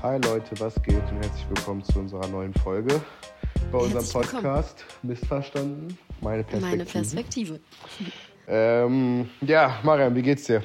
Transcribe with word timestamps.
Hi 0.00 0.16
Leute, 0.18 0.58
was 0.60 0.80
geht 0.82 0.94
und 1.10 1.16
herzlich 1.24 1.44
willkommen 1.48 1.82
zu 1.82 1.98
unserer 1.98 2.28
neuen 2.28 2.54
Folge 2.54 3.00
bei 3.72 3.78
unserem 3.78 4.04
Herzlich 4.04 4.14
willkommen. 4.14 4.42
Podcast 4.44 4.84
Missverstanden. 5.02 5.98
Meine 6.20 6.44
Perspektive. 6.44 6.70
Meine 6.70 6.84
Perspektive. 6.84 7.60
Ähm, 8.46 9.28
ja, 9.40 9.80
Mariam, 9.82 10.14
wie 10.14 10.22
geht's 10.22 10.44
dir? 10.44 10.62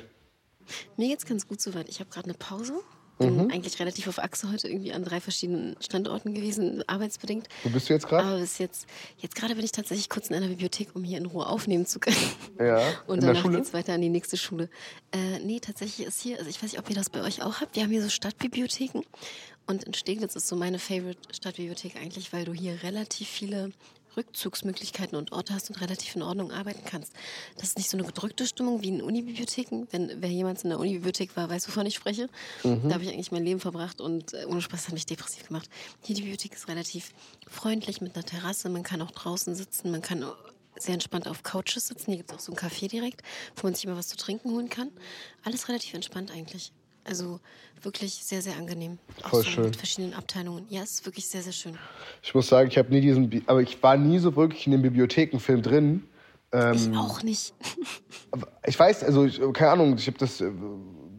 Mir 0.98 1.08
geht's 1.08 1.26
ganz 1.26 1.48
gut 1.48 1.62
soweit. 1.62 1.90
Ich 1.90 2.00
habe 2.00 2.12
gerade 2.12 2.26
eine 2.26 2.38
Pause. 2.38 2.74
Mhm. 3.20 3.38
Bin 3.38 3.52
eigentlich 3.52 3.80
relativ 3.80 4.08
auf 4.08 4.20
Achse 4.20 4.52
heute 4.52 4.68
irgendwie 4.68 4.92
an 4.94 5.04
drei 5.04 5.22
verschiedenen 5.22 5.76
Standorten 5.80 6.34
gewesen, 6.34 6.84
arbeitsbedingt. 6.88 7.48
Wo 7.64 7.70
bist 7.70 7.90
du 7.90 7.94
jetzt 7.94 8.08
gerade? 8.08 8.28
Aber 8.28 8.40
bis 8.40 8.58
jetzt, 8.58 8.88
jetzt 9.20 9.36
gerade 9.36 9.56
bin 9.56 9.64
ich 9.64 9.72
tatsächlich 9.72 10.10
kurz 10.10 10.30
in 10.30 10.36
einer 10.36 10.48
Bibliothek, 10.48 10.96
um 10.96 11.04
hier 11.04 11.18
in 11.20 11.26
Ruhe 11.26 11.46
aufnehmen 11.48 11.86
zu 11.86 12.00
können. 12.00 12.16
Ja, 12.60 12.82
Und 13.08 13.20
in 13.20 13.28
danach 13.28 13.42
Schule? 13.44 13.58
geht's 13.58 13.74
weiter 13.74 13.94
an 13.94 14.02
die 14.02 14.10
nächste 14.10 14.38
Schule. 14.38 14.70
Äh, 15.12 15.40
nee, 15.40 15.60
tatsächlich 15.60 16.08
ist 16.08 16.22
hier, 16.22 16.38
also 16.40 16.50
ich 16.50 16.56
weiß 16.62 16.72
nicht, 16.72 16.80
ob 16.80 16.90
ihr 16.90 16.96
das 16.96 17.10
bei 17.10 17.22
euch 17.22 17.42
auch 17.44 17.62
habt. 17.62 17.76
Wir 17.76 17.84
haben 17.84 17.92
hier 17.92 18.02
so 18.02 18.10
Stadtbibliotheken. 18.10 19.04
Und 19.66 19.84
in 19.84 19.94
Steglitz 19.94 20.36
ist 20.36 20.48
so 20.48 20.56
meine 20.56 20.80
Favorite 20.80 21.20
Stadtbibliothek 21.34 21.96
eigentlich, 21.96 22.34
weil 22.34 22.44
du 22.46 22.54
hier 22.54 22.84
relativ 22.84 23.30
viele 23.30 23.72
Rückzugsmöglichkeiten 24.18 25.18
und 25.18 25.32
Orte 25.32 25.54
hast 25.54 25.70
und 25.70 25.82
relativ 25.82 26.16
in 26.16 26.22
Ordnung 26.22 26.52
arbeiten 26.52 26.84
kannst. 26.86 27.14
Das 27.56 27.70
ist 27.70 27.78
nicht 27.78 27.90
so 27.90 27.98
eine 27.98 28.06
gedrückte 28.06 28.46
Stimmung 28.46 28.82
wie 28.82 28.90
in 28.90 29.02
Unibibliotheken. 29.02 29.88
Wenn 29.92 30.22
wer 30.22 30.30
jemals 30.30 30.64
in 30.64 30.70
der 30.70 30.80
Unibibliothek 30.80 31.36
war, 31.36 31.50
weiß, 31.50 31.68
wovon 31.68 31.86
ich 31.86 31.96
spreche. 31.96 32.30
Mhm. 32.64 32.88
Da 32.88 32.96
habe 32.96 33.04
ich 33.04 33.10
eigentlich 33.10 33.32
mein 33.32 33.44
Leben 33.44 33.60
verbracht 33.60 34.02
und 34.02 34.34
äh, 34.34 34.46
ohne 34.46 34.62
Spaß 34.62 34.88
hat 34.88 34.94
mich 34.94 35.06
depressiv 35.06 35.48
gemacht. 35.48 35.70
Hier 36.02 36.16
die 36.16 36.22
Bibliothek 36.22 36.54
ist 36.54 36.68
relativ 36.68 37.12
freundlich 37.48 38.02
mit 38.02 38.16
einer 38.16 38.26
Terrasse. 38.26 38.70
Man 38.70 38.84
kann 38.84 39.02
auch 39.02 39.12
draußen 39.12 39.56
sitzen, 39.56 39.92
man 39.92 40.02
kann 40.02 40.26
sehr 40.78 40.94
entspannt 40.94 41.28
auf 41.28 41.44
Couches 41.44 41.88
sitzen. 41.88 42.12
Hier 42.12 42.18
gibt 42.18 42.32
es 42.32 42.38
auch 42.38 42.42
so 42.42 42.52
ein 42.52 42.58
Café 42.58 42.88
direkt, 42.90 43.22
wo 43.56 43.68
man 43.68 43.76
sich 43.76 43.86
immer 43.86 43.98
was 43.98 44.08
zu 44.08 44.18
trinken 44.18 44.52
holen 44.52 44.70
kann. 44.70 44.92
Alles 45.44 45.70
relativ 45.70 45.94
entspannt 45.94 46.32
eigentlich. 46.32 46.72
Also 47.06 47.40
wirklich 47.82 48.24
sehr, 48.24 48.42
sehr 48.42 48.56
angenehm. 48.56 48.98
Auch 49.24 49.30
Voll 49.30 49.44
so 49.44 49.50
schön. 49.50 49.66
mit 49.66 49.76
verschiedenen 49.76 50.14
Abteilungen. 50.14 50.66
Ja, 50.70 50.84
es 50.84 50.92
ist 50.92 51.06
wirklich 51.06 51.28
sehr, 51.28 51.42
sehr 51.42 51.52
schön. 51.52 51.78
Ich 52.22 52.34
muss 52.34 52.48
sagen, 52.48 52.70
ich 52.70 52.78
habe 52.78 52.90
nie 52.90 53.02
diesen, 53.02 53.30
Bi- 53.30 53.44
aber 53.46 53.62
ich 53.62 53.82
war 53.84 53.98
nie 53.98 54.20
so 54.20 54.36
wirklich 54.36 54.66
in 54.66 54.72
dem 54.72 54.82
Bibliothekenfilm 54.82 55.62
drin. 55.62 56.04
Ähm, 56.54 56.74
ich 56.74 56.98
auch 56.98 57.22
nicht. 57.24 57.54
Ich 58.66 58.80
weiß, 58.80 59.04
also 59.04 59.26
ich, 59.26 59.42
keine 59.54 59.72
Ahnung, 59.72 59.96
ich 59.98 60.08
habe 60.08 60.18
das, 60.18 60.40
äh, 60.40 60.52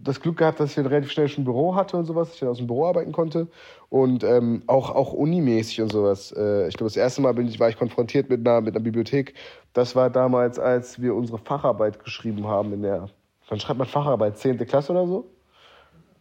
das 0.03 0.21
Glück 0.21 0.39
gehabt, 0.39 0.61
dass 0.61 0.73
ich 0.73 0.79
ein 0.79 0.87
relativ 0.87 1.11
schnell 1.13 1.29
schon 1.29 1.43
ein 1.43 1.45
Büro 1.45 1.75
hatte 1.75 1.97
und 1.97 2.07
sowas, 2.07 2.31
ich 2.33 2.41
dann 2.41 2.49
aus 2.49 2.59
dem 2.59 2.67
Büro 2.67 2.87
arbeiten 2.87 3.13
konnte 3.13 3.49
und 3.89 4.25
ähm, 4.25 4.63
auch, 4.67 4.91
auch 4.91 5.13
unimäßig 5.13 5.83
und 5.83 5.93
sowas. 5.93 6.33
Äh, 6.33 6.69
ich 6.69 6.77
glaube, 6.77 6.89
das 6.89 6.97
erste 6.97 7.21
Mal 7.21 7.35
bin 7.35 7.47
ich, 7.49 7.61
war 7.61 7.69
ich 7.69 7.77
konfrontiert 7.77 8.31
mit 8.31 8.47
einer, 8.47 8.61
mit 8.61 8.75
einer 8.75 8.83
Bibliothek. 8.83 9.35
Das 9.75 9.95
war 9.95 10.09
damals, 10.11 10.59
als 10.59 11.01
wir 11.01 11.15
unsere 11.15 11.39
Facharbeit 11.39 12.03
geschrieben 12.03 12.47
haben 12.47 12.73
in 12.73 12.83
der, 12.83 13.09
wann 13.49 13.61
schreibt 13.61 13.79
man 13.79 13.89
Facharbeit? 13.89 14.39
Zehnte 14.39 14.67
Klasse 14.67 14.93
oder 14.93 15.07
so? 15.07 15.31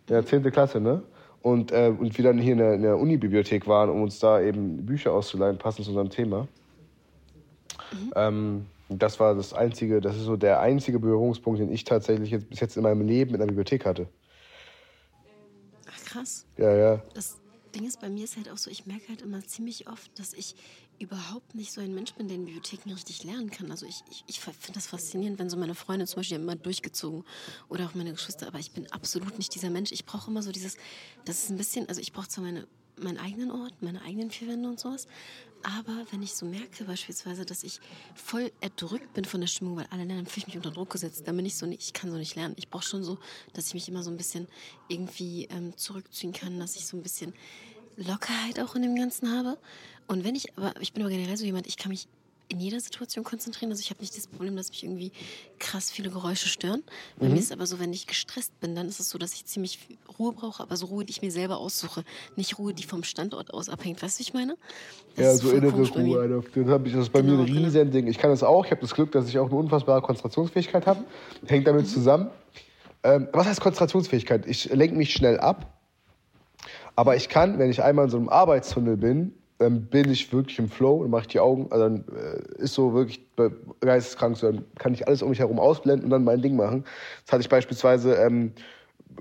Ja, 0.10 0.26
zehnte 0.26 0.52
Klasse, 0.52 0.80
ne? 0.80 1.04
Und, 1.42 1.72
äh, 1.72 1.94
und 1.98 2.18
wir 2.18 2.24
dann 2.24 2.38
hier 2.38 2.54
in 2.54 2.58
der, 2.60 2.74
in 2.74 2.82
der 2.82 2.98
Unibibliothek 2.98 3.68
waren, 3.68 3.90
um 3.90 4.02
uns 4.02 4.20
da 4.20 4.40
eben 4.42 4.86
Bücher 4.86 5.12
auszuleihen, 5.12 5.58
passend 5.58 5.86
zu 5.86 5.92
unserem 5.92 6.10
Thema. 6.10 6.48
Ähm, 8.16 8.66
das 8.90 9.20
war 9.20 9.36
das 9.36 9.54
einzige, 9.54 10.02
das 10.02 10.16
ist 10.16 10.24
so 10.24 10.38
der 10.38 10.60
einzige 10.60 11.00
Berührungspunkt, 11.00 11.60
den 11.60 11.72
ich 11.72 11.84
tatsächlich 11.84 12.32
jetzt, 12.32 12.50
bis 12.50 12.60
jetzt 12.60 12.78
in 12.78 12.84
meinem 12.84 13.02
Leben 13.02 13.32
mit 13.32 13.42
einer 13.42 13.48
Bibliothek 13.48 13.86
hatte. 13.86 14.08
Ach 15.88 16.06
krass. 16.06 16.46
Ja, 16.58 16.74
ja. 16.76 17.02
Das 17.14 17.38
Ding 17.74 17.86
ist, 17.86 18.00
bei 18.00 18.10
mir 18.10 18.24
ist 18.24 18.38
halt 18.38 18.50
auch 18.52 18.58
so, 18.58 18.70
ich 18.70 18.86
merke 18.86 19.10
halt 19.10 19.22
immer 19.22 19.42
ziemlich 19.42 19.90
oft, 19.90 20.18
dass 20.20 20.34
ich 20.34 20.56
überhaupt 21.00 21.56
nicht 21.56 21.72
so 21.72 21.82
ein 21.82 21.94
Mensch 21.94 22.14
bin, 22.14 22.28
der 22.28 22.38
in 22.38 22.46
Bibliotheken 22.46 22.92
richtig 22.92 23.24
lernen 23.24 23.50
kann. 23.50 23.72
Also 23.72 23.86
ich, 23.86 24.04
ich, 24.10 24.24
ich 24.28 24.40
finde 24.40 24.74
das 24.74 24.88
faszinierend, 24.88 25.40
wenn 25.40 25.50
so 25.50 25.58
meine 25.58 25.76
Freunde 25.76 26.06
zum 26.08 26.18
Beispiel 26.18 26.38
immer 26.38 26.56
durchgezogen 26.56 27.24
oder 27.70 27.86
auch 27.86 27.96
meine 27.96 28.12
Geschwister, 28.12 28.48
aber 28.48 28.60
ich 28.60 28.72
bin 28.72 28.92
absolut 28.92 29.38
nicht 29.38 29.54
dieser 29.54 29.70
Mensch. 29.70 29.92
Ich 29.92 30.06
brauche 30.06 30.30
immer 30.30 30.42
so 30.42 30.52
dieses, 30.52 30.78
das 31.26 31.44
ist 31.44 31.50
ein 31.50 31.58
bisschen, 31.58 31.90
also 31.90 32.00
ich 32.02 32.14
brauche 32.14 32.28
zwar 32.28 32.44
meine, 32.44 32.68
meinen 32.96 33.18
eigenen 33.18 33.52
Ort, 33.52 33.74
meine 33.82 34.02
eigenen 34.04 34.32
vier 34.32 34.48
Wände 34.48 34.70
und 34.70 34.80
sowas, 34.80 35.08
aber 35.64 36.06
wenn 36.12 36.22
ich 36.22 36.34
so 36.34 36.46
merke 36.46 36.84
beispielsweise, 36.84 37.46
dass 37.46 37.64
ich 37.64 37.80
voll 38.16 38.52
erdrückt 38.60 39.14
bin 39.14 39.24
von 39.24 39.40
der 39.40 39.48
Stimmung, 39.48 39.78
weil 39.78 39.88
alle 39.92 40.04
lernen, 40.04 40.26
fühle 40.26 40.42
ich 40.42 40.48
mich 40.48 40.58
unter 40.58 40.72
Druck 40.72 40.90
gesetzt. 40.90 41.24
Dann 41.26 41.38
bin 41.38 41.46
ich 41.46 41.56
so, 41.56 41.66
nicht, 41.66 41.82
ich 41.82 41.94
kann 41.94 42.12
so 42.12 42.18
nicht 42.18 42.36
lernen. 42.36 42.54
Ich 42.58 42.70
brauche 42.70 42.84
schon 42.84 43.04
so, 43.04 43.18
dass 43.54 43.68
ich 43.68 43.74
mich 43.74 43.88
immer 43.88 44.04
so 44.04 44.12
ein 44.12 44.18
bisschen 44.18 44.48
irgendwie 44.90 45.46
ähm, 45.46 45.76
zurückziehen 45.78 46.34
kann, 46.34 46.60
dass 46.60 46.76
ich 46.76 46.86
so 46.86 46.98
ein 46.98 47.04
bisschen 47.04 47.34
Lockerheit 47.96 48.60
auch 48.60 48.76
in 48.76 48.82
dem 48.82 48.96
Ganzen 48.96 49.32
habe. 49.32 49.58
Und 50.08 50.24
wenn 50.24 50.36
ich, 50.36 50.58
aber 50.58 50.74
ich 50.80 50.94
bin 50.94 51.04
aber 51.04 51.12
generell 51.12 51.38
so 51.38 51.46
jemand, 51.46 51.68
ich 51.68 51.78
kann 51.78 51.90
mich 51.92 52.08
in 52.50 52.60
jeder 52.60 52.80
Situation 52.80 53.24
konzentrieren. 53.24 53.72
Also 53.72 53.82
ich 53.82 53.90
habe 53.90 54.02
nicht 54.02 54.16
das 54.16 54.28
Problem, 54.28 54.56
dass 54.56 54.70
mich 54.70 54.84
irgendwie 54.84 55.12
krass 55.60 55.90
viele 55.90 56.10
Geräusche 56.10 56.48
stören. 56.48 56.84
Bei 57.18 57.28
mir 57.28 57.38
ist 57.40 57.46
es 57.46 57.52
aber 57.52 57.66
so, 57.66 57.80
wenn 57.80 57.94
ich 57.94 58.06
gestresst 58.06 58.60
bin, 58.60 58.76
dann 58.76 58.88
ist 58.88 59.00
es 59.00 59.10
so, 59.10 59.18
dass 59.18 59.34
ich 59.34 59.46
ziemlich 59.46 59.80
Ruhe 60.20 60.34
brauche, 60.34 60.62
aber 60.62 60.76
so 60.76 60.88
Ruhe, 60.88 61.06
die 61.06 61.12
ich 61.12 61.22
mir 61.22 61.32
selber 61.32 61.58
aussuche. 61.58 62.04
Nicht 62.36 62.60
Ruhe, 62.60 62.74
die 62.74 62.84
vom 62.84 63.04
Standort 63.04 63.54
aus 63.54 63.70
abhängt. 63.70 64.04
Weißt 64.04 64.18
du, 64.18 64.20
wie 64.20 64.24
ich 64.24 64.34
meine? 64.34 64.56
Das 65.16 65.26
Ja, 65.26 65.36
so 65.36 65.52
innere. 65.52 65.82
Ruhe. 65.88 66.20
Alter. 66.20 66.44
Das, 66.54 66.68
hab 66.68 66.86
ich, 66.86 66.94
das 66.94 67.04
ist 67.04 67.14
bei 67.14 67.22
Genau, 67.22 67.34
mir 67.34 67.40
ein 67.40 67.46
genau. 67.48 67.62
riesen 67.62 67.92
Ding. 67.92 68.08
Ich 68.08 68.18
kann 68.18 68.30
das 68.30 68.44
auch. 68.44 68.66
Ich 68.66 68.72
habe 68.72 68.82
das 68.82 68.94
Glück, 68.94 69.12
dass 69.14 69.28
ich 69.28 69.40
auch 69.40 69.48
eine 69.48 69.56
unfassbare 69.56 70.02
Konzentrationsfähigkeit 70.02 70.86
habe. 70.86 71.04
Hängt 71.48 71.66
damit 71.66 71.88
zusammen. 71.88 72.30
Ähm, 73.04 73.30
was 73.34 73.48
heißt 73.48 73.62
Konzentrationsfähigkeit? 73.62 74.46
Ich 74.48 74.66
lenke 74.72 74.96
mich 74.96 75.14
schnell 75.14 75.40
ab. 75.40 75.80
Aber 76.96 77.16
ich 77.16 77.30
kann, 77.30 77.58
wenn 77.58 77.72
ich 77.72 77.82
einmal 77.82 78.06
in 78.06 78.12
so 78.12 78.18
einem 78.18 78.30
Arbeitstunnel 78.30 78.98
bin, 78.98 79.34
dann 79.64 79.86
bin 79.86 80.10
ich 80.10 80.32
wirklich 80.34 80.60
im 80.60 80.70
Flow, 80.70 81.02
dann 81.02 81.12
mache 81.12 81.22
ich 81.22 81.28
die 81.28 81.40
Augen, 81.40 81.68
also 81.72 81.84
dann 81.86 82.04
äh, 82.16 82.62
ist 82.62 82.74
so 82.74 82.94
wirklich 82.94 83.26
geisteskrank, 83.80 84.38
so, 84.38 84.52
dann 84.52 84.66
kann 84.78 84.94
ich 84.94 85.08
alles 85.08 85.22
um 85.22 85.30
mich 85.30 85.40
herum 85.40 85.60
ausblenden 85.60 86.06
und 86.06 86.10
dann 86.12 86.24
mein 86.24 86.42
Ding 86.42 86.56
machen. 86.56 86.84
Das 87.26 87.34
hatte 87.34 87.42
ich 87.42 87.50
beispielsweise 87.50 88.16
ähm, 88.16 88.52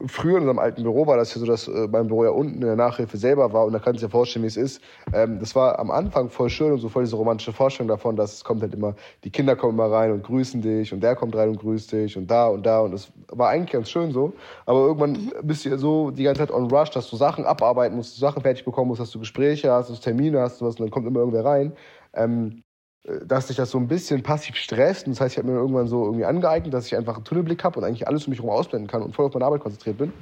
früher 0.06 0.36
in 0.36 0.42
unserem 0.42 0.58
alten 0.58 0.82
Büro, 0.82 1.06
war 1.06 1.16
das 1.16 1.34
ja 1.34 1.40
so, 1.40 1.46
dass 1.46 1.68
äh, 1.68 1.88
mein 1.90 2.06
Büro 2.06 2.24
ja 2.24 2.30
unten 2.30 2.54
in 2.54 2.60
der 2.60 2.76
Nachhilfe 2.76 3.16
selber 3.16 3.52
war 3.52 3.66
und 3.66 3.72
da 3.72 3.78
kannst 3.78 4.02
du 4.02 4.06
dir 4.06 4.10
vorstellen, 4.10 4.42
wie 4.42 4.48
es 4.48 4.56
ist. 4.56 4.82
Ähm, 5.12 5.38
das 5.40 5.54
war 5.54 5.78
am 5.78 5.90
Anfang 5.90 6.28
voll 6.30 6.50
schön 6.50 6.72
und 6.72 6.78
so 6.78 6.88
voll 6.88 7.04
diese 7.04 7.16
romantische 7.16 7.52
Vorstellung 7.52 7.88
davon, 7.88 8.16
dass 8.16 8.34
es 8.34 8.44
kommt 8.44 8.62
halt 8.62 8.74
immer, 8.74 8.94
die 9.24 9.30
Kinder 9.30 9.56
kommen 9.56 9.74
immer 9.74 9.90
rein 9.90 10.12
und 10.12 10.22
grüßen 10.22 10.60
dich 10.60 10.92
und 10.92 11.00
der 11.00 11.16
kommt 11.16 11.36
rein 11.36 11.50
und 11.50 11.58
grüßt 11.58 11.92
dich 11.92 12.16
und 12.16 12.30
da 12.30 12.48
und 12.48 12.64
da 12.64 12.80
und 12.80 12.92
das 12.92 13.12
war 13.28 13.48
eigentlich 13.48 13.72
ganz 13.72 13.90
schön 13.90 14.12
so. 14.12 14.32
Aber 14.66 14.80
irgendwann 14.80 15.32
bist 15.42 15.64
du 15.64 15.70
ja 15.70 15.78
so 15.78 16.10
die 16.10 16.24
ganze 16.24 16.40
Zeit 16.40 16.50
on 16.50 16.70
rush, 16.70 16.90
dass 16.90 17.08
du 17.10 17.16
Sachen 17.16 17.44
abarbeiten 17.44 17.96
musst, 17.96 18.16
du 18.16 18.20
Sachen 18.20 18.42
fertig 18.42 18.64
bekommen 18.64 18.88
musst, 18.88 19.00
dass 19.00 19.10
du 19.10 19.18
Gespräche 19.18 19.70
hast, 19.70 19.90
dass 19.90 19.98
du 19.98 20.02
Termine 20.02 20.40
hast 20.40 20.60
und 20.60 20.68
was 20.68 20.76
und 20.76 20.86
dann 20.86 20.90
kommt 20.90 21.06
immer 21.06 21.20
irgendwer 21.20 21.44
rein. 21.44 21.72
Ähm, 22.14 22.62
dass 23.04 23.48
sich 23.48 23.56
das 23.56 23.70
so 23.70 23.78
ein 23.78 23.88
bisschen 23.88 24.22
passiv 24.22 24.56
stresst. 24.56 25.06
Und 25.06 25.14
das 25.14 25.20
heißt, 25.20 25.34
ich 25.34 25.38
habe 25.38 25.50
mir 25.50 25.58
irgendwann 25.58 25.88
so 25.88 26.04
irgendwie 26.04 26.24
angeeignet, 26.24 26.72
dass 26.72 26.86
ich 26.86 26.96
einfach 26.96 27.16
einen 27.16 27.24
Tunnelblick 27.24 27.64
habe 27.64 27.78
und 27.80 27.84
eigentlich 27.84 28.06
alles 28.06 28.26
um 28.26 28.30
mich 28.30 28.38
herum 28.38 28.50
ausblenden 28.50 28.88
kann 28.88 29.02
und 29.02 29.14
voll 29.14 29.26
auf 29.26 29.34
meine 29.34 29.44
Arbeit 29.44 29.60
konzentriert 29.60 29.98
bin. 29.98 30.12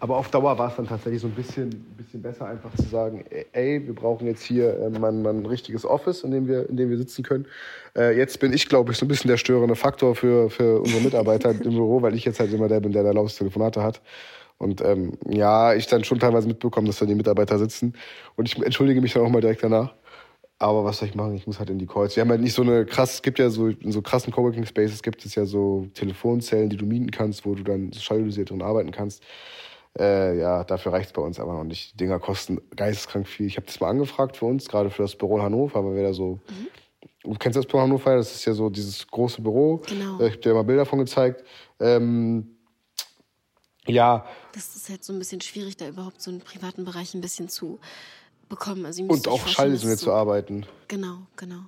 Aber 0.00 0.16
auf 0.16 0.30
Dauer 0.30 0.56
war 0.56 0.68
es 0.70 0.76
dann 0.76 0.86
tatsächlich 0.86 1.20
so 1.20 1.26
ein 1.26 1.34
bisschen, 1.34 1.70
bisschen 1.96 2.22
besser, 2.22 2.46
einfach 2.46 2.72
zu 2.76 2.84
sagen, 2.84 3.24
ey, 3.52 3.84
wir 3.84 3.94
brauchen 3.94 4.26
jetzt 4.26 4.42
hier 4.42 4.78
äh, 4.78 4.90
mal, 4.90 5.12
mal 5.12 5.34
ein 5.34 5.44
richtiges 5.44 5.84
Office, 5.84 6.22
in 6.22 6.30
dem 6.30 6.46
wir, 6.46 6.68
in 6.68 6.76
dem 6.76 6.88
wir 6.88 6.96
sitzen 6.96 7.24
können. 7.24 7.46
Äh, 7.96 8.16
jetzt 8.16 8.38
bin 8.38 8.52
ich, 8.52 8.68
glaube 8.68 8.92
ich, 8.92 8.98
so 8.98 9.04
ein 9.04 9.08
bisschen 9.08 9.28
der 9.28 9.38
störende 9.38 9.74
Faktor 9.74 10.14
für, 10.14 10.50
für 10.50 10.80
unsere 10.80 11.02
Mitarbeiter 11.02 11.50
im 11.50 11.58
Büro, 11.58 12.00
weil 12.00 12.14
ich 12.14 12.24
jetzt 12.24 12.38
halt 12.38 12.52
immer 12.52 12.68
der 12.68 12.80
bin, 12.80 12.92
der 12.92 13.02
da 13.02 13.10
lautes 13.10 13.36
Telefonate 13.36 13.82
hat. 13.82 14.00
Und 14.56 14.80
ähm, 14.82 15.12
ja, 15.28 15.74
ich 15.74 15.88
dann 15.88 16.04
schon 16.04 16.20
teilweise 16.20 16.46
mitbekomme, 16.46 16.86
dass 16.86 16.98
da 16.98 17.06
die 17.06 17.14
Mitarbeiter 17.14 17.58
sitzen. 17.58 17.94
Und 18.36 18.46
ich 18.46 18.60
entschuldige 18.60 19.00
mich 19.00 19.14
dann 19.14 19.24
auch 19.24 19.30
mal 19.30 19.40
direkt 19.40 19.64
danach. 19.64 19.94
Aber 20.60 20.84
was 20.84 20.98
soll 20.98 21.08
ich 21.08 21.14
machen? 21.14 21.34
Ich 21.36 21.46
muss 21.46 21.60
halt 21.60 21.70
in 21.70 21.78
die 21.78 21.86
Calls. 21.86 22.16
Wir 22.16 22.22
haben 22.22 22.30
halt 22.30 22.40
nicht 22.40 22.54
so 22.54 22.62
eine 22.62 22.84
krass, 22.84 23.14
es 23.14 23.22
gibt 23.22 23.38
ja 23.38 23.48
so, 23.48 23.68
in 23.68 23.92
so 23.92 24.02
krassen 24.02 24.32
Coworking 24.32 24.66
Spaces 24.66 25.02
gibt 25.02 25.24
es 25.24 25.34
ja 25.36 25.44
so 25.46 25.86
Telefonzellen, 25.94 26.68
die 26.68 26.76
du 26.76 26.84
mieten 26.84 27.10
kannst, 27.12 27.46
wo 27.46 27.54
du 27.54 27.62
dann 27.62 27.92
schallisiert 27.92 28.50
drin 28.50 28.62
arbeiten 28.62 28.90
kannst. 28.90 29.22
Äh, 29.96 30.38
ja, 30.38 30.64
dafür 30.64 30.92
reicht's 30.92 31.12
bei 31.12 31.22
uns 31.22 31.38
aber 31.38 31.52
noch 31.52 31.64
nicht. 31.64 31.92
Die 31.92 31.96
Dinger 31.98 32.18
kosten 32.18 32.60
geisteskrank 32.74 33.28
viel. 33.28 33.46
Ich 33.46 33.56
habe 33.56 33.66
das 33.66 33.78
mal 33.78 33.88
angefragt 33.88 34.36
für 34.36 34.46
uns, 34.46 34.68
gerade 34.68 34.90
für 34.90 35.02
das 35.02 35.14
Büro 35.14 35.36
in 35.38 35.42
Hannover, 35.44 35.84
weil 35.84 35.94
wir 35.94 36.02
da 36.02 36.12
so. 36.12 36.40
Du 37.22 37.34
kennst 37.34 37.56
das 37.56 37.66
Büro 37.66 37.80
Hannover? 37.82 38.16
Das 38.16 38.34
ist 38.34 38.44
ja 38.44 38.52
so 38.52 38.68
dieses 38.68 39.06
große 39.06 39.40
Büro. 39.40 39.82
Genau. 39.88 40.20
Äh, 40.20 40.26
Ich 40.26 40.32
habe 40.32 40.42
dir 40.42 40.54
mal 40.54 40.64
Bilder 40.64 40.86
von 40.86 40.98
gezeigt. 40.98 41.44
Ähm, 41.78 42.56
ja, 43.86 44.26
Das 44.52 44.76
ist 44.76 44.90
halt 44.90 45.02
so 45.04 45.12
ein 45.12 45.18
bisschen 45.18 45.40
schwierig, 45.40 45.76
da 45.76 45.88
überhaupt 45.88 46.20
so 46.20 46.30
einen 46.30 46.40
privaten 46.40 46.84
Bereich 46.84 47.14
ein 47.14 47.20
bisschen 47.20 47.48
zu 47.48 47.78
bekommen. 48.48 48.86
Also, 48.86 49.04
und 49.04 49.28
auch 49.28 49.46
ist 49.46 49.98
zu 50.00 50.12
arbeiten. 50.12 50.66
Genau, 50.88 51.26
genau. 51.36 51.62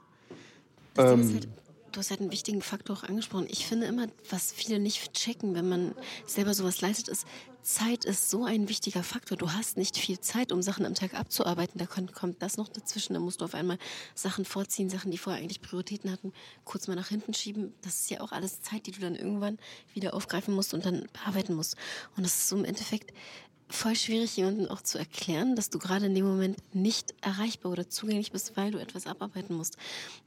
Ähm. 0.97 1.33
halt, 1.35 1.49
du 1.93 1.99
hast 1.99 2.11
halt 2.11 2.21
einen 2.21 2.33
wichtigen 2.33 2.63
Faktor 2.63 2.97
auch 2.97 3.03
angesprochen. 3.05 3.47
Ich 3.49 3.67
finde 3.67 3.87
immer, 3.87 4.07
was 4.29 4.53
viele 4.53 4.79
nicht 4.79 5.13
checken, 5.13 5.55
wenn 5.55 5.69
man 5.69 5.95
selber 6.27 6.55
sowas 6.55 6.81
leistet, 6.81 7.09
ist, 7.09 7.27
Zeit 7.63 8.05
ist 8.07 8.31
so 8.31 8.45
ein 8.45 8.69
wichtiger 8.69 9.03
Faktor. 9.03 9.37
Du 9.37 9.53
hast 9.53 9.77
nicht 9.77 9.97
viel 9.99 10.19
Zeit, 10.19 10.51
um 10.51 10.63
Sachen 10.63 10.87
am 10.87 10.95
Tag 10.95 11.15
abzuarbeiten. 11.15 11.79
Da 11.79 11.87
kommt, 11.87 12.15
kommt 12.15 12.43
das 12.43 12.57
noch 12.57 12.69
dazwischen. 12.69 13.15
Da 13.15 13.21
musst 13.21 13.41
du 13.41 13.45
auf 13.45 13.55
einmal 13.55 13.79
Sachen 14.15 14.45
vorziehen, 14.45 14.89
Sachen, 14.89 15.11
die 15.11 15.19
vorher 15.19 15.43
eigentlich 15.43 15.61
Prioritäten 15.61 16.11
hatten, 16.11 16.33
kurz 16.65 16.89
mal 16.89 16.95
nach 16.95 17.09
hinten 17.09 17.35
schieben. 17.35 17.75
Das 17.83 18.01
ist 18.01 18.11
ja 18.11 18.21
auch 18.23 18.33
alles 18.33 18.63
Zeit, 18.63 18.87
die 18.87 18.93
du 18.93 19.01
dann 19.01 19.15
irgendwann 19.15 19.59
wieder 19.93 20.15
aufgreifen 20.15 20.55
musst 20.55 20.73
und 20.73 20.87
dann 20.87 21.07
bearbeiten 21.13 21.55
musst. 21.55 21.77
Und 22.17 22.25
das 22.25 22.35
ist 22.35 22.49
so 22.49 22.57
im 22.57 22.65
Endeffekt, 22.65 23.13
voll 23.71 23.95
schwierig, 23.95 24.37
jemandem 24.37 24.69
auch 24.69 24.83
zu 24.83 24.99
erklären, 24.99 25.57
dass 25.57 25.71
du 25.71 25.79
gerade 25.79 26.07
in 26.07 26.15
dem 26.15 26.27
Moment 26.27 26.57
nicht 26.75 27.15
erreichbar 27.21 27.73
oder 27.73 27.89
zugänglich 27.89 28.33
bist, 28.33 28.57
weil 28.57 28.71
du 28.71 28.79
etwas 28.79 29.07
abarbeiten 29.07 29.57
musst. 29.57 29.77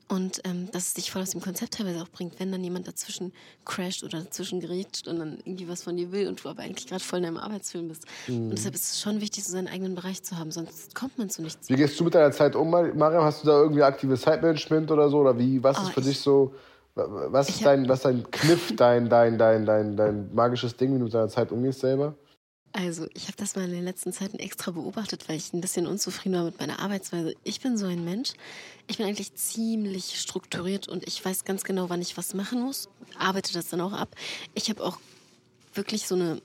Und 0.09 0.41
ähm, 0.43 0.69
dass 0.71 0.87
es 0.87 0.93
dich 0.93 1.11
voll 1.11 1.21
aus 1.21 1.31
dem 1.31 1.41
Konzept 1.41 1.75
teilweise 1.75 2.01
auch 2.01 2.09
bringt, 2.09 2.39
wenn 2.39 2.51
dann 2.51 2.63
jemand 2.63 2.87
dazwischen 2.87 3.33
crasht 3.65 4.03
oder 4.03 4.19
dazwischen 4.19 4.59
grätscht 4.59 5.07
und 5.07 5.19
dann 5.19 5.37
irgendwie 5.45 5.67
was 5.67 5.83
von 5.83 5.95
dir 5.95 6.11
will 6.11 6.27
und 6.27 6.43
du 6.43 6.49
aber 6.49 6.61
eigentlich 6.61 6.87
gerade 6.87 7.03
voll 7.03 7.19
in 7.19 7.23
deinem 7.23 7.37
Arbeitsfilm 7.37 7.87
bist. 7.87 8.05
Mhm. 8.27 8.49
Und 8.49 8.51
deshalb 8.51 8.75
ist 8.75 8.91
es 8.91 9.01
schon 9.01 9.21
wichtig, 9.21 9.43
so 9.43 9.51
seinen 9.51 9.67
eigenen 9.67 9.95
Bereich 9.95 10.21
zu 10.23 10.37
haben, 10.37 10.51
sonst 10.51 10.93
kommt 10.93 11.17
man 11.17 11.29
zu 11.29 11.41
nichts. 11.41 11.69
Wie 11.69 11.75
gehst 11.75 11.99
du 11.99 12.03
mit 12.03 12.15
deiner 12.15 12.31
Zeit 12.31 12.55
um, 12.55 12.69
Mariam? 12.69 13.23
Hast 13.23 13.43
du 13.43 13.47
da 13.47 13.61
irgendwie 13.61 13.83
aktives 13.83 14.21
Zeitmanagement 14.21 14.91
oder 14.91 15.09
so? 15.09 15.19
Oder 15.19 15.37
wie, 15.37 15.63
was 15.63 15.77
oh, 15.79 15.83
ist 15.83 15.93
für 15.93 16.01
dich 16.01 16.19
so, 16.19 16.53
was 16.95 17.49
ist 17.49 17.65
dein, 17.65 17.87
was 17.89 18.01
dein 18.01 18.29
Kniff, 18.29 18.75
dein, 18.75 19.09
dein, 19.09 19.37
dein, 19.37 19.65
dein, 19.65 19.97
dein 19.97 20.33
magisches 20.33 20.75
Ding, 20.75 20.93
wie 20.93 20.99
du 20.99 21.05
mit 21.05 21.13
deiner 21.13 21.29
Zeit 21.29 21.51
umgehst 21.51 21.79
selber? 21.79 22.13
Also, 22.75 23.05
ich 23.13 23.27
habe 23.27 23.37
das 23.37 23.55
mal 23.55 23.65
in 23.65 23.71
den 23.71 23.83
letzten 23.83 24.11
Zeiten 24.11 24.39
extra 24.39 24.71
beobachtet, 24.71 25.29
weil 25.29 25.37
ich 25.37 25.53
ein 25.53 25.61
bisschen 25.61 25.85
unzufrieden 25.85 26.33
war 26.33 26.43
mit 26.45 26.59
meiner 26.59 26.79
Arbeitsweise. 26.79 27.35
Ich 27.43 27.61
bin 27.61 27.77
so 27.77 27.85
ein 27.85 28.03
Mensch, 28.03 28.33
ich 28.87 28.97
bin 28.97 29.05
eigentlich 29.05 29.35
ziemlich 29.35 30.19
strukturiert 30.19 30.87
und 30.87 31.07
ich 31.07 31.23
weiß 31.23 31.45
ganz 31.45 31.63
genau, 31.63 31.89
wann 31.89 32.01
ich 32.01 32.17
was 32.17 32.33
machen 32.33 32.61
muss, 32.63 32.89
arbeite 33.19 33.53
das 33.53 33.69
dann 33.69 33.79
auch 33.79 33.93
ab. 33.93 34.15
Ich 34.55 34.71
habe 34.71 34.83
auch 34.83 34.97
wirklich 35.75 36.07
so 36.07 36.15
eine, 36.15 36.41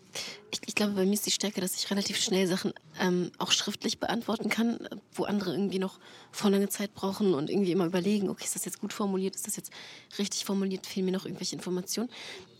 ich, 0.50 0.60
ich, 0.66 0.74
glaube, 0.74 0.92
bei 0.92 1.06
mir 1.06 1.14
ist 1.14 1.24
die 1.24 1.30
Stärke, 1.30 1.62
dass 1.62 1.74
ich 1.76 1.90
relativ 1.90 2.18
schnell 2.18 2.46
Sachen 2.46 2.74
ähm, 3.00 3.32
auch 3.38 3.50
schriftlich 3.50 3.98
beantworten 3.98 4.50
kann, 4.50 4.86
wo 5.14 5.24
andere 5.24 5.52
irgendwie 5.52 5.78
noch 5.78 5.98
vor 6.30 6.50
lange 6.50 6.68
Zeit 6.68 6.92
brauchen 6.92 7.32
und 7.32 7.48
irgendwie 7.48 7.72
immer 7.72 7.86
überlegen, 7.86 8.28
okay, 8.28 8.44
ist 8.44 8.54
das 8.54 8.66
jetzt 8.66 8.80
gut 8.80 8.92
formuliert, 8.92 9.34
ist 9.34 9.46
das 9.46 9.56
jetzt 9.56 9.72
richtig 10.18 10.44
formuliert, 10.44 10.86
fehlen 10.86 11.06
mir 11.06 11.12
noch 11.12 11.24
irgendwelche 11.24 11.56
Informationen. 11.56 12.10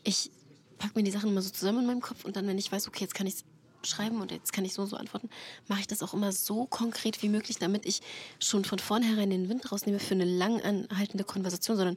Ich 0.04 0.30
packe 0.78 0.94
mir 0.96 1.04
die 1.04 1.10
Sachen 1.10 1.28
immer 1.28 1.42
so 1.42 1.50
zusammen 1.50 1.80
in 1.80 1.86
meinem 1.86 2.00
Kopf 2.00 2.24
und 2.24 2.36
dann, 2.36 2.46
wenn 2.46 2.56
ich 2.56 2.72
weiß, 2.72 2.88
okay, 2.88 3.04
jetzt 3.04 3.14
kann 3.14 3.26
ich 3.26 3.34
es 3.34 3.44
schreiben 3.88 4.20
und 4.20 4.30
jetzt 4.30 4.52
kann 4.52 4.64
ich 4.64 4.74
so 4.74 4.82
und 4.82 4.88
so 4.88 4.96
antworten, 4.96 5.28
mache 5.66 5.80
ich 5.80 5.86
das 5.86 6.02
auch 6.02 6.14
immer 6.14 6.32
so 6.32 6.66
konkret 6.66 7.22
wie 7.22 7.28
möglich, 7.28 7.58
damit 7.58 7.86
ich 7.86 8.00
schon 8.38 8.64
von 8.64 8.78
vornherein 8.78 9.30
den 9.30 9.48
Wind 9.48 9.70
rausnehme 9.70 9.98
für 9.98 10.14
eine 10.14 10.24
lang 10.24 10.60
anhaltende 10.62 11.24
Konversation, 11.24 11.76
sondern 11.76 11.96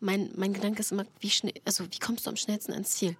mein, 0.00 0.30
mein 0.34 0.52
Gedanke 0.52 0.80
ist 0.80 0.92
immer, 0.92 1.06
wie 1.20 1.30
schnell, 1.30 1.54
also 1.64 1.84
wie 1.84 1.98
kommst 1.98 2.26
du 2.26 2.30
am 2.30 2.36
schnellsten 2.36 2.72
ans 2.72 2.90
Ziel? 2.90 3.16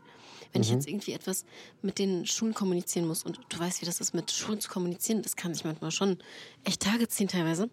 Wenn 0.53 0.61
mhm. 0.61 0.65
ich 0.65 0.71
jetzt 0.71 0.89
irgendwie 0.89 1.13
etwas 1.13 1.45
mit 1.81 1.99
den 1.99 2.27
Schulen 2.27 2.55
kommunizieren 2.55 3.07
muss 3.07 3.23
und 3.23 3.39
du 3.49 3.59
weißt, 3.59 3.81
wie 3.81 3.87
das 3.87 4.01
ist, 4.01 4.15
mit 4.15 4.31
Schulen 4.31 4.61
zu 4.61 4.69
kommunizieren, 4.69 5.23
das 5.23 5.37
kann 5.37 5.55
sich 5.55 5.65
manchmal 5.65 5.91
schon 5.91 6.19
echt 6.65 6.83
Tage 6.83 7.09
ziehen 7.09 7.29
teilweise. 7.29 7.71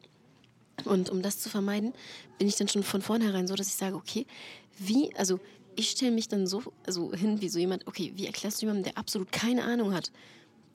Und 0.85 1.09
um 1.09 1.21
das 1.21 1.39
zu 1.39 1.49
vermeiden, 1.49 1.93
bin 2.37 2.47
ich 2.47 2.55
dann 2.55 2.69
schon 2.69 2.83
von 2.83 3.01
vornherein 3.01 3.47
so, 3.47 3.55
dass 3.55 3.67
ich 3.67 3.75
sage, 3.75 3.95
okay, 3.95 4.25
wie, 4.77 5.13
also 5.15 5.39
ich 5.75 5.91
stelle 5.91 6.11
mich 6.11 6.27
dann 6.27 6.47
so 6.47 6.61
also 6.85 7.13
hin 7.13 7.41
wie 7.41 7.49
so 7.49 7.59
jemand, 7.59 7.87
okay, 7.87 8.11
wie 8.15 8.27
erklärst 8.27 8.61
du 8.61 8.65
jemandem, 8.65 8.85
der 8.85 8.97
absolut 8.97 9.31
keine 9.31 9.63
Ahnung 9.63 9.93
hat, 9.93 10.11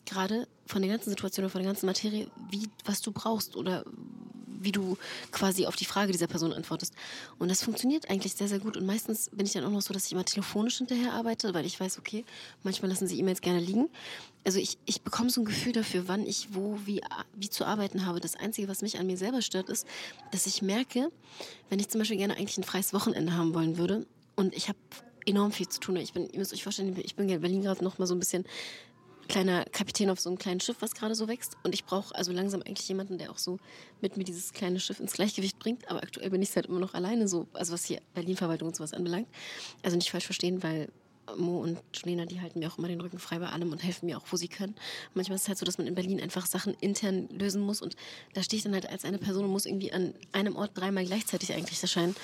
gerade 0.06 0.46
von 0.66 0.82
der 0.82 0.90
ganzen 0.90 1.10
Situation 1.10 1.44
oder 1.44 1.50
von 1.50 1.62
der 1.62 1.70
ganzen 1.70 1.86
Materie, 1.86 2.28
wie, 2.50 2.68
was 2.84 3.00
du 3.00 3.12
brauchst 3.12 3.56
oder 3.56 3.84
wie 4.64 4.72
du 4.72 4.96
quasi 5.30 5.66
auf 5.66 5.76
die 5.76 5.84
Frage 5.84 6.12
dieser 6.12 6.26
Person 6.26 6.52
antwortest. 6.52 6.94
Und 7.38 7.50
das 7.50 7.62
funktioniert 7.62 8.08
eigentlich 8.10 8.34
sehr, 8.34 8.48
sehr 8.48 8.58
gut. 8.58 8.76
Und 8.76 8.86
meistens 8.86 9.28
bin 9.30 9.46
ich 9.46 9.52
dann 9.52 9.64
auch 9.64 9.70
noch 9.70 9.82
so, 9.82 9.92
dass 9.92 10.06
ich 10.06 10.12
immer 10.12 10.24
telefonisch 10.24 10.78
hinterher 10.78 11.12
arbeite, 11.12 11.54
weil 11.54 11.66
ich 11.66 11.78
weiß, 11.78 11.98
okay, 11.98 12.24
manchmal 12.62 12.90
lassen 12.90 13.06
sie 13.06 13.18
E-Mails 13.18 13.40
gerne 13.40 13.60
liegen. 13.60 13.88
Also 14.44 14.58
ich, 14.58 14.78
ich 14.86 15.02
bekomme 15.02 15.30
so 15.30 15.42
ein 15.42 15.44
Gefühl 15.44 15.72
dafür, 15.72 16.08
wann 16.08 16.26
ich 16.26 16.54
wo, 16.54 16.78
wie, 16.84 17.02
wie 17.34 17.50
zu 17.50 17.64
arbeiten 17.64 18.06
habe. 18.06 18.20
Das 18.20 18.36
Einzige, 18.36 18.68
was 18.68 18.82
mich 18.82 18.98
an 18.98 19.06
mir 19.06 19.16
selber 19.16 19.42
stört, 19.42 19.68
ist, 19.68 19.86
dass 20.32 20.46
ich 20.46 20.62
merke, 20.62 21.10
wenn 21.68 21.78
ich 21.78 21.88
zum 21.88 22.00
Beispiel 22.00 22.16
gerne 22.16 22.36
eigentlich 22.36 22.58
ein 22.58 22.64
freies 22.64 22.92
Wochenende 22.92 23.36
haben 23.36 23.54
wollen 23.54 23.76
würde 23.78 24.06
und 24.36 24.54
ich 24.54 24.68
habe 24.68 24.78
enorm 25.26 25.52
viel 25.52 25.68
zu 25.68 25.80
tun. 25.80 25.96
Ich 25.96 26.12
bin, 26.12 26.28
ihr 26.28 26.38
müsst 26.38 26.52
euch 26.52 26.62
vorstellen, 26.62 26.94
ich 27.02 27.16
bin 27.16 27.28
in 27.28 27.40
Berlin 27.40 27.62
gerade 27.62 27.82
noch 27.82 27.98
mal 27.98 28.06
so 28.06 28.14
ein 28.14 28.18
bisschen 28.18 28.44
kleiner 29.28 29.64
Kapitän 29.66 30.10
auf 30.10 30.20
so 30.20 30.28
einem 30.28 30.38
kleinen 30.38 30.60
Schiff, 30.60 30.76
was 30.80 30.94
gerade 30.94 31.14
so 31.14 31.28
wächst. 31.28 31.56
Und 31.62 31.74
ich 31.74 31.84
brauche 31.84 32.14
also 32.14 32.32
langsam 32.32 32.62
eigentlich 32.62 32.88
jemanden, 32.88 33.18
der 33.18 33.30
auch 33.30 33.38
so 33.38 33.58
mit 34.00 34.16
mir 34.16 34.24
dieses 34.24 34.52
kleine 34.52 34.80
Schiff 34.80 35.00
ins 35.00 35.12
Gleichgewicht 35.12 35.58
bringt. 35.58 35.88
Aber 35.90 36.02
aktuell 36.02 36.30
bin 36.30 36.42
ich 36.42 36.54
halt 36.54 36.66
immer 36.66 36.80
noch 36.80 36.94
alleine, 36.94 37.28
so, 37.28 37.46
also 37.52 37.72
was 37.72 37.84
hier 37.84 38.00
Berlin-Verwaltung 38.14 38.68
und 38.68 38.76
sowas 38.76 38.92
anbelangt. 38.92 39.28
Also 39.82 39.96
nicht 39.96 40.10
falsch 40.10 40.26
verstehen, 40.26 40.62
weil 40.62 40.88
Mo 41.36 41.60
und 41.60 41.78
Julena, 41.94 42.26
die 42.26 42.40
halten 42.40 42.58
mir 42.58 42.70
auch 42.70 42.78
immer 42.78 42.88
den 42.88 43.00
Rücken 43.00 43.18
frei 43.18 43.38
bei 43.38 43.48
allem 43.48 43.72
und 43.72 43.82
helfen 43.82 44.06
mir 44.06 44.18
auch, 44.18 44.26
wo 44.30 44.36
sie 44.36 44.48
können. 44.48 44.74
Manchmal 45.14 45.36
ist 45.36 45.42
es 45.42 45.48
halt 45.48 45.58
so, 45.58 45.64
dass 45.64 45.78
man 45.78 45.86
in 45.86 45.94
Berlin 45.94 46.20
einfach 46.20 46.46
Sachen 46.46 46.74
intern 46.80 47.28
lösen 47.30 47.62
muss 47.62 47.80
und 47.80 47.96
da 48.34 48.42
stehe 48.42 48.58
ich 48.58 48.64
dann 48.64 48.74
halt 48.74 48.88
als 48.88 49.04
eine 49.04 49.18
Person 49.18 49.44
und 49.44 49.50
muss 49.50 49.66
irgendwie 49.66 49.92
an 49.92 50.14
einem 50.32 50.56
Ort 50.56 50.72
dreimal 50.74 51.04
gleichzeitig 51.04 51.52
eigentlich 51.52 51.80
erscheinen. 51.80 52.14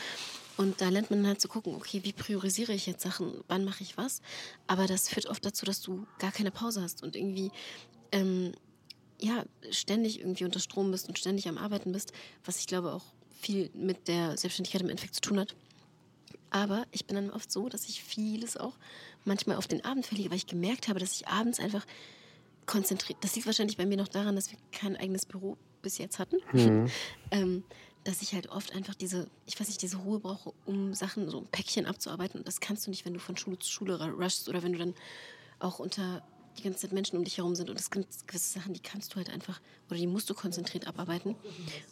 Und 0.61 0.83
da 0.83 0.91
lernt 0.91 1.11
man 1.11 1.27
halt 1.27 1.41
zu 1.41 1.49
gucken, 1.49 1.75
okay, 1.75 2.01
wie 2.05 2.13
priorisiere 2.13 2.75
ich 2.75 2.85
jetzt 2.85 3.03
Sachen, 3.03 3.33
wann 3.49 3.65
mache 3.65 3.83
ich 3.83 3.97
was. 3.97 4.21
Aber 4.67 4.87
das 4.87 5.09
führt 5.09 5.25
oft 5.25 5.43
dazu, 5.43 5.65
dass 5.65 5.81
du 5.81 6.07
gar 6.19 6.33
keine 6.33 6.51
Pause 6.51 6.83
hast 6.83 7.03
und 7.03 7.17
irgendwie 7.17 7.51
ähm, 8.13 8.53
ja, 9.19 9.47
ständig 9.71 10.21
irgendwie 10.21 10.45
unter 10.45 10.61
Strom 10.61 10.91
bist 10.91 11.09
und 11.09 11.19
ständig 11.19 11.49
am 11.49 11.57
Arbeiten 11.57 11.93
bist, 11.93 12.13
was 12.45 12.59
ich 12.59 12.67
glaube 12.67 12.93
auch 12.93 13.05
viel 13.41 13.71
mit 13.73 14.07
der 14.07 14.37
Selbstständigkeit 14.37 14.83
im 14.83 14.91
Endeffekt 14.91 15.15
zu 15.15 15.23
tun 15.23 15.41
hat. 15.41 15.57
Aber 16.51 16.85
ich 16.91 17.07
bin 17.07 17.17
dann 17.17 17.31
oft 17.31 17.51
so, 17.51 17.71
dass 17.71 17.89
ich 17.89 18.05
vieles 18.05 18.59
auch 18.59 18.77
manchmal 19.25 19.57
auf 19.57 19.67
den 19.67 19.83
Abend 19.83 20.05
verlege, 20.05 20.29
weil 20.29 20.37
ich 20.37 20.47
gemerkt 20.47 20.89
habe, 20.89 21.01
dass 21.01 21.15
ich 21.15 21.27
abends 21.27 21.59
einfach 21.59 21.87
konzentriert, 22.67 23.17
das 23.23 23.35
liegt 23.35 23.47
wahrscheinlich 23.47 23.79
bei 23.79 23.87
mir 23.87 23.97
noch 23.97 24.09
daran, 24.09 24.37
dass 24.37 24.51
wir 24.51 24.59
kein 24.73 24.95
eigenes 24.99 25.25
Büro 25.25 25.57
bis 25.81 25.97
jetzt 25.97 26.19
hatten. 26.19 26.37
Mhm. 26.53 26.91
ähm, 27.31 27.65
dass 28.05 28.23
ich 28.23 28.35
halt 28.35 28.49
oft 28.49 28.75
einfach 28.75 28.95
diese, 28.95 29.29
ich 29.47 29.59
weiß 29.61 29.69
nicht, 29.69 29.83
diese 29.83 29.99
Ruhe 29.99 30.21
brauche, 30.21 30.53
um 30.65 30.95
Sachen, 30.95 31.29
so 31.29 31.39
ein 31.39 31.47
Päckchen 31.47 31.87
abzuarbeiten. 31.87 32.41
Und 32.41 32.49
das 32.49 32.61
kannst 32.61 32.87
du 32.87 32.91
nicht, 32.91 33.05
wenn 33.05 33.15
du 33.15 33.21
von 33.21 33.37
Schule 33.37 33.59
zu 33.59 33.71
Schule 33.71 34.01
rushst 34.13 34.49
oder 34.49 34.63
wenn 34.63 34.73
du 34.73 34.79
dann 34.79 34.95
auch 35.59 35.79
unter 35.79 36.23
die 36.59 36.63
ganze 36.63 36.81
Zeit 36.81 36.93
Menschen 36.93 37.17
um 37.17 37.25
dich 37.25 37.39
herum 37.39 37.55
sind. 37.55 37.69
Und 37.71 37.79
es 37.79 37.91
gibt 37.91 38.27
gewisse 38.27 38.59
Sachen, 38.59 38.73
die 38.73 38.81
kannst 38.81 39.13
du 39.13 39.17
halt 39.17 39.31
einfach 39.31 39.61
oder 39.89 39.99
die 39.99 40.07
musst 40.07 40.31
du 40.31 40.35
konzentriert 40.35 40.87
abarbeiten. 40.87 41.37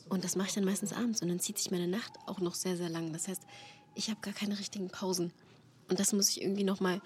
Und 0.09 0.25
das 0.25 0.35
mache 0.35 0.49
ich 0.49 0.55
dann 0.55 0.65
meistens 0.65 0.93
abends. 0.93 1.21
Und 1.23 1.29
dann 1.29 1.41
zieht 1.41 1.59
sich 1.59 1.71
meine 1.71 1.89
Nacht 1.89 2.13
auch 2.27 2.41
noch 2.41 2.55
sehr, 2.55 2.77
sehr 2.77 2.89
lang. 2.89 3.13
Das 3.13 3.29
heißt, 3.29 3.43
ich 3.95 4.09
habe 4.09 4.21
gar 4.21 4.35
keine 4.35 4.59
richtigen 4.59 4.89
Pausen. 4.89 5.33
Und 5.89 6.01
das 6.01 6.13
muss 6.13 6.31
ich 6.31 6.43
irgendwie 6.43 6.65
nochmal 6.65 7.01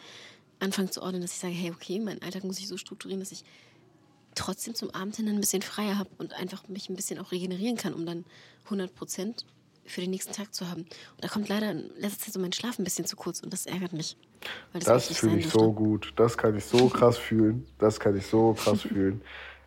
anfangen 0.60 0.90
zu 0.90 1.02
ordnen, 1.02 1.22
dass 1.22 1.32
ich 1.32 1.38
sage, 1.38 1.54
hey, 1.54 1.70
okay, 1.70 1.99
mein 1.99 2.22
Alltag 2.22 2.44
muss 2.44 2.58
ich 2.58 2.69
so 2.69 2.76
strukturieren, 2.76 3.20
dass 3.20 3.32
ich 3.32 3.44
trotzdem 4.34 4.75
zum 4.75 4.90
Abend 4.90 5.17
hin 5.17 5.29
ein 5.29 5.40
bisschen 5.40 5.62
freier 5.62 5.99
habe 5.99 6.11
und 6.19 6.34
einfach 6.34 6.69
mich 6.69 6.88
ein 6.88 6.96
bisschen 6.96 7.19
auch 7.19 7.32
regenerieren 7.32 7.76
kann, 7.76 7.94
um 7.94 8.06
dann 8.06 8.25
100 8.64 8.94
Prozent 8.94 9.44
für 9.84 10.00
den 10.00 10.11
nächsten 10.11 10.32
Tag 10.32 10.55
zu 10.55 10.69
haben. 10.69 10.82
Und 10.82 11.23
da 11.23 11.29
kommt 11.29 11.49
leider 11.49 11.70
in 11.70 11.90
letzter 11.96 12.26
Zeit 12.26 12.34
so 12.34 12.40
mein 12.40 12.52
Schlaf 12.52 12.79
ein 12.79 12.84
bisschen 12.84 13.05
zu 13.05 13.17
kurz 13.17 13.40
und 13.40 13.52
das 13.52 13.67
ärgert 13.67 13.93
mich. 13.93 14.17
das 14.73 14.84
das 14.84 15.19
fühle 15.19 15.38
ich 15.38 15.49
so 15.49 15.73
gut. 15.73 16.12
Das 16.17 16.37
kann 16.38 16.56
ich 16.56 16.64
so 16.64 16.88
krass 16.88 17.19
fühlen. 17.19 17.67
Das 17.79 17.99
kann 17.99 18.17
ich 18.17 18.26
so 18.26 18.55
krass 18.55 18.82
fühlen. 18.82 19.23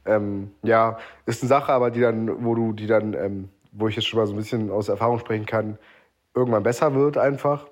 Ähm, 0.06 0.52
ja, 0.64 1.00
ist 1.26 1.42
eine 1.42 1.50
Sache, 1.50 1.72
aber 1.72 1.92
die 1.92 2.00
dann, 2.00 2.46
wo 2.46 2.56
du, 2.56 2.74
die 2.74 2.88
dann, 2.88 3.14
ähm, 3.14 3.50
wo 3.72 3.88
ich 3.88 3.96
jetzt 3.96 4.06
schon 4.08 4.20
mal 4.20 4.28
so 4.28 4.34
ein 4.34 4.38
bisschen 4.38 4.70
aus 4.70 4.88
Erfahrung 4.88 5.20
sprechen 5.20 5.46
kann, 5.46 5.78
irgendwann 6.34 6.64
besser 6.64 6.94
wird 6.94 7.18
einfach. 7.18 7.68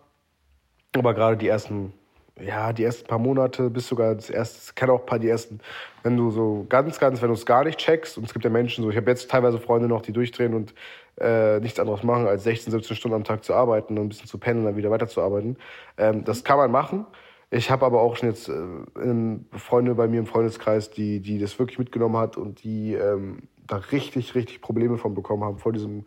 Aber 0.95 1.13
gerade 1.13 1.37
die 1.37 1.47
ersten 1.47 1.93
ja, 2.41 2.73
die 2.73 2.83
ersten 2.83 3.07
paar 3.07 3.19
Monate 3.19 3.69
bis 3.69 3.87
sogar 3.87 4.15
das 4.15 4.29
erste, 4.29 4.73
kann 4.73 4.89
auch 4.89 5.01
ein 5.01 5.05
paar 5.05 5.19
die 5.19 5.29
ersten, 5.29 5.59
wenn 6.01 6.17
du 6.17 6.31
so 6.31 6.65
ganz, 6.67 6.99
ganz, 6.99 7.21
wenn 7.21 7.27
du 7.27 7.35
es 7.35 7.45
gar 7.45 7.63
nicht 7.63 7.77
checkst, 7.77 8.17
und 8.17 8.25
es 8.25 8.33
gibt 8.33 8.43
ja 8.43 8.49
Menschen 8.49 8.83
so, 8.83 8.89
ich 8.89 8.97
habe 8.97 9.09
jetzt 9.11 9.29
teilweise 9.29 9.59
Freunde 9.59 9.87
noch, 9.87 10.01
die 10.01 10.13
durchdrehen 10.13 10.53
und 10.53 10.73
äh, 11.19 11.59
nichts 11.59 11.79
anderes 11.79 12.03
machen, 12.03 12.27
als 12.27 12.43
16, 12.43 12.71
17 12.71 12.95
Stunden 12.95 13.15
am 13.15 13.23
Tag 13.23 13.43
zu 13.43 13.53
arbeiten 13.53 13.97
und 13.97 14.05
ein 14.05 14.09
bisschen 14.09 14.27
zu 14.27 14.39
pennen 14.39 14.61
und 14.61 14.65
dann 14.65 14.77
wieder 14.77 14.89
weiterzuarbeiten. 14.89 15.57
Ähm, 15.97 16.23
das 16.23 16.43
kann 16.43 16.57
man 16.57 16.71
machen. 16.71 17.05
Ich 17.51 17.69
habe 17.69 17.85
aber 17.85 18.01
auch 18.01 18.15
schon 18.15 18.29
jetzt 18.29 18.49
äh, 18.49 19.59
Freunde 19.59 19.93
bei 19.93 20.07
mir 20.07 20.19
im 20.19 20.25
Freundeskreis, 20.25 20.89
die, 20.89 21.19
die 21.19 21.37
das 21.37 21.59
wirklich 21.59 21.77
mitgenommen 21.77 22.17
hat 22.17 22.35
und 22.35 22.63
die 22.63 22.95
ähm, 22.95 23.43
da 23.67 23.75
richtig, 23.77 24.33
richtig 24.33 24.59
Probleme 24.59 24.97
von 24.97 25.13
bekommen 25.13 25.43
haben 25.43 25.59
vor 25.59 25.71
diesem 25.71 26.05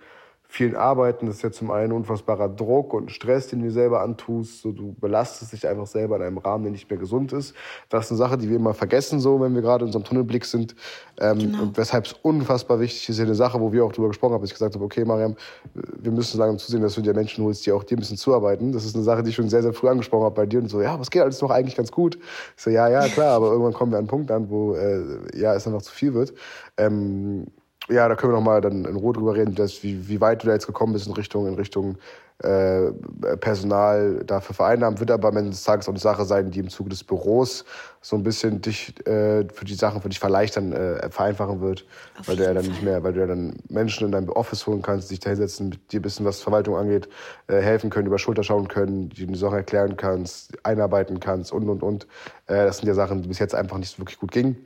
vielen 0.56 0.75
Arbeiten. 0.75 1.26
Das 1.26 1.36
ist 1.36 1.42
ja 1.42 1.52
zum 1.52 1.70
einen 1.70 1.92
unfassbarer 1.92 2.48
Druck 2.48 2.94
und 2.94 3.12
Stress, 3.12 3.48
den 3.48 3.62
du 3.62 3.70
selber 3.70 4.02
antust. 4.02 4.62
So, 4.62 4.72
du 4.72 4.94
belastest 4.98 5.52
dich 5.52 5.68
einfach 5.68 5.86
selber 5.86 6.16
in 6.16 6.22
einem 6.22 6.38
Rahmen, 6.38 6.64
der 6.64 6.72
nicht 6.72 6.88
mehr 6.88 6.98
gesund 6.98 7.32
ist. 7.34 7.54
Das 7.90 8.06
ist 8.06 8.12
eine 8.12 8.18
Sache, 8.18 8.38
die 8.38 8.48
wir 8.48 8.56
immer 8.56 8.72
vergessen, 8.72 9.20
so, 9.20 9.38
wenn 9.40 9.54
wir 9.54 9.60
gerade 9.60 9.84
in 9.84 9.88
unserem 9.88 10.04
Tunnelblick 10.04 10.46
sind. 10.46 10.75
Ähm, 11.20 11.38
genau. 11.38 11.62
Und 11.62 11.76
weshalb 11.76 12.06
es 12.06 12.14
unfassbar 12.14 12.80
wichtig 12.80 13.08
ist, 13.08 13.20
eine 13.20 13.34
Sache, 13.34 13.60
wo 13.60 13.70
wir 13.72 13.84
auch 13.84 13.92
drüber 13.92 14.08
gesprochen 14.08 14.32
haben, 14.32 14.40
dass 14.40 14.50
ich 14.50 14.54
gesagt 14.54 14.75
habe, 14.75 14.84
okay, 14.84 15.04
Mariam, 15.04 15.36
wir 15.75 16.10
müssen 16.10 16.38
langsam 16.38 16.58
zusehen, 16.58 16.80
dass 16.80 16.94
du 16.94 17.02
dir 17.02 17.12
Menschen 17.12 17.44
holst, 17.44 17.66
die 17.66 17.72
auch 17.72 17.84
dir 17.84 17.96
ein 17.96 18.00
bisschen 18.00 18.16
zuarbeiten. 18.16 18.72
Das 18.72 18.86
ist 18.86 18.94
eine 18.94 19.04
Sache, 19.04 19.22
die 19.22 19.30
ich 19.30 19.36
schon 19.36 19.50
sehr, 19.50 19.62
sehr 19.62 19.75
früh 19.75 19.88
angesprochen 19.88 20.25
habe 20.25 20.34
bei 20.34 20.46
dir 20.46 20.60
und 20.60 20.68
so, 20.68 20.80
ja, 20.80 20.98
was 20.98 21.10
geht 21.10 21.22
alles 21.22 21.42
noch 21.42 21.50
eigentlich 21.50 21.76
ganz 21.76 21.92
gut? 21.92 22.16
Ich 22.56 22.62
so, 22.62 22.70
ja, 22.70 22.88
ja, 22.88 23.06
klar, 23.08 23.36
aber 23.36 23.50
irgendwann 23.50 23.75
kommen 23.75 23.92
wir 23.92 23.98
an 23.98 24.04
einen 24.04 24.08
Punkt 24.08 24.30
an, 24.30 24.48
wo, 24.48 24.75
äh, 24.75 25.02
ja, 25.34 25.54
es 25.54 25.66
einfach 25.66 25.82
zu 25.82 25.92
viel 25.92 26.14
wird. 26.14 26.32
Ähm, 26.78 27.46
ja, 27.88 28.09
da 28.09 28.14
können 28.16 28.33
wir 28.33 28.37
nochmal 28.37 28.61
dann 28.61 28.85
in 28.85 28.97
Ruhe 28.97 29.12
drüber 29.12 29.35
reden, 29.35 29.55
dass, 29.55 29.83
wie, 29.83 30.09
wie 30.09 30.21
weit 30.21 30.43
du 30.43 30.49
da 30.49 30.52
jetzt 30.52 30.66
gekommen 30.66 30.93
bist 30.93 31.07
in 31.07 31.12
Richtung, 31.12 31.47
in 31.47 31.55
Richtung 31.55 31.99
äh, 32.43 32.93
Personal 33.40 34.23
dafür 34.26 34.55
vereinnahmen. 34.55 35.00
Wird 35.00 35.11
aber 35.11 35.28
am 35.28 35.37
Ende 35.38 35.50
des 35.50 35.64
Tages 35.64 35.87
auch 35.87 35.93
eine 35.93 35.99
Sache 35.99 36.25
sein, 36.25 36.50
die 36.50 36.61
im 36.61 36.69
Zuge 36.69 36.90
des 36.90 37.02
Büros 37.02 37.64
so 38.02 38.16
ein 38.16 38.23
bisschen 38.23 38.61
dich 38.61 38.95
äh, 39.07 39.47
für 39.52 39.64
die 39.64 39.75
Sachen 39.75 40.02
für 40.02 40.09
dich 40.09 40.19
verleichtern, 40.19 40.73
äh, 40.73 41.09
vereinfachen 41.11 41.61
wird. 41.61 41.87
Auf 42.19 42.28
weil 42.28 42.37
du 42.37 42.43
ja 42.43 42.52
dann 42.52 42.64
Fall. 42.64 42.73
nicht 42.73 42.83
mehr, 42.83 43.02
weil 43.02 43.14
du 43.14 43.21
ja 43.21 43.26
dann 43.26 43.55
Menschen 43.69 44.07
in 44.07 44.12
dein 44.12 44.28
Office 44.28 44.66
holen 44.66 44.83
kannst, 44.83 45.11
dich 45.11 45.21
da 45.21 45.31
hinsetzen, 45.31 45.71
mit 45.71 45.93
dir 45.93 46.00
ein 46.00 46.02
bisschen, 46.02 46.26
was 46.26 46.43
Verwaltung 46.43 46.76
angeht, 46.76 47.09
äh, 47.47 47.61
helfen 47.61 47.88
können, 47.88 48.07
über 48.07 48.19
Schulter 48.19 48.43
schauen 48.43 48.69
können, 48.69 49.09
die 49.09 49.35
Sachen 49.35 49.57
erklären 49.57 49.97
kannst, 49.97 50.64
einarbeiten 50.64 51.21
kannst 51.21 51.52
und 51.52 51.69
und 51.69 51.83
und. 51.83 52.05
Äh, 52.49 52.66
das 52.66 52.78
sind 52.78 52.88
ja 52.88 52.95
Sachen, 52.95 53.23
die 53.23 53.28
bis 53.28 53.38
jetzt 53.38 53.55
einfach 53.55 53.78
nicht 53.78 53.90
so 53.90 53.99
wirklich 53.99 54.19
gut 54.19 54.33
gingen. 54.33 54.57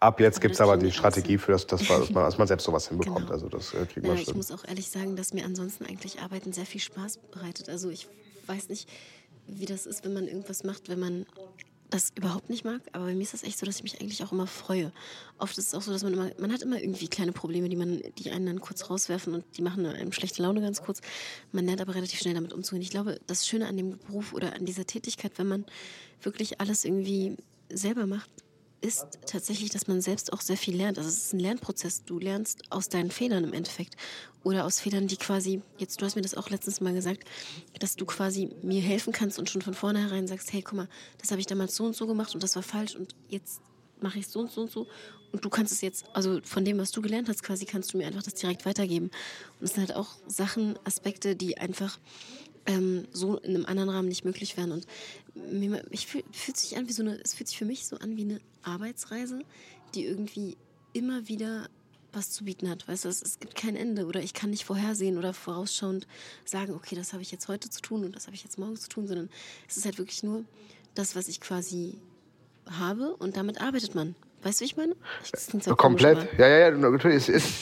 Ab 0.00 0.18
jetzt 0.18 0.40
gibt 0.40 0.54
es 0.54 0.60
aber 0.60 0.76
die 0.76 0.90
Strategie 0.90 1.38
für 1.38 1.52
das, 1.52 1.66
das, 1.66 1.86
dass, 1.86 2.10
man, 2.10 2.24
dass 2.24 2.38
man 2.38 2.48
selbst 2.48 2.64
sowas 2.64 2.88
hinbekommt. 2.88 3.26
Genau. 3.26 3.32
Also 3.32 3.48
das 3.48 3.74
äh, 3.74 3.86
kriegt 3.86 4.06
man 4.06 4.16
ich 4.16 4.24
schon. 4.24 4.36
muss 4.36 4.50
auch 4.50 4.64
ehrlich 4.66 4.88
sagen, 4.88 5.14
dass 5.14 5.32
mir 5.34 5.44
ansonsten 5.44 5.84
eigentlich 5.86 6.20
Arbeiten 6.20 6.52
sehr 6.52 6.66
viel 6.66 6.80
Spaß 6.80 7.18
bereitet. 7.30 7.68
Also 7.68 7.90
ich 7.90 8.08
weiß 8.46 8.70
nicht, 8.70 8.88
wie 9.46 9.66
das 9.66 9.86
ist, 9.86 10.04
wenn 10.04 10.14
man 10.14 10.26
irgendwas 10.26 10.64
macht, 10.64 10.88
wenn 10.88 10.98
man 10.98 11.26
das 11.90 12.12
überhaupt 12.14 12.48
nicht 12.48 12.64
mag. 12.64 12.80
Aber 12.92 13.06
bei 13.06 13.14
mir 13.14 13.22
ist 13.22 13.34
das 13.34 13.42
echt 13.42 13.58
so, 13.58 13.66
dass 13.66 13.76
ich 13.76 13.82
mich 13.82 14.00
eigentlich 14.00 14.22
auch 14.22 14.32
immer 14.32 14.46
freue. 14.46 14.92
Oft 15.38 15.58
ist 15.58 15.68
es 15.68 15.74
auch 15.74 15.82
so, 15.82 15.92
dass 15.92 16.02
man 16.02 16.12
immer, 16.12 16.30
man 16.38 16.52
hat 16.52 16.62
immer 16.62 16.80
irgendwie 16.80 17.08
kleine 17.08 17.32
Probleme, 17.32 17.68
die 17.68 17.76
man, 17.76 18.00
die 18.18 18.30
einen 18.30 18.46
dann 18.46 18.60
kurz 18.60 18.88
rauswerfen 18.88 19.34
und 19.34 19.44
die 19.56 19.62
machen 19.62 19.84
einem 19.84 20.12
schlechte 20.12 20.42
Laune 20.42 20.60
ganz 20.60 20.82
kurz. 20.82 21.00
Man 21.52 21.66
lernt 21.66 21.80
aber 21.80 21.94
relativ 21.94 22.20
schnell 22.20 22.34
damit 22.34 22.52
umzugehen. 22.52 22.82
Ich 22.82 22.90
glaube, 22.90 23.20
das 23.26 23.46
Schöne 23.46 23.66
an 23.66 23.76
dem 23.76 23.98
Beruf 23.98 24.32
oder 24.32 24.54
an 24.54 24.64
dieser 24.64 24.86
Tätigkeit, 24.86 25.32
wenn 25.36 25.48
man 25.48 25.66
wirklich 26.22 26.60
alles 26.60 26.84
irgendwie 26.84 27.36
selber 27.70 28.06
macht, 28.06 28.30
ist 28.80 29.18
tatsächlich, 29.26 29.70
dass 29.70 29.88
man 29.88 30.00
selbst 30.00 30.32
auch 30.32 30.40
sehr 30.40 30.56
viel 30.56 30.76
lernt. 30.76 30.98
Also 30.98 31.08
es 31.08 31.18
ist 31.18 31.32
ein 31.34 31.40
Lernprozess. 31.40 32.04
Du 32.04 32.18
lernst 32.18 32.62
aus 32.70 32.88
deinen 32.88 33.10
Fehlern 33.10 33.44
im 33.44 33.52
Endeffekt. 33.52 33.96
Oder 34.42 34.64
aus 34.64 34.80
Fehlern, 34.80 35.06
die 35.06 35.16
quasi, 35.16 35.60
jetzt 35.76 36.00
du 36.00 36.06
hast 36.06 36.16
mir 36.16 36.22
das 36.22 36.34
auch 36.34 36.48
letztens 36.48 36.80
mal 36.80 36.94
gesagt, 36.94 37.24
dass 37.78 37.96
du 37.96 38.06
quasi 38.06 38.50
mir 38.62 38.80
helfen 38.80 39.12
kannst 39.12 39.38
und 39.38 39.50
schon 39.50 39.60
von 39.60 39.74
vornherein 39.74 40.26
sagst, 40.26 40.52
hey, 40.52 40.62
guck 40.62 40.74
mal, 40.74 40.88
das 41.18 41.30
habe 41.30 41.40
ich 41.40 41.46
damals 41.46 41.76
so 41.76 41.84
und 41.84 41.94
so 41.94 42.06
gemacht 42.06 42.34
und 42.34 42.42
das 42.42 42.56
war 42.56 42.62
falsch 42.62 42.96
und 42.96 43.14
jetzt 43.28 43.60
mache 44.00 44.18
ich 44.18 44.28
so 44.28 44.40
und 44.40 44.50
so 44.50 44.62
und 44.62 44.70
so. 44.70 44.86
Und 45.32 45.44
du 45.44 45.50
kannst 45.50 45.72
es 45.72 45.82
jetzt, 45.82 46.06
also 46.14 46.40
von 46.42 46.64
dem, 46.64 46.78
was 46.78 46.90
du 46.90 47.02
gelernt 47.02 47.28
hast, 47.28 47.42
quasi 47.42 47.66
kannst 47.66 47.92
du 47.92 47.98
mir 47.98 48.06
einfach 48.06 48.22
das 48.22 48.34
direkt 48.34 48.64
weitergeben. 48.64 49.10
Und 49.60 49.66
es 49.66 49.74
sind 49.74 49.86
halt 49.86 49.96
auch 49.96 50.16
Sachen, 50.26 50.78
Aspekte, 50.84 51.36
die 51.36 51.58
einfach 51.58 51.98
ähm, 52.66 53.06
so 53.12 53.36
in 53.38 53.54
einem 53.54 53.66
anderen 53.66 53.90
Rahmen 53.90 54.08
nicht 54.08 54.24
möglich 54.24 54.56
wären. 54.56 54.72
Und 54.72 54.86
ich 55.90 56.06
fühl, 56.06 56.22
fühlt 56.32 56.56
sich 56.56 56.76
an 56.76 56.88
wie 56.88 56.92
so 56.92 57.02
eine, 57.02 57.20
es 57.22 57.34
fühlt 57.34 57.48
sich 57.48 57.58
für 57.58 57.64
mich 57.64 57.86
so 57.86 57.96
an 57.96 58.16
wie 58.16 58.22
eine 58.22 58.40
Arbeitsreise, 58.62 59.40
die 59.94 60.04
irgendwie 60.04 60.56
immer 60.92 61.28
wieder 61.28 61.68
was 62.12 62.30
zu 62.30 62.44
bieten 62.44 62.68
hat. 62.68 62.88
Weißt 62.88 63.04
du, 63.04 63.08
es, 63.08 63.22
es 63.22 63.38
gibt 63.38 63.54
kein 63.54 63.76
Ende 63.76 64.06
oder 64.06 64.20
ich 64.20 64.34
kann 64.34 64.50
nicht 64.50 64.64
vorhersehen 64.64 65.16
oder 65.16 65.32
vorausschauend 65.32 66.06
sagen, 66.44 66.74
okay, 66.74 66.96
das 66.96 67.12
habe 67.12 67.22
ich 67.22 67.30
jetzt 67.30 67.48
heute 67.48 67.70
zu 67.70 67.80
tun 67.80 68.04
und 68.04 68.16
das 68.16 68.26
habe 68.26 68.34
ich 68.34 68.42
jetzt 68.42 68.58
morgen 68.58 68.76
zu 68.76 68.88
tun, 68.88 69.06
sondern 69.06 69.30
es 69.68 69.76
ist 69.76 69.84
halt 69.84 69.98
wirklich 69.98 70.22
nur 70.22 70.44
das, 70.94 71.14
was 71.14 71.28
ich 71.28 71.40
quasi 71.40 71.98
habe 72.68 73.14
und 73.16 73.36
damit 73.36 73.60
arbeitet 73.60 73.94
man. 73.94 74.14
Weißt 74.42 74.60
du, 74.60 74.62
wie 74.62 74.66
ich 74.66 74.76
meine? 74.76 74.96
Klingt 75.30 75.64
so 75.64 75.76
Komplett. 75.76 76.28
Ja, 76.38 76.48
ja, 76.48 76.58
ja, 76.58 76.70
natürlich. 76.70 77.28
Es 77.28 77.44
ist, 77.44 77.54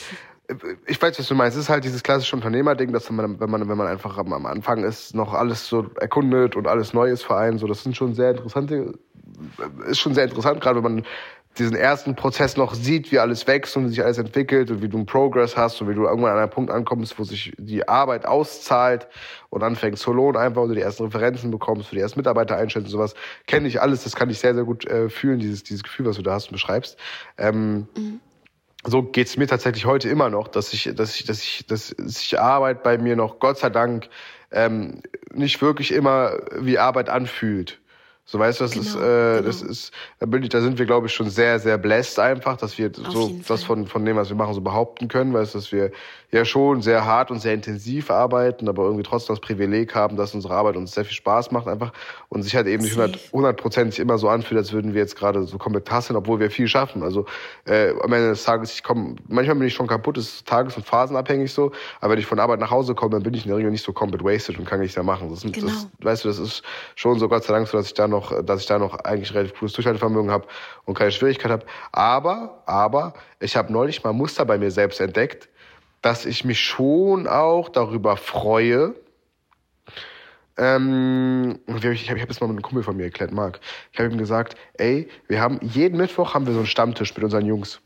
ich 0.87 1.01
weiß, 1.01 1.19
was 1.19 1.27
du 1.27 1.35
meinst. 1.35 1.57
Es 1.57 1.63
ist 1.63 1.69
halt 1.69 1.83
dieses 1.83 2.01
klassische 2.01 2.35
Unternehmerding, 2.35 2.91
dass 2.91 3.09
man, 3.11 3.39
wenn 3.39 3.49
man, 3.49 3.69
wenn 3.69 3.77
man 3.77 3.87
einfach 3.87 4.17
am, 4.17 4.45
Anfang 4.45 4.83
ist, 4.83 5.15
noch 5.15 5.33
alles 5.33 5.67
so 5.67 5.85
erkundet 5.99 6.55
und 6.55 6.67
alles 6.67 6.93
Neues 6.93 7.21
vereint. 7.21 7.59
So, 7.59 7.67
das 7.67 7.83
sind 7.83 7.95
schon 7.95 8.13
sehr 8.15 8.31
interessante, 8.31 8.93
ist 9.87 9.99
schon 9.99 10.15
sehr 10.15 10.25
interessant, 10.25 10.61
gerade 10.61 10.83
wenn 10.83 10.95
man 10.95 11.05
diesen 11.57 11.75
ersten 11.75 12.15
Prozess 12.15 12.57
noch 12.57 12.73
sieht, 12.73 13.11
wie 13.11 13.19
alles 13.19 13.45
wächst 13.47 13.75
und 13.75 13.89
sich 13.89 14.03
alles 14.03 14.17
entwickelt 14.17 14.71
und 14.71 14.81
wie 14.81 14.87
du 14.87 14.97
einen 14.97 15.05
Progress 15.05 15.57
hast 15.57 15.81
und 15.81 15.89
wie 15.89 15.95
du 15.95 16.05
irgendwann 16.05 16.31
an 16.31 16.37
einen 16.37 16.49
Punkt 16.49 16.71
ankommst, 16.71 17.19
wo 17.19 17.23
sich 17.23 17.53
die 17.57 17.87
Arbeit 17.87 18.25
auszahlt 18.25 19.07
und 19.49 19.63
anfängt 19.63 19.97
zu 19.97 20.13
lohnen 20.13 20.37
einfach 20.37 20.61
und 20.61 20.69
du 20.69 20.75
die 20.75 20.81
ersten 20.81 21.03
Referenzen 21.03 21.51
bekommst, 21.51 21.91
du 21.91 21.95
die 21.95 22.01
ersten 22.01 22.19
Mitarbeiter 22.19 22.55
einstellst 22.55 22.87
und 22.87 22.91
sowas. 22.91 23.13
Kenne 23.47 23.67
ich 23.67 23.81
alles, 23.81 24.03
das 24.03 24.15
kann 24.15 24.29
ich 24.29 24.39
sehr, 24.39 24.53
sehr 24.53 24.63
gut 24.63 24.85
äh, 24.85 25.09
fühlen, 25.09 25.39
dieses, 25.39 25.63
dieses 25.63 25.83
Gefühl, 25.83 26.05
was 26.05 26.15
du 26.15 26.21
da 26.21 26.33
hast 26.33 26.47
und 26.47 26.53
beschreibst. 26.53 26.97
Ähm, 27.37 27.87
so 28.85 29.03
geht's 29.03 29.37
mir 29.37 29.47
tatsächlich 29.47 29.85
heute 29.85 30.09
immer 30.09 30.29
noch, 30.29 30.47
dass 30.47 30.73
ich, 30.73 30.91
dass 30.95 31.15
ich, 31.15 31.25
dass 31.25 31.43
ich, 31.43 31.65
dass 31.67 31.87
sich 31.89 32.39
Arbeit 32.39 32.83
bei 32.83 32.97
mir 32.97 33.15
noch, 33.15 33.39
Gott 33.39 33.57
sei 33.57 33.69
Dank, 33.69 34.09
ähm, 34.51 35.01
nicht 35.33 35.61
wirklich 35.61 35.91
immer 35.91 36.37
wie 36.55 36.79
Arbeit 36.79 37.09
anfühlt. 37.09 37.79
So 38.25 38.37
weißt 38.37 38.59
du, 38.59 38.63
das 38.65 38.75
ist, 38.75 38.93
Genau, 38.93 39.05
äh, 39.05 39.35
genau. 39.37 39.47
das 39.47 39.61
ist, 39.63 39.91
da 40.19 40.27
bin 40.27 40.43
ich, 40.43 40.49
da 40.49 40.61
sind 40.61 40.77
wir, 40.77 40.85
glaube 40.85 41.07
ich, 41.07 41.13
schon 41.13 41.31
sehr, 41.31 41.57
sehr 41.59 41.79
blessed 41.79 42.19
einfach, 42.19 42.57
dass 42.57 42.77
wir 42.77 42.91
so 42.93 43.27
jeden 43.27 43.43
das 43.47 43.63
von, 43.63 43.87
von 43.87 44.05
dem, 44.05 44.17
was 44.17 44.29
wir 44.29 44.35
machen, 44.35 44.53
so 44.53 44.61
behaupten 44.61 45.07
können, 45.07 45.33
weißt 45.33 45.55
du, 45.55 45.57
dass 45.57 45.71
wir 45.71 45.91
ja 46.31 46.45
schon 46.45 46.81
sehr 46.81 47.05
hart 47.05 47.31
und 47.31 47.39
sehr 47.39 47.53
intensiv 47.53 48.11
arbeiten, 48.11 48.69
aber 48.69 48.83
irgendwie 48.83 49.03
trotzdem 49.03 49.35
das 49.35 49.41
Privileg 49.41 49.95
haben, 49.95 50.15
dass 50.15 50.35
unsere 50.35 50.53
Arbeit 50.53 50.75
uns 50.75 50.93
sehr 50.93 51.05
viel 51.05 51.15
Spaß 51.15 51.51
macht 51.51 51.67
einfach 51.67 51.91
und 52.29 52.43
sich 52.43 52.55
halt 52.55 52.67
eben 52.67 52.83
nicht 52.83 52.93
Safe. 52.93 53.05
100 53.05 53.33
hundertprozentig 53.33 53.99
immer 53.99 54.17
so 54.17 54.29
anfühlt, 54.29 54.59
als 54.59 54.71
würden 54.71 54.93
wir 54.93 55.01
jetzt 55.01 55.15
gerade 55.15 55.43
so 55.43 55.57
komplett 55.57 55.89
hasseln, 55.89 56.17
obwohl 56.17 56.39
wir 56.39 56.51
viel 56.51 56.67
schaffen. 56.67 57.01
Also 57.01 57.25
äh, 57.65 57.89
am 58.01 58.13
Ende 58.13 58.29
des 58.29 58.43
Tages, 58.43 58.73
ich 58.73 58.83
komme, 58.83 59.15
manchmal 59.27 59.55
bin 59.55 59.67
ich 59.67 59.73
schon 59.73 59.87
kaputt, 59.87 60.17
ist 60.17 60.47
tages- 60.47 60.77
und 60.77 60.85
phasenabhängig 60.85 61.51
so, 61.51 61.71
aber 61.99 62.11
wenn 62.13 62.19
ich 62.19 62.25
von 62.25 62.39
Arbeit 62.39 62.59
nach 62.59 62.71
Hause 62.71 62.93
komme, 62.93 63.11
dann 63.11 63.23
bin 63.23 63.33
ich 63.33 63.45
in 63.45 63.49
der 63.49 63.57
Regel 63.57 63.71
nicht 63.71 63.83
so 63.83 63.93
komplett 63.93 64.23
wasted 64.23 64.59
und 64.59 64.65
kann 64.65 64.79
nichts 64.79 64.95
mehr 64.95 65.03
machen. 65.03 65.29
Das, 65.29 65.41
Genau. 65.41 65.65
das, 65.67 65.87
weißt 66.01 66.25
du, 66.25 66.27
das 66.27 66.37
ist 66.37 66.63
schon 66.95 67.17
so 67.17 67.27
Gott 67.27 67.43
sei 67.43 67.53
Dank 67.53 67.67
so, 67.67 67.77
dass 67.77 67.87
ich 67.87 67.93
da 67.95 68.07
noch, 68.07 68.43
dass 68.43 68.61
ich 68.61 68.67
da 68.67 68.77
noch 68.77 68.99
eigentlich 68.99 69.33
relativ 69.33 69.57
cooles 69.57 69.73
Durchhaltevermögen 69.73 70.29
habe 70.29 70.45
und 70.85 70.93
keine 70.93 71.11
Schwierigkeit 71.11 71.51
habe. 71.51 71.65
Aber, 71.91 72.61
aber, 72.65 73.13
ich 73.39 73.55
habe 73.55 73.73
neulich 73.73 74.03
mal 74.03 74.13
Muster 74.13 74.45
bei 74.45 74.57
mir 74.57 74.69
selbst 74.69 74.99
entdeckt, 74.99 75.49
dass 76.01 76.25
ich 76.25 76.45
mich 76.45 76.59
schon 76.59 77.27
auch 77.27 77.69
darüber 77.69 78.17
freue, 78.17 78.95
ähm, 80.59 81.59
ich 81.67 82.09
habe 82.09 82.19
hab 82.19 82.27
das 82.27 82.41
mal 82.41 82.47
mit 82.47 82.57
einem 82.57 82.61
Kumpel 82.61 82.83
von 82.83 82.97
mir 82.97 83.03
erklärt, 83.03 83.31
Marc. 83.31 83.61
Ich 83.93 83.99
habe 83.99 84.11
ihm 84.11 84.17
gesagt, 84.17 84.55
ey, 84.73 85.07
wir 85.27 85.39
haben 85.39 85.57
jeden 85.61 85.97
Mittwoch 85.97 86.33
haben 86.33 86.45
wir 86.45 86.53
so 86.53 86.59
einen 86.59 86.67
Stammtisch 86.67 87.15
mit 87.15 87.23
unseren 87.23 87.45
Jungs. 87.45 87.79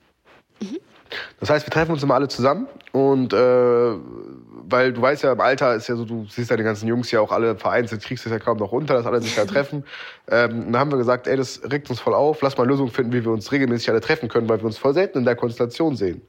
Das 1.39 1.51
heißt, 1.51 1.67
wir 1.67 1.71
treffen 1.71 1.91
uns 1.91 2.01
immer 2.01 2.15
alle 2.15 2.27
zusammen 2.27 2.67
und 2.91 3.33
äh, 3.33 3.37
weil 3.37 4.93
du 4.93 5.01
weißt 5.01 5.21
ja, 5.21 5.33
im 5.33 5.41
Alter 5.41 5.75
ist 5.75 5.87
ja 5.87 5.95
so, 5.95 6.05
du 6.05 6.25
siehst 6.27 6.49
die 6.49 6.55
ganzen 6.63 6.87
Jungs 6.87 7.11
ja 7.11 7.19
auch 7.19 7.31
alle 7.31 7.55
vereinzelt, 7.55 8.01
kriegst 8.01 8.25
es 8.25 8.31
ja 8.31 8.39
kaum 8.39 8.57
noch 8.57 8.71
unter, 8.71 8.95
dass 8.95 9.05
alle 9.05 9.21
sich 9.21 9.35
da 9.35 9.45
treffen. 9.45 9.83
Ähm, 10.27 10.71
dann 10.71 10.79
haben 10.79 10.91
wir 10.91 10.97
gesagt, 10.97 11.27
ey, 11.27 11.37
das 11.37 11.61
regt 11.69 11.91
uns 11.91 11.99
voll 11.99 12.15
auf, 12.15 12.41
lass 12.41 12.57
mal 12.57 12.65
Lösungen 12.65 12.89
finden, 12.89 13.13
wie 13.13 13.23
wir 13.23 13.31
uns 13.31 13.51
regelmäßig 13.51 13.91
alle 13.91 14.01
treffen 14.01 14.29
können, 14.29 14.49
weil 14.49 14.59
wir 14.59 14.65
uns 14.65 14.79
voll 14.79 14.95
selten 14.95 15.19
in 15.19 15.25
der 15.25 15.35
Konstellation 15.35 15.95
sehen. 15.95 16.23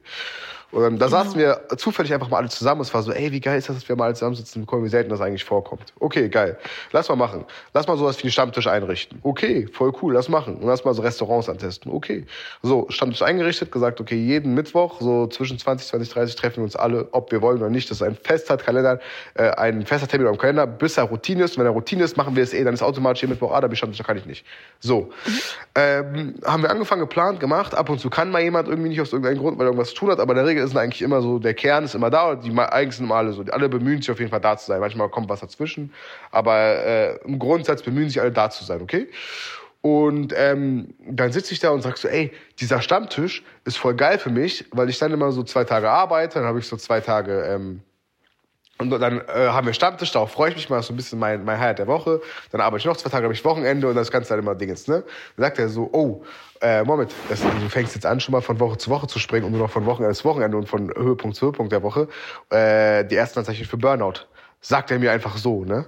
Und 0.71 0.83
ähm, 0.83 0.99
da 0.99 1.07
saßen 1.07 1.39
wir 1.39 1.61
zufällig 1.77 2.13
einfach 2.13 2.29
mal 2.29 2.37
alle 2.37 2.49
zusammen. 2.49 2.81
Es 2.81 2.93
war 2.93 3.01
so, 3.01 3.11
ey, 3.11 3.31
wie 3.31 3.39
geil 3.39 3.57
ist 3.57 3.69
das, 3.69 3.77
dass 3.77 3.89
wir 3.89 3.95
mal 3.95 4.05
alle 4.05 4.13
zusammensitzen? 4.13 4.65
Guck 4.65 4.79
mal, 4.79 4.85
wie 4.85 4.89
selten 4.89 5.09
das 5.09 5.21
eigentlich 5.21 5.43
vorkommt. 5.43 5.93
Okay, 5.99 6.29
geil. 6.29 6.57
Lass 6.91 7.09
mal 7.09 7.15
machen. 7.15 7.45
Lass 7.73 7.87
mal 7.87 7.97
sowas 7.97 8.17
wie 8.19 8.23
einen 8.23 8.31
Stammtisch 8.31 8.67
einrichten. 8.67 9.19
Okay, 9.23 9.67
voll 9.71 9.93
cool, 10.01 10.13
lass 10.13 10.29
machen. 10.29 10.57
Und 10.57 10.67
lass 10.67 10.83
mal 10.83 10.93
so 10.93 11.01
Restaurants 11.01 11.49
antesten. 11.49 11.91
Okay. 11.91 12.25
So, 12.61 12.87
Stammtisch 12.89 13.21
eingerichtet, 13.21 13.71
gesagt, 13.71 14.01
okay, 14.01 14.15
jeden 14.15 14.53
Mittwoch, 14.53 14.99
so 14.99 15.27
zwischen 15.27 15.57
20, 15.57 15.87
20, 15.87 16.09
30 16.09 16.35
treffen 16.35 16.57
wir 16.57 16.63
uns 16.63 16.75
alle, 16.75 17.07
ob 17.11 17.31
wir 17.31 17.41
wollen 17.41 17.57
oder 17.57 17.69
nicht. 17.69 17.89
Das 17.89 17.97
ist 17.97 18.03
ein 18.03 18.15
fester 18.15 18.57
Kalender, 18.57 18.99
äh, 19.35 19.49
ein 19.51 19.85
fester 19.85 20.07
Termin 20.07 20.27
am 20.27 20.37
Kalender, 20.37 20.67
bis 20.67 20.97
er 20.97 21.05
Routine 21.05 21.43
ist. 21.43 21.51
Und 21.51 21.59
wenn 21.59 21.67
er 21.67 21.73
Routine 21.73 22.03
ist, 22.03 22.17
machen 22.17 22.35
wir 22.35 22.43
es 22.43 22.53
eh, 22.53 22.63
dann 22.63 22.73
ist 22.73 22.83
automatisch 22.83 23.21
jeden 23.21 23.33
Mittwoch, 23.33 23.51
ah, 23.51 23.61
da 23.61 23.67
bin 23.67 23.73
ich 23.73 23.79
Stammtisch, 23.79 23.99
da 23.99 24.03
kann 24.03 24.17
ich 24.17 24.25
nicht. 24.25 24.45
So. 24.79 25.09
Ähm, 25.75 26.35
haben 26.45 26.63
wir 26.63 26.69
angefangen, 26.69 27.01
geplant, 27.01 27.39
gemacht. 27.39 27.75
Ab 27.75 27.89
und 27.89 27.99
zu 27.99 28.09
kann 28.09 28.31
mal 28.31 28.41
jemand 28.41 28.67
irgendwie 28.67 28.89
nicht 28.89 29.01
aus 29.01 29.13
irgendeinem 29.13 29.39
Grund, 29.39 29.57
weil 29.57 29.65
er 29.65 29.69
irgendwas 29.69 29.89
zu 29.89 29.95
tun 29.95 30.11
hat. 30.11 30.19
Aber 30.19 30.33
in 30.33 30.37
der 30.37 30.45
Regel 30.45 30.64
ist 30.71 30.77
eigentlich 30.77 31.01
immer 31.01 31.21
so, 31.21 31.39
der 31.39 31.53
Kern 31.53 31.85
ist 31.85 31.95
immer 31.95 32.09
da. 32.09 32.35
Die 32.35 32.51
eigentlich 32.57 32.95
sind 32.95 33.05
immer 33.05 33.15
alle 33.15 33.33
so. 33.33 33.43
Alle 33.51 33.69
bemühen 33.69 34.01
sich 34.01 34.11
auf 34.11 34.19
jeden 34.19 34.31
Fall 34.31 34.41
da 34.41 34.57
zu 34.57 34.67
sein. 34.67 34.79
Manchmal 34.79 35.09
kommt 35.09 35.29
was 35.29 35.39
dazwischen. 35.39 35.93
Aber 36.31 36.57
äh, 36.57 37.17
im 37.25 37.39
Grundsatz 37.39 37.81
bemühen 37.81 38.09
sich 38.09 38.21
alle 38.21 38.31
da 38.31 38.49
zu 38.49 38.63
sein, 38.63 38.81
okay? 38.81 39.07
Und 39.81 40.33
ähm, 40.35 40.95
dann 41.07 41.31
sitze 41.31 41.53
ich 41.53 41.59
da 41.59 41.69
und 41.69 41.81
sag 41.81 41.97
so, 41.97 42.07
ey, 42.07 42.31
dieser 42.59 42.81
Stammtisch 42.81 43.43
ist 43.65 43.77
voll 43.77 43.93
geil 43.93 44.17
für 44.17 44.31
mich, 44.31 44.65
weil 44.71 44.89
ich 44.89 44.97
dann 44.97 45.11
immer 45.11 45.31
so 45.31 45.43
zwei 45.43 45.63
Tage 45.63 45.91
arbeite, 45.91 46.39
dann 46.39 46.47
habe 46.47 46.57
ich 46.57 46.65
so 46.65 46.75
zwei 46.75 47.01
Tage 47.01 47.43
ähm, 47.43 47.81
und 48.77 48.89
dann 48.89 49.19
äh, 49.19 49.47
haben 49.47 49.67
wir 49.67 49.73
Stammtisch, 49.73 50.11
darauf 50.11 50.31
freue 50.31 50.49
ich 50.49 50.55
mich 50.55 50.69
mal, 50.69 50.77
das 50.77 50.85
ist 50.85 50.87
so 50.87 50.93
ein 50.93 50.97
bisschen 50.97 51.19
mein, 51.19 51.45
mein 51.45 51.57
Highlight 51.57 51.79
der 51.79 51.87
Woche. 51.87 52.19
Dann 52.51 52.59
arbeite 52.59 52.79
ich 52.79 52.85
noch 52.85 52.97
zwei 52.97 53.09
Tage, 53.09 53.23
habe 53.23 53.33
ich 53.33 53.45
Wochenende 53.45 53.87
und 53.87 53.95
das 53.95 54.11
Ganze 54.11 54.29
dann 54.29 54.39
immer 54.39 54.53
Dingens, 54.53 54.87
ne? 54.87 55.03
Dann 55.37 55.45
sagt 55.45 55.59
er 55.59 55.69
so, 55.69 55.89
oh, 55.93 56.23
äh, 56.65 56.83
Moment, 56.83 57.11
das, 57.29 57.41
du 57.41 57.69
fängst 57.69 57.93
jetzt 57.93 58.07
an, 58.07 58.19
schon 58.19 58.31
mal 58.31 58.41
von 58.41 58.59
Woche 58.59 58.77
zu 58.77 58.89
Woche 58.89 59.05
zu 59.05 59.19
springen 59.19 59.45
und 59.45 59.51
nur 59.51 59.61
noch 59.61 59.69
von 59.69 59.85
Wochenende 59.85 60.15
zu 60.15 60.25
Wochenende 60.25 60.57
und 60.57 60.67
von 60.67 60.91
Höhepunkt 60.95 61.37
zu 61.37 61.45
Höhepunkt 61.45 61.71
der 61.71 61.83
Woche. 61.83 62.07
Äh, 62.49 63.05
die 63.05 63.15
ersten 63.15 63.39
Anzeichen 63.39 63.65
für 63.65 63.77
Burnout. 63.77 64.25
Sagt 64.61 64.89
er 64.89 64.97
mir 64.97 65.11
einfach 65.11 65.37
so, 65.37 65.63
ne? 65.63 65.85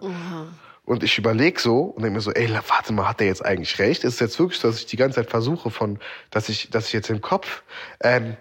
Und 0.85 1.03
ich 1.03 1.17
überlege 1.17 1.59
so 1.59 1.79
und 1.81 2.03
denke 2.03 2.15
mir 2.15 2.21
so, 2.21 2.31
ey, 2.31 2.47
warte 2.67 2.93
mal, 2.93 3.09
hat 3.09 3.19
der 3.19 3.27
jetzt 3.27 3.43
eigentlich 3.43 3.79
recht? 3.79 4.03
Ist 4.03 4.15
es 4.15 4.19
jetzt 4.19 4.39
wirklich 4.39 4.59
so, 4.59 4.67
dass 4.67 4.79
ich 4.79 4.85
die 4.85 4.97
ganze 4.97 5.15
Zeit 5.15 5.29
versuche 5.29 5.71
von, 5.71 5.99
dass 6.29 6.47
ich, 6.47 6.69
dass 6.69 6.87
ich 6.87 6.93
jetzt 6.93 7.09
im 7.09 7.21
Kopf 7.21 7.63
ähm, 8.01 8.37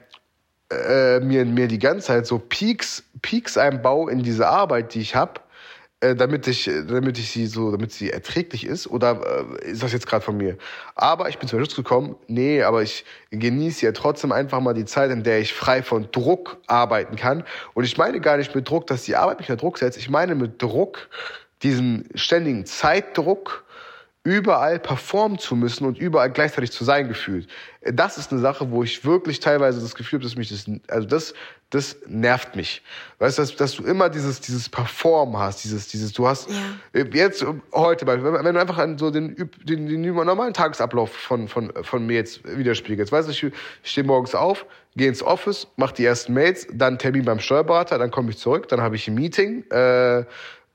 äh, 0.70 1.20
mir, 1.20 1.44
mir 1.46 1.68
die 1.68 1.78
ganze 1.78 2.08
Zeit 2.08 2.26
so 2.26 2.38
Peaks, 2.38 3.04
Peaks 3.22 3.56
einbaue 3.56 4.12
in 4.12 4.22
diese 4.22 4.48
Arbeit, 4.48 4.94
die 4.94 5.00
ich 5.00 5.14
habe, 5.14 5.40
damit 6.00 6.46
ich, 6.46 6.70
damit 6.88 7.18
ich 7.18 7.30
sie 7.30 7.46
so, 7.46 7.70
damit 7.70 7.92
sie 7.92 8.10
erträglich 8.10 8.66
ist? 8.66 8.86
Oder 8.86 9.46
äh, 9.62 9.70
ist 9.70 9.82
das 9.82 9.92
jetzt 9.92 10.06
gerade 10.06 10.24
von 10.24 10.36
mir? 10.36 10.58
Aber 10.94 11.28
ich 11.28 11.38
bin 11.38 11.48
zum 11.48 11.58
Schluss 11.58 11.74
gekommen, 11.74 12.16
nee, 12.26 12.62
aber 12.62 12.82
ich 12.82 13.04
genieße 13.30 13.86
ja 13.86 13.92
trotzdem 13.92 14.32
einfach 14.32 14.60
mal 14.60 14.74
die 14.74 14.84
Zeit, 14.84 15.10
in 15.10 15.22
der 15.22 15.40
ich 15.40 15.54
frei 15.54 15.82
von 15.82 16.08
Druck 16.12 16.58
arbeiten 16.66 17.16
kann. 17.16 17.44
Und 17.74 17.84
ich 17.84 17.96
meine 17.96 18.20
gar 18.20 18.36
nicht 18.36 18.54
mit 18.54 18.68
Druck, 18.68 18.86
dass 18.86 19.04
die 19.04 19.16
Arbeit 19.16 19.40
mich 19.40 19.50
unter 19.50 19.60
Druck 19.60 19.78
setzt. 19.78 19.98
Ich 19.98 20.10
meine 20.10 20.34
mit 20.34 20.60
Druck 20.60 21.08
diesen 21.62 22.08
ständigen 22.14 22.66
Zeitdruck, 22.66 23.64
überall 24.26 24.80
performen 24.80 25.38
zu 25.38 25.54
müssen 25.54 25.86
und 25.86 25.98
überall 25.98 26.32
gleichzeitig 26.32 26.72
zu 26.72 26.82
sein 26.84 27.06
gefühlt. 27.06 27.46
Das 27.80 28.18
ist 28.18 28.32
eine 28.32 28.40
Sache, 28.40 28.72
wo 28.72 28.82
ich 28.82 29.04
wirklich 29.04 29.38
teilweise 29.38 29.80
das 29.80 29.94
Gefühl 29.94 30.18
habe, 30.18 30.24
dass 30.24 30.34
mich 30.34 30.48
das, 30.48 30.64
also 30.88 31.06
das, 31.06 31.32
das 31.70 31.96
nervt 32.08 32.56
mich. 32.56 32.82
Weißt 33.20 33.38
du, 33.38 33.42
dass, 33.42 33.54
dass 33.54 33.76
du 33.76 33.84
immer 33.84 34.08
dieses, 34.08 34.40
dieses 34.40 34.68
Perform 34.68 35.38
hast, 35.38 35.62
dieses, 35.62 35.86
dieses, 35.86 36.12
du 36.12 36.26
hast, 36.26 36.48
ja. 36.50 37.04
Jetzt, 37.12 37.46
heute, 37.72 38.04
wenn 38.04 38.54
du 38.54 38.60
einfach 38.60 38.84
so 38.98 39.10
den, 39.10 39.36
den, 39.62 39.86
den 39.86 40.02
normalen 40.02 40.52
Tagesablauf 40.52 41.12
von, 41.12 41.46
von, 41.46 41.72
von 41.82 42.04
mir 42.04 42.14
jetzt 42.14 42.40
widerspiegelst. 42.44 43.12
Weißt 43.12 43.28
du, 43.28 43.32
ich, 43.32 43.44
ich 43.44 43.52
stehe 43.84 44.04
morgens 44.04 44.34
auf, 44.34 44.66
gehe 44.96 45.06
ins 45.06 45.22
Office, 45.22 45.68
mache 45.76 45.94
die 45.94 46.04
ersten 46.04 46.34
Mails, 46.34 46.66
dann 46.72 46.98
Termin 46.98 47.24
beim 47.24 47.38
Steuerberater, 47.38 47.96
dann 47.98 48.10
komme 48.10 48.30
ich 48.30 48.38
zurück, 48.38 48.66
dann 48.66 48.80
habe 48.80 48.96
ich 48.96 49.06
ein 49.06 49.14
Meeting, 49.14 49.62
äh, 49.70 50.24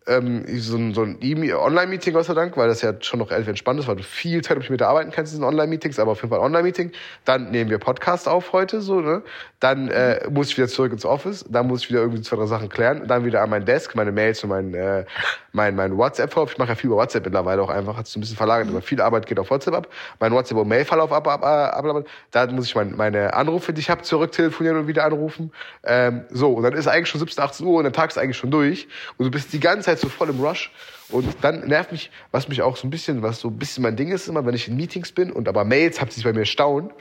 ähm, 0.08 0.44
so 0.60 0.78
ein, 0.78 0.94
so 0.94 1.04
ein 1.04 1.20
Online-Meeting, 1.22 2.14
Gott 2.14 2.26
sei 2.26 2.34
Dank, 2.34 2.58
weil 2.58 2.68
das 2.68 2.82
ja 2.82 2.94
schon 3.02 3.20
noch 3.20 3.30
relativ 3.30 3.50
entspannt 3.50 3.80
ist, 3.80 3.88
weil 3.88 3.96
du 3.96 4.04
viel 4.04 4.42
Zeit 4.42 4.58
mit 4.70 4.82
arbeiten 4.82 5.12
kannst 5.12 5.34
in 5.34 5.38
diesen 5.38 5.44
Online-Meetings, 5.48 6.00
aber 6.00 6.12
auf 6.12 6.22
jeden 6.22 6.30
Fall 6.30 6.40
Online-Meeting. 6.40 6.92
Dann 7.26 7.52
nehmen 7.52 7.70
wir 7.70 7.78
Podcast 7.78 8.28
auf 8.28 8.52
heute, 8.52 8.82
so, 8.82 9.00
ne? 9.00 9.22
Dann 9.60 9.90
äh, 9.90 10.28
muss 10.30 10.50
ich 10.50 10.58
wieder 10.58 10.68
zurück 10.68 10.92
ins 10.92 11.06
Office, 11.06 11.46
dann 11.48 11.68
muss 11.68 11.84
ich 11.84 11.90
wieder 11.90 12.00
irgendwie 12.00 12.22
zwei, 12.22 12.36
drei 12.36 12.48
Sachen 12.48 12.70
klären, 12.70 13.08
dann 13.08 13.26
wieder 13.26 13.42
an 13.42 13.52
mein 13.52 13.64
Desk, 13.64 13.96
meine 13.96 14.12
Mails 14.12 14.44
und 14.44 14.50
mein, 14.50 14.74
äh, 14.74 15.06
mein, 15.52 15.76
mein 15.76 15.98
WhatsApp-Verlauf. 15.98 16.54
Ich 16.54 16.58
mache 16.58 16.70
ja 16.70 16.76
viel 16.76 16.90
über 16.90 16.98
WhatsApp 16.98 17.26
mittlerweile 17.26 17.62
auch 17.62 17.70
einfach, 17.70 17.98
hat 17.98 18.08
sich 18.08 18.16
ein 18.18 18.22
bisschen 18.22 18.38
verlagert, 18.38 18.68
mhm. 18.68 18.76
aber 18.76 18.82
viel 18.82 19.02
Arbeit 19.02 19.26
geht 19.26 19.40
auf 19.40 19.50
WhatsApp 19.50 19.74
ab. 19.74 19.88
Mein 20.20 20.32
WhatsApp- 20.32 20.58
und 20.58 20.68
Mail-Verlauf 20.68 21.12
ab, 21.12 21.28
ab, 21.28 21.44
ab, 21.44 21.86
ab, 21.86 22.06
Dann 22.32 22.56
muss 22.56 22.66
ich 22.66 22.76
mein, 22.76 22.96
meine 22.96 23.34
Anrufe, 23.34 23.74
die 23.74 23.82
ich 23.82 23.90
habe, 23.90 24.02
zurücktelefonieren 24.02 24.80
und 24.80 24.88
wieder 24.88 25.06
anrufen. 25.06 25.52
Ähm, 25.84 26.26
so, 26.30 26.54
und 26.54 26.64
dann 26.64 26.74
ist 26.74 26.88
eigentlich 26.88 27.10
schon 27.10 27.20
17, 27.20 27.44
18 27.44 27.66
Uhr 27.66 27.78
und 27.78 27.84
der 27.84 27.94
Tag 27.94 28.10
ist 28.10 28.18
eigentlich 28.18 28.38
schon 28.38 28.52
durch 28.52 28.88
und 29.18 29.26
du 29.26 29.32
bist 29.32 29.54
die 29.54 29.60
ganze 29.60 29.86
Zeit 29.86 30.00
so 30.00 30.10
voll 30.10 30.30
im 30.30 30.40
Rush. 30.40 30.72
Und 31.10 31.28
dann 31.42 31.68
nervt 31.68 31.92
mich, 31.92 32.10
was 32.32 32.48
mich 32.48 32.62
auch 32.62 32.78
so 32.78 32.88
ein 32.88 32.90
bisschen, 32.90 33.22
was 33.22 33.42
so 33.42 33.50
ein 33.50 33.58
bisschen 33.58 33.84
mein 33.84 33.98
Ding 33.98 34.12
ist, 34.12 34.28
immer, 34.28 34.46
wenn 34.46 34.56
ich 34.56 34.68
in 34.68 34.78
Meetings 34.78 35.12
bin 35.12 35.32
und 35.32 35.50
aber 35.50 35.66
Mails 35.66 36.00
habt 36.00 36.14
sich 36.14 36.24
bei 36.24 36.32
mir 36.32 36.46
staunen 36.46 36.92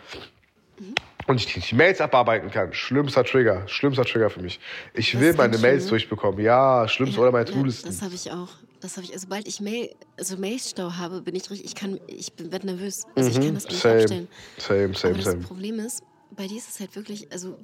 und 1.31 1.37
ich 1.37 1.47
die 1.47 1.75
Mails 1.77 2.01
abarbeiten 2.01 2.51
kann. 2.51 2.73
Schlimmster 2.73 3.25
Trigger, 3.25 3.67
schlimmster 3.69 4.05
Trigger 4.05 4.31
für 4.31 4.43
mich. 4.43 4.59
Ich 4.95 5.13
das 5.13 5.21
will 5.21 5.33
meine 5.35 5.59
Mails 5.59 5.85
ne? 5.85 5.91
durchbekommen. 5.91 6.41
Ja, 6.41 6.89
schlimmste 6.89 7.17
ja, 7.17 7.23
oder 7.23 7.33
meine 7.33 7.45
To-Listen. 7.45 7.87
Ja, 7.87 7.93
das 7.93 8.03
habe 8.03 8.15
ich 8.15 8.31
auch. 8.33 8.49
Das 8.81 8.97
habe 8.97 9.05
ich, 9.05 9.13
also 9.13 9.27
sobald 9.27 9.47
ich 9.47 9.61
Mail, 9.61 9.95
also 10.19 10.37
Mailstau 10.37 10.93
habe, 10.95 11.21
bin 11.23 11.37
ich 11.37 11.49
richtig, 11.51 11.67
ich 11.67 11.75
kann, 11.75 12.01
ich 12.07 12.33
werde 12.39 12.67
nervös. 12.67 13.07
Also 13.15 13.31
mhm, 13.31 13.37
ich 13.37 13.47
kann 13.47 13.55
das 13.55 13.65
nicht 13.65 13.87
abstellen. 13.87 14.29
Same, 14.59 14.95
same, 14.95 15.15
Aber 15.15 15.23
same. 15.23 15.37
Das 15.37 15.47
Problem 15.47 15.79
ist, 15.79 16.03
bei 16.31 16.47
dir 16.49 16.57
ist 16.57 16.69
es 16.69 16.81
halt 16.81 16.97
wirklich, 16.97 17.31
also 17.31 17.57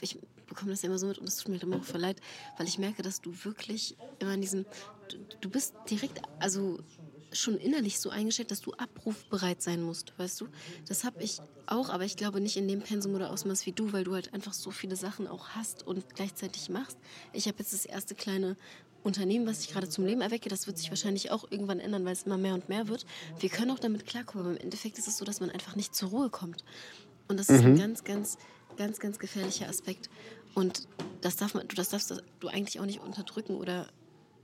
ich 0.00 0.18
bekomme 0.46 0.72
das 0.72 0.82
ja 0.82 0.88
immer 0.88 0.98
so 0.98 1.06
mit 1.06 1.18
und 1.18 1.28
es 1.28 1.36
tut 1.36 1.48
mir 1.48 1.62
immer 1.62 1.76
auch 1.76 1.84
voll 1.84 2.00
leid, 2.00 2.16
weil 2.58 2.66
ich 2.66 2.78
merke, 2.78 3.02
dass 3.02 3.20
du 3.20 3.32
wirklich 3.44 3.96
immer 4.18 4.34
in 4.34 4.40
diesem, 4.40 4.66
du, 5.08 5.16
du 5.40 5.48
bist 5.48 5.74
direkt, 5.88 6.20
also 6.40 6.78
schon 7.32 7.58
innerlich 7.58 7.98
so 7.98 8.10
eingestellt, 8.10 8.50
dass 8.50 8.60
du 8.60 8.72
abrufbereit 8.74 9.62
sein 9.62 9.82
musst, 9.82 10.12
weißt 10.18 10.40
du? 10.40 10.48
Das 10.86 11.04
habe 11.04 11.22
ich 11.22 11.38
auch, 11.66 11.90
aber 11.90 12.04
ich 12.04 12.16
glaube 12.16 12.40
nicht 12.40 12.56
in 12.56 12.68
dem 12.68 12.80
Pensum 12.80 13.14
oder 13.14 13.30
Ausmaß 13.30 13.66
wie 13.66 13.72
du, 13.72 13.92
weil 13.92 14.04
du 14.04 14.14
halt 14.14 14.32
einfach 14.32 14.52
so 14.52 14.70
viele 14.70 14.96
Sachen 14.96 15.26
auch 15.26 15.50
hast 15.50 15.86
und 15.86 16.14
gleichzeitig 16.14 16.68
machst. 16.70 16.98
Ich 17.32 17.46
habe 17.46 17.58
jetzt 17.58 17.72
das 17.72 17.84
erste 17.84 18.14
kleine 18.14 18.56
Unternehmen, 19.02 19.46
was 19.46 19.60
ich 19.60 19.70
gerade 19.72 19.88
zum 19.88 20.04
Leben 20.04 20.20
erwecke, 20.20 20.48
das 20.48 20.66
wird 20.66 20.78
sich 20.78 20.90
wahrscheinlich 20.90 21.30
auch 21.30 21.50
irgendwann 21.50 21.80
ändern, 21.80 22.04
weil 22.04 22.12
es 22.12 22.24
immer 22.24 22.38
mehr 22.38 22.54
und 22.54 22.68
mehr 22.68 22.88
wird. 22.88 23.06
Wir 23.38 23.48
können 23.48 23.70
auch 23.70 23.78
damit 23.78 24.06
klarkommen, 24.06 24.46
aber 24.46 24.56
im 24.56 24.62
Endeffekt 24.62 24.98
ist 24.98 25.08
es 25.08 25.16
so, 25.16 25.24
dass 25.24 25.40
man 25.40 25.50
einfach 25.50 25.76
nicht 25.76 25.94
zur 25.94 26.10
Ruhe 26.10 26.30
kommt. 26.30 26.64
Und 27.28 27.38
das 27.38 27.48
ist 27.48 27.62
mhm. 27.62 27.72
ein 27.72 27.78
ganz, 27.78 28.04
ganz, 28.04 28.38
ganz, 28.76 28.98
ganz 28.98 29.18
gefährlicher 29.18 29.68
Aspekt. 29.68 30.10
Und 30.54 30.88
das 31.20 31.36
darf 31.36 31.54
man, 31.54 31.66
das 31.68 31.90
darfst 31.90 32.22
du 32.40 32.48
eigentlich 32.48 32.80
auch 32.80 32.86
nicht 32.86 33.00
unterdrücken 33.00 33.56
oder 33.56 33.88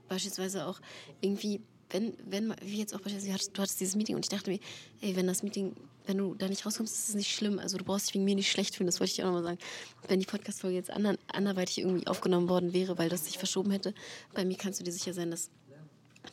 beispielsweise 0.07 0.65
auch 0.65 0.79
irgendwie, 1.21 1.61
wenn, 1.95 2.13
wenn, 2.25 2.55
wie 2.61 2.79
jetzt 2.79 2.93
auch 2.93 2.99
beispielsweise, 2.99 3.49
du 3.51 3.61
hattest 3.61 3.79
dieses 3.79 3.95
Meeting 3.95 4.15
und 4.15 4.25
ich 4.25 4.29
dachte 4.29 4.51
mir, 4.51 4.59
ey, 5.01 5.15
wenn 5.15 5.27
das 5.27 5.43
Meeting, 5.43 5.75
wenn 6.05 6.17
du 6.17 6.35
da 6.35 6.49
nicht 6.49 6.65
rauskommst, 6.65 6.93
ist 6.93 7.09
es 7.09 7.15
nicht 7.15 7.33
schlimm. 7.33 7.57
Also 7.57 7.77
du 7.77 7.85
brauchst 7.85 8.07
dich 8.07 8.15
wegen 8.15 8.25
mir 8.25 8.35
nicht 8.35 8.51
schlecht 8.51 8.75
fühlen, 8.75 8.87
das 8.87 8.99
wollte 8.99 9.11
ich 9.11 9.15
dir 9.15 9.23
auch 9.23 9.31
nochmal 9.31 9.43
sagen. 9.43 9.59
Wenn 10.07 10.19
die 10.19 10.25
Podcast-Folge 10.25 10.75
jetzt 10.75 10.89
ander, 10.89 11.17
anderweitig 11.27 11.79
irgendwie 11.79 12.05
aufgenommen 12.07 12.49
worden 12.49 12.73
wäre, 12.73 12.97
weil 12.97 13.07
das 13.07 13.25
sich 13.25 13.37
verschoben 13.37 13.71
hätte, 13.71 13.93
bei 14.33 14.43
mir 14.43 14.57
kannst 14.57 14.79
du 14.79 14.83
dir 14.83 14.91
sicher 14.91 15.13
sein, 15.13 15.31
dass 15.31 15.49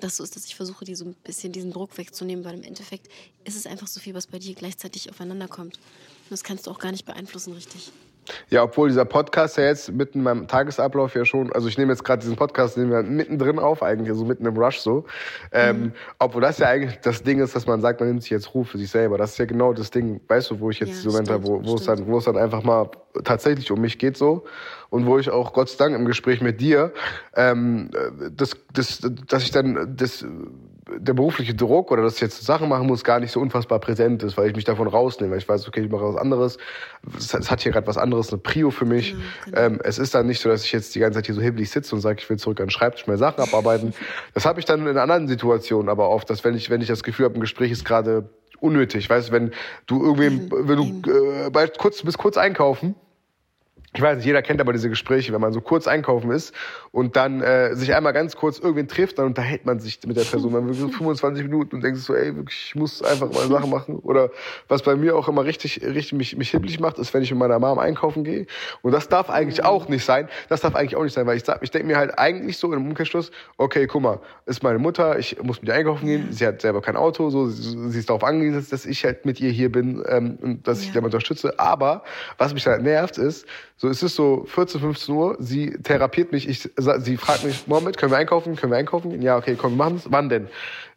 das 0.00 0.16
so 0.16 0.24
ist, 0.24 0.34
dass 0.34 0.46
ich 0.46 0.56
versuche, 0.56 0.84
die 0.84 0.94
so 0.94 1.04
ein 1.04 1.14
bisschen 1.22 1.52
diesen 1.52 1.70
Druck 1.70 1.96
wegzunehmen, 1.96 2.44
weil 2.44 2.54
im 2.54 2.62
Endeffekt 2.62 3.08
ist 3.44 3.56
es 3.56 3.66
einfach 3.66 3.86
so 3.86 4.00
viel, 4.00 4.14
was 4.14 4.26
bei 4.26 4.38
dir 4.38 4.54
gleichzeitig 4.54 5.10
aufeinander 5.10 5.48
kommt. 5.48 5.76
Und 5.76 6.30
das 6.30 6.42
kannst 6.42 6.66
du 6.66 6.70
auch 6.70 6.78
gar 6.78 6.92
nicht 6.92 7.04
beeinflussen, 7.04 7.52
richtig. 7.52 7.92
Ja, 8.50 8.62
obwohl 8.62 8.88
dieser 8.88 9.04
Podcast 9.04 9.56
ja 9.56 9.64
jetzt 9.64 9.90
mitten 9.92 10.18
in 10.18 10.24
meinem 10.24 10.46
Tagesablauf 10.46 11.14
ja 11.14 11.24
schon, 11.24 11.52
also 11.52 11.68
ich 11.68 11.76
nehme 11.76 11.92
jetzt 11.92 12.04
gerade 12.04 12.20
diesen 12.20 12.36
Podcast, 12.36 12.76
nehmen 12.76 12.90
wir 12.90 13.02
mittendrin 13.02 13.58
auf, 13.58 13.82
eigentlich, 13.82 14.08
so 14.08 14.14
also 14.14 14.24
mitten 14.26 14.46
im 14.46 14.56
Rush 14.56 14.78
so. 14.78 15.04
Ähm, 15.50 15.80
mhm. 15.80 15.92
Obwohl 16.18 16.42
das 16.42 16.58
ja 16.58 16.68
eigentlich 16.68 17.00
das 17.00 17.22
Ding 17.22 17.40
ist, 17.40 17.56
dass 17.56 17.66
man 17.66 17.80
sagt, 17.80 18.00
man 18.00 18.08
nimmt 18.08 18.22
sich 18.22 18.30
jetzt 18.30 18.54
Ruhe 18.54 18.64
für 18.64 18.78
sich 18.78 18.90
selber. 18.90 19.18
Das 19.18 19.32
ist 19.32 19.38
ja 19.38 19.44
genau 19.44 19.72
das 19.72 19.90
Ding, 19.90 20.20
weißt 20.28 20.50
du, 20.50 20.60
wo 20.60 20.70
ich 20.70 20.80
jetzt 20.80 21.04
ja, 21.04 21.10
so 21.10 21.10
Moment 21.10 21.30
habe, 21.30 21.46
wo, 21.46 21.64
wo 21.64 21.74
es 21.74 21.84
dann, 21.84 22.06
wo 22.06 22.18
es 22.18 22.24
dann 22.24 22.36
einfach 22.36 22.62
mal 22.62 22.90
tatsächlich 23.24 23.70
um 23.70 23.80
mich 23.80 23.98
geht 23.98 24.16
so. 24.16 24.44
Und 24.90 25.06
wo 25.06 25.18
ich 25.18 25.30
auch 25.30 25.52
Gott 25.52 25.70
sei 25.70 25.84
Dank 25.84 25.96
im 25.96 26.04
Gespräch 26.04 26.40
mit 26.42 26.60
dir, 26.60 26.92
ähm, 27.34 27.90
das, 28.36 28.56
das, 28.72 29.00
dass 29.26 29.42
ich 29.42 29.50
dann 29.50 29.96
das 29.96 30.24
der 30.98 31.14
berufliche 31.14 31.54
Druck 31.54 31.90
oder 31.90 32.02
dass 32.02 32.16
ich 32.16 32.20
jetzt 32.20 32.44
Sachen 32.44 32.68
machen 32.68 32.86
muss, 32.86 33.04
gar 33.04 33.20
nicht 33.20 33.32
so 33.32 33.40
unfassbar 33.40 33.78
präsent 33.78 34.22
ist, 34.22 34.36
weil 34.36 34.48
ich 34.48 34.56
mich 34.56 34.64
davon 34.64 34.88
rausnehme. 34.88 35.32
Weil 35.32 35.38
ich 35.38 35.48
weiß, 35.48 35.66
okay, 35.68 35.82
ich 35.82 35.90
mache 35.90 36.04
was 36.04 36.16
anderes. 36.16 36.58
Es 37.16 37.50
hat 37.50 37.60
hier 37.60 37.72
gerade 37.72 37.86
was 37.86 37.98
anderes, 37.98 38.30
eine 38.30 38.38
Prio 38.38 38.70
für 38.70 38.84
mich. 38.84 39.12
Genau, 39.12 39.24
genau. 39.44 39.60
Ähm, 39.60 39.80
es 39.84 39.98
ist 39.98 40.14
dann 40.14 40.26
nicht 40.26 40.40
so, 40.40 40.48
dass 40.48 40.64
ich 40.64 40.72
jetzt 40.72 40.94
die 40.94 41.00
ganze 41.00 41.18
Zeit 41.18 41.26
hier 41.26 41.34
so 41.34 41.40
hibbelig 41.40 41.70
sitze 41.70 41.94
und 41.94 42.00
sage, 42.00 42.20
ich 42.20 42.28
will 42.28 42.38
zurück 42.38 42.60
an 42.60 42.66
den 42.66 42.70
Schreibtisch 42.70 43.06
mehr 43.06 43.18
Sachen 43.18 43.42
abarbeiten. 43.42 43.94
das 44.34 44.46
habe 44.46 44.60
ich 44.60 44.66
dann 44.66 44.86
in 44.86 44.98
anderen 44.98 45.28
Situationen 45.28 45.88
aber 45.88 46.08
oft, 46.08 46.28
dass 46.30 46.44
wenn 46.44 46.54
ich, 46.54 46.70
wenn 46.70 46.80
ich 46.80 46.88
das 46.88 47.02
Gefühl 47.02 47.26
habe, 47.26 47.36
ein 47.36 47.40
Gespräch 47.40 47.70
ist 47.70 47.84
gerade 47.84 48.28
unnötig. 48.60 49.10
Weißt 49.10 49.28
du, 49.28 49.32
wenn 49.32 49.50
du 49.86 50.04
irgendwie, 50.04 50.48
wenn 50.50 50.76
du 50.76 51.10
äh, 51.10 51.50
bald 51.50 51.78
kurz, 51.78 52.02
bist 52.02 52.18
kurz 52.18 52.36
einkaufen 52.36 52.94
ich 53.94 54.00
weiß 54.00 54.16
nicht, 54.16 54.24
jeder 54.24 54.40
kennt 54.40 54.58
aber 54.60 54.72
diese 54.72 54.88
Gespräche, 54.88 55.34
wenn 55.34 55.40
man 55.40 55.52
so 55.52 55.60
kurz 55.60 55.86
einkaufen 55.86 56.30
ist 56.30 56.54
und 56.92 57.14
dann 57.14 57.42
äh, 57.42 57.76
sich 57.76 57.94
einmal 57.94 58.14
ganz 58.14 58.36
kurz 58.36 58.58
irgendwen 58.58 58.88
trifft, 58.88 59.18
dann 59.18 59.26
unterhält 59.26 59.66
man 59.66 59.80
sich 59.80 59.98
mit 60.06 60.16
der 60.16 60.22
Person. 60.22 60.52
Man 60.52 60.64
wirklich 60.64 60.80
so 60.80 60.88
25 60.98 61.44
Minuten 61.44 61.76
und 61.76 61.84
denkt 61.84 61.98
so, 61.98 62.14
ey, 62.14 62.34
wirklich, 62.34 62.68
ich 62.68 62.74
muss 62.74 63.02
einfach 63.02 63.30
mal 63.30 63.46
Sachen 63.48 63.68
machen. 63.68 63.96
Oder 63.96 64.30
was 64.68 64.82
bei 64.82 64.96
mir 64.96 65.14
auch 65.14 65.28
immer 65.28 65.44
richtig, 65.44 65.82
richtig 65.82 66.14
mich, 66.14 66.36
mich 66.38 66.50
hibbelig 66.52 66.80
macht, 66.80 66.98
ist, 66.98 67.12
wenn 67.12 67.22
ich 67.22 67.30
mit 67.32 67.40
meiner 67.40 67.58
Mom 67.58 67.78
einkaufen 67.78 68.24
gehe. 68.24 68.46
Und 68.80 68.92
das 68.92 69.10
darf 69.10 69.28
eigentlich 69.28 69.62
auch 69.62 69.86
nicht 69.88 70.06
sein. 70.06 70.26
Das 70.48 70.62
darf 70.62 70.74
eigentlich 70.74 70.96
auch 70.96 71.02
nicht 71.02 71.14
sein, 71.14 71.26
weil 71.26 71.36
ich 71.36 71.42
ich 71.60 71.70
denke 71.70 71.86
mir 71.86 71.98
halt 71.98 72.18
eigentlich 72.18 72.56
so 72.56 72.72
im 72.72 72.86
Umkehrschluss, 72.86 73.30
okay, 73.58 73.86
guck 73.86 74.00
mal, 74.00 74.20
ist 74.46 74.62
meine 74.62 74.78
Mutter, 74.78 75.18
ich 75.18 75.42
muss 75.42 75.60
mit 75.60 75.68
ihr 75.68 75.74
einkaufen 75.74 76.06
gehen, 76.06 76.28
sie 76.30 76.46
hat 76.46 76.62
selber 76.62 76.80
kein 76.80 76.96
Auto, 76.96 77.28
so, 77.28 77.46
sie, 77.46 77.90
sie 77.90 77.98
ist 77.98 78.08
darauf 78.08 78.24
angewiesen, 78.24 78.66
dass 78.70 78.86
ich 78.86 79.04
halt 79.04 79.26
mit 79.26 79.38
ihr 79.38 79.50
hier 79.50 79.70
bin 79.70 80.02
ähm, 80.08 80.38
und 80.40 80.66
dass 80.66 80.80
ja. 80.80 80.86
ich 80.86 80.92
sie 80.94 80.98
unterstütze. 80.98 81.58
Aber 81.58 82.04
was 82.38 82.54
mich 82.54 82.66
halt 82.66 82.82
nervt 82.82 83.18
ist, 83.18 83.46
so, 83.82 83.88
es 83.88 84.00
ist 84.00 84.14
so 84.14 84.44
14, 84.46 84.80
15 84.80 85.12
Uhr, 85.12 85.36
sie 85.40 85.72
therapiert 85.82 86.30
mich, 86.30 86.48
ich, 86.48 86.70
sie 87.00 87.16
fragt 87.16 87.42
mich, 87.42 87.66
Mohammed, 87.66 87.96
können 87.96 88.12
wir 88.12 88.18
einkaufen? 88.18 88.54
Können 88.54 88.70
wir 88.70 88.76
einkaufen? 88.76 89.20
Ja, 89.20 89.36
okay, 89.36 89.56
komm, 89.60 89.72
wir 89.72 89.78
machen 89.78 89.96
es. 89.96 90.08
Wann 90.08 90.28
denn? 90.28 90.46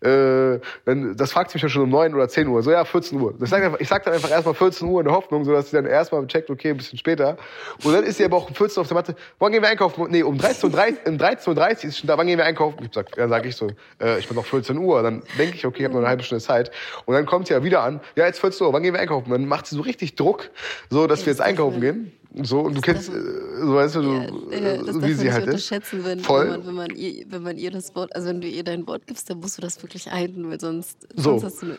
Äh, 0.02 0.60
dann, 0.86 1.18
das 1.18 1.32
fragt 1.32 1.50
sie 1.50 1.56
mich 1.56 1.64
ja 1.64 1.70
schon 1.70 1.82
um 1.82 1.90
9 1.90 2.14
oder 2.14 2.30
10 2.30 2.48
Uhr. 2.48 2.62
So, 2.62 2.70
ja, 2.70 2.86
14 2.86 3.20
Uhr. 3.20 3.34
Ich 3.42 3.50
sag, 3.50 3.64
einfach, 3.64 3.80
ich 3.80 3.88
sag 3.88 4.04
dann 4.04 4.14
einfach 4.14 4.30
erstmal 4.30 4.54
14 4.54 4.88
Uhr 4.88 5.02
in 5.02 5.08
der 5.08 5.16
Hoffnung, 5.16 5.46
so 5.46 5.52
dass 5.52 5.72
sie 5.72 5.78
dann 5.78 5.88
erstmal 5.88 6.28
checkt, 6.28 6.52
okay, 6.52 6.70
ein 6.70 6.78
bisschen 6.78 7.00
später. 7.00 7.38
Und 7.84 7.92
dann 7.92 8.04
ist 8.04 8.18
sie 8.18 8.26
aber 8.26 8.38
auch 8.38 8.50
um 8.50 8.54
14 8.54 8.78
Uhr 8.78 8.82
auf 8.82 8.88
der 8.88 8.96
Matte, 8.96 9.16
wann 9.40 9.52
gehen 9.52 9.64
wir 9.64 9.70
einkaufen? 9.70 10.06
Nee, 10.12 10.22
um 10.22 10.38
13.30 10.38 11.48
Uhr, 11.48 11.56
13 11.56 11.88
Uhr 11.88 11.90
ist 11.90 11.98
schon 11.98 12.08
da, 12.08 12.20
wann 12.20 12.28
gehen 12.28 12.38
wir 12.38 12.46
einkaufen? 12.46 12.86
Ich 12.86 12.94
sag, 12.94 13.12
dann 13.16 13.30
sag 13.30 13.48
ich 13.48 13.56
so, 13.56 13.72
äh, 14.00 14.20
ich 14.20 14.28
bin 14.28 14.38
noch 14.38 14.46
14 14.46 14.78
Uhr. 14.78 15.02
Dann 15.02 15.24
denke 15.40 15.56
ich, 15.56 15.66
okay, 15.66 15.80
ich 15.80 15.86
habe 15.86 15.96
noch 15.96 16.02
eine 16.02 16.10
halbe 16.10 16.22
Stunde 16.22 16.44
Zeit. 16.44 16.70
Und 17.06 17.16
dann 17.16 17.26
kommt 17.26 17.48
sie 17.48 17.56
ja 17.56 17.64
wieder 17.64 17.82
an, 17.82 18.00
ja, 18.16 18.28
jetzt 18.28 18.42
14 18.42 18.68
Uhr, 18.68 18.74
wann 18.74 18.84
gehen 18.84 18.94
wir 18.94 19.02
einkaufen? 19.02 19.32
Dann 19.32 19.48
macht 19.48 19.66
sie 19.66 19.76
so 19.76 19.82
richtig 19.82 20.14
Druck, 20.14 20.52
so 20.92 21.08
dass 21.08 21.26
wir 21.26 21.34
jetzt 21.34 21.42
einkaufen 21.42 21.82
gehen. 21.82 22.12
So, 22.44 22.60
und 22.62 22.76
du 22.76 22.82
kennst, 22.82 23.10
äh, 23.10 23.14
so 23.62 23.76
weißt 23.76 23.96
du, 23.96 24.02
ja, 24.02 24.24
äh, 24.52 25.04
wie 25.04 25.14
sie 25.14 25.32
halt 25.32 25.48
ist. 25.48 25.72
Wenn, 25.92 26.20
Voll. 26.20 26.44
Wenn 26.44 26.50
man, 26.50 26.68
wenn, 26.68 26.76
man 26.76 26.96
ihr, 26.96 27.26
wenn 27.30 27.44
man 27.44 27.58
ihr 27.58 27.72
das 27.72 27.96
Wort, 27.96 28.14
also 28.16 28.28
wenn 28.28 28.42
du 28.42 28.48
ihr 28.48 28.64
dein 28.64 28.86
Wort 28.88 29.08
gibst, 29.08 29.30
dann 29.30 29.40
musst 29.40 29.58
du 29.58 29.62
das 29.62 29.82
wirklich 29.82 30.12
halten, 30.12 30.50
weil 30.50 30.60
sonst, 30.60 31.08
so. 31.16 31.38
sonst 31.38 31.44
hast 31.44 31.62
du 31.62 31.66
eine, 31.68 31.78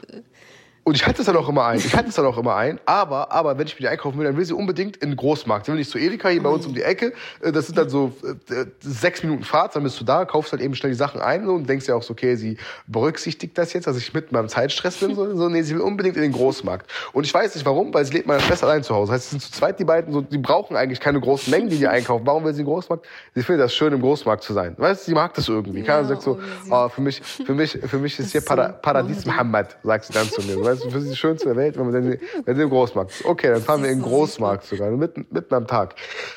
und 0.87 0.95
ich 0.95 1.05
halte 1.05 1.21
es 1.21 1.27
dann 1.27 1.37
auch 1.37 1.49
immer 1.49 1.67
ein. 1.67 1.79
Ich 1.79 1.97
halte 1.97 2.11
es 2.11 2.15
dann 2.15 2.27
auch 2.27 2.39
immer 2.39 2.55
ein. 2.55 2.79
Aber, 2.87 3.33
aber 3.33 3.59
wenn 3.59 3.67
ich 3.67 3.75
mir 3.75 3.81
die 3.81 3.89
einkaufen 3.89 4.19
will, 4.19 4.25
dann 4.25 4.37
will 4.37 4.45
sie 4.45 4.53
unbedingt 4.53 4.97
in 4.99 5.11
den 5.11 5.17
Großmarkt. 5.17 5.67
Sie 5.67 5.73
will 5.73 5.79
nicht 5.81 5.91
zu 5.91 5.99
Edeka 5.99 6.29
hier 6.29 6.41
bei 6.41 6.49
uns 6.49 6.65
um 6.65 6.75
die 6.75 6.83
Ecke. 6.83 7.13
Äh, 7.41 7.51
das 7.51 7.67
sind 7.67 7.77
dann 7.77 7.89
so 7.89 8.13
äh, 8.23 8.67
sechs 8.79 9.21
Minuten 9.25 9.43
Fahrt. 9.43 9.75
Dann 9.75 9.83
bist 9.83 9.99
du 9.99 10.05
da, 10.05 10.25
kaufst 10.25 10.53
halt 10.53 10.63
eben 10.63 10.77
schnell 10.77 10.93
die 10.93 10.97
Sachen 10.97 11.21
ein 11.21 11.49
und 11.49 11.69
denkst 11.69 11.89
ja 11.89 11.97
auch 11.97 12.05
so, 12.05 12.13
okay, 12.13 12.37
sie 12.37 12.57
berücksichtigt 12.87 13.59
das 13.59 13.73
jetzt, 13.73 13.89
dass 13.89 13.97
ich 13.97 14.15
mit 14.15 14.31
meinem 14.31 14.49
Zeitstress 14.49 14.99
bin. 14.99 15.17
So, 15.17 15.37
so 15.37 15.49
nee, 15.49 15.63
sie 15.63 15.75
will 15.75 15.81
unbedingt 15.81 16.15
in 16.15 16.23
den 16.23 16.31
Großmarkt. 16.31 16.89
Und 17.13 17.27
ich 17.27 17.35
weiß 17.35 17.57
nicht 17.57 17.67
warum, 17.67 17.93
weil 17.93 18.05
sie 18.05 18.13
lebt 18.13 18.29
meiner 18.29 18.39
Schwester 18.39 18.69
allein 18.69 18.85
zu 18.85 18.95
Hause. 18.95 19.11
Das 19.11 19.23
heißt, 19.23 19.31
sie 19.31 19.39
sind 19.41 19.43
zu 19.43 19.51
zweit 19.51 19.81
die 19.81 19.85
beiden. 19.85 20.13
So, 20.13 20.21
die 20.21 20.39
brauchen 20.39 20.77
eigentlich 20.77 21.01
keine 21.01 21.19
großen 21.19 21.51
Mengen, 21.51 21.69
die 21.69 21.79
die 21.79 21.89
einkaufen. 21.89 22.25
Warum 22.25 22.45
will 22.45 22.55
sie 22.55 22.61
im 22.61 22.69
Großmarkt? 22.69 23.05
Sie 23.35 23.43
findet 23.43 23.65
das 23.65 23.75
schön, 23.75 23.93
im 23.93 24.03
Großmarkt 24.03 24.45
zu 24.45 24.53
sein. 24.53 24.77
Weißt 24.79 25.03
du, 25.03 25.07
sie 25.07 25.15
mag 25.15 25.35
das 25.35 25.49
irgendwie. 25.49 25.83
Keiner 25.83 26.03
ja, 26.03 26.05
sagt 26.05 26.23
so, 26.23 26.39
oh, 26.71 26.89
für 26.89 27.01
mich, 27.01 27.21
für 27.21 27.55
mich, 27.55 27.73
für 27.73 27.99
mich 27.99 28.17
ist 28.21 28.31
hier 28.31 28.43
Para 28.43 28.69
Paradies 28.69 29.27
Muhammad, 29.27 29.77
sagt 29.83 30.05
sie 30.05 30.13
dann 30.13 30.31
zu 30.31 30.43
mir. 30.43 30.65
Weißt 30.65 30.76
du, 30.85 30.91
für 30.91 31.01
sie 31.01 31.17
schönste 31.17 31.49
der 31.49 31.57
Welt, 31.57 31.77
wenn 31.77 31.91
man 31.91 31.95
dann, 31.95 32.19
wenn 32.45 32.57
sie 32.57 32.63
im 32.63 32.71
Großmarkt 32.71 33.11
ist. 33.11 33.25
Okay, 33.25 33.49
dann 33.49 33.63
fahren 33.63 33.83
wir 33.83 33.91
in 33.91 33.99
den 33.99 34.05
Großmarkt 34.05 34.65
sogar, 34.65 34.91
mitten, 34.91 35.27
mitten 35.31 35.55
am 35.55 35.67
Tag. 35.67 35.95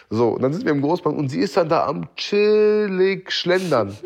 So, 0.10 0.30
und 0.30 0.42
dann 0.42 0.54
sind 0.54 0.66
wir 0.66 0.72
im 0.72 0.82
Großmarkt 0.82 1.18
und 1.18 1.30
sie 1.30 1.40
ist 1.40 1.58
dann 1.58 1.70
da 1.70 1.86
am 1.86 2.08
chillig 2.16 3.32
schlendern. 3.32 3.98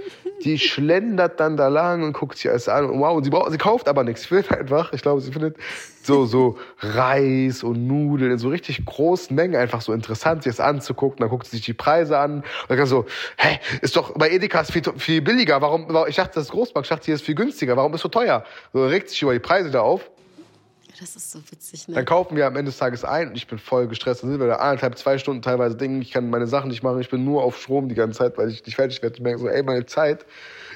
Die 0.43 0.60
schlendert 0.60 1.39
dann 1.39 1.56
da 1.56 1.69
lang 1.69 2.04
und 2.04 2.13
guckt 2.13 2.38
sich 2.38 2.50
alles 2.50 2.67
an 2.67 2.86
und 2.89 3.00
wow, 3.00 3.15
und 3.15 3.24
sie, 3.24 3.30
braucht, 3.30 3.52
sie 3.52 3.58
kauft 3.58 3.88
aber 3.88 4.04
nichts. 4.04 4.24
Sie 4.24 4.28
findet 4.28 4.52
einfach, 4.52 4.91
ich 4.91 5.02
glaube, 5.02 5.22
sie 5.22 5.32
findet 5.32 5.56
so, 6.04 6.26
so 6.26 6.58
Reis 6.80 7.63
und 7.63 7.88
Nudeln 7.88 8.32
in 8.32 8.38
so 8.38 8.50
richtig 8.50 8.86
großen 8.86 9.36
Mengen 9.36 9.56
einfach 9.56 9.82
so 9.82 9.93
interessant, 9.93 10.43
sich 10.43 10.56
das 10.56 10.60
anzugucken. 10.60 11.19
Dann 11.19 11.30
guckt 11.30 11.46
sie 11.46 11.58
sich 11.58 11.65
die 11.65 11.74
Preise 11.74 12.17
an 12.17 12.43
und 12.67 12.78
dann 12.78 12.86
so, 12.86 13.06
hä, 13.38 13.60
ist 13.82 13.96
doch 13.96 14.13
bei 14.17 14.30
Edeka 14.30 14.63
viel, 14.63 14.84
viel 14.98 15.22
billiger. 15.22 15.62
Warum, 15.62 15.88
ich 16.08 16.17
dachte, 16.17 16.36
das 16.36 16.46
ist 16.46 16.52
Großmarkt, 16.52 16.88
ich 16.88 16.89
dachte, 16.89 17.06
hier 17.06 17.15
ist 17.15 17.24
viel 17.24 17.36
günstiger. 17.36 17.78
Warum 17.78 17.93
ist 17.93 18.02
so 18.02 18.10
teuer? 18.10 18.43
So 18.74 18.86
regt 18.86 19.10
sich 19.10 19.22
über 19.22 19.34
die 19.34 19.39
Preise 19.39 19.72
da 19.72 19.82
auf. 19.82 20.10
Das 20.99 21.15
ist 21.15 21.32
so 21.32 21.39
witzig, 21.49 21.88
ne? 21.88 21.95
Dann 21.95 22.06
kaufen 22.06 22.36
wir 22.36 22.45
am 22.45 22.56
Ende 22.56 22.69
des 22.69 22.77
Tages 22.77 23.03
ein 23.03 23.29
und 23.29 23.36
ich 23.36 23.47
bin 23.47 23.58
voll 23.58 23.88
gestresst. 23.88 24.23
Dann 24.23 24.29
sind 24.29 24.39
wir 24.39 24.47
da 24.47 24.56
anderthalb, 24.58 24.97
zwei 24.97 25.17
Stunden 25.17 25.41
teilweise 25.41 25.75
Dinge. 25.75 26.01
Ich 26.01 26.12
kann 26.12 26.29
meine 26.29 26.47
Sachen 26.47 26.69
nicht 26.69 26.84
machen. 26.84 26.99
Ich 27.01 27.10
bin 27.10 27.25
nur 27.25 27.43
auf 27.43 27.60
Strom 27.60 27.89
die 27.89 27.95
ganze 27.95 28.19
Zeit, 28.19 28.38
weil 28.38 28.49
ich 28.49 28.65
nicht 28.65 28.75
fertig 28.75 29.01
werde. 29.01 29.15
Ich 29.15 29.21
merke 29.21 29.39
so, 29.39 29.47
ey, 29.47 29.63
meine 29.63 29.86
Zeit 29.86 30.25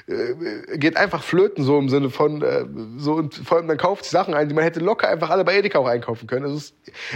äh, 0.08 0.78
geht 0.78 0.96
einfach 0.96 1.22
flöten, 1.22 1.64
so 1.64 1.78
im 1.78 1.88
Sinne 1.88 2.08
von, 2.08 2.40
äh, 2.42 2.64
so 2.96 3.14
und 3.14 3.34
vor 3.34 3.58
allem 3.58 3.68
dann 3.68 3.76
kauft 3.76 4.04
sie 4.04 4.10
Sachen 4.10 4.32
ein, 4.32 4.48
die 4.48 4.54
man 4.54 4.64
hätte 4.64 4.80
locker 4.80 5.08
einfach 5.08 5.28
alle 5.28 5.44
bei 5.44 5.58
Edeka 5.58 5.78
auch 5.78 5.86
einkaufen 5.86 6.26
können. 6.26 6.46
Also 6.46 6.56
es 6.56 6.72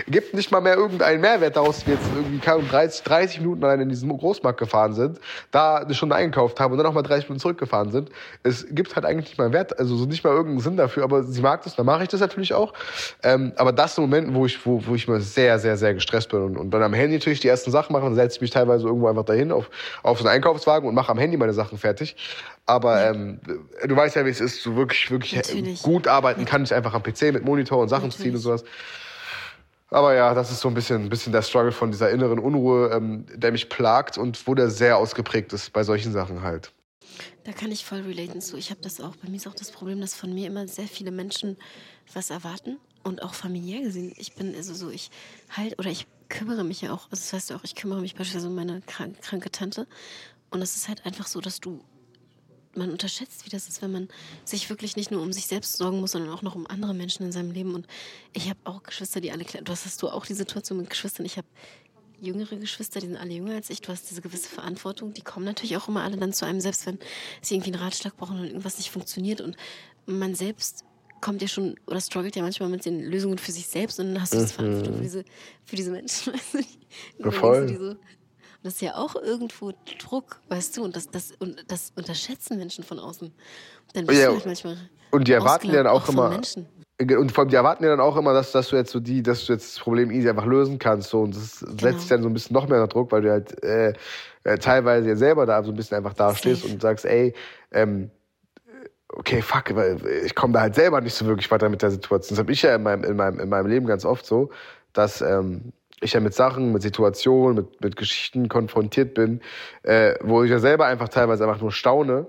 gibt 0.07 0.35
nicht 0.35 0.50
mal 0.50 0.61
mehr 0.61 0.76
irgendeinen 0.76 1.22
Mehrwert 1.22 1.57
daraus, 1.57 1.87
wir 1.87 1.94
jetzt 1.94 2.07
irgendwie 2.14 2.38
30, 2.38 3.02
30 3.02 3.40
Minuten 3.40 3.64
allein 3.64 3.81
in 3.81 3.88
diesem 3.88 4.16
Großmarkt 4.16 4.59
gefahren 4.59 4.92
sind, 4.92 5.20
da 5.50 5.76
eine 5.76 5.94
Stunde 5.94 6.16
eingekauft 6.16 6.61
haben 6.61 6.72
und 6.72 6.78
dann 6.78 6.87
nochmal 6.87 7.02
30 7.02 7.31
Minuten 7.31 7.40
zurückgefahren 7.40 7.90
sind. 7.90 8.11
Es 8.42 8.66
gibt 8.70 8.94
halt 8.94 9.07
eigentlich 9.07 9.31
nicht 9.31 9.38
mal 9.38 9.52
Wert, 9.52 9.78
also 9.78 9.96
so 9.96 10.05
nicht 10.05 10.22
mal 10.22 10.31
irgendeinen 10.31 10.61
Sinn 10.61 10.76
dafür, 10.76 11.05
aber 11.05 11.22
sie 11.22 11.40
mag 11.40 11.62
das, 11.62 11.74
dann 11.76 11.87
mache 11.87 12.02
ich 12.02 12.11
das 12.11 12.20
natürlich 12.20 12.52
auch. 12.52 12.74
Ähm, 13.22 13.52
aber 13.57 13.72
das 13.72 13.94
sind 13.94 14.02
Momente, 14.02 14.35
wo 14.35 14.44
ich, 14.44 14.64
wo, 14.66 14.85
wo 14.87 14.94
ich 14.94 15.09
mal 15.09 15.20
sehr, 15.20 15.59
sehr, 15.59 15.78
sehr 15.78 15.94
gestresst 15.94 16.28
bin 16.28 16.42
und, 16.42 16.57
und 16.59 16.70
dann 16.70 16.83
am 16.83 16.92
Handy 16.92 17.16
natürlich 17.16 17.40
die 17.40 17.48
ersten 17.48 17.70
Sachen 17.70 17.94
machen, 17.94 18.05
dann 18.05 18.14
setze 18.16 18.37
ich 18.37 18.40
mich 18.42 18.50
teilweise 18.50 18.87
irgendwo 18.87 19.09
einfach 19.09 19.24
dahin 19.24 19.50
auf, 19.50 19.70
auf 20.02 20.18
so 20.18 20.26
einen 20.26 20.35
Einkaufswagen 20.35 20.87
und 20.87 20.94
mache 20.94 21.11
am 21.11 21.18
Handy 21.18 21.38
meine 21.38 21.55
Sachen 21.55 21.78
fertig. 21.78 22.16
Aber 22.66 23.05
ähm, 23.11 23.40
du 23.44 23.96
weißt 23.96 24.16
ja, 24.16 24.25
wie 24.25 24.31
es 24.31 24.40
ist, 24.40 24.62
so 24.62 24.77
wirklich, 24.77 25.11
wirklich 25.11 25.35
Natürlich. 25.35 25.83
gut 25.83 26.07
arbeiten 26.07 26.44
kann 26.44 26.62
ich 26.62 26.72
einfach 26.72 26.94
am 26.94 27.03
PC 27.03 27.33
mit 27.33 27.44
Monitor 27.44 27.79
und 27.79 27.88
Sachen 27.88 28.09
Natürlich. 28.09 28.22
ziehen 28.22 28.35
und 28.35 28.40
sowas. 28.40 28.64
Aber 29.90 30.14
ja, 30.14 30.33
das 30.33 30.51
ist 30.51 30.61
so 30.61 30.68
ein 30.68 30.75
bisschen, 30.75 31.05
ein 31.05 31.09
bisschen 31.11 31.33
der 31.33 31.42
Struggle 31.42 31.72
von 31.72 31.90
dieser 31.90 32.11
inneren 32.11 32.38
Unruhe, 32.38 32.90
ähm, 32.92 33.27
der 33.35 33.53
mich 33.53 33.68
plagt 33.68 34.16
und 34.16 34.46
wo 34.46 34.55
der 34.55 34.70
sehr 34.70 34.96
ausgeprägt 34.96 35.53
ist 35.53 35.72
bei 35.72 35.83
solchen 35.83 36.12
Sachen 36.12 36.42
halt. 36.42 36.72
Da 37.44 37.53
kann 37.53 37.70
ich 37.70 37.85
voll 37.85 38.01
relaten 38.01 38.40
zu. 38.40 38.57
Ich 38.57 38.70
habe 38.70 38.81
das 38.81 39.01
auch. 39.01 39.16
Bei 39.16 39.29
mir 39.29 39.37
ist 39.37 39.46
auch 39.46 39.55
das 39.55 39.70
Problem, 39.70 40.01
dass 40.01 40.14
von 40.14 40.33
mir 40.33 40.46
immer 40.46 40.66
sehr 40.66 40.87
viele 40.87 41.11
Menschen 41.11 41.59
was 42.14 42.31
erwarten 42.31 42.79
und 43.03 43.22
auch 43.22 43.35
familiär 43.35 43.83
gesehen. 43.83 44.14
Ich 44.16 44.35
bin 44.35 44.55
also 44.55 44.72
so, 44.72 44.88
ich 44.88 45.11
halt 45.51 45.79
oder 45.79 45.90
ich 45.90 46.07
kümmere 46.29 46.64
mich 46.64 46.81
ja 46.81 46.92
auch, 46.92 47.11
also 47.11 47.20
das 47.20 47.33
heißt 47.33 47.51
ja 47.51 47.57
auch, 47.57 47.64
ich 47.64 47.75
kümmere 47.75 48.01
mich 48.01 48.14
beispielsweise 48.14 48.48
um 48.48 48.55
meine 48.55 48.81
krank, 48.87 49.20
kranke 49.20 49.51
Tante. 49.51 49.87
Und 50.51 50.62
es 50.62 50.77
ist 50.77 50.88
halt 50.88 51.05
einfach 51.05 51.27
so, 51.27 51.40
dass 51.40 51.61
du 51.61 51.85
man 52.74 52.90
unterschätzt, 52.90 53.44
wie 53.44 53.50
das 53.50 53.68
ist, 53.68 53.82
wenn 53.82 53.92
man 53.92 54.08
sich 54.44 54.70
wirklich 54.70 54.96
nicht 54.96 55.11
nur 55.11 55.22
um 55.22 55.32
sich 55.32 55.46
selbst 55.46 55.76
sorgen 55.76 56.00
muss, 56.00 56.12
sondern 56.12 56.32
auch 56.32 56.42
noch 56.42 56.54
um 56.54 56.66
andere 56.66 56.94
Menschen 56.94 57.24
in 57.24 57.32
seinem 57.32 57.50
Leben. 57.50 57.74
Und 57.74 57.87
ich 58.32 58.48
habe 58.48 58.58
auch 58.64 58.82
Geschwister, 58.82 59.20
die 59.20 59.30
alle 59.30 59.44
Du 59.44 59.72
hast, 59.72 60.02
du 60.02 60.08
auch 60.08 60.26
die 60.26 60.35
Situation 60.35 60.78
mit 60.78 60.90
Geschwistern. 60.90 61.26
Ich 61.26 61.37
habe 61.37 61.46
jüngere 62.20 62.56
Geschwister, 62.56 63.00
die 63.00 63.08
sind 63.08 63.16
alle 63.16 63.32
jünger 63.32 63.54
als 63.54 63.68
ich. 63.68 63.80
Du 63.80 63.90
hast 63.90 64.08
diese 64.11 64.22
gewisse 64.22 64.48
Verantwortung. 64.48 65.12
Die 65.12 65.22
kommen 65.22 65.44
natürlich 65.44 65.76
auch 65.76 65.88
immer 65.88 66.02
alle 66.02 66.16
dann 66.16 66.32
zu 66.32 66.46
einem, 66.46 66.61
selbst 66.61 66.87
wenn 66.87 66.98
sie 67.40 67.54
irgendwie 67.56 67.72
einen 67.72 67.82
Ratschlag 67.82 68.16
brauchen 68.16 68.38
und 68.38 68.46
irgendwas 68.46 68.78
nicht 68.78 68.90
funktioniert. 68.90 69.40
Und 69.40 69.56
man 70.06 70.35
selbst 70.35 70.85
kommt 71.20 71.42
ja 71.42 71.48
schon 71.48 71.76
oder 71.87 72.00
struggelt 72.00 72.37
ja 72.37 72.42
manchmal 72.42 72.68
mit 72.68 72.85
den 72.85 73.00
Lösungen 73.00 73.38
für 73.38 73.52
sich 73.52 73.66
selbst 73.66 73.98
und 74.00 74.08
dann 74.12 74.22
hast 74.22 74.35
du 74.35 74.38
mhm. 74.38 74.46
Verantwortung 74.46 74.96
für 74.96 75.02
diese, 75.02 75.24
für 75.64 75.76
diese 75.76 75.90
Menschen. 75.90 76.32
ja, 77.18 77.30
voll. 77.30 77.98
Das 78.62 78.75
ist 78.75 78.83
ja 78.83 78.94
auch 78.94 79.16
irgendwo 79.16 79.72
Druck, 79.98 80.40
weißt 80.48 80.77
du, 80.77 80.85
und 80.85 80.94
das, 80.94 81.11
das, 81.11 81.33
und 81.38 81.64
das 81.68 81.92
unterschätzen 81.96 82.59
Menschen 82.59 82.85
von 82.85 82.98
außen. 82.98 83.33
Dann 83.94 84.07
bist 84.07 84.20
ja, 84.20 84.29
du 84.29 84.35
halt 84.35 84.46
manchmal 84.46 84.79
und 85.12 85.29
die 85.29 85.33
erwarten 85.33 85.68
ja 85.68 85.83
dann 85.83 85.87
auch, 85.87 86.05
auch 86.05 86.09
immer. 86.09 86.31
Menschen. 86.31 86.66
Und 86.98 87.33
vor 87.33 87.42
allem, 87.42 87.51
die 87.51 87.57
erwarten 87.57 87.85
ja 87.85 87.90
dann 87.90 88.01
auch 88.01 88.16
immer, 88.16 88.33
dass, 88.33 88.53
dass 88.53 88.68
du 88.68 88.77
jetzt 88.77 88.92
so 88.92 89.01
die, 89.01 89.22
dass 89.22 89.44
du 89.44 89.53
jetzt 89.53 89.77
das 89.77 89.83
Problem 89.83 90.11
easy 90.11 90.29
einfach 90.29 90.46
lösen 90.46 90.79
kannst. 90.79 91.11
So. 91.11 91.20
Und 91.20 91.37
das 91.37 91.61
genau. 91.61 91.77
setzt 91.79 92.01
sich 92.01 92.09
dann 92.09 92.22
so 92.22 92.29
ein 92.29 92.33
bisschen 92.33 92.55
noch 92.55 92.66
mehr 92.68 92.81
unter 92.81 92.92
Druck, 92.92 93.12
weil 93.12 93.22
du 93.22 93.31
halt 93.31 93.62
äh, 93.62 93.92
äh, 94.44 94.59
teilweise 94.59 95.09
ja 95.09 95.16
selber 95.16 95.44
da 95.44 95.62
so 95.62 95.70
ein 95.70 95.77
bisschen 95.77 95.98
einfach 95.98 96.14
dastehst 96.14 96.64
und 96.64 96.81
sagst, 96.81 97.05
ey, 97.05 97.35
ähm, 97.72 98.11
okay, 99.09 99.42
fuck, 99.42 99.75
weil 99.75 99.98
ich 100.25 100.35
komme 100.35 100.55
da 100.55 100.61
halt 100.61 100.75
selber 100.75 101.01
nicht 101.01 101.14
so 101.14 101.27
wirklich 101.27 101.51
weiter 101.51 101.68
mit 101.68 101.83
der 101.83 101.90
Situation. 101.90 102.37
Das 102.37 102.38
habe 102.38 102.53
ich 102.53 102.62
ja 102.62 102.75
in 102.77 102.83
meinem, 102.83 103.05
in, 103.05 103.16
meinem, 103.16 103.40
in 103.40 103.48
meinem 103.48 103.66
Leben 103.66 103.87
ganz 103.87 104.05
oft 104.05 104.25
so, 104.25 104.51
dass 104.92 105.20
ähm, 105.20 105.72
ich 106.02 106.12
ja 106.12 106.20
mit 106.20 106.34
Sachen, 106.34 106.72
mit 106.72 106.82
Situationen, 106.82 107.56
mit, 107.56 107.80
mit 107.80 107.96
Geschichten 107.96 108.48
konfrontiert 108.48 109.14
bin, 109.14 109.40
äh, 109.82 110.14
wo 110.22 110.42
ich 110.42 110.50
ja 110.50 110.58
selber 110.58 110.86
einfach 110.86 111.08
teilweise 111.08 111.44
einfach 111.44 111.60
nur 111.60 111.72
staune 111.72 112.26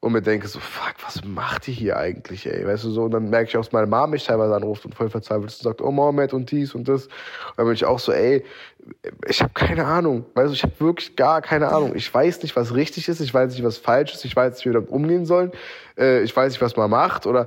und 0.00 0.12
mir 0.12 0.22
denke 0.22 0.48
so, 0.48 0.58
fuck, 0.58 0.94
was 1.04 1.22
macht 1.24 1.66
die 1.66 1.72
hier 1.72 1.98
eigentlich, 1.98 2.46
ey? 2.46 2.66
Weißt 2.66 2.84
du 2.84 2.90
so? 2.90 3.02
Und 3.04 3.10
dann 3.10 3.28
merke 3.28 3.50
ich 3.50 3.56
auch, 3.56 3.60
dass 3.60 3.72
meine 3.72 3.86
Mama 3.86 4.06
mich 4.06 4.24
teilweise 4.24 4.54
anruft 4.54 4.86
und 4.86 4.94
voll 4.94 5.10
verzweifelt 5.10 5.50
ist 5.50 5.58
und 5.58 5.64
sagt, 5.64 5.82
oh 5.82 5.90
Mohammed 5.90 6.32
und 6.32 6.50
dies 6.50 6.74
und 6.74 6.88
das. 6.88 7.06
Und 7.06 7.12
dann 7.58 7.66
bin 7.66 7.74
ich 7.74 7.84
auch 7.84 7.98
so, 7.98 8.12
ey, 8.12 8.42
ich 9.26 9.42
habe 9.42 9.52
keine 9.54 9.86
Ahnung. 9.86 10.24
Du, 10.34 10.50
ich 10.50 10.62
habe 10.62 10.72
wirklich 10.78 11.16
gar 11.16 11.42
keine 11.42 11.68
Ahnung. 11.68 11.94
Ich 11.94 12.12
weiß 12.12 12.42
nicht, 12.42 12.56
was 12.56 12.74
richtig 12.74 13.08
ist, 13.08 13.20
ich 13.20 13.32
weiß 13.32 13.52
nicht, 13.52 13.64
was 13.64 13.78
falsch 13.78 14.14
ist, 14.14 14.24
ich 14.24 14.34
weiß 14.34 14.54
nicht, 14.54 14.64
wie 14.64 14.70
wir 14.70 14.74
damit 14.74 14.90
umgehen 14.90 15.26
sollen. 15.26 15.52
Äh, 15.98 16.22
ich 16.22 16.34
weiß 16.34 16.52
nicht, 16.52 16.62
was 16.62 16.76
man 16.76 16.90
macht. 16.90 17.26
Oder 17.26 17.46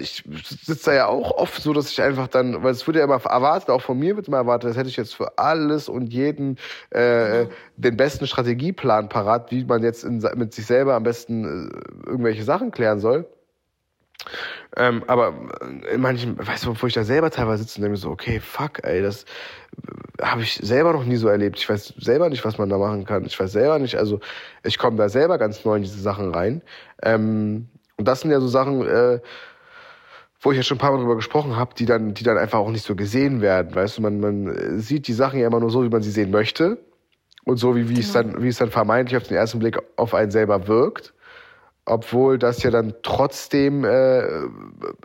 ich 0.00 0.24
sitze 0.44 0.90
da 0.90 0.94
ja 0.94 1.06
auch 1.06 1.32
oft 1.32 1.62
so, 1.62 1.72
dass 1.72 1.90
ich 1.90 2.00
einfach 2.00 2.28
dann, 2.28 2.62
weil 2.62 2.72
es 2.72 2.86
wird 2.86 2.96
ja 2.96 3.04
immer 3.04 3.22
erwartet, 3.24 3.70
auch 3.70 3.82
von 3.82 3.98
mir 3.98 4.16
wird 4.16 4.28
immer 4.28 4.38
erwartet, 4.38 4.70
das 4.70 4.76
hätte 4.76 4.88
ich 4.88 4.96
jetzt 4.96 5.14
für 5.14 5.38
alles 5.38 5.88
und 5.88 6.12
jeden 6.12 6.58
äh, 6.90 7.46
den 7.76 7.96
besten 7.96 8.26
Strategieplan 8.26 9.08
parat, 9.08 9.50
wie 9.50 9.64
man 9.64 9.82
jetzt 9.82 10.04
in, 10.04 10.24
mit 10.36 10.54
sich 10.54 10.66
selber 10.66 10.94
am 10.94 11.02
besten 11.02 11.70
äh, 11.70 12.08
irgendwelche 12.08 12.44
Sachen 12.44 12.70
klären 12.70 13.00
soll. 13.00 13.26
Ähm, 14.76 15.04
aber 15.06 15.32
in 15.92 16.00
manchen, 16.00 16.38
weißt 16.44 16.66
du, 16.66 16.74
wo 16.80 16.86
ich 16.86 16.94
da 16.94 17.04
selber 17.04 17.30
teilweise 17.30 17.62
sitze 17.62 17.78
und 17.78 17.82
denke 17.82 17.96
so, 17.96 18.10
okay, 18.10 18.40
fuck, 18.40 18.84
ey, 18.84 19.00
das 19.00 19.24
habe 20.20 20.42
ich 20.42 20.54
selber 20.54 20.92
noch 20.92 21.04
nie 21.04 21.16
so 21.16 21.28
erlebt. 21.28 21.58
Ich 21.58 21.68
weiß 21.68 21.94
selber 21.98 22.28
nicht, 22.28 22.44
was 22.44 22.58
man 22.58 22.68
da 22.68 22.78
machen 22.78 23.04
kann. 23.04 23.24
Ich 23.24 23.38
weiß 23.38 23.52
selber 23.52 23.78
nicht, 23.78 23.96
also 23.96 24.20
ich 24.64 24.78
komme 24.78 24.96
da 24.96 25.08
selber 25.08 25.38
ganz 25.38 25.64
neu 25.64 25.76
in 25.76 25.82
diese 25.82 26.00
Sachen 26.00 26.34
rein. 26.34 26.62
Ähm, 27.02 27.68
und 27.96 28.06
das 28.06 28.20
sind 28.20 28.30
ja 28.30 28.40
so 28.40 28.48
Sachen, 28.48 28.86
äh, 28.86 29.20
wo 30.40 30.52
ich 30.52 30.56
ja 30.56 30.62
schon 30.62 30.76
ein 30.76 30.80
paar 30.80 30.92
Mal 30.92 30.98
drüber 30.98 31.16
gesprochen 31.16 31.56
habe, 31.56 31.74
die 31.74 31.86
dann, 31.86 32.14
die 32.14 32.24
dann 32.24 32.38
einfach 32.38 32.58
auch 32.58 32.70
nicht 32.70 32.84
so 32.84 32.94
gesehen 32.94 33.40
werden. 33.40 33.74
Weißt 33.74 33.98
du, 33.98 34.02
man, 34.02 34.20
man 34.20 34.78
sieht 34.80 35.08
die 35.08 35.12
Sachen 35.12 35.40
ja 35.40 35.46
immer 35.46 35.60
nur 35.60 35.70
so, 35.70 35.82
wie 35.84 35.88
man 35.88 36.02
sie 36.02 36.10
sehen 36.10 36.30
möchte. 36.30 36.78
Und 37.44 37.56
so, 37.56 37.74
wie, 37.76 37.88
wie, 37.88 37.94
genau. 37.94 38.06
es 38.06 38.12
dann, 38.12 38.42
wie 38.42 38.48
es 38.48 38.58
dann 38.58 38.70
vermeintlich 38.70 39.16
auf 39.16 39.26
den 39.26 39.36
ersten 39.36 39.58
Blick 39.58 39.78
auf 39.96 40.14
einen 40.14 40.30
selber 40.30 40.68
wirkt 40.68 41.14
obwohl 41.88 42.38
das 42.38 42.62
ja 42.62 42.70
dann 42.70 42.94
trotzdem 43.02 43.84
äh, 43.84 44.20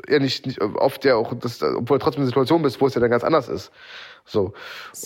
ja 0.10 0.20
nicht, 0.20 0.46
nicht 0.46 0.62
oft 0.62 1.06
ja 1.06 1.16
auch 1.16 1.34
das, 1.34 1.64
obwohl 1.64 2.00
trotzdem 2.00 2.22
eine 2.22 2.28
Situation 2.28 2.62
bist, 2.62 2.82
wo 2.82 2.88
es 2.88 2.94
ja 2.94 3.02
dann 3.02 3.10
ganz 3.10 3.24
anders 3.24 3.48
ist. 3.48 3.72
So 4.26 4.54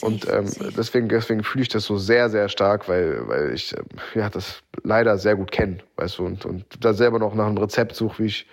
und 0.01 0.27
ähm, 0.29 0.45
deswegen 0.77 1.09
deswegen 1.09 1.43
fühle 1.43 1.63
ich 1.63 1.69
das 1.69 1.85
so 1.85 1.97
sehr 1.97 2.29
sehr 2.29 2.49
stark, 2.49 2.87
weil 2.87 3.27
weil 3.27 3.53
ich 3.53 3.75
ähm, 3.75 3.85
ja 4.13 4.29
das 4.29 4.61
leider 4.83 5.17
sehr 5.17 5.35
gut 5.35 5.51
kenne, 5.51 5.79
weißt 5.95 6.19
du 6.19 6.25
und 6.25 6.45
und 6.45 6.65
da 6.79 6.93
selber 6.93 7.17
noch 7.19 7.33
nach 7.33 7.47
einem 7.47 7.57
Rezept 7.57 7.95
suche, 7.95 8.23
wie 8.23 8.27
ich 8.27 8.47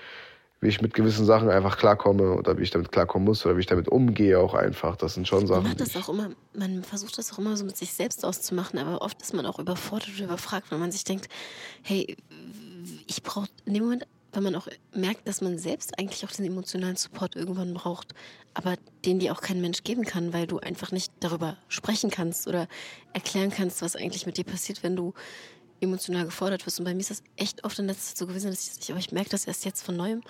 wie 0.65 0.69
ich 0.69 0.81
mit 0.81 0.95
gewissen 0.95 1.27
Sachen 1.27 1.51
einfach 1.51 1.77
klarkomme 1.77 2.33
oder 2.33 2.57
wie 2.57 2.63
ich 2.63 2.71
damit 2.71 2.91
klarkommen 2.91 3.27
muss 3.27 3.45
oder 3.45 3.57
wie 3.57 3.61
ich 3.61 3.67
damit 3.67 3.87
umgehe 3.89 4.39
auch 4.41 4.55
einfach. 4.55 4.97
Das 4.97 5.13
sind 5.13 5.29
schon 5.29 5.47
Sachen. 5.47 5.65
Man 5.65 5.77
das 5.77 5.95
auch 5.95 6.09
immer, 6.09 6.31
man 6.55 6.83
versucht 6.83 7.19
das 7.19 7.33
auch 7.33 7.39
immer 7.39 7.55
so 7.57 7.67
mit 7.67 7.77
sich 7.77 7.93
selbst 7.93 8.25
auszumachen, 8.25 8.79
aber 8.79 9.03
oft 9.03 9.21
ist 9.21 9.35
man 9.35 9.45
auch 9.45 9.59
überfordert 9.59 10.09
oder 10.17 10.25
überfragt, 10.25 10.71
wenn 10.71 10.81
man 10.81 10.91
sich 10.91 11.05
denkt, 11.05 11.29
hey, 11.83 12.17
ich 13.07 13.23
brauche 13.23 13.49
in 13.67 13.75
dem 13.75 13.83
Moment, 13.85 14.07
wenn 14.35 14.43
man 14.43 14.55
auch 14.55 14.69
merkt, 14.93 15.27
dass 15.29 15.41
man 15.41 15.59
selbst 15.59 15.99
eigentlich 15.99 16.25
auch 16.25 16.31
den 16.31 16.45
emotionalen 16.45 16.97
Support 16.97 17.37
irgendwann 17.37 17.75
braucht, 17.75 18.15
aber 18.55 18.77
den 19.05 19.19
dir 19.19 19.33
auch 19.33 19.41
kein 19.41 19.61
Mensch 19.61 19.83
geben 19.85 20.05
kann, 20.05 20.33
weil 20.33 20.47
du 20.47 20.59
einfach 20.59 20.93
nicht 20.93 21.13
darüber 21.21 21.57
sprechen 21.69 22.11
kannst 22.11 22.47
oder 22.47 22.69
erklären 23.13 23.51
kannst, 23.51 23.83
was 23.83 23.97
eigentlich 23.97 24.27
mit 24.27 24.37
dir 24.37 24.45
passiert, 24.45 24.83
wenn 24.83 24.97
du 24.97 25.15
emotional 25.81 26.25
gefordert 26.25 26.67
wirst. 26.67 26.79
Und 26.79 26.85
bei 26.85 26.95
mir 26.95 27.01
ist 27.01 27.11
das 27.11 27.23
echt 27.37 27.65
oft 27.65 27.79
in 27.79 27.87
letzter 27.87 28.07
Zeit 28.07 28.19
so 28.19 28.27
gewesen, 28.27 28.51
dass 28.51 28.79
ich, 28.79 28.91
aber 28.91 29.01
ich 29.01 29.13
merke 29.13 29.31
das 29.31 29.47
erst 29.47 29.65
jetzt 29.65 29.83
von 29.83 29.97
neuem, 29.97 30.23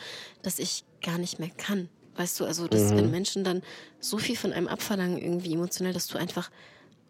dass 0.43 0.59
ich 0.59 0.85
gar 1.03 1.19
nicht 1.19 1.39
mehr 1.39 1.51
kann. 1.51 1.89
Weißt 2.17 2.39
du, 2.39 2.45
also, 2.45 2.69
dass 2.69 2.93
mhm. 2.93 2.97
wenn 2.97 3.11
Menschen 3.11 3.45
dann 3.45 3.63
so 4.01 4.19
viel 4.19 4.37
von 4.37 4.53
einem 4.53 4.69
abverlangen, 4.69 5.19
irgendwie 5.19 5.55
emotionell, 5.55 5.93
dass 5.93 6.07
du 6.07 6.19
einfach 6.19 6.51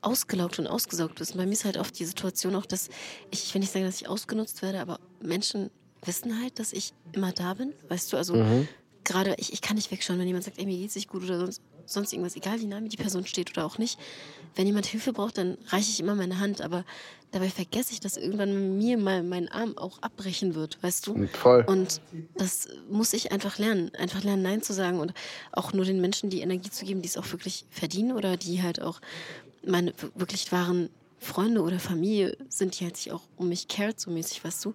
ausgelaugt 0.01 0.59
und 0.59 0.67
ausgesaugt 0.67 1.17
bist. 1.17 1.33
Und 1.33 1.39
bei 1.39 1.47
mir 1.47 1.53
ist 1.53 1.65
halt 1.65 1.79
oft 1.79 1.99
die 1.99 2.05
Situation 2.05 2.55
auch, 2.55 2.67
dass 2.67 2.89
ich, 3.31 3.45
ich 3.45 3.55
will 3.55 3.61
nicht 3.61 3.73
sagen, 3.73 3.85
dass 3.85 4.01
ich 4.01 4.09
ausgenutzt 4.09 4.63
werde, 4.63 4.81
aber 4.81 5.01
Menschen 5.21 5.71
wissen 6.07 6.41
halt, 6.41 6.59
dass 6.59 6.73
ich 6.73 6.93
immer 7.13 7.33
da 7.33 7.55
bin. 7.55 7.73
Weißt 7.89 8.13
du, 8.13 8.17
also 8.17 8.35
mhm. 8.35 8.69
gerade 9.05 9.35
ich, 9.39 9.53
ich 9.53 9.61
kann 9.61 9.77
nicht 9.77 9.91
wegschauen, 9.91 10.19
wenn 10.19 10.27
jemand 10.27 10.45
sagt, 10.45 10.59
ey, 10.59 10.67
mir 10.67 10.77
geht's 10.77 10.95
nicht 10.95 11.09
gut 11.09 11.25
oder 11.25 11.39
sonst. 11.39 11.61
sonst 11.87 12.13
irgendwas, 12.13 12.37
egal 12.37 12.61
wie 12.61 12.67
nah 12.67 12.81
mir 12.81 12.89
die 12.89 12.97
Person 12.97 13.27
steht 13.27 13.51
oder 13.51 13.67
auch 13.67 13.79
nicht, 13.79 13.99
wenn 14.57 14.67
jemand 14.67 14.87
Hilfe 14.87 15.13
braucht, 15.13 15.39
dann 15.39 15.59
reiche 15.69 15.91
ich 15.91 16.01
immer 16.01 16.15
meine 16.15 16.39
Hand, 16.39 16.61
aber 16.61 16.85
dabei 17.33 17.51
vergesse 17.51 17.93
ich, 17.93 18.01
dass 18.01 18.17
irgendwann 18.17 18.79
mir 18.79 18.97
mal 18.97 19.23
mein 19.23 19.49
Arm 19.49 19.77
auch 19.77 20.01
abbrechen 20.01 20.55
wird, 20.55 20.81
weißt 20.83 21.07
du? 21.07 21.27
Voll. 21.33 21.65
Und 21.67 22.01
das 22.37 22.69
muss 22.89 23.13
ich 23.13 23.33
einfach 23.33 23.59
lernen, 23.59 23.93
einfach 23.97 24.23
lernen, 24.23 24.43
Nein 24.43 24.63
zu 24.63 24.73
sagen 24.73 25.01
und 25.01 25.13
auch 25.53 25.73
nur 25.73 25.85
den 25.85 26.01
Menschen 26.01 26.31
die 26.31 26.41
Energie 26.41 26.71
zu 26.71 26.85
geben, 26.85 27.03
die 27.03 27.09
es 27.09 27.17
auch 27.17 27.31
wirklich 27.33 27.67
verdienen 27.71 28.13
oder 28.13 28.37
die 28.37 28.63
halt 28.63 28.81
auch 28.81 29.01
meine 29.67 29.93
wirklich 30.15 30.53
wahren 30.53 30.91
Freunde 31.19 31.63
oder 31.63 31.81
Familie 31.81 32.37
sind, 32.49 32.79
die 32.79 32.85
halt 32.85 32.97
sich 32.97 33.11
auch 33.11 33.23
um 33.37 33.49
mich 33.49 33.67
cared, 33.67 33.99
so 33.99 34.11
mäßig, 34.11 34.45
weißt 34.45 34.65
du? 34.65 34.75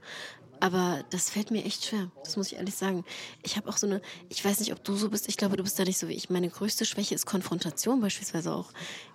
Aber 0.60 1.04
das 1.10 1.30
fällt 1.30 1.52
mir 1.52 1.64
echt 1.64 1.86
schwer. 1.86 2.12
Das 2.24 2.36
muss 2.36 2.48
ich 2.48 2.58
ehrlich 2.58 2.76
sagen. 2.76 3.06
Ich 3.44 3.56
habe 3.56 3.70
auch 3.70 3.78
so 3.78 3.88
eine, 3.88 4.02
ich 4.28 4.44
weiß 4.44 4.60
nicht, 4.60 4.74
ob 4.74 4.84
du 4.84 4.96
so 4.96 5.10
bist. 5.10 5.30
Ich 5.30 5.38
glaube, 5.38 5.56
du 5.56 5.64
bist 5.64 5.80
da 5.80 5.86
nicht 5.86 5.98
so 5.98 6.08
wie 6.10 6.14
ich. 6.14 6.30
Meine 6.30 6.50
größte 6.50 6.86
Schwäche 6.86 7.16
ist 7.16 7.26
Konfrontation 7.26 8.02
beispielsweise 8.02 8.54
auch. 8.54 8.72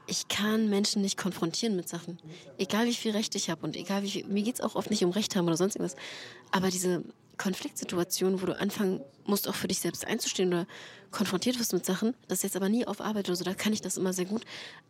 Ich 0.06 0.28
kann 0.28 0.70
Menschen 0.70 1.02
nicht 1.02 1.18
konfrontieren 1.18 1.76
mit 1.76 1.88
Sachen. 1.88 2.18
Egal 2.58 2.86
wie 2.86 2.94
viel 2.94 3.12
Recht 3.12 3.34
ich 3.34 3.50
habe 3.50 3.64
und 3.64 3.76
egal 3.76 4.02
wie 4.02 4.10
viel, 4.10 4.26
mir 4.26 4.42
geht 4.42 4.54
es 4.54 4.60
auch 4.60 4.74
oft 4.74 4.90
nicht 4.90 5.04
um 5.04 5.10
Recht 5.10 5.36
haben 5.36 5.46
oder 5.46 5.56
sonst 5.56 5.76
irgendwas. 5.76 5.96
Aber 6.50 6.70
diese 6.70 7.04
Konfliktsituation, 7.36 8.40
wo 8.40 8.46
du 8.46 8.58
anfangen 8.58 9.00
musst, 9.24 9.48
auch 9.48 9.54
für 9.54 9.68
dich 9.68 9.80
selbst 9.80 10.06
einzustehen 10.06 10.48
oder 10.48 10.66
konfrontiert 11.14 11.58
wirst 11.58 11.72
mit 11.72 11.86
Sachen, 11.86 12.14
das 12.28 12.38
ist 12.38 12.42
jetzt 12.42 12.56
aber 12.56 12.68
nie 12.68 12.86
auf 12.86 13.00
Arbeit 13.00 13.28
oder 13.28 13.36
so, 13.36 13.44
da 13.44 13.54
kann 13.54 13.72
ich 13.72 13.80
das 13.80 13.96
immer 13.96 14.12
sehr 14.12 14.24
gut. 14.26 14.42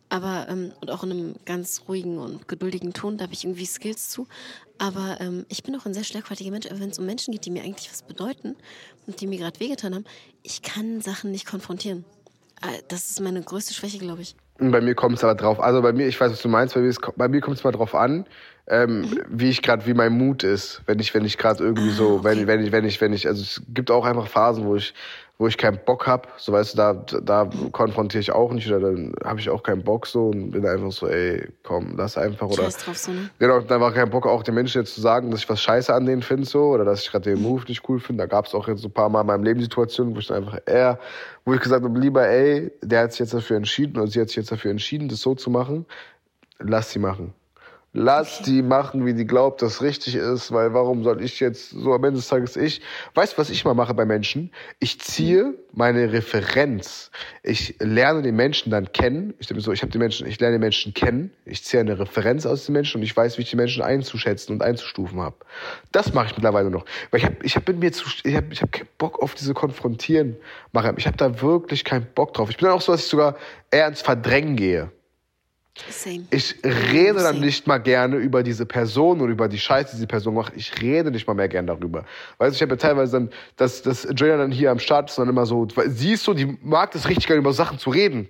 Aber, 0.09 0.47
ähm, 0.49 0.71
und 0.81 0.91
auch 0.91 1.03
in 1.03 1.11
einem 1.11 1.35
ganz 1.45 1.83
ruhigen 1.87 2.17
und 2.17 2.47
geduldigen 2.47 2.93
Ton, 2.93 3.17
da 3.17 3.23
habe 3.23 3.33
ich 3.33 3.45
irgendwie 3.45 3.65
Skills 3.65 4.09
zu. 4.09 4.27
Aber 4.77 5.17
ähm, 5.21 5.45
ich 5.49 5.63
bin 5.63 5.75
auch 5.75 5.85
ein 5.85 5.93
sehr 5.93 6.03
schlagfertiger 6.03 6.51
Mensch, 6.51 6.65
aber 6.65 6.79
wenn 6.79 6.89
es 6.89 6.99
um 6.99 7.05
Menschen 7.05 7.31
geht, 7.31 7.45
die 7.45 7.51
mir 7.51 7.63
eigentlich 7.63 7.89
was 7.89 8.01
bedeuten 8.01 8.55
und 9.07 9.21
die 9.21 9.27
mir 9.27 9.37
gerade 9.37 9.59
wehgetan 9.59 9.95
haben, 9.95 10.05
ich 10.43 10.61
kann 10.61 11.01
Sachen 11.01 11.31
nicht 11.31 11.45
konfrontieren. 11.45 12.03
Äh, 12.61 12.81
das 12.87 13.09
ist 13.09 13.21
meine 13.21 13.41
größte 13.41 13.73
Schwäche, 13.73 13.99
glaube 13.99 14.21
ich. 14.21 14.35
Bei 14.57 14.79
mir 14.79 14.95
kommt 14.95 15.17
es 15.17 15.23
aber 15.23 15.35
drauf. 15.35 15.59
Also 15.59 15.81
bei 15.81 15.91
mir, 15.91 16.07
ich 16.07 16.19
weiß, 16.19 16.31
was 16.31 16.41
du 16.41 16.47
meinst. 16.47 16.75
Bei 16.75 16.81
mir, 16.81 16.93
bei 17.17 17.27
mir 17.27 17.41
kommt 17.41 17.57
es 17.57 17.63
mal 17.65 17.71
drauf 17.71 17.93
an, 17.93 18.25
ähm, 18.67 19.01
mhm. 19.01 19.25
wie 19.29 19.49
ich 19.49 19.61
gerade, 19.61 19.85
wie 19.85 19.93
mein 19.93 20.13
Mut 20.13 20.43
ist, 20.43 20.81
wenn 20.85 20.99
ich, 20.99 21.13
wenn 21.13 21.25
ich 21.25 21.37
gerade 21.37 21.63
irgendwie 21.63 21.89
ah, 21.89 21.93
so, 21.93 22.09
okay. 22.15 22.23
wenn, 22.23 22.47
wenn 22.47 22.63
ich, 22.63 22.71
wenn 22.71 22.85
ich, 22.85 23.01
wenn 23.01 23.13
ich, 23.13 23.27
also 23.27 23.41
es 23.41 23.61
gibt 23.67 23.91
auch 23.91 24.05
einfach 24.05 24.27
Phasen, 24.27 24.65
wo 24.65 24.77
ich, 24.77 24.93
wo 25.37 25.47
ich 25.47 25.57
keinen 25.57 25.79
Bock 25.85 26.07
hab, 26.07 26.31
so 26.37 26.53
weißt 26.53 26.73
du, 26.73 26.77
da, 26.77 26.93
da 27.21 27.49
konfrontiere 27.73 28.21
ich 28.21 28.31
auch 28.31 28.53
nicht 28.53 28.67
oder 28.67 28.79
dann 28.79 29.13
habe 29.25 29.39
ich 29.39 29.49
auch 29.49 29.63
keinen 29.63 29.83
Bock 29.83 30.07
so 30.07 30.29
und 30.29 30.51
bin 30.51 30.65
einfach 30.65 30.91
so, 30.93 31.07
ey, 31.07 31.49
komm, 31.63 31.95
lass 31.97 32.17
einfach 32.17 32.47
oder. 32.47 32.63
Drauf, 32.69 32.97
so, 32.97 33.11
ne? 33.11 33.29
Genau, 33.37 33.59
dann 33.59 33.81
war 33.81 33.91
kein 33.91 34.09
Bock 34.09 34.25
auch 34.27 34.43
den 34.43 34.55
Menschen 34.55 34.81
jetzt 34.81 34.95
zu 34.95 35.01
sagen, 35.01 35.31
dass 35.31 35.41
ich 35.41 35.49
was 35.49 35.61
Scheiße 35.61 35.93
an 35.93 36.05
denen 36.05 36.21
finde 36.21 36.45
so 36.45 36.67
oder 36.67 36.85
dass 36.85 37.01
ich 37.01 37.11
gerade 37.11 37.31
den 37.31 37.41
Move 37.41 37.65
nicht 37.67 37.87
cool 37.89 37.99
finde. 37.99 38.23
Da 38.23 38.27
gab 38.27 38.45
es 38.45 38.55
auch 38.55 38.67
jetzt 38.69 38.81
so 38.81 38.87
ein 38.87 38.93
paar 38.93 39.09
Mal 39.09 39.21
in 39.21 39.27
meinem 39.27 39.43
Leben 39.43 39.59
Situationen, 39.59 40.15
wo 40.15 40.19
ich 40.19 40.27
dann 40.27 40.43
einfach 40.43 40.59
eher, 40.65 40.99
wo 41.43 41.53
ich 41.53 41.59
gesagt 41.59 41.83
habe, 41.83 41.99
lieber, 41.99 42.25
ey, 42.25 42.71
der 42.81 43.03
hat 43.03 43.11
sich 43.11 43.19
jetzt 43.19 43.33
dafür 43.33 43.57
entschieden 43.57 43.97
oder 43.97 44.07
sie 44.07 44.21
hat 44.21 44.29
sich 44.29 44.37
jetzt 44.37 44.51
dafür 44.53 44.71
entschieden, 44.71 45.09
das 45.09 45.19
so 45.19 45.35
zu 45.35 45.49
machen, 45.49 45.85
lass 46.59 46.91
sie 46.91 46.99
machen. 46.99 47.33
Lass 47.97 48.41
die 48.41 48.61
machen, 48.61 49.05
wie 49.05 49.13
die 49.13 49.25
glaubt, 49.25 49.61
das 49.61 49.81
richtig 49.81 50.15
ist, 50.15 50.51
weil 50.51 50.73
warum 50.73 51.05
soll 51.05 51.23
ich 51.23 51.39
jetzt 51.39 51.69
so 51.69 51.93
am 51.93 52.03
Ende 52.03 52.17
des 52.17 52.27
Tages 52.27 52.57
ich? 52.57 52.81
Weißt 53.13 53.33
du, 53.33 53.37
was 53.37 53.49
ich 53.49 53.63
mal 53.63 53.73
mache 53.73 53.93
bei 53.93 54.03
Menschen? 54.03 54.51
Ich 54.79 54.99
ziehe 54.99 55.53
meine 55.71 56.11
Referenz. 56.11 57.09
Ich 57.41 57.77
lerne 57.79 58.21
den 58.21 58.35
Menschen 58.35 58.69
dann 58.69 58.91
kennen. 58.91 59.33
Ich 59.39 59.47
denke 59.47 59.63
so, 59.63 59.71
ich 59.71 59.81
habe 59.81 59.93
die 59.93 59.97
Menschen, 59.97 60.27
ich 60.27 60.41
lerne 60.41 60.57
den 60.57 60.59
Menschen 60.59 60.93
kennen. 60.93 61.31
Ich 61.45 61.63
ziehe 61.63 61.79
eine 61.79 61.97
Referenz 61.97 62.45
aus 62.45 62.65
den 62.65 62.73
Menschen 62.73 62.97
und 62.97 63.03
ich 63.03 63.15
weiß, 63.15 63.37
wie 63.37 63.43
ich 63.43 63.49
die 63.49 63.55
Menschen 63.55 63.81
einzuschätzen 63.81 64.51
und 64.51 64.61
einzustufen 64.61 65.21
habe. 65.21 65.37
Das 65.93 66.13
mache 66.13 66.25
ich 66.25 66.35
mittlerweile 66.35 66.69
noch, 66.69 66.83
weil 67.11 67.21
ich 67.21 67.25
habe, 67.25 67.37
ich 67.43 67.55
habe 67.55 67.71
mir 67.71 67.93
zu, 67.93 68.09
ich 68.25 68.35
habe, 68.35 68.47
ich 68.51 68.61
habe 68.61 68.71
keinen 68.71 68.89
Bock 68.97 69.23
auf 69.23 69.35
diese 69.35 69.53
Konfrontieren. 69.53 70.35
Mache 70.73 70.93
ich 70.97 71.07
habe 71.07 71.15
da 71.15 71.41
wirklich 71.41 71.85
keinen 71.85 72.07
Bock 72.13 72.33
drauf. 72.33 72.49
Ich 72.49 72.57
bin 72.57 72.65
dann 72.65 72.75
auch 72.75 72.81
so, 72.81 72.91
dass 72.91 73.03
ich 73.05 73.07
sogar 73.07 73.37
eher 73.71 73.87
ins 73.87 74.01
Verdrängen 74.01 74.57
gehe. 74.57 74.91
Same. 75.89 76.25
Ich 76.31 76.55
rede 76.63 77.19
dann 77.19 77.39
nicht 77.39 77.67
mal 77.67 77.79
gerne 77.79 78.15
über 78.15 78.43
diese 78.43 78.65
Person 78.65 79.19
oder 79.21 79.31
über 79.31 79.49
die 79.49 79.59
Scheiße, 79.59 79.91
die 79.91 79.95
diese 79.97 80.07
Person 80.07 80.33
macht. 80.33 80.53
Ich 80.55 80.81
rede 80.81 81.11
nicht 81.11 81.27
mal 81.27 81.33
mehr 81.33 81.49
gerne 81.49 81.67
darüber. 81.67 82.05
Weißt 82.37 82.53
du, 82.53 82.55
ich 82.55 82.61
habe 82.61 82.71
ja 82.71 82.77
teilweise 82.77 83.11
dann, 83.13 83.29
dass, 83.57 83.81
dass 83.81 84.07
Joanna 84.15 84.37
dann 84.37 84.51
hier 84.51 84.71
am 84.71 84.79
Start 84.79 85.09
ist 85.09 85.19
und 85.19 85.25
dann 85.25 85.35
immer 85.35 85.45
so, 85.45 85.67
sie 85.87 86.13
ist 86.13 86.23
so, 86.23 86.33
die 86.33 86.57
mag 86.61 86.91
das 86.91 87.09
richtig 87.09 87.27
gerne 87.27 87.39
über 87.39 87.53
Sachen 87.53 87.77
zu 87.77 87.89
reden. 87.89 88.29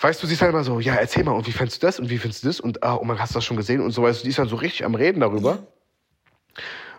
Weißt 0.00 0.22
du, 0.22 0.26
sie 0.26 0.32
ist 0.32 0.40
halt 0.40 0.52
immer 0.52 0.64
so, 0.64 0.80
ja, 0.80 0.94
erzähl 0.94 1.24
mal, 1.24 1.32
und 1.32 1.46
wie 1.46 1.52
findest 1.52 1.82
du 1.82 1.86
das 1.86 2.00
und 2.00 2.08
wie 2.08 2.16
findest 2.16 2.42
du 2.42 2.48
das 2.48 2.58
und 2.58 2.82
ah, 2.82 2.96
oh 2.96 3.04
man, 3.04 3.18
hast 3.18 3.34
du 3.34 3.34
das 3.34 3.44
schon 3.44 3.58
gesehen 3.58 3.82
und 3.82 3.90
so, 3.90 4.02
weißt 4.02 4.20
du, 4.20 4.24
die 4.24 4.30
ist 4.30 4.38
dann 4.38 4.48
so 4.48 4.56
richtig 4.56 4.84
am 4.86 4.94
Reden 4.94 5.20
darüber. 5.20 5.66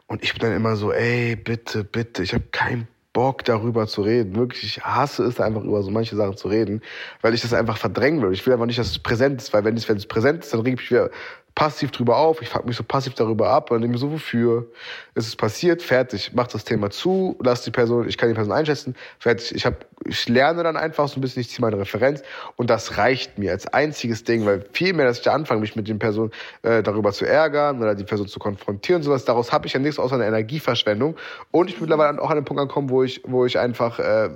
Und 0.05 0.23
ich 0.23 0.33
bin 0.33 0.41
dann 0.41 0.55
immer 0.55 0.75
so, 0.75 0.91
ey, 0.91 1.35
bitte, 1.35 1.83
bitte, 1.83 2.21
ich 2.21 2.33
habe 2.33 2.43
keinen 2.51 2.87
Bock 3.13 3.43
darüber 3.43 3.87
zu 3.87 4.01
reden. 4.01 4.35
Wirklich, 4.35 4.63
ich 4.63 4.83
hasse 4.83 5.23
es 5.23 5.39
einfach 5.39 5.63
über 5.63 5.83
so 5.83 5.91
manche 5.91 6.15
Sachen 6.15 6.37
zu 6.37 6.47
reden, 6.47 6.81
weil 7.21 7.33
ich 7.33 7.41
das 7.41 7.53
einfach 7.53 7.77
verdrängen 7.77 8.21
will. 8.21 8.31
Ich 8.31 8.45
will 8.45 8.53
einfach 8.53 8.65
nicht, 8.65 8.79
dass 8.79 8.87
es 8.87 8.99
präsent 8.99 9.41
ist, 9.41 9.53
weil 9.53 9.63
wenn 9.65 9.75
es, 9.75 9.87
wenn 9.89 9.97
es 9.97 10.05
präsent 10.05 10.43
ist, 10.43 10.53
dann 10.53 10.61
reg 10.61 10.75
ich 10.75 10.79
mich 10.79 10.91
wieder 10.91 11.09
passiv 11.55 11.91
drüber 11.91 12.17
auf, 12.17 12.41
ich 12.41 12.49
fuck 12.49 12.65
mich 12.65 12.77
so 12.77 12.83
passiv 12.83 13.13
darüber 13.13 13.49
ab 13.49 13.71
und 13.71 13.81
mir 13.81 13.97
so, 13.97 14.11
wofür? 14.11 14.67
Es 15.15 15.27
ist 15.27 15.35
passiert, 15.35 15.81
fertig, 15.81 16.31
mach 16.33 16.47
das 16.47 16.63
Thema 16.63 16.89
zu, 16.89 17.37
lass 17.43 17.63
die 17.63 17.71
Person, 17.71 18.07
ich 18.07 18.17
kann 18.17 18.29
die 18.29 18.35
Person 18.35 18.53
einschätzen, 18.53 18.95
fertig. 19.19 19.53
Ich 19.53 19.65
hab, 19.65 19.85
ich 20.05 20.29
lerne 20.29 20.63
dann 20.63 20.77
einfach 20.77 21.07
so 21.07 21.19
ein 21.19 21.21
bisschen, 21.21 21.41
ich 21.41 21.49
ziehe 21.49 21.61
meine 21.61 21.77
Referenz 21.77 22.23
und 22.55 22.69
das 22.69 22.97
reicht 22.97 23.37
mir 23.37 23.51
als 23.51 23.67
einziges 23.67 24.23
Ding, 24.23 24.45
weil 24.45 24.65
viel 24.71 24.93
mehr, 24.93 25.05
dass 25.05 25.17
ich 25.17 25.23
da 25.23 25.33
anfange, 25.33 25.61
mich 25.61 25.75
mit 25.75 25.87
den 25.87 25.99
Personen 25.99 26.31
äh, 26.63 26.81
darüber 26.81 27.11
zu 27.11 27.25
ärgern 27.25 27.81
oder 27.81 27.95
die 27.95 28.05
Person 28.05 28.27
zu 28.27 28.39
konfrontieren, 28.39 29.03
sowas, 29.03 29.25
daraus 29.25 29.51
habe 29.51 29.67
ich 29.67 29.73
ja 29.73 29.79
nichts 29.79 29.99
außer 29.99 30.15
eine 30.15 30.25
Energieverschwendung 30.25 31.17
und 31.51 31.69
ich 31.69 31.75
bin 31.75 31.83
mittlerweile 31.83 32.21
auch 32.21 32.29
an 32.29 32.37
den 32.37 32.45
Punkt 32.45 32.61
angekommen, 32.61 32.89
wo 32.89 33.03
ich, 33.03 33.21
wo 33.25 33.45
ich 33.45 33.59
einfach 33.59 33.99
äh, 33.99 34.29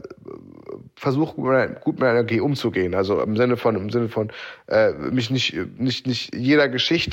versuche, 0.96 1.36
gut 1.36 1.96
mit 1.96 2.00
meiner 2.00 2.12
Energie 2.12 2.40
umzugehen. 2.40 2.94
Also 2.94 3.22
im 3.22 3.38
Sinne 3.38 3.58
von, 3.58 3.76
im 3.76 3.90
Sinne 3.90 4.10
von 4.10 4.32
äh, 4.68 4.92
mich 4.92 5.30
nicht, 5.30 5.56
nicht, 5.78 6.08
nicht 6.08 6.36
jeder 6.36 6.70
Geschichte 6.70 7.05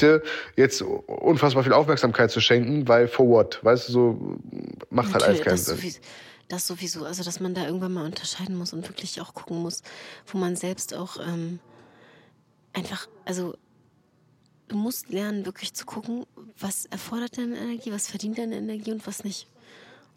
jetzt 0.56 0.82
unfassbar 0.82 1.62
viel 1.62 1.72
Aufmerksamkeit 1.72 2.30
zu 2.30 2.40
schenken, 2.40 2.88
weil 2.88 3.08
for 3.08 3.28
what? 3.28 3.58
Weißt 3.62 3.88
du, 3.88 3.92
so 3.92 4.38
macht 4.90 5.12
halt 5.12 5.24
alles 5.24 5.40
keinen 5.42 5.56
Sinn. 5.56 5.76
Sowieso, 5.76 6.00
das 6.48 6.66
sowieso, 6.66 7.04
also 7.04 7.22
dass 7.24 7.40
man 7.40 7.54
da 7.54 7.66
irgendwann 7.66 7.92
mal 7.92 8.04
unterscheiden 8.04 8.56
muss 8.56 8.72
und 8.72 8.88
wirklich 8.88 9.20
auch 9.20 9.34
gucken 9.34 9.58
muss, 9.62 9.82
wo 10.26 10.38
man 10.38 10.56
selbst 10.56 10.94
auch 10.94 11.16
ähm, 11.18 11.60
einfach, 12.72 13.08
also 13.24 13.54
du 14.68 14.76
musst 14.76 15.10
lernen, 15.10 15.46
wirklich 15.46 15.74
zu 15.74 15.86
gucken, 15.86 16.26
was 16.58 16.86
erfordert 16.86 17.38
deine 17.38 17.58
Energie, 17.58 17.92
was 17.92 18.08
verdient 18.08 18.38
deine 18.38 18.56
Energie 18.56 18.92
und 18.92 19.06
was 19.06 19.24
nicht. 19.24 19.46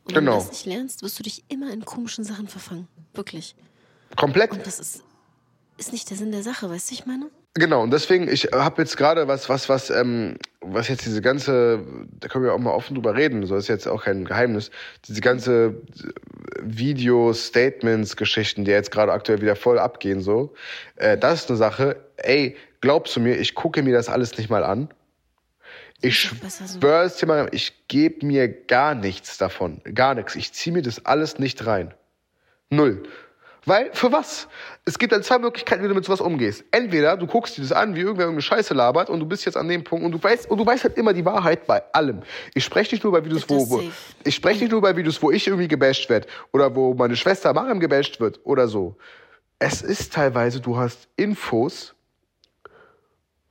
Und 0.05 0.13
genau. 0.13 0.33
wenn 0.33 0.39
du 0.39 0.45
das 0.45 0.51
nicht 0.51 0.65
lernst, 0.65 1.03
wirst 1.03 1.19
du 1.19 1.23
dich 1.23 1.43
immer 1.47 1.71
in 1.71 1.83
komischen 1.83 2.23
Sachen 2.23 2.47
verfangen. 2.47 2.87
Wirklich. 3.13 3.55
Komplett. 4.15 4.51
Und 4.51 4.65
das 4.65 4.79
ist, 4.79 5.03
ist 5.77 5.91
nicht 5.91 6.09
der 6.09 6.17
Sinn 6.17 6.31
der 6.31 6.43
Sache, 6.43 6.69
weißt 6.69 6.91
du, 6.91 6.93
ich 6.93 7.05
meine? 7.05 7.31
Genau, 7.57 7.83
und 7.83 7.91
deswegen, 7.91 8.27
ich 8.27 8.49
habe 8.51 8.81
jetzt 8.81 8.97
gerade 8.97 9.29
was, 9.29 9.47
was, 9.47 9.69
was, 9.69 9.89
ähm, 9.89 10.35
was 10.59 10.89
jetzt 10.89 11.05
diese 11.05 11.21
ganze, 11.21 11.79
da 12.19 12.27
können 12.27 12.43
wir 12.43 12.53
auch 12.53 12.59
mal 12.59 12.73
offen 12.73 12.95
drüber 12.95 13.15
reden, 13.15 13.45
so 13.45 13.55
ist 13.55 13.69
jetzt 13.69 13.87
auch 13.87 14.03
kein 14.03 14.25
Geheimnis, 14.25 14.71
diese 15.07 15.21
ganze 15.21 15.75
Video-Statements-Geschichten, 16.61 18.65
die 18.65 18.71
jetzt 18.71 18.91
gerade 18.91 19.13
aktuell 19.13 19.41
wieder 19.41 19.55
voll 19.55 19.79
abgehen, 19.79 20.19
so, 20.19 20.53
äh, 20.97 21.17
das 21.17 21.43
ist 21.43 21.49
eine 21.49 21.57
Sache, 21.57 21.95
ey, 22.17 22.57
glaubst 22.81 23.15
du 23.15 23.21
mir, 23.21 23.37
ich 23.37 23.55
gucke 23.55 23.83
mir 23.83 23.93
das 23.93 24.09
alles 24.09 24.37
nicht 24.37 24.49
mal 24.49 24.65
an. 24.65 24.89
Ich 26.01 26.19
schwöre 26.19 27.05
es 27.05 27.15
dir 27.15 27.25
mal, 27.25 27.47
ich 27.53 27.87
gebe 27.87 28.25
mir 28.25 28.49
gar 28.49 28.95
nichts 28.95 29.37
davon. 29.37 29.79
Gar 29.93 30.15
nichts. 30.15 30.35
Ich 30.35 30.51
ziehe 30.51 30.73
mir 30.73 30.81
das 30.81 31.05
alles 31.05 31.39
nicht 31.39 31.65
rein. 31.65 31.93
Null. 32.69 33.03
Weil, 33.65 33.89
für 33.93 34.11
was? 34.11 34.47
Es 34.85 34.99
gibt 34.99 35.11
dann 35.11 35.23
zwei 35.23 35.39
Möglichkeiten, 35.39 35.83
wie 35.83 35.87
du 35.87 35.95
mit 35.95 36.05
sowas 36.05 36.21
umgehst. 36.21 36.63
Entweder 36.71 37.17
du 37.17 37.25
guckst 37.25 37.57
dir 37.57 37.61
das 37.61 37.71
an, 37.71 37.95
wie 37.95 38.01
irgendwer 38.01 38.25
irgendeine 38.25 38.43
Scheiße 38.43 38.73
labert 38.75 39.09
und 39.09 39.19
du 39.19 39.25
bist 39.25 39.45
jetzt 39.45 39.57
an 39.57 39.67
dem 39.67 39.83
Punkt 39.83 40.05
und 40.05 40.11
du 40.11 40.21
weißt, 40.21 40.49
und 40.49 40.57
du 40.59 40.65
weißt 40.65 40.83
halt 40.83 40.97
immer 40.97 41.13
die 41.13 41.25
Wahrheit 41.25 41.65
bei 41.65 41.81
allem. 41.91 42.21
Ich 42.53 42.63
spreche 42.63 42.93
nicht 42.93 43.03
nur 43.03 43.11
bei 43.11 43.25
Videos, 43.25 43.49
wo, 43.49 43.69
wo 43.69 43.83
ich 44.23 44.35
spreche 44.35 44.61
nicht 44.61 44.71
nur 44.71 44.81
bei 44.81 44.95
Videos, 44.95 45.21
wo 45.21 45.31
ich 45.31 45.47
irgendwie 45.47 45.67
gebasht 45.67 46.09
werde 46.09 46.27
oder 46.53 46.75
wo 46.75 46.93
meine 46.93 47.15
Schwester 47.15 47.53
Mariam 47.53 47.79
gebasht 47.79 48.19
wird 48.19 48.39
oder 48.43 48.67
so. 48.67 48.95
Es 49.57 49.81
ist 49.81 50.13
teilweise, 50.13 50.59
du 50.59 50.77
hast 50.77 51.07
Infos, 51.15 51.95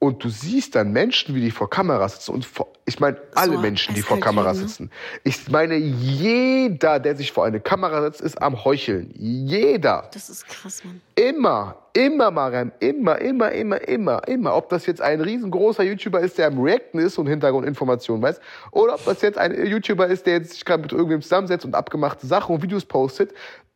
und 0.04 0.22
du 0.22 0.28
siehst 0.28 0.74
dann 0.74 0.92
Menschen, 0.92 1.34
wie 1.34 1.40
die 1.40 1.50
vor 1.50 1.70
Kamera 1.70 2.06
sitzen. 2.08 2.32
Und 2.32 2.44
vor, 2.44 2.68
ich 2.84 3.00
meine 3.00 3.16
alle 3.34 3.54
so, 3.54 3.58
Menschen, 3.58 3.94
die 3.94 4.02
vor 4.02 4.20
Kamera 4.20 4.52
ne? 4.52 4.58
sitzen. 4.58 4.90
Ich 5.22 5.48
meine, 5.48 5.76
jeder, 5.76 7.00
der 7.00 7.16
sich 7.16 7.32
vor 7.32 7.46
eine 7.46 7.58
Kamera 7.58 8.02
setzt, 8.02 8.20
ist 8.20 8.40
am 8.42 8.64
Heucheln. 8.64 9.10
Jeder. 9.14 10.10
Das 10.12 10.28
ist 10.28 10.46
krass, 10.46 10.84
Mann. 10.84 11.00
Immer, 11.14 11.76
immer, 11.94 12.30
Mariam, 12.30 12.70
immer, 12.80 13.18
immer, 13.18 13.50
immer, 13.50 13.80
immer, 13.88 14.28
immer. 14.28 14.54
Ob 14.54 14.68
das 14.68 14.84
jetzt 14.84 15.00
ein 15.00 15.22
riesengroßer 15.22 15.82
YouTuber 15.84 16.20
ist, 16.20 16.36
der 16.36 16.48
am 16.48 16.60
Reacten 16.60 16.98
ist 16.98 17.16
und 17.16 17.26
Hintergrundinformationen 17.26 18.22
weiß, 18.22 18.40
oder 18.72 18.96
ob 18.96 19.04
das 19.06 19.22
jetzt 19.22 19.38
ein 19.38 19.66
YouTuber 19.66 20.06
ist, 20.06 20.26
der 20.26 20.34
jetzt 20.34 20.52
sich 20.52 20.66
gerade 20.66 20.82
mit 20.82 20.92
irgendwem 20.92 21.22
zusammensetzt 21.22 21.64
und 21.64 21.74
abgemachte 21.74 22.26
Sachen 22.26 22.54
und 22.54 22.62
Videos 22.62 22.84
postet, 22.84 23.32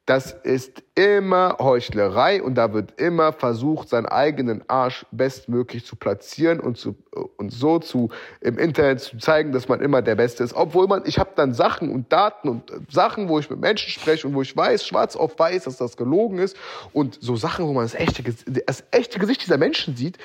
das 0.08 0.32
ist 0.32 0.82
immer 0.94 1.58
Heuchlerei 1.58 2.42
und 2.42 2.54
da 2.54 2.72
wird 2.72 2.98
immer 2.98 3.30
versucht, 3.34 3.90
seinen 3.90 4.06
eigenen 4.06 4.64
Arsch 4.66 5.04
bestmöglich 5.10 5.84
zu 5.84 5.96
platzieren 5.96 6.60
und, 6.60 6.78
zu, 6.78 6.96
und 7.36 7.52
so 7.52 7.78
zu 7.78 8.08
im 8.40 8.56
Internet 8.56 9.00
zu 9.00 9.18
zeigen, 9.18 9.52
dass 9.52 9.68
man 9.68 9.82
immer 9.82 10.00
der 10.00 10.14
Beste 10.14 10.44
ist. 10.44 10.54
Obwohl 10.54 10.86
man, 10.86 11.02
ich 11.04 11.18
habe 11.18 11.32
dann 11.36 11.52
Sachen 11.52 11.92
und 11.92 12.10
Daten 12.10 12.48
und 12.48 12.72
Sachen, 12.90 13.28
wo 13.28 13.38
ich 13.38 13.50
mit 13.50 13.60
Menschen 13.60 13.90
spreche 13.90 14.26
und 14.26 14.32
wo 14.32 14.40
ich 14.40 14.56
weiß, 14.56 14.86
schwarz 14.86 15.14
auf 15.14 15.38
weiß, 15.38 15.64
dass 15.64 15.76
das 15.76 15.98
gelogen 15.98 16.38
ist 16.38 16.56
und 16.94 17.18
so 17.20 17.36
Sachen, 17.36 17.66
wo 17.66 17.74
man 17.74 17.84
das 17.84 17.94
echte, 17.94 18.22
das 18.64 18.84
echte 18.90 19.18
Gesicht 19.18 19.42
dieser 19.42 19.58
Menschen 19.58 19.94
sieht, 19.94 20.16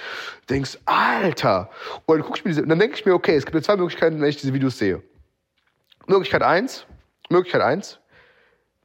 denkst, 0.49 0.77
Alter. 0.85 1.69
Und 2.05 2.19
dann 2.19 2.25
guck 2.25 2.37
ich 2.37 2.45
mir 2.45 2.51
diese, 2.51 2.63
und 2.63 2.69
dann 2.69 2.79
denke 2.79 2.95
ich 2.95 3.05
mir, 3.05 3.15
okay, 3.15 3.35
es 3.35 3.45
gibt 3.45 3.61
zwei 3.65 3.75
Möglichkeiten, 3.75 4.21
wenn 4.21 4.29
ich 4.29 4.37
diese 4.37 4.53
Videos 4.53 4.77
sehe. 4.77 5.03
Möglichkeit 6.07 6.41
eins, 6.41 6.85
Möglichkeit 7.29 7.61
eins, 7.61 7.99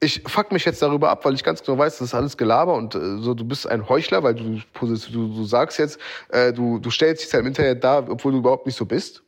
ich 0.00 0.22
fuck 0.26 0.52
mich 0.52 0.64
jetzt 0.64 0.80
darüber 0.82 1.10
ab, 1.10 1.24
weil 1.24 1.34
ich 1.34 1.42
ganz 1.42 1.62
genau 1.62 1.78
weiß, 1.78 1.98
das 1.98 2.08
ist 2.08 2.14
alles 2.14 2.36
Gelaber 2.36 2.74
und 2.74 2.94
äh, 2.94 3.18
so, 3.18 3.34
du 3.34 3.44
bist 3.44 3.66
ein 3.66 3.88
Heuchler, 3.88 4.22
weil 4.22 4.34
du, 4.34 4.60
du, 4.80 4.96
du 4.96 5.44
sagst 5.44 5.78
jetzt, 5.78 5.98
äh, 6.28 6.52
du, 6.52 6.78
du 6.78 6.90
stellst 6.90 7.24
dich 7.24 7.32
ja 7.32 7.40
im 7.40 7.46
Internet 7.46 7.82
da, 7.82 7.98
obwohl 8.08 8.32
du 8.32 8.38
überhaupt 8.38 8.66
nicht 8.66 8.76
so 8.76 8.84
bist. 8.84 9.22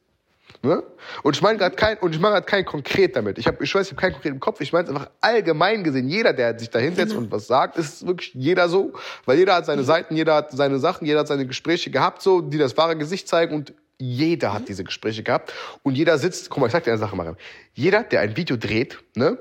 Ne? 0.63 0.83
Und 1.23 1.37
ich 1.37 1.43
meine 1.43 1.57
gerade 1.59 1.75
kein, 1.75 1.97
und 1.99 2.15
ich 2.15 2.21
meine 2.21 2.35
gerade 2.35 2.47
kein 2.47 2.65
konkret 2.65 3.17
damit. 3.17 3.39
Ich 3.39 3.47
habe, 3.47 3.65
ich 3.65 3.75
weiß, 3.75 3.87
ich 3.87 3.93
habe 3.93 4.01
keinen 4.01 4.13
konkreten 4.13 4.41
Kopf. 4.41 4.61
Ich 4.61 4.73
meine 4.73 4.85
es 4.85 4.91
einfach 4.91 5.11
allgemein 5.21 5.83
gesehen. 5.83 6.09
Jeder, 6.09 6.35
der 6.35 6.59
sich 6.59 6.69
da 6.69 6.79
hinsetzt 6.79 7.15
und 7.15 7.31
was 7.33 7.47
sagt, 7.47 7.79
ist 7.79 8.07
wirklich 8.07 8.35
jeder 8.35 8.69
so, 8.69 8.93
weil 9.25 9.39
jeder 9.39 9.55
hat 9.55 9.65
seine 9.65 9.85
Seiten, 9.85 10.17
jeder 10.17 10.35
hat 10.35 10.53
seine 10.53 10.79
Sachen, 10.79 11.07
jeder 11.07 11.21
hat 11.21 11.29
seine 11.29 11.47
Gespräche 11.47 11.91
gehabt, 11.91 12.21
so, 12.21 12.43
die 12.43 12.59
das 12.59 12.77
wahre 12.77 12.97
Gesicht 12.97 13.27
zeigen 13.27 13.55
und 13.55 13.73
jeder 13.97 14.53
hat 14.53 14.69
diese 14.69 14.85
Gespräche 14.85 15.23
gehabt 15.23 15.53
und 15.83 15.95
jeder 15.95 16.19
sitzt. 16.19 16.51
Guck 16.51 16.61
mal, 16.61 16.67
ich 16.67 16.73
sag 16.73 16.85
dir 16.85 16.91
eine 16.91 16.99
Sache, 16.99 17.17
Mariam. 17.17 17.37
Jeder, 17.73 18.03
der 18.03 18.21
ein 18.21 18.37
Video 18.37 18.57
dreht, 18.57 18.99
ne, 19.15 19.39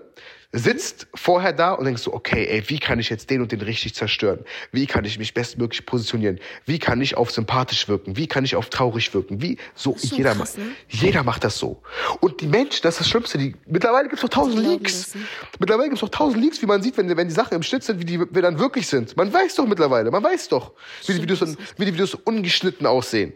sitzt 0.52 1.08
vorher 1.14 1.54
da 1.54 1.74
und 1.74 1.86
denkst 1.86 2.02
so, 2.02 2.14
okay, 2.14 2.48
ey, 2.48 2.64
wie 2.70 2.80
kann 2.80 3.00
ich 3.00 3.10
jetzt 3.10 3.30
den 3.30 3.42
und 3.42 3.52
den 3.52 3.62
richtig 3.62 3.94
zerstören? 3.94 4.40
Wie 4.72 4.88
kann 4.88 5.06
ich 5.06 5.20
mich 5.20 5.34
bestmöglich 5.34 5.86
positionieren? 5.86 6.40
Wie 6.66 6.80
kann 6.80 7.02
ich 7.02 7.18
auf 7.18 7.30
sympathisch 7.32 7.88
wirken? 7.88 8.18
Wie 8.18 8.26
kann 8.26 8.46
ich 8.46 8.56
auf 8.56 8.70
traurig 8.70 9.14
wirken? 9.14 9.42
Wie 9.42 9.58
so 9.76 9.96
jeder 10.00 10.34
krass, 10.34 10.58
ne? 10.58 10.72
jeder 10.88 11.24
macht 11.24 11.44
das 11.44 11.58
so. 11.58 11.84
Und 12.20 12.42
die 12.42 12.48
Menschen, 12.48 12.82
das 12.82 12.96
ist 12.96 13.02
das 13.02 13.10
Schlimmste, 13.10 13.38
die 13.38 13.56
mittlerweile 13.68 14.10
gibt's 14.10 14.22
doch 14.22 14.30
tausend 14.30 14.58
Leaks. 14.66 15.14
Ne? 15.14 15.22
Mittlerweile 15.60 15.90
gibt's 15.90 16.02
doch 16.02 16.10
tausend 16.10 16.44
Leaks, 16.44 16.62
wie 16.62 16.66
man 16.66 16.82
sieht, 16.82 16.98
wenn, 16.98 17.16
wenn 17.16 17.28
die 17.28 17.34
Sachen 17.34 17.54
im 17.54 17.64
Schnitt 17.64 17.84
sind, 17.84 18.00
wie 18.00 18.06
die 18.06 18.20
wie 18.20 18.42
dann 18.42 18.58
wirklich 18.58 18.88
sind. 18.88 19.16
Man 19.16 19.32
weiß 19.32 19.56
doch 19.56 19.68
mittlerweile, 19.68 20.10
man 20.10 20.24
weiß 20.24 20.50
doch, 20.50 20.74
wie 21.06 21.14
die 21.14 21.22
Videos 21.22 21.42
wie 21.78 21.86
die 21.86 21.94
Videos 21.94 22.16
ungeschnitten 22.16 22.88
aussehen. 22.88 23.34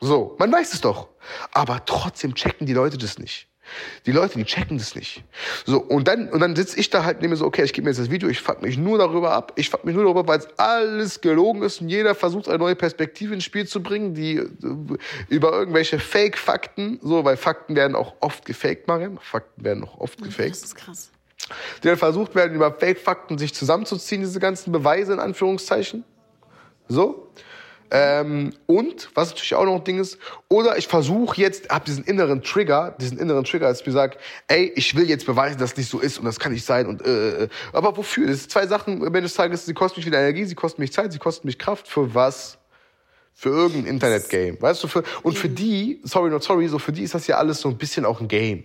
So, 0.00 0.36
man 0.38 0.52
weiß 0.52 0.72
es 0.74 0.80
doch. 0.80 1.08
Aber 1.52 1.84
trotzdem 1.84 2.34
checken 2.34 2.66
die 2.66 2.74
Leute 2.74 2.98
das 2.98 3.18
nicht. 3.18 3.48
Die 4.06 4.12
Leute, 4.12 4.38
die 4.38 4.44
checken 4.44 4.78
das 4.78 4.94
nicht. 4.94 5.24
So, 5.64 5.78
und 5.80 6.08
dann, 6.08 6.28
und 6.28 6.40
dann 6.40 6.56
sitze 6.56 6.78
ich 6.78 6.90
da 6.90 7.04
halt 7.04 7.20
nehme 7.20 7.36
so, 7.36 7.44
okay, 7.44 7.62
ich 7.64 7.72
gebe 7.72 7.84
mir 7.84 7.90
jetzt 7.90 8.00
das 8.00 8.10
Video, 8.10 8.28
ich 8.28 8.40
fuck 8.40 8.62
mich 8.62 8.78
nur 8.78 8.98
darüber 8.98 9.32
ab. 9.32 9.52
Ich 9.56 9.70
fuck 9.70 9.84
mich 9.84 9.94
nur 9.94 10.04
darüber, 10.04 10.26
weil 10.26 10.38
es 10.38 10.48
alles 10.58 11.20
gelogen 11.20 11.62
ist 11.62 11.80
und 11.80 11.88
jeder 11.88 12.14
versucht, 12.14 12.48
eine 12.48 12.58
neue 12.58 12.76
Perspektive 12.76 13.34
ins 13.34 13.44
Spiel 13.44 13.66
zu 13.66 13.82
bringen, 13.82 14.14
die 14.14 14.36
äh, 14.36 14.48
über 15.28 15.52
irgendwelche 15.52 15.98
Fake-Fakten, 15.98 16.98
so, 17.02 17.24
weil 17.24 17.36
Fakten 17.36 17.76
werden 17.76 17.96
auch 17.96 18.14
oft 18.20 18.44
gefaked, 18.44 18.88
Mariam. 18.88 19.18
Fakten 19.18 19.64
werden 19.64 19.84
auch 19.84 19.98
oft 19.98 20.22
gefaked. 20.22 20.50
Das 20.50 20.62
ist 20.62 20.74
krass. 20.74 21.10
Die 21.82 21.88
dann 21.88 21.96
versucht 21.96 22.34
werden, 22.34 22.54
über 22.54 22.72
Fake-Fakten 22.72 23.38
sich 23.38 23.54
zusammenzuziehen, 23.54 24.20
diese 24.20 24.40
ganzen 24.40 24.72
Beweise 24.72 25.12
in 25.12 25.20
Anführungszeichen. 25.20 26.04
So. 26.88 27.28
Ähm, 27.90 28.52
und, 28.66 29.10
was 29.14 29.30
natürlich 29.30 29.54
auch 29.54 29.64
noch 29.64 29.76
ein 29.76 29.84
Ding 29.84 29.98
ist, 29.98 30.18
oder 30.48 30.76
ich 30.76 30.88
versuche 30.88 31.40
jetzt, 31.40 31.68
hab 31.68 31.84
diesen 31.84 32.04
inneren 32.04 32.42
Trigger, 32.42 32.96
diesen 33.00 33.18
inneren 33.18 33.44
Trigger, 33.44 33.66
als 33.66 33.80
ich 33.80 33.86
mir 33.86 33.92
sage, 33.92 34.18
ey, 34.48 34.72
ich 34.74 34.94
will 34.96 35.08
jetzt 35.08 35.26
beweisen, 35.26 35.58
dass 35.58 35.72
es 35.72 35.76
nicht 35.76 35.90
so 35.90 36.00
ist 36.00 36.18
und 36.18 36.24
das 36.24 36.40
kann 36.40 36.52
nicht 36.52 36.64
sein 36.64 36.86
und 36.86 37.06
äh, 37.06 37.44
äh. 37.44 37.48
aber 37.72 37.96
wofür? 37.96 38.26
Das 38.26 38.40
sind 38.40 38.50
zwei 38.50 38.66
Sachen, 38.66 38.96
am 39.00 39.06
Ende 39.06 39.22
des 39.22 39.34
Tages, 39.34 39.66
sie 39.66 39.74
kosten 39.74 40.00
mich 40.00 40.06
wieder 40.06 40.18
Energie, 40.18 40.44
sie 40.44 40.54
kosten 40.54 40.80
mich 40.80 40.92
Zeit, 40.92 41.12
sie 41.12 41.18
kosten 41.18 41.46
mich 41.46 41.58
Kraft, 41.58 41.88
für 41.88 42.14
was? 42.14 42.58
Für 43.34 43.50
irgendein 43.50 43.86
Internet-Game, 43.86 44.60
weißt 44.62 44.82
du? 44.82 44.88
Für, 44.88 45.04
und 45.22 45.36
für 45.36 45.50
die, 45.50 46.00
sorry 46.04 46.30
not 46.30 46.42
sorry, 46.42 46.68
so 46.68 46.78
für 46.78 46.92
die 46.92 47.02
ist 47.02 47.14
das 47.14 47.26
ja 47.26 47.36
alles 47.36 47.60
so 47.60 47.68
ein 47.68 47.76
bisschen 47.76 48.06
auch 48.06 48.20
ein 48.20 48.28
Game 48.28 48.64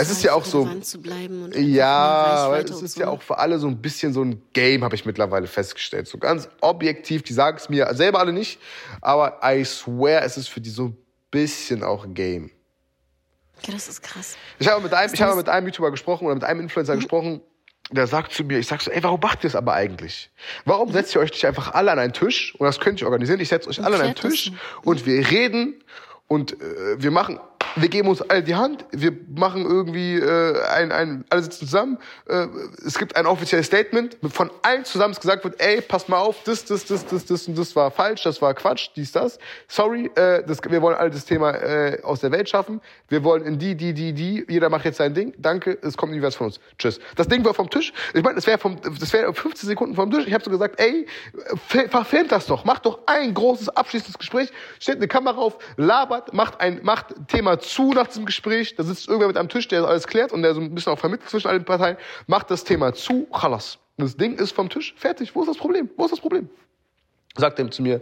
es 0.00 0.10
ist 0.10 0.22
ja 0.22 0.32
auch 0.32 0.44
so. 0.44 0.68
ja, 1.56 2.56
es 2.56 2.82
ist 2.82 2.98
ja 2.98 3.08
auch 3.08 3.20
für 3.20 3.36
alle 3.38 3.58
so 3.58 3.66
ein 3.66 3.82
bisschen 3.82 4.12
so 4.12 4.22
ein 4.22 4.40
Game, 4.52 4.84
habe 4.84 4.94
ich 4.94 5.04
mittlerweile 5.04 5.48
festgestellt. 5.48 6.06
So 6.06 6.18
ganz 6.18 6.48
objektiv, 6.60 7.24
die 7.24 7.32
sagen 7.32 7.56
es 7.56 7.68
mir 7.68 7.92
selber 7.94 8.20
alle 8.20 8.32
nicht, 8.32 8.60
aber 9.00 9.40
I 9.44 9.64
swear, 9.64 10.22
es 10.22 10.36
ist 10.36 10.48
für 10.48 10.60
die 10.60 10.70
so 10.70 10.86
ein 10.86 10.96
bisschen 11.32 11.82
auch 11.82 12.04
ein 12.04 12.14
Game. 12.14 12.52
Ja, 13.66 13.72
das 13.72 13.88
ist 13.88 14.00
krass. 14.00 14.36
Ich 14.60 14.68
habe 14.68 14.80
mit 14.82 14.94
einem, 14.94 15.12
ich 15.12 15.20
habe 15.20 15.34
mit 15.34 15.48
einem 15.48 15.66
YouTuber 15.66 15.90
gesprochen 15.90 16.26
oder 16.26 16.36
mit 16.36 16.44
einem 16.44 16.60
Influencer 16.60 16.94
mhm. 16.94 17.00
gesprochen, 17.00 17.40
der 17.90 18.06
sagt 18.06 18.32
zu 18.32 18.44
mir, 18.44 18.58
ich 18.58 18.68
sag 18.68 18.80
so, 18.80 18.92
ey, 18.92 19.02
warum 19.02 19.18
macht 19.18 19.40
ihr 19.40 19.48
das 19.48 19.56
aber 19.56 19.72
eigentlich? 19.72 20.30
Warum 20.64 20.92
setzt 20.92 21.16
ihr 21.16 21.20
euch 21.20 21.32
nicht 21.32 21.44
einfach 21.44 21.74
alle 21.74 21.90
an 21.90 21.98
einen 21.98 22.12
Tisch? 22.12 22.54
Und 22.56 22.66
das 22.66 22.78
könnt 22.78 23.00
ihr 23.00 23.06
organisieren. 23.06 23.40
Ich 23.40 23.48
setze 23.48 23.68
euch 23.68 23.82
alle 23.82 23.96
an 23.96 24.02
einen 24.02 24.14
Tisch 24.14 24.52
und 24.84 25.06
wir 25.06 25.28
reden 25.28 25.82
und 26.28 26.52
äh, 26.52 27.02
wir 27.02 27.10
machen 27.10 27.40
wir 27.76 27.88
geben 27.88 28.08
uns 28.08 28.22
alle 28.22 28.42
die 28.42 28.54
Hand, 28.54 28.84
wir 28.90 29.12
machen 29.34 29.64
irgendwie 29.64 30.16
äh, 30.16 30.62
ein, 30.68 30.92
ein, 30.92 31.24
alle 31.30 31.42
sitzen 31.42 31.66
zusammen. 31.66 31.98
Äh, 32.26 32.46
es 32.86 32.98
gibt 32.98 33.16
ein 33.16 33.26
offizielles 33.26 33.66
Statement, 33.66 34.16
von 34.30 34.50
allen 34.62 34.84
zusammen 34.84 35.14
gesagt 35.14 35.44
wird, 35.44 35.60
ey, 35.60 35.80
pass 35.80 36.08
mal 36.08 36.18
auf, 36.18 36.42
das, 36.44 36.64
das, 36.64 36.84
das, 36.84 37.06
das, 37.06 37.26
das 37.26 37.48
und 37.48 37.58
das 37.58 37.74
war 37.76 37.90
falsch, 37.90 38.22
das 38.22 38.40
war 38.42 38.54
Quatsch, 38.54 38.90
dies, 38.96 39.12
das. 39.12 39.38
Sorry, 39.66 40.10
äh, 40.14 40.42
das, 40.46 40.58
wir 40.68 40.82
wollen 40.82 40.96
alle 40.96 41.10
das 41.10 41.24
Thema 41.24 41.52
äh, 41.52 42.00
aus 42.02 42.20
der 42.20 42.30
Welt 42.32 42.48
schaffen. 42.48 42.80
Wir 43.08 43.24
wollen 43.24 43.44
in 43.44 43.58
die, 43.58 43.74
die, 43.74 43.92
die, 43.92 44.12
die. 44.12 44.44
Jeder 44.48 44.68
macht 44.68 44.84
jetzt 44.84 44.98
sein 44.98 45.14
Ding. 45.14 45.34
Danke, 45.38 45.78
es 45.82 45.96
kommt 45.96 46.12
nie 46.12 46.22
was 46.22 46.34
von 46.34 46.48
uns. 46.48 46.60
Tschüss. 46.78 47.00
Das 47.16 47.28
Ding 47.28 47.44
war 47.44 47.54
vom 47.54 47.70
Tisch. 47.70 47.92
Ich 48.14 48.22
meine, 48.22 48.36
das 48.36 48.46
wäre 48.46 48.58
vom, 48.58 48.78
das 48.98 49.12
wäre 49.12 49.32
15 49.32 49.68
Sekunden 49.68 49.94
vom 49.94 50.10
Tisch. 50.10 50.26
Ich 50.26 50.34
habe 50.34 50.44
so 50.44 50.50
gesagt, 50.50 50.80
ey, 50.80 51.06
verfilmt 51.66 52.32
das 52.32 52.46
doch, 52.46 52.64
macht 52.64 52.86
doch 52.86 53.00
ein 53.06 53.34
großes 53.34 53.68
abschließendes 53.70 54.18
Gespräch, 54.18 54.50
stellt 54.80 54.98
eine 54.98 55.08
Kamera 55.08 55.38
auf, 55.38 55.58
labert, 55.76 56.32
macht 56.32 56.60
ein, 56.60 56.80
macht 56.82 57.14
Thema 57.28 57.47
zu 57.56 57.92
nach 57.92 58.06
diesem 58.06 58.26
Gespräch, 58.26 58.76
da 58.76 58.82
sitzt 58.82 59.08
irgendwer 59.08 59.28
mit 59.28 59.36
am 59.36 59.48
Tisch, 59.48 59.68
der 59.68 59.84
alles 59.84 60.06
klärt 60.06 60.32
und 60.32 60.42
der 60.42 60.54
so 60.54 60.60
ein 60.60 60.74
bisschen 60.74 60.92
auch 60.92 60.98
vermittelt 60.98 61.30
zwischen 61.30 61.48
allen 61.48 61.64
Parteien, 61.64 61.96
macht 62.26 62.50
das 62.50 62.64
Thema 62.64 62.92
zu, 62.92 63.26
chalas. 63.32 63.78
Das 63.96 64.16
Ding 64.16 64.38
ist 64.38 64.52
vom 64.52 64.68
Tisch, 64.68 64.94
fertig. 64.96 65.34
Wo 65.34 65.42
ist 65.42 65.48
das 65.48 65.56
Problem? 65.56 65.90
Wo 65.96 66.04
ist 66.04 66.12
das 66.12 66.20
Problem? 66.20 66.48
Sagt 67.36 67.58
er 67.58 67.70
zu 67.70 67.82
mir, 67.82 68.00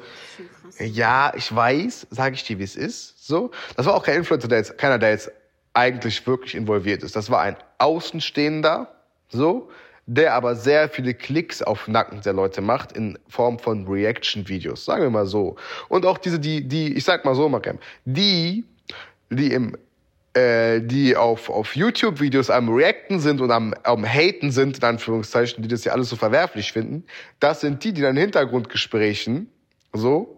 ja, 0.79 1.33
ich 1.35 1.55
weiß, 1.55 2.07
sage 2.11 2.35
ich 2.35 2.45
dir, 2.45 2.59
wie 2.59 2.65
es 2.65 2.77
ist. 2.77 3.27
So, 3.27 3.51
das 3.77 3.87
war 3.87 3.95
auch 3.95 4.05
kein 4.05 4.17
Influencer, 4.17 4.49
der 4.49 4.59
jetzt, 4.59 4.79
keiner, 4.79 4.99
der 4.99 5.11
jetzt 5.11 5.31
eigentlich 5.75 6.27
wirklich 6.27 6.55
involviert 6.55 7.03
ist. 7.03 7.17
Das 7.17 7.31
war 7.31 7.41
ein 7.43 7.57
Außenstehender, 7.79 8.95
so, 9.29 9.71
der 10.07 10.35
aber 10.35 10.55
sehr 10.55 10.89
viele 10.89 11.15
Klicks 11.15 11.63
auf 11.63 11.89
Nacken 11.89 12.23
der 12.23 12.33
Leute 12.33 12.61
macht 12.61 12.93
in 12.93 13.19
Form 13.29 13.59
von 13.59 13.87
Reaction-Videos, 13.87 14.85
sagen 14.85 15.03
wir 15.03 15.11
mal 15.11 15.27
so. 15.27 15.57
Und 15.89 16.07
auch 16.07 16.19
diese, 16.19 16.39
die, 16.39 16.67
die, 16.67 16.95
ich 16.95 17.05
sag 17.05 17.25
mal 17.25 17.35
so, 17.35 17.49
Mariam, 17.49 17.79
die, 18.05 18.65
die 19.31 19.53
im 19.53 19.77
äh, 20.37 20.83
die 20.83 21.17
auf, 21.17 21.49
auf 21.49 21.75
YouTube-Videos 21.77 22.51
am 22.51 22.69
Reacten 22.69 23.21
sind 23.21 23.41
und 23.41 23.51
am, 23.51 23.73
am 23.85 24.05
Haten 24.05 24.51
sind, 24.51 24.77
in 24.77 24.85
Anführungszeichen, 24.85 25.63
die 25.63 25.69
das 25.69 25.85
ja 25.85 25.93
alles 25.93 26.11
so 26.11 26.17
verwerflich 26.17 26.73
finden, 26.73 27.05
das 27.41 27.63
sind 27.63 27.83
die, 27.85 27.95
die 27.95 28.03
dann 28.03 28.17
in 28.17 28.23
Hintergrundgesprächen 28.23 29.51
so 29.95 30.36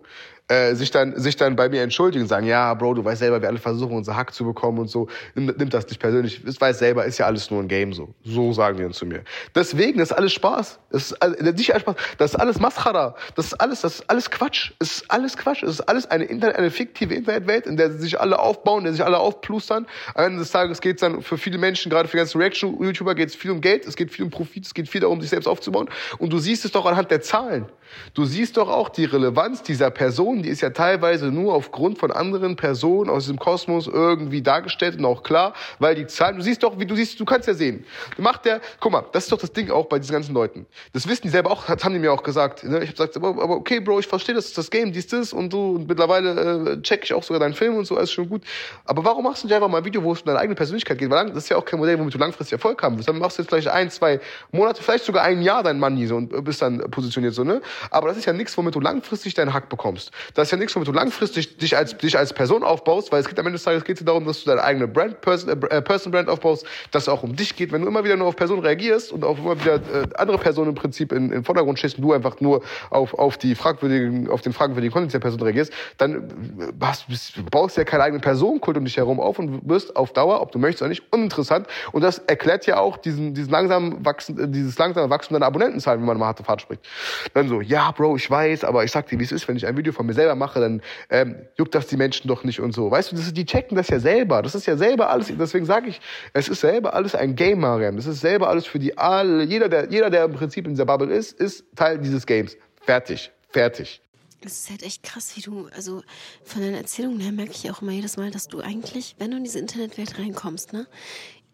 äh, 0.49 0.75
sich 0.75 0.91
dann 0.91 1.19
sich 1.19 1.37
dann 1.37 1.57
bei 1.57 1.69
mir 1.69 1.83
entschuldigen 1.83 2.27
sagen, 2.27 2.47
ja, 2.47 2.73
Bro, 2.75 2.95
du 2.95 3.05
weißt 3.05 3.21
selber, 3.21 3.41
wir 3.41 3.49
alle 3.49 3.59
versuchen, 3.59 3.97
unser 3.97 4.17
Hack 4.17 4.33
zu 4.33 4.45
bekommen 4.45 4.79
und 4.79 4.89
so. 4.89 5.09
Nimm, 5.35 5.55
nimm 5.57 5.69
das 5.69 5.87
nicht 5.87 6.01
persönlich. 6.01 6.43
Ich 6.47 6.61
weiß 6.61 6.79
selber, 6.79 7.05
ist 7.05 7.19
ja 7.19 7.27
alles 7.27 7.51
nur 7.51 7.63
ein 7.63 7.69
Game 7.69 7.93
so. 7.93 8.15
So 8.25 8.53
sagen 8.53 8.79
die 8.79 8.83
dann 8.83 8.93
zu 8.93 9.07
mir. 9.07 9.25
Deswegen 9.55 9.99
das 9.99 10.11
ist 10.11 10.17
alles 10.17 10.33
Spaß. 10.33 10.79
Das 10.91 11.13
ist 11.13 11.23
nicht 11.23 11.73
alles 11.73 11.83
Spaß. 11.83 11.97
Das 12.17 12.35
ist 12.35 12.41
alles 12.41 12.61
Maschara. 12.61 13.15
Das 13.37 13.47
ist 13.47 13.55
alles, 13.55 13.83
das 13.83 13.97
ist 13.97 14.11
alles 14.11 14.31
Quatsch. 14.31 14.73
Es 14.79 14.99
ist 14.99 15.11
alles 15.11 15.37
Quatsch. 15.37 15.63
Es 15.63 15.71
ist 15.71 15.81
alles 15.83 16.11
eine 16.11 16.25
Internet, 16.25 16.57
eine 16.57 16.71
fiktive 16.71 17.15
Internetwelt, 17.15 17.67
in 17.67 17.77
der 17.77 17.93
sich 17.93 18.21
alle 18.21 18.39
aufbauen, 18.39 18.81
in 18.81 18.85
der 18.85 18.93
sich 18.95 19.05
alle 19.05 19.19
aufplustern. 19.19 19.87
Am 20.15 20.25
Ende 20.25 20.39
des 20.41 20.51
Tages 20.51 20.81
geht 20.81 20.97
es 20.97 21.01
dann 21.01 21.23
für 21.23 21.39
viele 21.39 21.59
Menschen, 21.59 21.91
gerade 21.91 22.09
für 22.09 22.17
die 22.17 22.21
ganzen 22.21 22.41
Reaction-YouTuber, 22.41 23.15
geht 23.15 23.29
es 23.29 23.35
viel 23.35 23.51
um 23.51 23.61
Geld, 23.61 23.87
es 23.87 23.97
geht 23.97 24.11
viel 24.11 24.25
um 24.25 24.31
Profit, 24.31 24.65
es 24.65 24.75
geht 24.75 24.89
viel 24.89 25.01
darum, 25.01 25.21
sich 25.21 25.31
selbst 25.31 25.47
aufzubauen. 25.47 25.89
Und 26.19 26.33
du 26.33 26.39
siehst 26.39 26.65
es 26.65 26.73
doch 26.73 26.87
anhand 26.87 27.11
der 27.11 27.21
Zahlen. 27.21 27.67
Du 28.15 28.25
siehst 28.25 28.57
doch 28.57 28.69
auch 28.69 28.89
die 28.89 29.05
Relevanz 29.05 29.63
dieser 29.63 29.91
Person, 29.91 30.38
die 30.43 30.49
ist 30.49 30.61
ja 30.61 30.71
teilweise 30.71 31.27
nur 31.27 31.55
aufgrund 31.55 31.99
von 31.99 32.11
anderen 32.11 32.57
Personen 32.57 33.11
aus 33.11 33.25
diesem 33.25 33.39
Kosmos 33.39 33.87
irgendwie 33.87 34.43
dargestellt 34.43 34.99
und 34.99 35.05
auch 35.05 35.23
klar, 35.23 35.55
weil 35.79 35.95
die 35.95 36.07
Zahlen, 36.07 36.37
du 36.37 36.43
siehst 36.43 36.63
doch, 36.63 36.79
wie 36.79 36.87
du 36.87 36.95
siehst, 36.95 37.19
du 37.19 37.25
kannst 37.25 37.49
ja 37.49 37.55
sehen. 37.55 37.85
Macht 38.17 38.45
der, 38.45 38.61
guck 38.81 38.93
mal, 38.93 39.05
das 39.13 39.25
ist 39.25 39.33
doch 39.33 39.39
das 39.39 39.53
Ding 39.53 39.71
auch 39.71 39.87
bei 39.87 39.99
diesen 39.99 40.13
ganzen 40.13 40.35
Leuten. 40.35 40.67
Das 40.93 41.09
wissen 41.09 41.23
die 41.23 41.29
selber 41.29 41.51
auch, 41.51 41.67
das 41.67 41.85
haben 41.85 41.93
die 41.93 41.99
mir 41.99 42.13
auch 42.13 42.23
gesagt. 42.23 42.65
Ne? 42.65 42.79
Ich 42.79 42.91
habe 42.91 42.93
gesagt, 42.93 43.17
aber, 43.17 43.43
aber 43.43 43.57
okay, 43.57 43.81
Bro, 43.81 44.01
ich 44.01 44.07
verstehe, 44.07 44.35
das 44.35 44.47
ist 44.47 44.59
das 44.59 44.71
Game, 44.71 44.93
dies, 44.93 45.07
das 45.07 45.33
und 45.33 45.53
du, 45.53 45.77
und 45.77 45.89
mittlerweile 45.89 46.73
äh, 46.73 46.83
check 46.83 47.05
ich 47.05 47.15
auch 47.15 47.23
sogar 47.23 47.41
deinen 47.41 47.55
Film 47.55 47.77
und 47.77 47.85
so, 47.85 47.97
alles 47.97 48.11
schon 48.11 48.29
gut. 48.29 48.43
Aber 48.85 49.05
warum 49.05 49.25
machst 49.25 49.43
du 49.43 49.47
nicht 49.47 49.55
einfach 49.55 49.69
mal 49.69 49.79
ein 49.79 49.85
Video, 49.85 50.03
wo 50.03 50.13
es 50.13 50.21
um 50.21 50.27
deine 50.27 50.39
eigene 50.39 50.55
Persönlichkeit 50.55 50.99
geht? 50.99 51.11
Weil 51.11 51.29
das 51.29 51.45
ist 51.45 51.49
ja 51.49 51.57
auch 51.57 51.65
kein 51.65 51.79
Modell, 51.79 51.99
womit 51.99 52.15
du 52.15 52.19
langfristig 52.19 52.53
Erfolg 52.53 52.83
haben 52.83 52.97
willst. 52.97 53.09
Dann 53.09 53.19
machst 53.19 53.39
du 53.39 53.43
jetzt 53.43 53.51
vielleicht 53.51 53.69
ein, 53.69 53.91
zwei 53.91 54.21
Monate, 54.53 54.83
vielleicht 54.83 55.05
sogar 55.05 55.25
ein 55.25 55.43
Jahr 55.43 55.63
dein 55.63 55.79
Money 55.79 56.07
so 56.07 56.17
und 56.17 56.45
bist 56.45 56.63
dann 56.63 56.79
positioniert 56.91 57.35
so, 57.35 57.45
ne? 57.45 57.61
Aber 57.91 58.09
das 58.09 58.17
ist 58.17 58.25
ja 58.25 58.33
nichts, 58.33 58.57
womit 58.57 58.75
du 58.75 58.81
langfristig 58.81 59.35
deinen 59.35 59.53
Hack 59.53 59.69
bekommst. 59.69 60.11
Das 60.35 60.49
ist 60.49 60.53
ja 60.53 60.59
nichts, 60.59 60.75
womit 60.75 60.89
du 60.89 60.93
langfristig 60.93 61.57
dich 61.59 61.77
als, 61.77 61.97
dich 61.97 62.17
als 62.17 62.33
Person 62.33 62.63
aufbaust, 62.63 63.13
weil 63.13 63.21
es 63.21 63.29
geht 63.29 63.39
am 63.39 63.47
Ende 63.47 63.57
des 63.57 63.65
Tages 63.65 63.85
geht 63.85 64.07
darum, 64.07 64.25
dass 64.27 64.43
du 64.43 64.51
deine 64.51 64.63
eigene 64.63 64.89
Brand, 64.89 65.21
Person, 65.21 65.51
äh, 65.51 65.83
Person 65.83 66.13
Brand 66.13 66.29
aufbaust, 66.29 66.67
dass 66.91 67.05
es 67.05 67.09
auch 67.09 67.23
um 67.23 67.35
dich 67.35 67.57
geht. 67.57 67.73
Wenn 67.73 67.83
du 67.83 67.89
immer 67.89 68.05
wieder 68.05 68.17
nur 68.17 68.29
auf 68.29 68.37
Personen 68.37 68.63
reagierst 68.63 69.13
und 69.13 69.25
auf 69.25 69.39
immer 69.39 69.61
wieder 69.61 69.77
äh, 69.77 70.07
andere 70.17 70.39
Personen 70.39 70.71
im 70.71 70.75
Prinzip 70.75 71.13
in, 71.13 71.25
in 71.25 71.31
den 71.31 71.45
Vordergrund 71.45 71.79
stehst 71.79 71.97
und 71.99 72.03
du 72.03 72.13
einfach 72.13 72.41
nur 72.41 72.63
auf, 72.91 73.15
auf 73.15 73.39
die 73.39 73.55
fragwürdigen, 73.55 74.29
auf 74.31 74.41
den 74.41 74.53
fragwürdigen 74.53 74.93
Content 74.93 75.15
der 75.15 75.21
Person 75.21 75.41
reagierst, 75.43 75.73
dann 75.97 76.15
äh, 76.61 76.85
hast, 76.85 77.07
du 77.09 77.43
baust 77.51 77.77
ja 77.77 77.85
keine 77.85 78.05
eigene 78.05 78.21
Personenkult 78.21 78.77
um 78.77 78.85
dich 78.85 78.97
herum 78.97 79.21
auf 79.21 79.39
und 79.39 79.69
wirst 79.69 79.97
auf 79.97 80.13
Dauer, 80.13 80.41
ob 80.41 80.53
du 80.53 80.59
möchtest 80.59 80.83
oder 80.83 80.91
nicht, 80.91 81.03
uninteressant. 81.11 81.67
Und 81.93 82.03
das 82.03 82.19
erklärt 82.19 82.67
ja 82.67 82.79
auch 82.79 82.97
diesen, 82.97 83.35
diesen 83.35 83.51
langsam 83.51 84.05
wachsen, 84.05 84.39
äh, 84.39 84.49
dieses 84.49 84.79
langsame 84.79 85.11
Wachstum 85.11 85.35
deiner 85.35 85.47
Abonnentenzahl, 85.47 85.99
wenn 85.99 86.07
man 86.07 86.19
mal 86.19 86.27
harte 86.27 86.45
Fahrt 86.45 86.63
spricht. 86.63 86.87
Dann 87.35 87.49
so, 87.49 87.61
ja, 87.61 87.91
Bro, 87.91 88.17
ich 88.17 88.31
weiß, 88.31 88.65
aber 88.65 88.85
ich 88.85 88.93
sag 88.93 89.07
dir, 89.09 89.19
wie 89.19 89.25
es 89.25 89.33
ist, 89.33 89.49
wenn 89.49 89.57
ich 89.57 89.67
ein 89.67 89.77
Video 89.77 89.93
von 89.93 90.07
mir 90.07 90.15
selber 90.19 90.35
mache, 90.35 90.61
dann 90.61 90.83
ähm, 91.11 91.37
juckt 91.57 91.75
das 91.75 91.87
die 91.87 91.97
Menschen 91.97 92.29
doch 92.29 92.45
nicht 92.45 92.61
und 92.61 92.73
so. 92.75 92.91
Weißt 92.91 93.13
du, 93.13 93.17
das 93.17 93.33
die 93.33 93.45
checken 93.45 93.77
das 93.77 93.89
ja 93.89 94.01
selber. 94.01 94.43
Das 94.43 94.55
ist 94.55 94.67
ja 94.67 94.77
selber 94.77 95.11
alles, 95.11 95.33
deswegen 95.39 95.65
sage 95.65 95.89
ich, 95.89 96.01
es 96.33 96.49
ist 96.49 96.61
selber 96.61 96.95
alles 96.95 97.15
ein 97.15 97.35
Game, 97.35 97.61
Mariam. 97.61 97.97
Das 97.97 98.07
ist 98.07 98.21
selber 98.21 98.49
alles 98.49 98.67
für 98.67 98.79
die 98.79 98.97
alle, 98.99 99.45
jeder 99.45 99.69
der, 99.69 99.91
jeder, 99.91 100.11
der 100.11 100.25
im 100.25 100.33
Prinzip 100.33 100.67
in 100.67 100.73
dieser 100.73 100.87
Bubble 100.87 101.13
ist, 101.13 101.39
ist 101.41 101.65
Teil 101.77 101.99
dieses 101.99 102.27
Games. 102.27 102.57
Fertig. 102.81 103.31
Fertig. 103.51 104.03
Es 104.41 104.61
ist 104.61 104.71
halt 104.71 104.83
echt 104.83 105.03
krass, 105.03 105.37
wie 105.37 105.41
du, 105.41 105.69
also 105.75 106.03
von 106.45 106.63
deinen 106.63 106.77
Erzählungen 106.77 107.21
her 107.21 107.33
merke 107.33 107.51
ich 107.51 107.71
auch 107.71 107.83
immer 107.83 107.93
jedes 107.93 108.17
Mal, 108.17 108.31
dass 108.31 108.47
du 108.47 108.61
eigentlich, 108.61 109.17
wenn 109.19 109.33
du 109.33 109.37
in 109.37 109.45
diese 109.45 109.59
Internetwelt 109.59 110.19
reinkommst, 110.19 110.73
ne, 110.73 110.87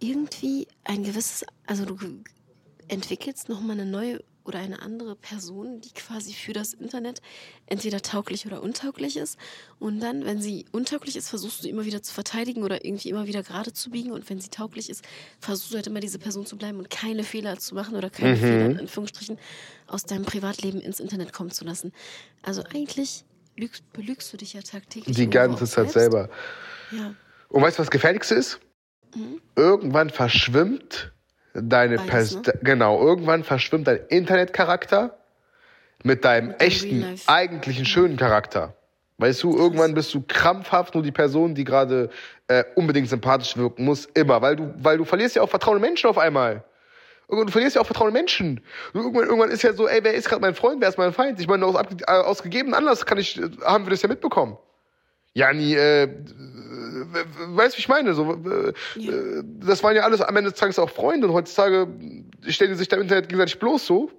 irgendwie 0.00 0.68
ein 0.84 1.02
gewisses, 1.02 1.46
also 1.66 1.86
du 1.86 1.96
entwickelst 2.88 3.48
nochmal 3.48 3.80
eine 3.80 3.86
neue 3.86 4.20
oder 4.44 4.58
eine 4.58 4.82
andere 4.82 5.16
Person, 5.16 5.80
die 5.80 5.92
quasi 5.92 6.32
für 6.32 6.52
das 6.52 6.74
Internet 6.74 7.20
entweder 7.66 8.02
tauglich 8.02 8.46
oder 8.46 8.62
untauglich 8.62 9.16
ist. 9.16 9.38
Und 9.78 10.00
dann, 10.00 10.24
wenn 10.24 10.40
sie 10.40 10.66
untauglich 10.72 11.16
ist, 11.16 11.28
versuchst 11.28 11.64
du 11.64 11.68
immer 11.68 11.84
wieder 11.84 12.02
zu 12.02 12.12
verteidigen 12.12 12.62
oder 12.62 12.84
irgendwie 12.84 13.08
immer 13.08 13.26
wieder 13.26 13.42
gerade 13.42 13.72
zu 13.72 13.90
biegen. 13.90 14.12
Und 14.12 14.28
wenn 14.28 14.40
sie 14.40 14.50
tauglich 14.50 14.90
ist, 14.90 15.04
versuchst 15.40 15.72
du 15.72 15.76
halt 15.76 15.86
immer 15.86 16.00
diese 16.00 16.18
Person 16.18 16.46
zu 16.46 16.56
bleiben 16.56 16.78
und 16.78 16.90
keine 16.90 17.24
Fehler 17.24 17.58
zu 17.58 17.74
machen 17.74 17.96
oder 17.96 18.10
keine 18.10 18.36
mhm. 18.36 18.40
Fehler, 18.40 18.66
in 18.66 18.78
Anführungsstrichen, 18.80 19.38
aus 19.86 20.04
deinem 20.04 20.24
Privatleben 20.24 20.80
ins 20.80 21.00
Internet 21.00 21.32
kommen 21.32 21.50
zu 21.50 21.64
lassen. 21.64 21.92
Also 22.42 22.62
eigentlich 22.74 23.24
lügst, 23.56 23.90
belügst 23.92 24.32
du 24.32 24.36
dich 24.36 24.52
ja 24.52 24.62
tagtäglich. 24.62 25.16
Die 25.16 25.30
ganze 25.30 25.66
Zeit 25.66 25.90
selber. 25.90 26.28
Ja. 26.90 27.14
Und 27.48 27.62
weißt 27.62 27.78
du, 27.78 27.82
was 27.82 27.90
Gefährlichste 27.90 28.34
ist? 28.34 28.60
Mhm. 29.14 29.40
Irgendwann 29.56 30.10
verschwimmt 30.10 31.12
deine 31.54 31.96
Beides, 31.96 32.34
ne? 32.34 32.58
genau, 32.62 33.00
irgendwann 33.00 33.44
verschwimmt 33.44 33.86
dein 33.86 34.00
Internetcharakter 34.08 35.16
mit 36.02 36.24
deinem 36.24 36.48
mit 36.48 36.62
echten, 36.62 37.20
eigentlichen 37.26 37.86
schönen 37.86 38.16
Charakter. 38.16 38.74
Weißt 39.18 39.42
du, 39.44 39.56
irgendwann 39.56 39.94
bist 39.94 40.12
du 40.12 40.22
krampfhaft 40.26 40.94
nur 40.94 41.04
die 41.04 41.12
Person, 41.12 41.54
die 41.54 41.64
gerade 41.64 42.10
äh, 42.48 42.64
unbedingt 42.74 43.08
sympathisch 43.08 43.56
wirken 43.56 43.84
muss, 43.84 44.06
immer, 44.06 44.42
weil 44.42 44.56
du, 44.56 44.74
weil 44.78 44.98
du 44.98 45.04
verlierst 45.04 45.36
ja 45.36 45.42
auch 45.42 45.48
Vertrauen 45.48 45.76
in 45.76 45.82
Menschen 45.82 46.10
auf 46.10 46.18
einmal. 46.18 46.64
Du 47.28 47.48
verlierst 47.48 47.76
ja 47.76 47.82
auch 47.82 47.86
Vertrauen 47.86 48.08
in 48.08 48.14
Menschen. 48.14 48.60
Irgendwann, 48.92 49.24
irgendwann 49.24 49.50
ist 49.50 49.62
ja 49.62 49.72
so, 49.72 49.88
ey, 49.88 50.02
wer 50.02 50.14
ist 50.14 50.28
gerade 50.28 50.42
mein 50.42 50.54
Freund, 50.54 50.80
wer 50.80 50.88
ist 50.88 50.98
mein 50.98 51.12
Feind? 51.12 51.40
Ich 51.40 51.46
meine, 51.46 51.64
aus, 51.64 51.74
äh, 51.74 52.10
aus 52.10 52.42
gegebenen 52.42 52.74
Anlass 52.74 53.06
kann 53.06 53.18
ich, 53.18 53.40
haben 53.64 53.86
wir 53.86 53.90
das 53.90 54.02
ja 54.02 54.08
mitbekommen. 54.08 54.58
Jani, 55.34 55.74
äh, 55.74 56.08
weißt 57.48 57.74
du, 57.74 57.78
wie 57.78 57.80
ich 57.80 57.88
meine? 57.88 58.14
So, 58.14 58.32
äh, 58.32 58.72
ja. 58.96 59.12
Das 59.60 59.82
waren 59.82 59.96
ja 59.96 60.02
alles 60.02 60.20
am 60.20 60.36
Ende 60.36 60.50
des 60.50 60.58
Tages 60.58 60.78
auch 60.78 60.90
Freunde 60.90 61.26
und 61.26 61.32
heutzutage 61.32 61.88
stellen 62.48 62.70
die 62.70 62.78
sich 62.78 62.88
da 62.88 62.96
im 62.96 63.02
Internet 63.02 63.28
gegenseitig 63.28 63.58
bloß 63.58 63.84
so. 63.84 64.10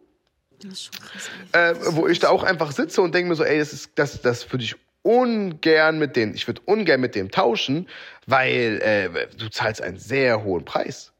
Das 0.61 0.73
ist 0.73 0.83
schon 0.83 1.05
krass. 1.05 1.29
Äh, 1.53 1.75
wo 1.95 2.07
ich 2.07 2.19
da 2.19 2.29
auch 2.29 2.43
einfach 2.43 2.71
sitze 2.71 3.01
und 3.01 3.15
denke 3.15 3.29
mir 3.29 3.35
so, 3.35 3.43
ey, 3.43 3.59
das 3.59 3.73
ist, 3.73 3.91
das, 3.95 4.21
das 4.21 4.51
würde 4.51 4.65
ich 4.65 4.75
ungern 5.03 5.99
mit 5.99 6.15
denen, 6.15 6.33
ich 6.33 6.47
würde 6.47 6.61
ungern 6.65 6.99
mit 6.99 7.15
dem 7.15 7.31
tauschen, 7.31 7.87
weil 8.25 8.81
äh, 8.81 9.27
du 9.37 9.49
zahlst 9.49 9.81
einen 9.81 9.97
sehr 9.97 10.43
hohen 10.43 10.65
Preis. 10.65 11.13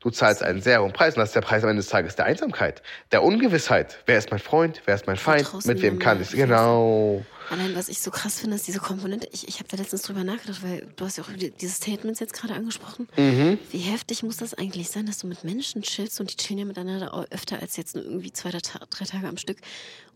Du 0.00 0.10
zahlst 0.10 0.42
einen 0.42 0.62
sehr 0.62 0.82
hohen 0.82 0.92
Preis 0.92 1.14
und 1.14 1.20
das 1.20 1.30
ist 1.30 1.34
der 1.34 1.40
Preis 1.40 1.62
am 1.64 1.70
Ende 1.70 1.82
des 1.82 1.90
Tages 1.90 2.14
der 2.16 2.26
Einsamkeit, 2.26 2.82
der 3.10 3.22
Ungewissheit. 3.22 3.98
Wer 4.06 4.18
ist 4.18 4.30
mein 4.30 4.38
Freund? 4.38 4.82
Wer 4.84 4.94
ist 4.94 5.06
mein 5.06 5.16
Feind? 5.16 5.66
Mit 5.66 5.82
wem 5.82 5.98
kann 5.98 6.22
ich? 6.22 6.30
Genau. 6.30 7.24
Allein, 7.50 7.74
was 7.74 7.88
ich 7.88 8.00
so 8.00 8.10
krass 8.10 8.40
finde, 8.40 8.56
ist 8.56 8.68
diese 8.68 8.78
Komponente. 8.78 9.26
Ich, 9.32 9.48
ich 9.48 9.58
habe 9.58 9.68
da 9.68 9.76
letztens 9.78 10.02
drüber 10.02 10.22
nachgedacht, 10.22 10.62
weil 10.62 10.86
du 10.96 11.04
hast 11.04 11.16
ja 11.16 11.24
auch 11.24 11.28
diese 11.32 11.72
Statements 11.72 12.20
jetzt 12.20 12.34
gerade 12.34 12.54
angesprochen. 12.54 13.08
Mhm. 13.16 13.58
Wie 13.70 13.78
heftig 13.78 14.22
muss 14.22 14.36
das 14.36 14.54
eigentlich 14.54 14.90
sein, 14.90 15.06
dass 15.06 15.18
du 15.18 15.26
mit 15.26 15.44
Menschen 15.44 15.82
chillst 15.82 16.20
und 16.20 16.30
die 16.30 16.36
chillen 16.36 16.58
ja 16.58 16.64
miteinander 16.66 17.26
öfter 17.30 17.60
als 17.60 17.76
jetzt 17.76 17.96
nur 17.96 18.04
irgendwie 18.04 18.32
zwei, 18.32 18.50
drei 18.50 18.60
Tage 18.60 19.26
am 19.26 19.38
Stück 19.38 19.58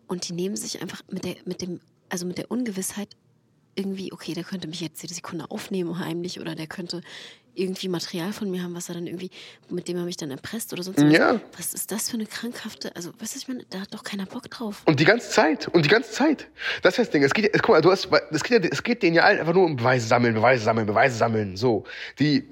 und 0.06 0.28
die 0.28 0.34
nehmen 0.34 0.56
sich 0.56 0.82
einfach 0.82 1.00
mit 1.08 1.24
der, 1.24 1.36
mit 1.46 1.62
dem, 1.62 1.80
also 2.10 2.26
mit 2.26 2.36
der 2.36 2.50
Ungewissheit 2.50 3.08
irgendwie, 3.74 4.12
okay, 4.12 4.34
der 4.34 4.44
könnte 4.44 4.68
mich 4.68 4.80
jetzt 4.80 5.02
jede 5.02 5.14
Sekunde 5.14 5.50
aufnehmen 5.50 5.98
heimlich 5.98 6.40
oder 6.40 6.54
der 6.54 6.66
könnte 6.66 7.00
irgendwie 7.54 7.88
Material 7.88 8.32
von 8.32 8.50
mir 8.50 8.62
haben, 8.62 8.74
was 8.74 8.88
er 8.88 8.94
dann 8.94 9.06
irgendwie, 9.06 9.30
mit 9.68 9.88
dem 9.88 9.98
er 9.98 10.04
mich 10.04 10.16
dann 10.16 10.30
erpresst 10.30 10.72
oder 10.72 10.82
sonst 10.82 11.02
was. 11.02 11.12
Ja. 11.12 11.40
Was 11.56 11.74
ist 11.74 11.92
das 11.92 12.08
für 12.08 12.14
eine 12.14 12.26
krankhafte, 12.26 12.94
also, 12.96 13.10
weißt 13.18 13.34
du, 13.34 13.38
ich 13.38 13.48
meine, 13.48 13.64
da 13.68 13.80
hat 13.80 13.92
doch 13.92 14.04
keiner 14.04 14.26
Bock 14.26 14.48
drauf. 14.50 14.82
Und 14.86 15.00
die 15.00 15.04
ganze 15.04 15.30
Zeit, 15.30 15.68
und 15.68 15.84
die 15.84 15.88
ganze 15.88 16.12
Zeit. 16.12 16.48
Das 16.82 16.94
ist 16.94 16.98
das 16.98 17.10
Ding. 17.10 17.22
Es 17.22 17.34
geht, 17.34 17.52
guck 17.62 17.70
mal, 17.70 17.82
du 17.82 17.90
hast, 17.90 18.08
es 18.30 18.42
geht, 18.42 18.64
es 18.70 18.82
geht 18.82 19.02
denen 19.02 19.16
ja 19.16 19.24
allen 19.24 19.40
einfach 19.40 19.54
nur 19.54 19.64
um 19.64 19.76
Beweise 19.76 20.06
sammeln, 20.06 20.34
Beweise 20.34 20.64
sammeln, 20.64 20.86
Beweise 20.86 21.16
sammeln, 21.16 21.56
so. 21.56 21.84
Die, 22.18 22.48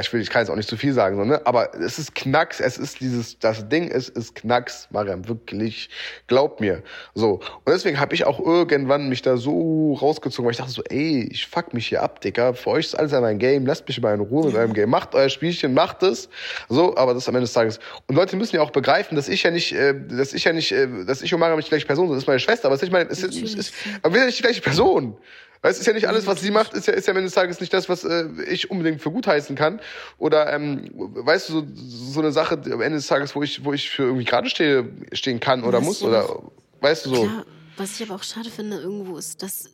ich 0.00 0.12
will, 0.12 0.20
ich 0.20 0.30
kann 0.30 0.42
jetzt 0.42 0.50
auch 0.50 0.56
nicht 0.56 0.68
zu 0.68 0.76
viel 0.76 0.92
sagen, 0.92 1.16
so, 1.16 1.24
ne? 1.24 1.40
aber 1.44 1.74
es 1.74 1.98
ist 1.98 2.14
Knacks, 2.14 2.60
es 2.60 2.78
ist 2.78 3.00
dieses, 3.00 3.38
das 3.38 3.68
Ding 3.68 3.88
ist, 3.88 4.10
ist 4.10 4.34
Knacks, 4.36 4.88
Mariam, 4.90 5.26
wirklich, 5.28 5.90
glaub 6.28 6.60
mir, 6.60 6.82
so. 7.14 7.40
Und 7.64 7.72
deswegen 7.72 7.98
habe 7.98 8.14
ich 8.14 8.24
auch 8.24 8.38
irgendwann 8.38 9.08
mich 9.08 9.22
da 9.22 9.36
so 9.36 9.94
rausgezogen, 9.94 10.46
weil 10.46 10.52
ich 10.52 10.58
dachte 10.58 10.72
so, 10.72 10.82
ey, 10.84 11.28
ich 11.30 11.46
fuck 11.46 11.74
mich 11.74 11.88
hier 11.88 12.02
ab, 12.02 12.20
Digga, 12.20 12.52
für 12.52 12.70
euch 12.70 12.86
ist 12.86 12.94
alles 12.94 13.12
an 13.12 13.24
ein 13.24 13.38
Game, 13.38 13.66
lasst 13.66 13.88
mich 13.88 14.00
mal 14.00 14.14
in 14.14 14.20
Ruhe 14.20 14.35
Ruhe 14.36 14.46
mit 14.46 14.54
eurem 14.54 14.72
Game. 14.72 14.90
Macht 14.90 15.14
euer 15.14 15.28
Spielchen, 15.28 15.74
macht 15.74 16.02
es. 16.02 16.28
So, 16.68 16.96
aber 16.96 17.14
das 17.14 17.24
ist 17.24 17.28
am 17.28 17.34
Ende 17.34 17.46
des 17.46 17.52
Tages. 17.52 17.78
Und 18.06 18.16
Leute 18.16 18.36
müssen 18.36 18.56
ja 18.56 18.62
auch 18.62 18.70
begreifen, 18.70 19.16
dass 19.16 19.28
ich 19.28 19.42
ja 19.42 19.50
nicht, 19.50 19.72
äh, 19.72 19.94
dass 20.08 20.32
ich 20.32 20.44
ja 20.44 20.52
nicht, 20.52 20.72
äh, 20.72 21.04
dass 21.04 21.22
ich 21.22 21.32
und 21.32 21.40
Mara 21.40 21.56
nicht 21.56 21.66
die 21.66 21.70
gleiche 21.70 21.86
Person 21.86 22.08
sind. 22.08 22.16
Das 22.16 22.24
ist 22.24 22.28
meine 22.28 22.40
Schwester, 22.40 22.66
aber 22.66 22.74
es 22.74 22.82
ist 22.82 22.88
nicht 22.88 22.92
meine, 22.92 23.10
es 23.10 23.22
ist, 23.22 23.42
es 23.42 23.54
ist, 23.54 23.74
aber 24.02 24.14
wir 24.14 24.20
sind 24.20 24.26
nicht 24.26 24.38
die 24.38 24.42
gleiche 24.42 24.60
Person. 24.60 25.16
Weißt, 25.62 25.80
ist 25.80 25.86
ja 25.86 25.92
nicht 25.94 26.06
alles, 26.06 26.26
was 26.26 26.40
sie 26.40 26.50
macht, 26.50 26.74
ist 26.74 26.86
ja, 26.86 26.92
ist 26.92 27.06
ja 27.06 27.12
am 27.12 27.16
Ende 27.16 27.26
des 27.26 27.34
Tages 27.34 27.60
nicht 27.60 27.72
das, 27.72 27.88
was 27.88 28.04
äh, 28.04 28.28
ich 28.46 28.70
unbedingt 28.70 29.00
für 29.00 29.10
gut 29.10 29.26
heißen 29.26 29.56
kann. 29.56 29.80
Oder, 30.18 30.52
ähm, 30.52 30.90
weißt 30.94 31.48
du, 31.48 31.52
so, 31.52 31.66
so 31.74 32.20
eine 32.20 32.30
Sache 32.30 32.54
am 32.54 32.80
Ende 32.80 32.98
des 32.98 33.06
Tages, 33.06 33.34
wo 33.34 33.42
ich, 33.42 33.64
wo 33.64 33.72
ich 33.72 33.90
für 33.90 34.04
irgendwie 34.04 34.24
gerade 34.24 34.48
stehe, 34.48 34.88
stehen 35.12 35.40
kann 35.40 35.64
oder 35.64 35.80
muss, 35.80 36.02
oder, 36.02 36.42
weißt 36.80 37.06
du 37.06 37.14
so. 37.14 37.22
Klar, 37.24 37.46
was 37.76 37.98
ich 37.98 38.06
aber 38.06 38.14
auch 38.16 38.22
schade 38.22 38.50
finde 38.50 38.76
irgendwo 38.76 39.16
ist, 39.16 39.42
dass 39.42 39.70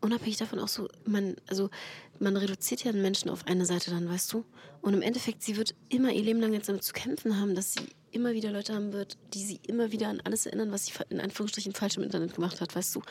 unabhängig 0.00 0.36
davon 0.36 0.58
auch 0.58 0.68
so, 0.68 0.88
man, 1.04 1.36
also 1.48 1.70
man 2.18 2.36
reduziert 2.36 2.84
ja 2.84 2.90
einen 2.90 3.02
Menschen 3.02 3.30
auf 3.30 3.46
eine 3.46 3.66
Seite 3.66 3.90
dann, 3.90 4.08
weißt 4.08 4.32
du? 4.32 4.44
Und 4.80 4.94
im 4.94 5.02
Endeffekt, 5.02 5.42
sie 5.42 5.56
wird 5.56 5.74
immer 5.88 6.12
ihr 6.12 6.22
Leben 6.22 6.40
lang 6.40 6.52
jetzt 6.52 6.68
damit 6.68 6.84
zu 6.84 6.92
kämpfen 6.92 7.40
haben, 7.40 7.54
dass 7.54 7.72
sie 7.72 7.86
immer 8.10 8.32
wieder 8.32 8.50
Leute 8.50 8.74
haben 8.74 8.92
wird, 8.92 9.16
die 9.32 9.42
sie 9.42 9.60
immer 9.66 9.90
wieder 9.92 10.08
an 10.08 10.20
alles 10.24 10.46
erinnern, 10.46 10.70
was 10.70 10.86
sie 10.86 10.92
in 11.08 11.20
Anführungsstrichen 11.20 11.72
falsch 11.72 11.96
im 11.96 12.02
Internet 12.02 12.34
gemacht 12.34 12.60
hat, 12.60 12.76
weißt 12.76 12.94
du? 12.94 13.02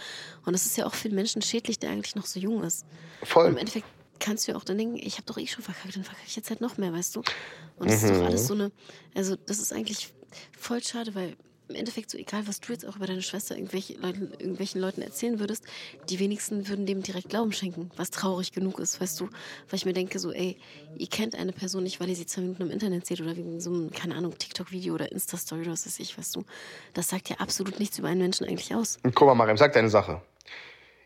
Und 0.45 0.53
das 0.53 0.65
ist 0.65 0.77
ja 0.77 0.85
auch 0.85 0.93
für 0.93 1.09
den 1.09 1.15
Menschen 1.15 1.41
schädlich, 1.41 1.79
der 1.79 1.89
eigentlich 1.89 2.15
noch 2.15 2.25
so 2.25 2.39
jung 2.39 2.63
ist. 2.63 2.85
Voll. 3.23 3.45
Und 3.45 3.53
Im 3.53 3.57
Endeffekt 3.57 3.87
kannst 4.19 4.47
du 4.47 4.51
ja 4.51 4.57
auch 4.57 4.63
dann 4.63 4.77
denken, 4.77 4.97
ich 4.97 5.15
habe 5.15 5.25
doch 5.25 5.37
eh 5.37 5.47
schon 5.47 5.63
verkackt, 5.63 5.95
dann 5.95 6.03
verkacke 6.03 6.27
ich 6.27 6.35
jetzt 6.35 6.49
halt 6.49 6.61
noch 6.61 6.77
mehr, 6.77 6.93
weißt 6.93 7.15
du? 7.15 7.23
Und 7.77 7.89
das 7.89 8.03
mhm. 8.03 8.09
ist 8.09 8.15
doch 8.15 8.25
alles 8.25 8.47
so 8.47 8.53
eine, 8.53 8.71
also 9.15 9.35
das 9.35 9.59
ist 9.59 9.73
eigentlich 9.73 10.13
voll 10.57 10.83
schade, 10.83 11.15
weil 11.15 11.35
im 11.71 11.75
Endeffekt 11.75 12.09
so 12.11 12.17
egal, 12.17 12.47
was 12.47 12.59
du 12.59 12.73
jetzt 12.73 12.85
auch 12.85 12.97
über 12.97 13.07
deine 13.07 13.21
Schwester 13.21 13.55
irgendwelche 13.55 13.93
Leuten, 13.93 14.31
irgendwelchen 14.37 14.81
Leuten 14.81 15.01
erzählen 15.01 15.39
würdest, 15.39 15.63
die 16.09 16.19
wenigsten 16.19 16.67
würden 16.67 16.85
dem 16.85 17.01
direkt 17.01 17.29
Glauben 17.29 17.53
schenken, 17.53 17.89
was 17.95 18.11
traurig 18.11 18.51
genug 18.51 18.79
ist, 18.79 18.99
weißt 18.99 19.19
du? 19.19 19.25
Weil 19.69 19.77
ich 19.77 19.85
mir 19.85 19.93
denke 19.93 20.19
so, 20.19 20.31
ey, 20.31 20.57
ihr 20.97 21.07
kennt 21.07 21.35
eine 21.35 21.53
Person 21.53 21.83
nicht, 21.83 21.99
weil 21.99 22.09
ihr 22.09 22.15
sie 22.15 22.25
zwei 22.25 22.41
Minuten 22.41 22.63
im 22.63 22.71
Internet 22.71 23.05
seht 23.05 23.21
oder 23.21 23.35
wegen 23.35 23.59
so 23.59 23.69
einem, 23.69 23.91
keine 23.91 24.15
Ahnung, 24.15 24.37
TikTok-Video 24.37 24.93
oder 24.93 25.11
Insta-Story 25.11 25.61
oder 25.61 25.71
was 25.71 25.85
weiß 25.85 25.99
ich, 25.99 26.17
weißt 26.17 26.35
du? 26.35 26.43
Das 26.93 27.09
sagt 27.09 27.29
ja 27.29 27.37
absolut 27.37 27.79
nichts 27.79 27.97
über 27.97 28.09
einen 28.09 28.21
Menschen 28.21 28.45
eigentlich 28.45 28.75
aus. 28.75 28.99
Guck 29.03 29.27
mal, 29.27 29.35
Mariam, 29.35 29.57
sag 29.57 29.73
deine 29.73 29.89
Sache. 29.89 30.21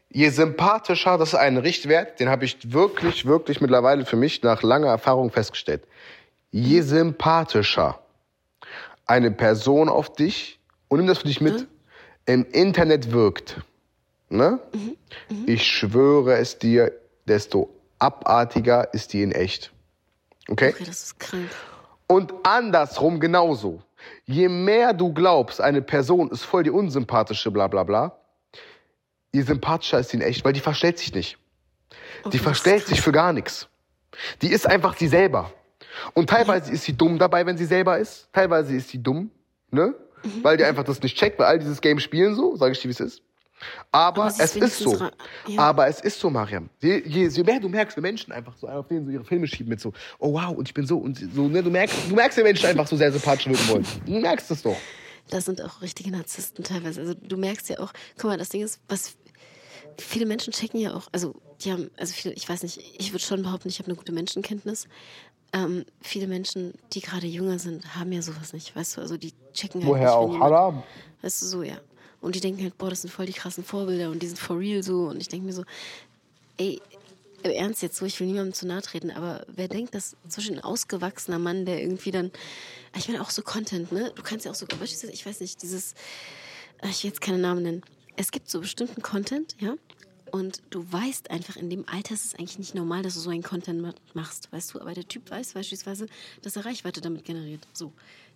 Je 0.09 0.29
sympathischer, 0.29 1.17
das 1.17 1.29
ist 1.29 1.35
ein 1.35 1.57
Richtwert, 1.57 2.19
den 2.19 2.29
habe 2.29 2.45
ich 2.45 2.71
wirklich, 2.71 3.25
wirklich 3.25 3.61
mittlerweile 3.61 4.05
für 4.05 4.15
mich 4.15 4.43
nach 4.43 4.63
langer 4.63 4.87
Erfahrung 4.87 5.31
festgestellt. 5.31 5.83
Je 6.51 6.81
sympathischer 6.81 7.99
eine 9.05 9.31
Person 9.31 9.89
auf 9.89 10.13
dich, 10.13 10.54
und 10.87 10.99
nimm 10.99 11.07
das 11.07 11.19
für 11.19 11.27
dich 11.27 11.41
mit, 11.41 11.61
mhm. 11.61 11.67
im 12.25 12.45
Internet 12.51 13.11
wirkt, 13.11 13.61
ne? 14.29 14.59
Mhm. 14.73 14.97
Mhm. 15.29 15.43
ich 15.47 15.65
schwöre 15.65 16.37
es 16.37 16.59
dir, 16.59 16.91
desto 17.27 17.69
abartiger 17.99 18.93
ist 18.93 19.13
die 19.13 19.23
in 19.23 19.31
echt. 19.31 19.71
Okay? 20.49 20.73
Okay, 20.75 20.83
das 20.85 21.03
ist 21.03 21.19
krank. 21.19 21.49
Und 22.07 22.33
andersrum 22.43 23.19
genauso. 23.19 23.81
Je 24.25 24.47
mehr 24.47 24.93
du 24.93 25.11
glaubst, 25.11 25.59
eine 25.59 25.81
Person 25.81 26.29
ist 26.29 26.43
voll 26.43 26.63
die 26.63 26.69
unsympathische, 26.69 27.49
bla 27.49 27.67
bla 27.67 27.83
bla, 27.83 28.19
je 29.33 29.41
sympathischer 29.41 29.99
ist 29.99 30.11
sie 30.11 30.17
in 30.17 30.23
echt, 30.23 30.45
weil 30.45 30.53
die 30.53 30.59
verstellt 30.59 30.99
sich 30.99 31.13
nicht. 31.13 31.37
Okay, 32.19 32.29
die 32.31 32.39
verstellt 32.39 32.85
sich 32.85 33.01
für 33.01 33.11
gar 33.11 33.33
nichts. 33.33 33.67
Die 34.41 34.49
ist 34.49 34.67
einfach 34.67 34.95
sie 34.95 35.07
selber. 35.07 35.51
Und 36.13 36.29
teilweise 36.29 36.71
ist 36.71 36.83
sie 36.83 36.93
dumm 36.93 37.17
dabei, 37.17 37.45
wenn 37.45 37.57
sie 37.57 37.65
selber 37.65 37.97
ist. 37.97 38.29
Teilweise 38.31 38.75
ist 38.75 38.89
sie 38.89 39.01
dumm, 39.01 39.31
ne? 39.71 39.95
Mhm. 40.25 40.43
Weil 40.43 40.57
die 40.57 40.63
einfach 40.63 40.83
das 40.83 41.01
nicht 41.01 41.17
checkt, 41.17 41.39
weil 41.39 41.45
all 41.45 41.59
dieses 41.59 41.81
Game 41.81 41.99
spielen 41.99 42.35
so, 42.35 42.55
sage 42.55 42.73
ich 42.73 42.81
dir, 42.81 42.89
wie 42.89 42.93
es 42.93 42.99
ist. 42.99 43.21
Aber, 43.91 44.23
Aber 44.23 44.35
es, 44.37 44.55
ist 44.55 44.79
so. 44.79 44.97
ja. 45.47 45.59
Aber 45.61 45.87
es 45.87 46.01
ist 46.01 46.19
so, 46.19 46.29
Mariam. 46.29 46.69
Je, 46.81 47.01
je, 47.05 47.27
je 47.27 47.43
mehr 47.43 47.59
du 47.59 47.69
merkst, 47.69 47.95
wenn 47.95 48.01
Menschen 48.01 48.33
einfach 48.33 48.53
so 48.57 48.67
auf 48.67 48.87
denen 48.87 49.05
so 49.05 49.11
ihre 49.11 49.23
Filme 49.23 49.47
schieben 49.47 49.69
mit 49.69 49.79
so, 49.79 49.93
oh 50.19 50.33
wow, 50.33 50.55
und 50.55 50.67
ich 50.67 50.73
bin 50.73 50.85
so 50.85 50.97
und 50.97 51.17
so, 51.33 51.47
ne, 51.47 51.63
du 51.63 51.69
merkst, 51.69 52.09
du 52.09 52.15
merkst, 52.15 52.37
wenn 52.37 52.43
Menschen 52.43 52.67
einfach 52.67 52.87
so 52.87 52.97
sehr 52.97 53.11
sympathisch 53.11 53.47
wirken 53.47 53.67
wollen. 53.69 53.85
Du 54.05 54.19
merkst 54.19 54.51
es 54.51 54.61
doch. 54.61 54.77
Das 55.29 55.45
sind 55.45 55.61
auch 55.61 55.81
richtige 55.81 56.11
Narzissten 56.11 56.63
teilweise. 56.63 57.01
Also 57.01 57.13
du 57.13 57.37
merkst 57.37 57.69
ja 57.69 57.79
auch, 57.79 57.93
guck 58.17 58.29
mal, 58.29 58.37
das 58.37 58.49
Ding 58.49 58.61
ist, 58.61 58.81
was 58.89 59.15
viele 59.97 60.25
Menschen 60.25 60.53
checken 60.53 60.79
ja 60.79 60.93
auch, 60.93 61.07
also 61.11 61.35
die 61.61 61.71
haben, 61.71 61.89
also 61.97 62.13
viele, 62.13 62.33
ich 62.33 62.47
weiß 62.47 62.63
nicht, 62.63 62.79
ich 62.99 63.13
würde 63.13 63.23
schon 63.23 63.41
behaupten, 63.41 63.69
ich 63.69 63.79
habe 63.79 63.87
eine 63.87 63.95
gute 63.95 64.11
Menschenkenntnis. 64.11 64.87
Ähm, 65.55 65.85
viele 66.01 66.27
Menschen, 66.27 66.73
die 66.91 66.99
gerade 66.99 67.27
jünger 67.27 67.59
sind, 67.59 67.95
haben 67.95 68.11
ja 68.11 68.21
sowas 68.21 68.51
nicht, 68.51 68.75
weißt 68.75 68.97
du, 68.97 69.01
also 69.01 69.15
die 69.15 69.31
checken 69.53 69.81
halt 69.81 69.89
Woher 69.89 70.03
nicht, 70.07 70.13
auch? 70.13 70.31
jemand- 70.33 70.43
Haram. 70.53 70.83
Weißt 71.21 71.41
du, 71.41 71.45
so, 71.45 71.63
ja. 71.63 71.79
Und 72.19 72.35
die 72.35 72.41
denken 72.41 72.61
halt, 72.61 72.77
boah, 72.77 72.89
das 72.89 73.01
sind 73.03 73.09
voll 73.11 73.25
die 73.25 73.31
krassen 73.33 73.63
Vorbilder 73.63 74.09
und 74.11 74.21
die 74.21 74.27
sind 74.27 74.37
for 74.37 74.59
real 74.59 74.83
so. 74.83 75.07
Und 75.07 75.21
ich 75.21 75.29
denke 75.29 75.45
mir 75.45 75.53
so, 75.53 75.63
ey, 76.57 76.81
im 77.43 77.51
Ernst 77.51 77.81
jetzt 77.83 77.95
so, 77.97 78.05
ich 78.05 78.19
will 78.19 78.27
niemandem 78.27 78.53
zu 78.53 78.67
nahe 78.67 78.81
treten, 78.81 79.11
aber 79.11 79.45
wer 79.47 79.69
denkt, 79.69 79.95
dass 79.95 80.17
zwischen 80.27 80.55
ein 80.55 80.63
ausgewachsener 80.63 81.39
Mann, 81.39 81.65
der 81.65 81.79
irgendwie 81.81 82.11
dann, 82.11 82.31
ich 82.97 83.07
meine 83.07 83.21
auch 83.21 83.29
so 83.29 83.41
Content, 83.41 83.91
ne? 83.93 84.11
Du 84.15 84.23
kannst 84.23 84.45
ja 84.45 84.51
auch 84.51 84.55
so, 84.55 84.65
ich 84.81 85.25
weiß 85.25 85.39
nicht, 85.39 85.61
dieses, 85.61 85.93
äh, 86.81 86.89
ich 86.89 87.03
will 87.03 87.11
jetzt 87.11 87.21
keine 87.21 87.37
Namen 87.37 87.63
nennen. 87.63 87.81
Es 88.17 88.31
gibt 88.31 88.49
so 88.49 88.59
bestimmten 88.61 89.01
Content, 89.01 89.55
ja? 89.59 89.75
Und 90.35 90.61
du 90.69 90.85
weißt 90.91 91.31
einfach, 91.31 91.55
in 91.55 91.69
dem 91.69 91.87
Alter 91.87 92.13
ist 92.13 92.25
es 92.25 92.35
eigentlich 92.35 92.59
nicht 92.59 92.75
normal, 92.75 93.03
dass 93.03 93.13
du 93.13 93.21
so 93.21 93.29
einen 93.29 93.41
Content 93.41 93.81
ma- 93.81 93.95
machst, 94.13 94.51
weißt 94.51 94.73
du? 94.73 94.81
Aber 94.81 94.93
der 94.93 95.07
Typ 95.07 95.31
weiß 95.31 95.53
beispielsweise, 95.53 96.07
dass 96.41 96.57
er 96.57 96.65
Reichweite 96.65 96.99
damit 96.99 97.23
generiert. 97.23 97.65
So. 97.71 97.93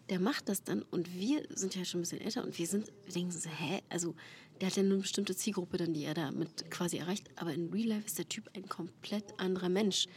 Der 0.10 0.22
macht 0.22 0.48
das 0.48 0.64
dann 0.64 0.82
und 0.92 1.14
wir 1.14 1.44
sind 1.54 1.76
ja 1.76 1.84
schon 1.84 2.00
ein 2.00 2.04
bisschen 2.04 2.22
älter 2.22 2.42
und 2.46 2.58
wir 2.58 2.68
sind, 2.68 2.88
wir 3.04 3.14
denken 3.14 3.32
so, 3.32 3.50
hä? 3.50 3.82
Also, 3.90 4.16
der 4.62 4.68
hat 4.70 4.78
ja 4.78 4.84
nur 4.84 4.94
eine 4.94 5.02
bestimmte 5.02 5.36
Zielgruppe 5.36 5.76
dann, 5.76 5.94
die 5.94 6.06
er 6.06 6.14
damit 6.14 6.72
quasi 6.72 6.98
erreicht. 7.00 7.30
Aber 7.36 7.54
in 7.54 7.70
Real 7.74 7.90
Life 7.90 8.06
ist 8.06 8.18
der 8.18 8.30
Typ 8.30 8.50
ein 8.56 8.70
komplett 8.70 9.26
anderer 9.38 9.68
Mensch. 9.68 10.08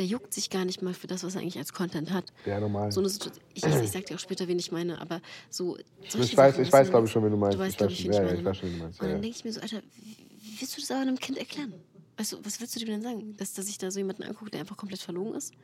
Der 0.00 0.06
juckt 0.06 0.34
sich 0.34 0.50
gar 0.50 0.64
nicht 0.64 0.82
mal 0.82 0.94
für 0.94 1.06
das, 1.06 1.22
was 1.22 1.36
er 1.36 1.42
eigentlich 1.42 1.58
als 1.58 1.72
Content 1.72 2.10
hat. 2.10 2.32
Ja, 2.44 2.58
normal. 2.58 2.90
So 2.90 3.00
eine 3.00 3.08
Situation, 3.08 3.44
ich, 3.54 3.64
ich, 3.64 3.74
ich 3.84 3.90
sag 3.92 4.04
dir 4.06 4.16
auch 4.16 4.20
später, 4.20 4.48
wen 4.48 4.58
ich 4.58 4.72
meine, 4.72 5.00
aber 5.00 5.20
so. 5.48 5.76
Ich 5.78 6.36
weiß, 6.36 6.54
Sachen 6.54 6.64
ich 6.64 6.72
weiß, 6.72 6.90
glaube 6.90 7.06
ich, 7.06 7.12
schon, 7.12 7.22
wen 7.22 7.30
du 7.30 7.36
meinst. 7.36 7.56
Du 7.56 7.60
weißt, 7.60 7.70
Ich 7.72 7.76
glaube 7.78 7.92
wen 7.92 8.10
ich 8.10 8.16
Ja, 8.16 8.24
ja, 8.24 8.34
ich 8.34 8.44
weiß 8.44 8.56
schon, 8.56 8.68
wen 8.70 8.78
du 8.78 8.84
meinst. 8.84 9.00
Und 9.00 9.06
Ja, 9.06 9.12
dann 9.12 9.22
denke 9.22 9.36
ich 9.36 9.44
mir 9.44 9.52
so, 9.52 9.60
Alter, 9.60 9.82
wie, 9.94 10.16
wie 10.60 10.64
willst 10.64 10.76
du 10.76 10.80
das 10.82 10.90
aber 10.90 11.00
einem 11.00 11.18
Kind 11.18 11.38
erklären? 11.38 11.72
Weißt 12.18 12.32
du, 12.32 12.36
was 12.44 12.60
willst 12.60 12.76
du 12.76 12.80
dem 12.80 12.88
denn 12.88 13.02
sagen? 13.02 13.34
Dass, 13.38 13.54
dass 13.54 13.66
sich 13.66 13.78
da 13.78 13.90
so 13.90 13.98
jemanden 13.98 14.24
anguckt, 14.24 14.52
der 14.52 14.60
einfach 14.60 14.76
komplett 14.76 15.00
verlogen 15.00 15.34
ist? 15.34 15.54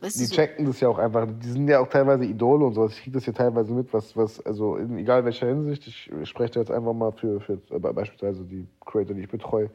Weißt 0.00 0.20
Die 0.20 0.26
so, 0.26 0.34
checken 0.36 0.64
das 0.64 0.78
ja 0.78 0.88
auch 0.88 0.98
einfach. 0.98 1.26
Die 1.42 1.48
sind 1.48 1.66
ja 1.66 1.80
auch 1.80 1.88
teilweise 1.88 2.24
Idole 2.24 2.66
und 2.66 2.74
sowas. 2.74 2.92
Ich 2.92 3.02
kriege 3.02 3.14
das 3.14 3.26
ja 3.26 3.32
teilweise 3.32 3.72
mit, 3.72 3.92
was, 3.92 4.16
was, 4.16 4.38
also 4.46 4.76
in 4.76 4.96
egal 4.96 5.24
welcher 5.24 5.48
Hinsicht, 5.48 5.88
ich 5.88 6.10
spreche 6.22 6.52
da 6.52 6.60
jetzt 6.60 6.70
einfach 6.70 6.92
mal 6.92 7.10
für, 7.10 7.40
für 7.40 7.54
äh, 7.70 7.78
beispielsweise 7.80 8.44
die 8.44 8.64
Creator, 8.86 9.16
die 9.16 9.22
ich 9.22 9.28
betreue. 9.28 9.70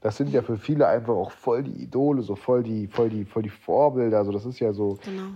Das 0.00 0.16
sind 0.16 0.30
ja 0.30 0.40
für 0.40 0.56
viele 0.56 0.88
einfach 0.88 1.14
auch 1.14 1.30
voll 1.30 1.64
die 1.64 1.82
Idole, 1.82 2.22
so 2.22 2.36
voll 2.36 2.62
die, 2.62 2.86
voll 2.86 3.10
die, 3.10 3.26
voll 3.26 3.42
die 3.42 3.50
Vorbilder. 3.50 4.16
Also 4.18 4.32
das 4.32 4.46
ist 4.46 4.58
ja 4.60 4.72
so, 4.72 4.98
genau. 5.04 5.28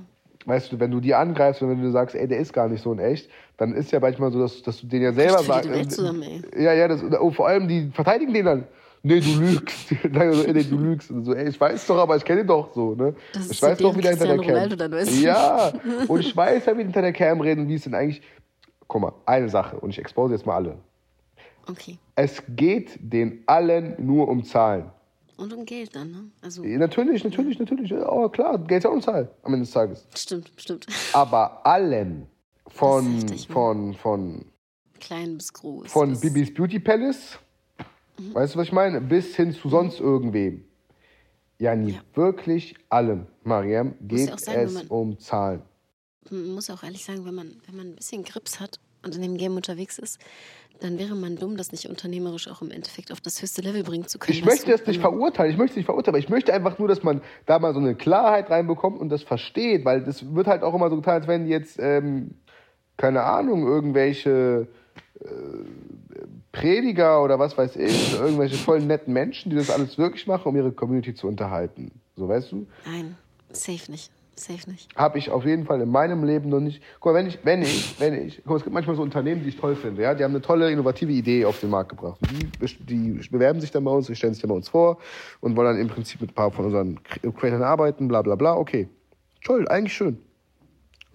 Weißt 0.46 0.72
du, 0.72 0.80
wenn 0.80 0.90
du 0.90 1.00
die 1.00 1.14
angreifst 1.14 1.62
und 1.62 1.70
wenn 1.70 1.82
du 1.82 1.90
sagst, 1.90 2.14
ey, 2.14 2.26
der 2.26 2.38
ist 2.38 2.52
gar 2.52 2.68
nicht 2.68 2.82
so 2.82 2.92
in 2.92 2.98
echt, 2.98 3.30
dann 3.56 3.74
ist 3.74 3.92
ja 3.92 4.00
manchmal 4.00 4.32
so, 4.32 4.40
dass, 4.40 4.62
dass 4.62 4.80
du 4.80 4.86
den 4.86 5.02
ja 5.02 5.12
selber 5.12 5.42
sagst. 5.42 5.68
ey. 5.70 6.42
Ja, 6.56 6.72
ja, 6.72 6.88
das, 6.88 7.02
oh, 7.20 7.30
vor 7.30 7.48
allem 7.48 7.68
die 7.68 7.90
verteidigen 7.92 8.32
den 8.32 8.46
dann. 8.46 8.64
Nee, 9.02 9.20
du 9.20 9.40
lügst. 9.40 9.88
Sagen 10.02 10.32
so, 10.32 10.52
nee, 10.52 10.62
du 10.62 10.76
lügst. 10.76 11.10
Und 11.10 11.24
so, 11.24 11.34
ey, 11.34 11.48
ich 11.48 11.58
weiß 11.58 11.86
doch, 11.86 11.98
aber 11.98 12.16
ich 12.16 12.24
kenne 12.24 12.42
ihn 12.42 12.46
doch 12.46 12.72
so, 12.74 12.94
ne? 12.94 13.14
Das 13.32 13.50
ich 13.50 13.62
weiß 13.62 13.78
doch, 13.78 13.96
wie 13.96 14.02
der 14.02 14.10
hinter 14.10 14.26
der 14.26 14.38
Cam. 14.38 14.76
Dann, 14.76 14.92
weißt 14.92 15.10
du? 15.10 15.24
Ja, 15.24 15.72
und 16.08 16.20
ich 16.20 16.36
weiß 16.36 16.66
ja, 16.66 16.76
wie 16.76 16.82
hinter 16.82 17.02
der 17.02 17.12
Cam 17.12 17.40
reden 17.40 17.62
und 17.62 17.68
wie 17.68 17.74
es 17.74 17.84
denn 17.84 17.94
eigentlich. 17.94 18.22
Guck 18.86 19.02
mal, 19.02 19.12
eine 19.24 19.48
Sache, 19.48 19.78
und 19.78 19.90
ich 19.90 19.98
expose 20.00 20.34
jetzt 20.34 20.46
mal 20.46 20.56
alle. 20.56 20.76
Okay. 21.68 21.96
Es 22.16 22.42
geht 22.48 22.98
den 23.00 23.44
allen 23.46 23.94
nur 23.98 24.28
um 24.28 24.42
Zahlen. 24.42 24.90
Und 25.40 25.52
um 25.54 25.64
Geld 25.64 25.96
dann, 25.96 26.10
ne? 26.10 26.30
Also, 26.42 26.62
Natürlich, 26.62 27.24
natürlich, 27.24 27.58
natürlich. 27.58 27.92
Oh, 27.94 28.28
klar, 28.28 28.58
Geld 28.58 28.84
ist 28.84 28.86
auch 28.88 28.92
um 28.92 29.00
Zahlen 29.00 29.28
am 29.42 29.54
Ende 29.54 29.64
des 29.64 29.72
Tages. 29.72 30.06
stimmt, 30.14 30.50
stimmt. 30.56 30.86
Aber 31.12 31.64
allen. 31.66 32.26
Von, 32.68 33.14
heftig, 33.16 33.48
ne? 33.48 33.52
von, 33.54 33.94
von, 33.94 34.44
Klein 35.00 35.38
bis 35.38 35.52
groß. 35.52 35.90
von 35.90 36.10
Das- 36.10 36.20
Bibis 36.20 36.54
Beauty 36.54 36.78
Palace, 36.78 37.38
weißt 38.32 38.54
du, 38.54 38.58
was 38.58 38.66
ich 38.68 38.72
meine? 38.72 39.00
Bis 39.00 39.34
hin 39.34 39.52
zu 39.52 39.68
sonst 39.68 39.98
irgendwem. 39.98 40.64
Ja, 41.58 41.74
nie 41.74 41.92
Ja. 41.94 42.00
wirklich 42.14 42.74
allem, 42.90 43.26
Mariam, 43.42 43.94
geht 44.02 44.28
ja 44.28 44.38
sagen, 44.38 44.60
es 44.60 44.74
man- 44.74 44.86
um 44.86 45.18
Zahlen. 45.18 45.62
Man 46.30 46.54
muss 46.54 46.70
auch 46.70 46.82
ehrlich 46.84 47.04
sagen, 47.04 47.24
wenn 47.24 47.34
man, 47.34 47.56
wenn 47.66 47.76
man 47.76 47.86
ein 47.88 47.96
bisschen 47.96 48.22
Grips 48.24 48.60
hat 48.60 48.78
und 49.04 49.16
in 49.16 49.22
dem 49.22 49.36
Game 49.36 49.56
unterwegs 49.56 49.98
ist, 49.98 50.20
dann 50.80 50.98
wäre 50.98 51.14
man 51.14 51.36
dumm, 51.36 51.56
das 51.56 51.72
nicht 51.72 51.88
unternehmerisch 51.88 52.48
auch 52.48 52.62
im 52.62 52.70
Endeffekt 52.70 53.12
auf 53.12 53.20
das 53.20 53.40
höchste 53.40 53.62
Level 53.62 53.82
bringen 53.82 54.06
zu 54.06 54.18
können. 54.18 54.36
Ich 54.36 54.44
möchte 54.44 54.70
das 54.70 54.86
nicht 54.86 55.00
verurteilen, 55.00 55.52
ich 55.52 55.58
möchte 55.58 55.72
es 55.72 55.76
nicht 55.76 55.86
verurteilen, 55.86 56.14
aber 56.14 56.18
ich 56.18 56.28
möchte 56.28 56.52
einfach 56.52 56.78
nur, 56.78 56.88
dass 56.88 57.02
man 57.02 57.20
da 57.46 57.58
mal 57.58 57.74
so 57.74 57.80
eine 57.80 57.94
Klarheit 57.94 58.50
reinbekommt 58.50 58.98
und 58.98 59.10
das 59.10 59.22
versteht, 59.22 59.84
weil 59.84 60.02
das 60.02 60.34
wird 60.34 60.46
halt 60.46 60.62
auch 60.62 60.74
immer 60.74 60.90
so 60.90 60.96
getan, 60.96 61.14
als 61.14 61.28
wenn 61.28 61.46
jetzt, 61.46 61.78
ähm, 61.78 62.34
keine 62.96 63.22
Ahnung, 63.22 63.66
irgendwelche 63.66 64.68
äh, 65.20 65.28
Prediger 66.52 67.22
oder 67.22 67.38
was 67.38 67.56
weiß 67.56 67.76
ich, 67.76 68.18
irgendwelche 68.18 68.56
voll 68.56 68.80
netten 68.80 69.12
Menschen, 69.12 69.50
die 69.50 69.56
das 69.56 69.70
alles 69.70 69.98
wirklich 69.98 70.26
machen, 70.26 70.48
um 70.48 70.56
ihre 70.56 70.72
Community 70.72 71.14
zu 71.14 71.28
unterhalten. 71.28 71.92
So, 72.16 72.28
weißt 72.28 72.52
du? 72.52 72.66
Nein, 72.84 73.16
safe 73.52 73.90
nicht. 73.90 74.10
Safe 74.40 74.70
nicht. 74.70 74.94
habe 74.96 75.18
ich 75.18 75.30
auf 75.30 75.44
jeden 75.44 75.64
Fall 75.64 75.80
in 75.80 75.90
meinem 75.90 76.24
Leben 76.24 76.48
noch 76.48 76.60
nicht. 76.60 76.82
Guck 76.98 77.12
mal, 77.12 77.18
wenn 77.18 77.26
ich, 77.26 77.38
wenn 77.44 77.62
ich, 77.62 77.94
wenn 77.98 78.26
ich, 78.26 78.38
guck 78.38 78.46
mal, 78.46 78.56
es 78.56 78.62
gibt 78.64 78.74
manchmal 78.74 78.96
so 78.96 79.02
Unternehmen, 79.02 79.42
die 79.42 79.50
ich 79.50 79.56
toll 79.56 79.76
finde, 79.76 80.02
ja, 80.02 80.14
die 80.14 80.24
haben 80.24 80.32
eine 80.32 80.42
tolle, 80.42 80.70
innovative 80.70 81.12
Idee 81.12 81.44
auf 81.44 81.60
den 81.60 81.70
Markt 81.70 81.90
gebracht. 81.90 82.18
Die, 82.30 82.84
die 82.84 83.28
bewerben 83.28 83.60
sich 83.60 83.70
dann 83.70 83.84
bei 83.84 83.90
uns, 83.90 84.06
die 84.06 84.16
stellen 84.16 84.34
sich 84.34 84.42
dann 84.42 84.48
bei 84.48 84.56
uns 84.56 84.68
vor 84.68 84.98
und 85.40 85.56
wollen 85.56 85.68
dann 85.68 85.80
im 85.80 85.88
Prinzip 85.88 86.20
mit 86.20 86.30
ein 86.30 86.34
paar 86.34 86.50
von 86.50 86.64
unseren 86.64 87.02
Creatoren 87.02 87.62
arbeiten, 87.62 88.08
bla 88.08 88.22
bla 88.22 88.34
bla. 88.34 88.56
Okay, 88.56 88.88
toll, 89.44 89.68
eigentlich 89.68 89.94
schön. 89.94 90.18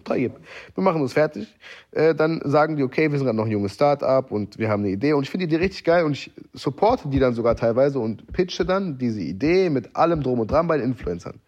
Wir 0.08 0.32
machen 0.76 1.02
uns 1.02 1.14
fertig. 1.14 1.48
Äh, 1.92 2.14
dann 2.14 2.40
sagen 2.46 2.76
die, 2.76 2.84
okay, 2.84 3.12
wir 3.12 3.18
sind 3.18 3.26
gerade 3.26 3.38
noch 3.38 3.46
ein 3.46 3.52
junges 3.52 3.74
Start-up 3.74 4.32
und 4.32 4.60
wir 4.60 4.70
haben 4.70 4.84
eine 4.84 4.92
Idee. 4.92 5.14
Und 5.14 5.24
ich 5.24 5.30
finde 5.30 5.48
die 5.48 5.56
richtig 5.56 5.84
geil 5.84 6.06
und 6.06 6.12
ich 6.12 6.32
supporte 6.54 7.10
die 7.10 7.20
dann 7.20 7.34
sogar 7.34 7.56
teilweise 7.56 8.00
und 8.00 8.32
pitche 8.32 8.66
dann 8.66 8.98
diese 8.98 9.22
Idee 9.22 9.70
mit 9.70 9.96
allem 9.96 10.22
drum 10.22 10.40
und 10.40 10.52
dran 10.52 10.68
bei 10.68 10.78
den 10.78 10.92
Influencern. 10.92 11.40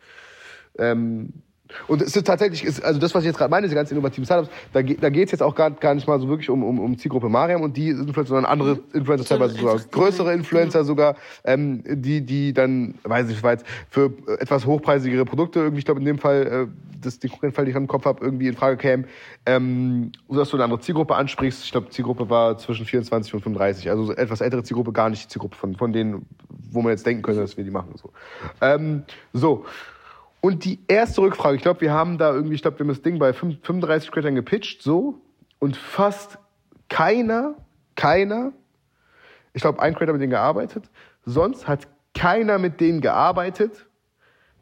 Ähm, 0.79 1.33
und 1.87 2.01
es 2.01 2.15
ist 2.15 2.25
tatsächlich, 2.25 2.63
ist, 2.63 2.83
also 2.83 2.99
das, 2.99 3.13
was 3.13 3.23
ich 3.23 3.27
jetzt 3.27 3.37
gerade 3.37 3.51
meine, 3.51 3.67
diese 3.67 3.75
ganzen 3.75 3.93
innovativen 3.93 4.25
Startups, 4.25 4.53
da, 4.73 4.81
da 4.81 5.09
geht 5.09 5.25
es 5.25 5.31
jetzt 5.31 5.41
auch 5.41 5.55
gar, 5.55 5.71
gar 5.71 5.93
nicht 5.95 6.07
mal 6.07 6.19
so 6.19 6.27
wirklich 6.29 6.49
um, 6.49 6.63
um, 6.63 6.79
um 6.79 6.97
Zielgruppe 6.97 7.29
Mariam 7.29 7.61
und 7.61 7.77
die 7.77 7.89
Influencer, 7.89 8.35
sondern 8.35 8.45
andere 8.45 8.79
Influencer, 8.93 9.25
teilweise 9.25 9.55
sogar 9.55 9.79
größere 9.91 10.33
Influencer 10.33 10.83
sogar, 10.83 11.15
ähm, 11.43 11.83
die, 11.85 12.21
die 12.21 12.53
dann, 12.53 12.95
weiß 13.03 13.29
ich 13.29 13.41
weiß, 13.41 13.63
für 13.89 14.13
etwas 14.39 14.65
hochpreisigere 14.65 15.25
Produkte 15.25 15.59
irgendwie, 15.59 15.79
ich 15.79 15.85
glaube 15.85 15.99
in 15.99 16.05
dem 16.05 16.17
Fall, 16.17 16.47
äh, 16.47 16.67
das 17.01 17.19
den 17.19 17.29
konkreten 17.29 17.53
Fall, 17.53 17.65
den 17.65 17.71
ich 17.71 17.77
im 17.77 17.87
Kopf 17.87 18.05
habe, 18.05 18.23
irgendwie 18.23 18.47
in 18.47 18.55
Frage 18.55 18.77
käme, 18.77 19.05
ähm, 19.45 20.11
sodass 20.27 20.49
du 20.49 20.57
eine 20.57 20.63
andere 20.63 20.79
Zielgruppe 20.79 21.15
ansprichst. 21.15 21.63
Ich 21.63 21.71
glaube, 21.71 21.89
Zielgruppe 21.89 22.29
war 22.29 22.57
zwischen 22.57 22.85
24 22.85 23.33
und 23.33 23.41
35, 23.41 23.89
also 23.89 24.05
so 24.05 24.13
etwas 24.13 24.41
ältere 24.41 24.63
Zielgruppe, 24.63 24.91
gar 24.91 25.09
nicht 25.09 25.25
die 25.25 25.27
Zielgruppe 25.27 25.55
von, 25.55 25.75
von 25.75 25.93
denen, 25.93 26.25
wo 26.71 26.81
man 26.81 26.91
jetzt 26.91 27.05
denken 27.05 27.23
könnte, 27.23 27.41
dass 27.41 27.57
wir 27.57 27.63
die 27.63 27.71
machen. 27.71 27.93
So. 27.95 28.11
Ähm, 28.61 29.03
so. 29.33 29.65
Und 30.41 30.65
die 30.65 30.79
erste 30.87 31.21
Rückfrage, 31.21 31.55
ich 31.55 31.61
glaube, 31.61 31.81
wir 31.81 31.91
haben 31.91 32.17
da 32.17 32.33
irgendwie, 32.33 32.55
ich 32.55 32.61
glaube, 32.61 32.77
wir 32.79 32.83
haben 32.83 32.89
das 32.89 33.01
Ding 33.01 33.19
bei 33.19 33.33
5 33.33 33.59
35 33.61 34.11
Creators 34.11 34.35
gepitcht, 34.35 34.81
so. 34.81 35.21
Und 35.59 35.75
fast 35.75 36.37
keiner, 36.89 37.55
keiner, 37.95 38.53
ich 39.53 39.61
glaube, 39.61 39.81
ein 39.81 39.95
Creator 39.95 40.13
mit 40.13 40.21
denen 40.21 40.29
gearbeitet, 40.29 40.89
sonst 41.25 41.67
hat 41.67 41.87
keiner 42.13 42.59
mit 42.59 42.79
denen 42.79 43.01
gearbeitet 43.01 43.86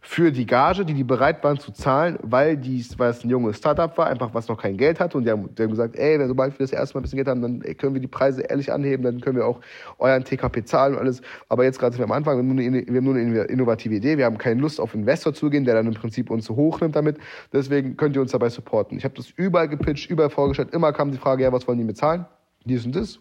für 0.07 0.31
die 0.31 0.45
Gage, 0.45 0.85
die 0.85 0.93
die 0.93 1.03
bereit 1.03 1.43
waren 1.43 1.59
zu 1.59 1.71
zahlen, 1.71 2.19
weil, 2.21 2.57
dies, 2.57 2.97
weil 2.99 3.09
es 3.09 3.23
ein 3.23 3.29
junges 3.29 3.57
Startup 3.57 3.97
war, 3.97 4.05
einfach 4.05 4.33
was 4.33 4.47
noch 4.47 4.61
kein 4.61 4.77
Geld 4.77 4.99
hatte. 4.99 5.17
Und 5.17 5.23
die 5.23 5.31
haben, 5.31 5.53
die 5.55 5.63
haben 5.63 5.71
gesagt, 5.71 5.95
ey, 5.95 6.25
sobald 6.27 6.53
wir 6.53 6.63
das 6.63 6.71
erste 6.71 6.95
Mal 6.95 6.99
ein 6.99 7.03
bisschen 7.03 7.17
Geld 7.17 7.27
haben, 7.27 7.41
dann 7.41 7.59
können 7.77 7.95
wir 7.95 8.01
die 8.01 8.07
Preise 8.07 8.43
ehrlich 8.43 8.71
anheben, 8.71 9.03
dann 9.03 9.19
können 9.19 9.35
wir 9.35 9.47
auch 9.47 9.59
euren 9.97 10.23
TKP 10.23 10.63
zahlen 10.63 10.93
und 10.93 10.99
alles. 10.99 11.21
Aber 11.49 11.63
jetzt 11.63 11.79
gerade 11.79 11.95
sind 11.95 12.01
wir 12.01 12.05
am 12.05 12.11
Anfang, 12.11 12.35
wir 12.35 12.43
haben, 12.43 12.55
nur 12.55 12.63
eine, 12.63 12.85
wir 12.85 12.97
haben 12.97 13.03
nur 13.03 13.15
eine 13.15 13.43
innovative 13.45 13.95
Idee, 13.95 14.17
wir 14.17 14.25
haben 14.25 14.37
keine 14.37 14.61
Lust 14.61 14.79
auf 14.79 14.93
Investor 14.93 15.33
zu 15.33 15.49
gehen, 15.49 15.65
der 15.65 15.73
dann 15.73 15.87
im 15.87 15.95
Prinzip 15.95 16.29
uns 16.29 16.45
so 16.45 16.55
hochnimmt 16.55 16.95
damit. 16.95 17.17
Deswegen 17.51 17.97
könnt 17.97 18.15
ihr 18.15 18.21
uns 18.21 18.31
dabei 18.31 18.49
supporten. 18.49 18.97
Ich 18.97 19.05
habe 19.05 19.15
das 19.15 19.31
überall 19.31 19.67
gepitcht, 19.67 20.09
überall 20.11 20.29
vorgestellt. 20.29 20.71
Immer 20.71 20.93
kam 20.93 21.11
die 21.11 21.17
Frage, 21.17 21.43
ja, 21.43 21.51
was 21.51 21.67
wollen 21.67 21.79
die 21.79 21.83
bezahlen? 21.83 22.25
Dies 22.63 22.85
und 22.85 22.95
das 22.95 23.19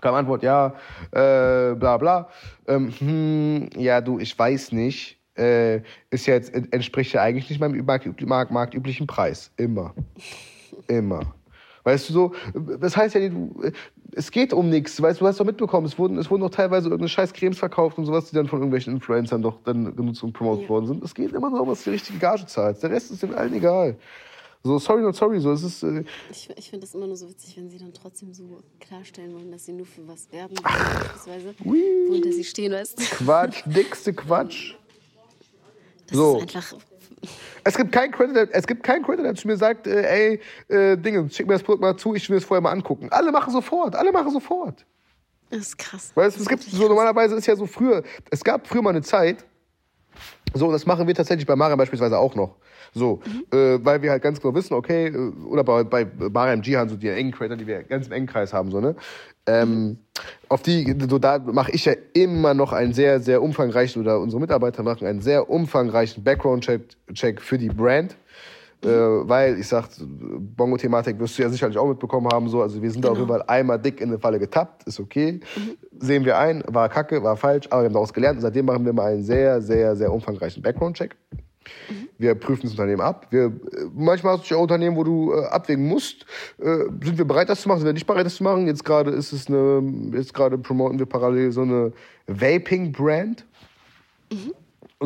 kam 0.00 0.16
Antwort, 0.16 0.42
ja, 0.42 0.74
äh, 1.12 1.74
bla 1.76 1.96
bla. 1.96 2.28
Ähm, 2.66 2.92
hm, 2.98 3.70
ja, 3.76 4.02
du, 4.02 4.18
ich 4.18 4.38
weiß 4.38 4.72
nicht. 4.72 5.18
Äh, 5.36 5.82
ist 6.10 6.26
ja 6.26 6.34
jetzt, 6.34 6.54
entspricht 6.54 7.12
ja 7.12 7.22
eigentlich 7.22 7.50
nicht 7.50 7.58
meinem 7.60 7.84
markt, 7.84 8.20
markt, 8.22 8.50
marktüblichen 8.52 9.06
Preis. 9.06 9.50
Immer. 9.56 9.94
Immer. 10.88 11.34
Weißt 11.82 12.08
du 12.08 12.12
so, 12.14 12.32
das 12.80 12.96
heißt 12.96 13.14
ja, 13.14 13.28
du, 13.28 13.70
es 14.12 14.30
geht 14.30 14.52
um 14.52 14.70
nichts. 14.70 15.02
Weißt 15.02 15.20
du, 15.20 15.24
du 15.24 15.28
hast 15.28 15.38
doch 15.38 15.44
mitbekommen, 15.44 15.86
es 15.86 15.98
wurden, 15.98 16.16
es 16.18 16.30
wurden 16.30 16.40
doch 16.42 16.50
teilweise 16.50 16.86
irgendeine 16.86 17.08
scheiß 17.08 17.32
Cremes 17.32 17.58
verkauft 17.58 17.98
und 17.98 18.06
sowas, 18.06 18.30
die 18.30 18.36
dann 18.36 18.46
von 18.46 18.60
irgendwelchen 18.60 18.94
Influencern 18.94 19.42
doch 19.42 19.58
dann 19.64 19.94
genutzt 19.94 20.22
und 20.22 20.32
promotet 20.32 20.62
Ja. 20.64 20.68
worden 20.70 20.86
sind. 20.86 21.04
Es 21.04 21.14
geht 21.14 21.32
immer 21.32 21.50
nur 21.50 21.60
um, 21.60 21.68
was 21.68 21.84
die 21.84 21.90
richtige 21.90 22.18
Gage 22.18 22.46
zahlt. 22.46 22.82
Der 22.82 22.90
Rest 22.90 23.10
ist 23.10 23.22
den 23.22 23.34
allen 23.34 23.52
egal. 23.52 23.96
So, 24.62 24.78
sorry, 24.78 25.02
not 25.02 25.14
sorry. 25.14 25.38
So, 25.40 25.52
es 25.52 25.62
ist, 25.62 25.82
äh, 25.82 26.04
Ich, 26.30 26.48
ich 26.56 26.70
finde 26.70 26.86
das 26.86 26.94
immer 26.94 27.06
nur 27.06 27.16
so 27.16 27.28
witzig, 27.28 27.54
wenn 27.58 27.68
sie 27.68 27.76
dann 27.76 27.92
trotzdem 27.92 28.32
so 28.32 28.62
klarstellen 28.80 29.34
wollen, 29.34 29.50
dass 29.52 29.66
sie 29.66 29.72
nur 29.74 29.84
für 29.84 30.08
was 30.08 30.32
werben, 30.32 30.54
beispielsweise, 30.62 31.54
ui. 31.66 31.82
worunter 32.08 32.32
sie 32.32 32.44
stehen, 32.44 32.72
weißt? 32.72 32.98
Quatsch, 33.10 33.62
dickste 33.66 34.14
Quatsch. 34.14 34.74
Das 36.06 36.16
So. 36.16 36.38
ist 36.38 36.56
einfach. 36.56 36.78
Es 37.64 37.76
gibt 37.76 37.92
keinen 37.92 38.12
Credit, 38.12 38.50
es 38.52 38.66
gibt 38.66 38.82
keinen 38.82 39.02
Credit, 39.02 39.24
der 39.24 39.34
zu 39.34 39.48
mir 39.48 39.56
sagt, 39.56 39.86
äh, 39.86 40.02
ey, 40.02 40.40
äh, 40.68 40.96
Dinge, 40.98 41.28
schick 41.30 41.46
mir 41.46 41.54
das 41.54 41.62
Produkt 41.62 41.80
mal 41.80 41.96
zu, 41.96 42.14
ich 42.14 42.28
will 42.28 42.36
es 42.36 42.44
vorher 42.44 42.60
mal 42.60 42.70
angucken. 42.70 43.08
Alle 43.10 43.32
machen 43.32 43.50
sofort, 43.52 43.96
alle 43.96 44.12
machen 44.12 44.30
sofort. 44.30 44.84
Das 45.48 45.60
ist 45.60 45.78
krass. 45.78 46.12
Das 46.14 46.34
es 46.34 46.40
ist 46.42 46.48
gibt 46.48 46.62
so 46.62 46.88
normalerweise 46.88 47.34
ist 47.36 47.46
ja 47.46 47.56
so 47.56 47.66
früher, 47.66 48.02
es 48.30 48.44
gab 48.44 48.66
früher 48.66 48.82
mal 48.82 48.90
eine 48.90 49.02
Zeit, 49.02 49.44
so, 50.54 50.66
und 50.66 50.72
das 50.72 50.86
machen 50.86 51.06
wir 51.06 51.14
tatsächlich 51.14 51.46
bei 51.46 51.56
Mariam 51.56 51.78
beispielsweise 51.78 52.18
auch 52.18 52.34
noch. 52.34 52.56
So, 52.92 53.20
äh, 53.52 53.78
weil 53.82 54.02
wir 54.02 54.10
halt 54.12 54.22
ganz 54.22 54.40
genau 54.40 54.54
wissen, 54.54 54.74
okay, 54.74 55.08
äh, 55.08 55.32
oder 55.46 55.64
bei, 55.64 55.82
bei 55.82 56.06
Mariam 56.32 56.62
Jihan, 56.62 56.88
so 56.88 56.96
die 56.96 57.08
engen 57.08 57.32
Creator, 57.32 57.56
die 57.56 57.66
wir 57.66 57.82
ganz 57.82 58.06
im 58.06 58.12
engen 58.12 58.26
Kreis 58.26 58.52
haben, 58.52 58.70
so, 58.70 58.80
ne? 58.80 58.94
Ähm, 59.46 59.98
auf 60.48 60.62
die, 60.62 60.96
so 61.08 61.18
da 61.18 61.38
mache 61.38 61.72
ich 61.72 61.84
ja 61.84 61.92
immer 62.14 62.54
noch 62.54 62.72
einen 62.72 62.94
sehr, 62.94 63.20
sehr 63.20 63.42
umfangreichen, 63.42 64.00
oder 64.00 64.20
unsere 64.20 64.40
Mitarbeiter 64.40 64.82
machen 64.82 65.06
einen 65.06 65.20
sehr 65.20 65.50
umfangreichen 65.50 66.22
Background-Check 66.24 66.82
Check 67.12 67.42
für 67.42 67.58
die 67.58 67.68
Brand. 67.68 68.16
Äh, 68.84 69.28
weil, 69.28 69.58
ich 69.58 69.68
sag, 69.68 69.88
Bongo-Thematik 69.98 71.18
wirst 71.18 71.38
du 71.38 71.42
ja 71.42 71.48
sicherlich 71.48 71.78
auch 71.78 71.88
mitbekommen 71.88 72.28
haben, 72.32 72.48
so, 72.48 72.62
also 72.62 72.80
wir 72.82 72.90
sind 72.90 73.02
Genau. 73.02 73.26
Fall 73.26 73.42
einmal 73.46 73.78
dick 73.78 74.00
in 74.00 74.08
eine 74.08 74.18
Falle 74.18 74.38
getappt, 74.38 74.84
ist 74.84 75.00
okay. 75.00 75.40
Sehen 75.98 76.24
wir 76.24 76.38
ein, 76.38 76.62
war 76.66 76.88
kacke, 76.88 77.22
war 77.22 77.36
falsch, 77.36 77.66
aber 77.70 77.82
wir 77.82 77.86
haben 77.86 77.94
daraus 77.94 78.12
gelernt 78.12 78.36
und 78.36 78.42
seitdem 78.42 78.66
machen 78.66 78.84
wir 78.84 78.92
mal 78.92 79.12
einen 79.12 79.22
sehr, 79.22 79.60
sehr, 79.62 79.96
sehr 79.96 80.12
umfangreichen 80.12 80.62
Background-Check. 80.62 81.16
Wir 82.18 82.34
prüfen 82.34 82.62
das 82.62 82.72
Unternehmen 82.72 83.00
ab. 83.00 83.26
Wir, 83.30 83.52
manchmal 83.94 84.36
hast 84.36 84.48
du 84.48 84.54
ja 84.54 84.58
auch 84.58 84.62
Unternehmen, 84.62 84.96
wo 84.96 85.04
du 85.04 85.32
äh, 85.32 85.46
abwägen 85.46 85.86
musst. 85.86 86.26
Äh, 86.58 86.84
sind 87.02 87.16
wir 87.16 87.24
bereit, 87.24 87.48
das 87.48 87.62
zu 87.62 87.68
machen? 87.68 87.78
Sind 87.78 87.86
wir 87.86 87.92
nicht 87.94 88.06
bereit, 88.06 88.26
das 88.26 88.36
zu 88.36 88.44
machen? 88.44 88.66
Jetzt 88.66 88.84
gerade 88.84 89.10
ist 89.10 89.32
es 89.32 89.48
eine, 89.48 89.82
jetzt 90.12 90.34
gerade 90.34 90.58
promoten 90.58 90.98
wir 90.98 91.06
parallel 91.06 91.52
so 91.52 91.62
eine 91.62 91.92
Vaping-Brand. 92.26 93.46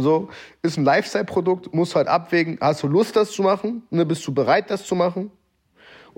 So, 0.01 0.29
ist 0.63 0.77
ein 0.77 0.85
Lifestyle-Produkt, 0.85 1.75
musst 1.75 1.95
halt 1.95 2.09
abwägen, 2.09 2.59
hast 2.61 2.83
du 2.83 2.89
Lust, 2.89 3.17
das 3.17 3.31
zu 3.33 3.43
machen? 3.43 3.83
Ne, 3.91 4.05
bist 4.07 4.27
du 4.27 4.33
bereit, 4.33 4.71
das 4.71 4.87
zu 4.87 4.95
machen? 4.95 5.31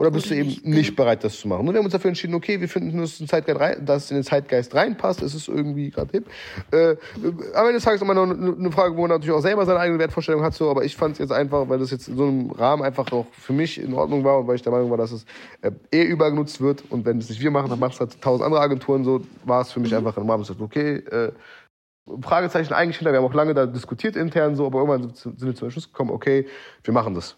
Oder 0.00 0.10
bist 0.10 0.30
du 0.30 0.34
eben 0.34 0.48
nicht, 0.48 0.64
nicht, 0.64 0.96
bereit, 0.96 1.22
das 1.24 1.38
zu 1.38 1.46
machen? 1.46 1.68
Und 1.68 1.74
wir 1.74 1.78
haben 1.78 1.84
uns 1.84 1.92
dafür 1.92 2.08
entschieden, 2.08 2.32
okay, 2.32 2.58
wir 2.58 2.70
finden, 2.70 2.98
dass 2.98 3.20
es 3.20 4.10
in 4.10 4.16
den 4.16 4.24
Zeitgeist, 4.24 4.74
reinpasst, 4.74 5.20
es 5.20 5.34
ist 5.34 5.46
irgendwie 5.46 5.90
gerade 5.90 6.10
hip. 6.12 6.26
Äh, 6.70 6.96
am 7.54 7.66
Ende 7.66 7.74
des 7.74 7.84
Tages 7.84 8.00
immer 8.00 8.14
noch 8.14 8.22
eine 8.22 8.72
Frage, 8.72 8.96
wo 8.96 9.02
man 9.02 9.10
natürlich 9.10 9.34
auch 9.34 9.42
selber 9.42 9.66
seine 9.66 9.78
eigene 9.78 9.98
Wertvorstellung 9.98 10.42
hat, 10.42 10.54
so, 10.54 10.70
aber 10.70 10.84
ich 10.84 10.96
fand 10.96 11.12
es 11.12 11.18
jetzt 11.18 11.32
einfach, 11.32 11.68
weil 11.68 11.78
das 11.78 11.90
jetzt 11.90 12.08
in 12.08 12.16
so 12.16 12.24
einem 12.24 12.50
Rahmen 12.50 12.82
einfach 12.82 13.10
noch 13.10 13.26
für 13.32 13.52
mich 13.52 13.78
in 13.78 13.92
Ordnung 13.92 14.24
war 14.24 14.38
und 14.38 14.46
weil 14.46 14.56
ich 14.56 14.62
der 14.62 14.72
Meinung 14.72 14.90
war, 14.90 14.96
dass 14.96 15.12
es 15.12 15.26
äh, 15.60 15.70
eh 15.92 16.04
übergenutzt 16.04 16.62
wird 16.62 16.82
und 16.88 17.04
wenn 17.04 17.18
es 17.18 17.28
nicht 17.28 17.42
wir 17.42 17.50
machen, 17.50 17.68
dann 17.68 17.78
machen 17.78 17.92
es 17.92 18.00
halt 18.00 18.22
tausend 18.22 18.46
andere 18.46 18.62
Agenturen 18.62 19.04
so, 19.04 19.20
war 19.44 19.60
es 19.60 19.70
für 19.70 19.80
mich 19.80 19.94
einfach 19.94 20.16
im 20.16 20.30
Rahmen, 20.30 20.44
ich 20.44 20.60
okay, 20.60 20.94
äh, 20.94 21.32
Fragezeichen 22.22 22.72
eigentlich 22.72 22.98
hinter. 22.98 23.12
Wir 23.12 23.18
haben 23.18 23.26
auch 23.26 23.34
lange 23.34 23.54
da 23.54 23.66
diskutiert 23.66 24.16
intern 24.16 24.56
so, 24.56 24.66
aber 24.66 24.80
irgendwann 24.80 25.14
sind 25.14 25.40
wir 25.40 25.54
zum 25.54 25.70
Schluss 25.70 25.92
gekommen, 25.92 26.10
okay, 26.10 26.46
wir 26.82 26.94
machen 26.94 27.14
das. 27.14 27.36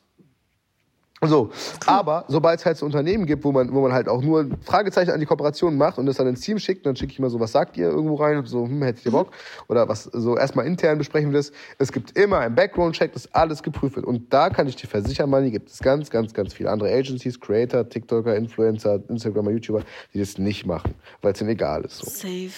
So, 1.24 1.50
aber 1.86 2.24
sobald 2.26 2.58
es 2.58 2.66
halt 2.66 2.76
so 2.76 2.84
Unternehmen 2.84 3.26
gibt, 3.26 3.44
wo 3.44 3.52
man, 3.52 3.72
wo 3.72 3.80
man 3.80 3.92
halt 3.92 4.08
auch 4.08 4.22
nur 4.22 4.48
Fragezeichen 4.64 5.12
an 5.12 5.20
die 5.20 5.26
Kooperation 5.26 5.76
macht 5.76 5.96
und 5.98 6.06
das 6.06 6.16
dann 6.16 6.26
ins 6.26 6.40
Team 6.40 6.58
schickt, 6.58 6.84
dann 6.84 6.96
schicke 6.96 7.12
ich 7.12 7.18
immer 7.20 7.30
so, 7.30 7.38
was 7.38 7.52
sagt 7.52 7.76
ihr 7.76 7.88
irgendwo 7.88 8.16
rein 8.16 8.44
so, 8.44 8.64
hm, 8.64 8.82
hättet 8.82 9.06
ihr 9.06 9.12
Bock? 9.12 9.30
Oder 9.68 9.88
was, 9.88 10.02
so 10.04 10.36
erstmal 10.36 10.66
intern 10.66 10.98
besprechen 10.98 11.30
wir 11.30 11.38
das. 11.38 11.52
Es 11.78 11.92
gibt 11.92 12.18
immer 12.18 12.40
einen 12.40 12.56
Background-Check, 12.56 13.12
dass 13.12 13.32
alles 13.32 13.62
geprüft 13.62 13.94
wird. 13.94 14.04
Und 14.04 14.32
da 14.32 14.50
kann 14.50 14.66
ich 14.66 14.74
dir 14.74 14.88
versichern, 14.88 15.30
Manni, 15.30 15.52
gibt 15.52 15.70
es 15.70 15.78
ganz, 15.78 16.10
ganz, 16.10 16.34
ganz 16.34 16.54
viele 16.54 16.70
andere 16.70 16.92
Agencies, 16.92 17.38
Creator, 17.38 17.88
TikToker, 17.88 18.34
Influencer, 18.34 18.98
Instagramer, 19.08 19.52
YouTuber, 19.52 19.82
die 20.12 20.18
das 20.18 20.38
nicht 20.38 20.66
machen, 20.66 20.92
weil 21.20 21.34
es 21.34 21.40
ihnen 21.40 21.50
egal 21.50 21.84
ist. 21.84 21.98
So. 21.98 22.10
Safe. 22.10 22.50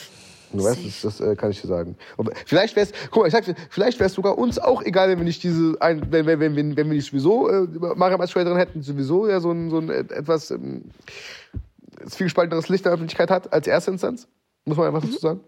Du 0.58 0.64
weißt, 0.64 0.76
Safe. 0.76 0.88
das, 1.02 1.18
das 1.18 1.20
äh, 1.20 1.36
kann 1.36 1.50
ich 1.50 1.60
dir 1.60 1.68
sagen. 1.68 1.96
Und 2.16 2.30
vielleicht 2.46 2.76
wär's, 2.76 2.92
guck 3.10 3.22
mal, 3.22 3.26
ich 3.26 3.32
sag 3.32 3.44
vielleicht 3.70 3.98
wäre 3.98 4.06
es 4.06 4.14
sogar 4.14 4.38
uns 4.38 4.58
auch 4.58 4.82
egal, 4.82 5.08
wenn 5.08 5.18
wir 5.18 5.24
nicht 5.24 5.42
diese, 5.42 5.76
ein, 5.80 6.02
wenn, 6.10 6.26
wenn, 6.26 6.40
wenn, 6.40 6.56
wenn, 6.56 6.76
wenn 6.76 6.86
wir 6.88 6.94
nicht 6.94 7.10
sowieso 7.10 7.48
äh, 7.48 7.66
Mariam 7.96 8.20
als 8.20 8.32
Traderin 8.32 8.58
hätten, 8.58 8.82
sowieso 8.82 9.28
ja 9.28 9.40
so 9.40 9.50
ein, 9.50 9.70
so 9.70 9.78
ein 9.78 9.90
äh, 9.90 10.00
etwas 10.00 10.50
ähm, 10.50 10.84
zwiegespalteneres 12.06 12.68
Licht 12.68 12.84
in 12.84 12.90
der 12.90 12.94
Öffentlichkeit 12.94 13.30
hat 13.30 13.52
als 13.52 13.66
erste 13.66 13.90
Instanz, 13.90 14.28
muss 14.64 14.76
man 14.76 14.86
einfach 14.86 15.02
dazu 15.02 15.18
sagen. 15.18 15.40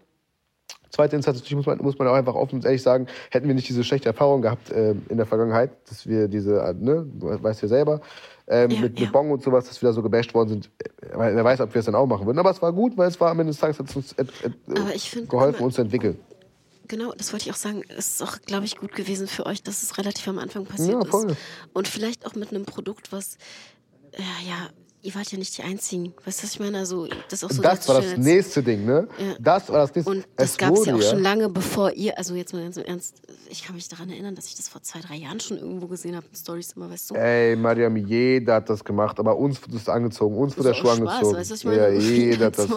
Zweite 0.89 1.15
Instanz, 1.15 1.37
natürlich 1.37 1.55
muss 1.55 1.65
man, 1.65 1.77
muss 1.79 1.97
man 1.99 2.07
auch 2.07 2.13
einfach 2.13 2.35
offen 2.35 2.55
und 2.55 2.65
ehrlich 2.65 2.81
sagen, 2.81 3.07
hätten 3.31 3.47
wir 3.47 3.55
nicht 3.55 3.67
diese 3.67 3.83
schlechte 3.83 4.07
Erfahrung 4.09 4.41
gehabt 4.41 4.71
äh, 4.71 4.95
in 5.09 5.17
der 5.17 5.25
Vergangenheit, 5.25 5.71
dass 5.89 6.07
wir 6.07 6.27
diese, 6.27 6.59
äh, 6.61 6.73
ne, 6.73 7.05
du 7.19 7.43
weißt 7.43 7.61
ja 7.61 7.67
selber, 7.67 8.01
ähm, 8.47 8.71
Ja, 8.71 8.81
mit, 8.81 8.97
ja. 8.97 9.05
mit 9.05 9.11
Bong 9.13 9.31
und 9.31 9.43
sowas, 9.43 9.67
dass 9.67 9.81
wir 9.81 9.89
da 9.89 9.93
so 9.93 10.01
gebasht 10.01 10.33
worden 10.33 10.49
sind. 10.49 10.69
Äh, 11.01 11.09
Wer 11.17 11.43
weiß, 11.43 11.59
ob 11.61 11.73
wir 11.73 11.79
es 11.79 11.85
dann 11.85 11.95
auch 11.95 12.05
machen 12.05 12.25
würden. 12.25 12.39
Aber 12.39 12.51
es 12.51 12.61
war 12.61 12.71
gut, 12.71 12.97
weil 12.97 13.09
es 13.09 13.19
war 13.19 13.31
am 13.31 13.39
Ende 13.41 13.51
des 13.51 13.59
Tages 13.59 13.79
hat 13.79 13.93
uns 13.95 14.13
äh, 14.13 14.21
äh, 14.21 14.97
find, 14.97 15.29
geholfen, 15.29 15.63
uns 15.65 15.75
zu 15.75 15.81
entwickeln. 15.81 16.17
Genau, 16.87 17.11
das 17.17 17.33
wollte 17.33 17.45
ich 17.47 17.51
auch 17.51 17.57
sagen. 17.57 17.83
Es 17.89 18.11
ist 18.11 18.23
auch, 18.23 18.37
glaube 18.45 18.63
ich, 18.63 18.77
gut 18.77 18.93
gewesen 18.95 19.27
für 19.27 19.45
euch, 19.45 19.61
dass 19.61 19.83
es 19.83 19.97
relativ 19.97 20.25
am 20.29 20.39
Anfang 20.39 20.63
passiert 20.65 21.03
Ja, 21.03 21.09
voll. 21.09 21.31
ist. 21.31 21.37
Und 21.73 21.89
vielleicht 21.89 22.25
auch 22.25 22.35
mit 22.35 22.51
einem 22.51 22.63
Produkt, 22.63 23.11
was, 23.11 23.35
äh, 24.13 24.21
ja, 24.47 24.69
ihr 25.07 25.15
wart 25.15 25.31
ja 25.31 25.37
nicht 25.37 25.57
die 25.57 25.63
Einzigen. 25.63 26.13
Weißt 26.25 26.39
du, 26.39 26.43
was 26.43 26.53
ich 26.53 26.59
meine? 26.59 26.79
Also, 26.79 27.07
das 27.29 27.41
ist 27.41 27.43
auch 27.45 27.49
so 27.49 27.61
das 27.61 27.87
war 27.87 28.01
das 28.01 28.17
nächste 28.17 28.61
Ding, 28.61 28.85
ne? 28.85 29.07
Ja. 29.17 29.35
Das 29.39 29.69
war 29.69 29.79
das 29.79 29.95
nächste. 29.95 30.11
Und 30.11 30.27
das 30.35 30.51
Es 30.51 30.57
gab 30.57 30.73
es 30.73 30.85
ja 30.85 30.93
auch 30.93 30.97
wurde 30.97 31.07
schon 31.07 31.21
lange 31.21 31.47
bevor 31.47 31.93
ihr, 31.93 32.17
also 32.17 32.35
jetzt 32.35 32.53
mal 32.53 32.61
ganz 32.61 32.75
im 32.75 32.83
Ernst, 32.83 33.21
ich 33.49 33.63
kann 33.63 33.75
mich 33.75 33.87
daran 33.87 34.09
erinnern, 34.09 34.35
dass 34.35 34.47
ich 34.47 34.55
das 34.55 34.67
vor 34.67 34.83
zwei, 34.83 34.99
drei 34.99 35.15
Jahren 35.15 35.39
schon 35.39 35.57
irgendwo 35.57 35.87
gesehen 35.87 36.15
habe 36.15 36.25
in 36.29 36.35
Stories 36.35 36.73
immer, 36.73 36.89
weißt 36.89 37.11
du? 37.11 37.15
Ey, 37.15 37.55
Mariam, 37.55 37.95
jeder 37.95 38.55
hat 38.55 38.69
das 38.69 38.83
gemacht, 38.83 39.17
aber 39.17 39.37
uns 39.37 39.61
wird 39.61 39.75
das 39.75 39.87
angezogen, 39.87 40.35
uns 40.37 40.57
wird 40.57 40.67
der 40.67 40.73
Schuh 40.73 40.87
Spaß, 40.87 40.99
angezogen. 40.99 41.37
weißt 41.37 41.49
du, 41.49 41.53
was 41.53 41.59
ich 41.59 41.65
meine? 41.65 41.77
Ja, 41.77 41.89
jeder 41.99 42.45
hat 42.47 42.57
das. 42.57 42.67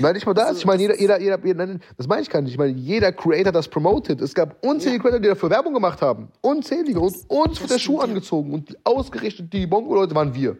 Nein, 0.00 0.14
nicht 0.14 0.26
mal 0.26 0.34
das. 0.34 0.48
Also, 0.48 0.58
ich 0.58 0.66
meine, 0.66 0.82
jeder, 0.82 0.98
jeder, 1.00 1.20
jeder, 1.20 1.38
jeder, 1.44 1.66
nein, 1.66 1.80
das 1.96 2.08
meine 2.08 2.22
ich 2.22 2.30
gar 2.30 2.42
nicht. 2.42 2.52
Ich 2.52 2.58
meine, 2.58 2.72
jeder 2.72 3.12
Creator 3.12 3.52
das 3.52 3.68
promotet. 3.68 4.20
Es 4.20 4.34
gab 4.34 4.56
unzählige 4.64 5.02
Creator, 5.02 5.20
die 5.20 5.28
dafür 5.28 5.50
Werbung 5.50 5.74
gemacht 5.74 6.02
haben. 6.02 6.28
Unzählige. 6.40 6.98
Und 7.00 7.14
uns 7.28 7.60
wird 7.60 7.70
der 7.70 7.78
Schuh 7.78 7.98
ja. 7.98 8.04
angezogen. 8.04 8.52
Und 8.52 8.68
die 8.68 8.76
ausgerichtet, 8.84 9.52
die 9.52 9.66
Bongo-Leute 9.66 10.14
waren 10.14 10.34
wir. 10.34 10.56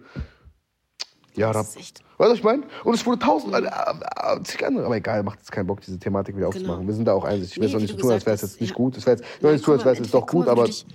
Ja, 1.38 1.52
da. 1.52 1.60
Das 1.60 1.70
ist 1.70 1.76
echt. 1.76 2.00
Weißt 2.18 2.28
du, 2.28 2.32
was 2.32 2.38
ich 2.38 2.44
meine? 2.44 2.62
Und 2.84 2.94
es 2.94 3.06
wurde 3.06 3.18
tausend, 3.20 3.54
äh, 3.54 3.58
äh, 3.60 4.42
zig 4.44 4.64
andere. 4.66 4.86
Aber 4.86 4.96
egal, 4.96 5.22
macht 5.22 5.38
jetzt 5.38 5.52
keinen 5.52 5.66
Bock, 5.66 5.80
diese 5.80 5.98
Thematik 5.98 6.36
wieder 6.36 6.48
aufzumachen. 6.48 6.86
Wir 6.86 6.94
sind 6.94 7.04
da 7.04 7.12
auch 7.14 7.24
einsichtig. 7.24 7.56
Ich 7.56 7.62
will 7.62 7.68
Genau. 7.68 7.78
Jetzt 7.80 7.90
auch 7.90 7.94
nicht 7.94 8.00
so 8.00 8.06
tun, 8.08 8.12
als 8.12 8.26
wäre 8.26 8.34
es 8.34 8.42
jetzt 8.42 8.60
nicht 8.60 8.70
ja. 8.70 8.76
gut. 8.76 8.96
Es 8.96 9.06
wäre 9.06 9.16
jetzt, 9.16 9.26
ich 9.36 9.42
will 9.42 9.52
nicht 9.52 9.64
tun, 9.64 9.74
als 9.74 9.84
wäre 9.84 9.92
es 9.94 10.00
im 10.00 10.10
doch 10.10 10.26
gut, 10.26 10.46
mal, 10.46 10.52
aber. 10.52 10.64
dich- 10.64 10.86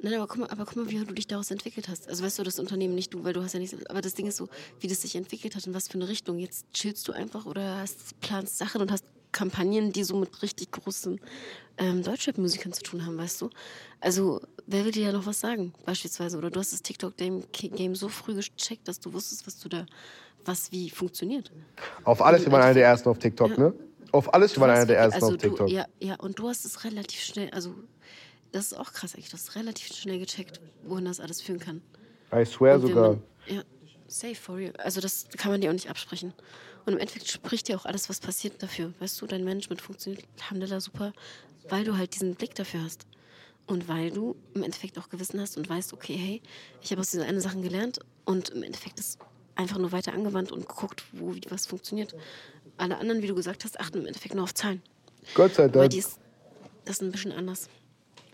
Nein, 0.00 0.14
aber 0.14 0.26
guck, 0.26 0.38
mal, 0.38 0.48
aber 0.50 0.66
guck 0.66 0.76
mal, 0.76 0.90
wie 0.90 0.98
du 1.02 1.14
dich 1.14 1.26
daraus 1.26 1.50
entwickelt 1.50 1.88
hast. 1.88 2.08
Also 2.08 2.22
weißt 2.24 2.38
du, 2.38 2.42
das 2.42 2.58
Unternehmen 2.58 2.94
nicht 2.94 3.14
du, 3.14 3.24
weil 3.24 3.32
du 3.32 3.42
hast 3.42 3.54
ja 3.54 3.60
nichts. 3.60 3.74
Aber 3.86 4.02
das 4.02 4.12
Ding 4.14 4.26
ist 4.26 4.36
so, 4.36 4.48
wie 4.80 4.86
das 4.86 5.00
sich 5.00 5.16
entwickelt 5.16 5.56
hat 5.56 5.66
und 5.66 5.72
was 5.74 5.88
für 5.88 5.94
eine 5.94 6.08
Richtung. 6.08 6.38
Jetzt 6.38 6.66
chillst 6.74 7.08
du 7.08 7.12
einfach 7.12 7.46
oder 7.46 7.78
hast, 7.78 8.18
planst 8.20 8.58
Sachen 8.58 8.82
und 8.82 8.92
hast 8.92 9.04
Kampagnen, 9.34 9.92
die 9.92 10.04
so 10.04 10.16
mit 10.16 10.42
richtig 10.42 10.70
großen 10.70 11.20
ähm, 11.76 12.02
Deutschrap-Musikern 12.02 12.72
zu 12.72 12.82
tun 12.82 13.04
haben, 13.04 13.18
weißt 13.18 13.42
du? 13.42 13.50
Also, 14.00 14.40
wer 14.66 14.84
will 14.86 14.92
dir 14.92 15.06
ja 15.08 15.12
noch 15.12 15.26
was 15.26 15.40
sagen, 15.40 15.74
beispielsweise? 15.84 16.38
Oder 16.38 16.50
du 16.50 16.60
hast 16.60 16.72
das 16.72 16.80
TikTok-Game 16.80 17.94
so 17.94 18.08
früh 18.08 18.34
gecheckt, 18.34 18.88
dass 18.88 19.00
du 19.00 19.12
wusstest, 19.12 19.46
was 19.46 19.58
du 19.58 19.68
da, 19.68 19.84
was 20.46 20.72
wie 20.72 20.88
funktioniert. 20.88 21.52
Auf 22.04 22.22
alles, 22.22 22.44
wir 22.46 22.52
waren 22.52 22.62
einer 22.62 22.74
der 22.74 22.86
ersten 22.86 23.08
auf 23.10 23.18
TikTok, 23.18 23.50
Ja. 23.50 23.56
ne? 23.58 23.74
Auf 24.12 24.32
alles, 24.32 24.58
warst 24.60 24.76
einer 24.76 24.86
der 24.86 24.98
ersten 24.98 25.14
also 25.14 25.34
auf 25.34 25.40
TikTok. 25.40 25.66
Du, 25.66 25.72
ja, 25.72 25.86
ja, 26.00 26.14
und 26.16 26.38
du 26.38 26.48
hast 26.48 26.64
es 26.64 26.84
relativ 26.84 27.20
schnell, 27.20 27.50
also 27.50 27.74
das 28.52 28.66
ist 28.66 28.78
auch 28.78 28.92
krass 28.92 29.14
eigentlich, 29.14 29.30
du 29.30 29.36
hast 29.36 29.56
relativ 29.56 29.92
schnell 29.92 30.20
gecheckt, 30.20 30.60
wohin 30.84 31.04
das 31.04 31.18
alles 31.18 31.42
führen 31.42 31.58
kann. 31.58 31.82
I 32.32 32.44
swear 32.46 32.78
sogar. 32.78 33.08
Man, 33.10 33.22
ja, 33.48 33.62
safe 34.06 34.36
for 34.36 34.56
real. 34.56 34.72
Also 34.76 35.00
das 35.00 35.26
kann 35.36 35.50
man 35.50 35.60
dir 35.60 35.70
auch 35.70 35.74
nicht 35.74 35.90
absprechen. 35.90 36.32
Und 36.86 36.94
im 36.94 36.98
Endeffekt 36.98 37.28
spricht 37.28 37.68
dir 37.68 37.76
auch 37.76 37.86
alles, 37.86 38.08
was 38.08 38.20
passiert 38.20 38.62
dafür. 38.62 38.92
Weißt 38.98 39.20
du, 39.20 39.26
dein 39.26 39.44
Management 39.44 39.80
funktioniert, 39.80 40.24
Alhamdulillah, 40.40 40.80
super, 40.80 41.12
weil 41.68 41.84
du 41.84 41.96
halt 41.96 42.14
diesen 42.14 42.34
Blick 42.34 42.54
dafür 42.54 42.82
hast. 42.82 43.06
Und 43.66 43.88
weil 43.88 44.10
du 44.10 44.36
im 44.52 44.62
Endeffekt 44.62 44.98
auch 44.98 45.08
Gewissen 45.08 45.40
hast 45.40 45.56
und 45.56 45.68
weißt, 45.68 45.94
okay, 45.94 46.16
hey, 46.16 46.42
ich 46.82 46.90
habe 46.90 47.00
aus 47.00 47.10
diesen 47.10 47.24
eine 47.24 47.40
Sachen 47.40 47.62
gelernt 47.62 47.98
und 48.26 48.50
im 48.50 48.62
Endeffekt 48.62 49.00
ist 49.00 49.18
einfach 49.54 49.78
nur 49.78 49.92
weiter 49.92 50.12
angewandt 50.12 50.52
und 50.52 50.68
geguckt, 50.68 51.02
wo 51.12 51.34
wie 51.34 51.40
was 51.48 51.66
funktioniert. 51.66 52.14
Alle 52.76 52.98
anderen, 52.98 53.22
wie 53.22 53.26
du 53.28 53.34
gesagt 53.34 53.64
hast, 53.64 53.80
achten 53.80 53.98
im 54.00 54.06
Endeffekt 54.06 54.34
nur 54.34 54.44
auf 54.44 54.52
Zahlen. 54.52 54.82
Gott 55.34 55.54
sei 55.54 55.68
Dank. 55.68 55.90
die 55.90 55.98
ist, 55.98 56.18
das 56.84 56.96
ist 56.96 57.02
ein 57.02 57.12
bisschen 57.12 57.32
anders. 57.32 57.68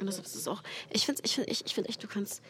Und 0.01 0.07
das 0.07 0.19
ist 0.19 0.49
auch. 0.49 0.63
Ich 0.91 1.07
finde 1.07 1.23
ich 1.25 1.35
find, 1.35 1.49
ich, 1.49 1.65
ich 1.65 1.75
find 1.75 1.89
echt, 1.89 2.03
du 2.03 2.09
kannst. 2.09 2.43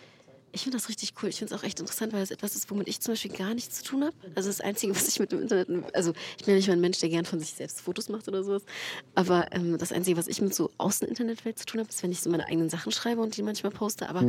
Ich 0.52 0.62
finde 0.62 0.78
das 0.78 0.88
richtig 0.88 1.14
cool. 1.22 1.28
Ich 1.28 1.36
finde 1.38 1.54
es 1.54 1.60
auch 1.60 1.64
echt 1.64 1.78
interessant, 1.78 2.12
weil 2.12 2.22
es 2.22 2.30
etwas 2.32 2.56
ist, 2.56 2.70
womit 2.70 2.88
ich 2.88 3.00
zum 3.00 3.12
Beispiel 3.12 3.30
gar 3.30 3.54
nichts 3.54 3.78
zu 3.78 3.84
tun 3.84 4.02
habe. 4.04 4.14
Also 4.34 4.48
das 4.48 4.60
Einzige, 4.60 4.94
was 4.94 5.06
ich 5.06 5.20
mit 5.20 5.30
dem 5.30 5.42
Internet. 5.42 5.68
Also 5.94 6.12
ich 6.38 6.44
bin 6.44 6.54
ja 6.54 6.56
nicht 6.56 6.66
mal 6.66 6.72
ein 6.74 6.80
Mensch, 6.80 6.98
der 6.98 7.08
gern 7.08 7.24
von 7.24 7.38
sich 7.38 7.50
selbst 7.54 7.80
Fotos 7.80 8.08
macht 8.08 8.26
oder 8.26 8.42
sowas. 8.42 8.64
Aber 9.14 9.46
ähm, 9.52 9.78
das 9.78 9.92
Einzige, 9.92 10.16
was 10.16 10.26
ich 10.26 10.40
mit 10.42 10.54
so 10.54 10.70
Außen-Internetwelt 10.78 11.58
zu 11.58 11.66
tun 11.66 11.78
habe, 11.80 11.88
ist, 11.88 12.02
wenn 12.02 12.10
ich 12.10 12.20
so 12.20 12.30
meine 12.30 12.46
eigenen 12.46 12.68
Sachen 12.68 12.90
schreibe 12.90 13.20
und 13.20 13.36
die 13.36 13.42
manchmal 13.42 13.70
poste. 13.72 14.08
Aber 14.08 14.24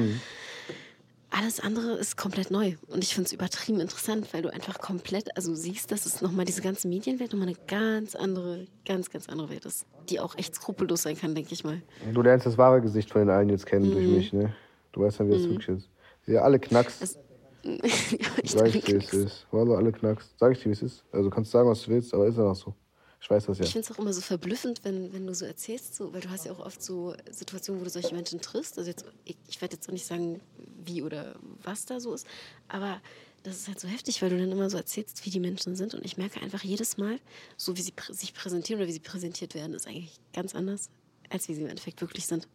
alles 1.33 1.61
andere 1.61 1.93
ist 1.93 2.17
komplett 2.17 2.51
neu. 2.51 2.75
Und 2.87 3.03
ich 3.03 3.15
finde 3.15 3.27
es 3.27 3.33
übertrieben 3.33 3.79
interessant, 3.79 4.33
weil 4.33 4.41
du 4.41 4.49
einfach 4.53 4.79
komplett, 4.79 5.35
also 5.37 5.55
siehst, 5.55 5.91
dass 5.91 6.05
es 6.05 6.21
nochmal 6.21 6.43
diese 6.45 6.61
ganze 6.61 6.87
Medienwelt 6.89 7.31
nochmal 7.31 7.47
eine 7.47 7.57
ganz 7.67 8.15
andere, 8.15 8.67
ganz, 8.85 9.09
ganz 9.09 9.29
andere 9.29 9.49
Welt 9.49 9.65
ist. 9.65 9.85
Die 10.09 10.19
auch 10.19 10.37
echt 10.37 10.55
skrupellos 10.55 11.03
sein 11.03 11.17
kann, 11.17 11.33
denke 11.33 11.53
ich 11.53 11.63
mal. 11.63 11.81
Du 12.13 12.21
lernst 12.21 12.45
das 12.45 12.57
wahre 12.57 12.81
Gesicht 12.81 13.09
von 13.09 13.21
den 13.21 13.29
allen 13.29 13.49
jetzt 13.49 13.65
kennen 13.65 13.87
Mhm. 13.89 13.93
durch 13.93 14.07
mich, 14.07 14.33
ne? 14.33 14.53
Du 14.91 15.01
weißt 15.01 15.21
dann, 15.21 15.29
wie 15.29 15.33
das 15.33 15.43
wirklich 15.43 15.69
ist. 15.77 15.87
Ja, 16.31 16.41
alle 16.41 16.59
Knacks. 16.59 17.01
Also, 17.01 17.19
ich 17.63 18.51
Sag 18.51 18.73
ich 18.73 18.83
dir, 18.83 18.99
wie 18.99 19.05
es 19.05 19.13
ist. 19.13 19.47
Wallah, 19.51 19.75
alle 19.75 19.91
Knacks. 19.91 20.33
Sag 20.39 20.53
ich 20.53 20.59
dir, 20.59 20.69
wie 20.69 20.73
es 20.73 20.81
ist. 20.81 21.03
Also 21.11 21.29
kannst 21.29 21.51
sagen, 21.51 21.69
was 21.69 21.83
du 21.83 21.91
willst, 21.91 22.13
aber 22.13 22.27
ist 22.27 22.39
einfach 22.39 22.55
so. 22.55 22.73
Ich 23.21 23.29
weiß 23.29 23.45
das 23.45 23.59
ja. 23.59 23.65
Ich 23.65 23.71
finde 23.71 23.87
es 23.87 23.95
auch 23.95 23.99
immer 23.99 24.13
so 24.13 24.21
verblüffend, 24.21 24.83
wenn, 24.83 25.13
wenn 25.13 25.27
du 25.27 25.35
so 25.35 25.45
erzählst, 25.45 25.93
so, 25.93 26.11
weil 26.11 26.21
du 26.21 26.29
hast 26.31 26.45
ja 26.45 26.51
auch 26.51 26.59
oft 26.59 26.81
so 26.81 27.13
Situationen, 27.29 27.79
wo 27.79 27.85
du 27.85 27.91
solche 27.91 28.15
Menschen 28.15 28.41
triffst. 28.41 28.79
Also 28.79 28.89
jetzt, 28.89 29.05
ich, 29.25 29.37
ich 29.47 29.61
werde 29.61 29.75
jetzt 29.75 29.87
auch 29.87 29.93
nicht 29.93 30.07
sagen, 30.07 30.41
wie 30.83 31.03
oder 31.03 31.35
was 31.61 31.85
da 31.85 31.99
so 31.99 32.15
ist, 32.15 32.25
aber 32.67 32.99
das 33.43 33.57
ist 33.57 33.67
halt 33.67 33.79
so 33.79 33.87
heftig, 33.87 34.21
weil 34.21 34.29
du 34.29 34.37
dann 34.37 34.51
immer 34.51 34.69
so 34.69 34.77
erzählst, 34.77 35.23
wie 35.25 35.29
die 35.29 35.39
Menschen 35.39 35.75
sind. 35.75 35.93
Und 35.93 36.05
ich 36.05 36.17
merke 36.17 36.41
einfach 36.41 36.63
jedes 36.63 36.97
Mal, 36.97 37.19
so 37.57 37.77
wie 37.77 37.81
sie 37.81 37.91
prä 37.91 38.13
sich 38.13 38.33
präsentieren 38.33 38.79
oder 38.79 38.87
wie 38.87 38.93
sie 38.93 38.99
präsentiert 38.99 39.53
werden, 39.53 39.73
ist 39.73 39.87
eigentlich 39.87 40.19
ganz 40.33 40.55
anders, 40.55 40.89
als 41.29 41.47
wie 41.47 41.53
sie 41.53 41.61
im 41.61 41.67
Endeffekt 41.67 42.01
wirklich 42.01 42.25
sind. 42.25 42.47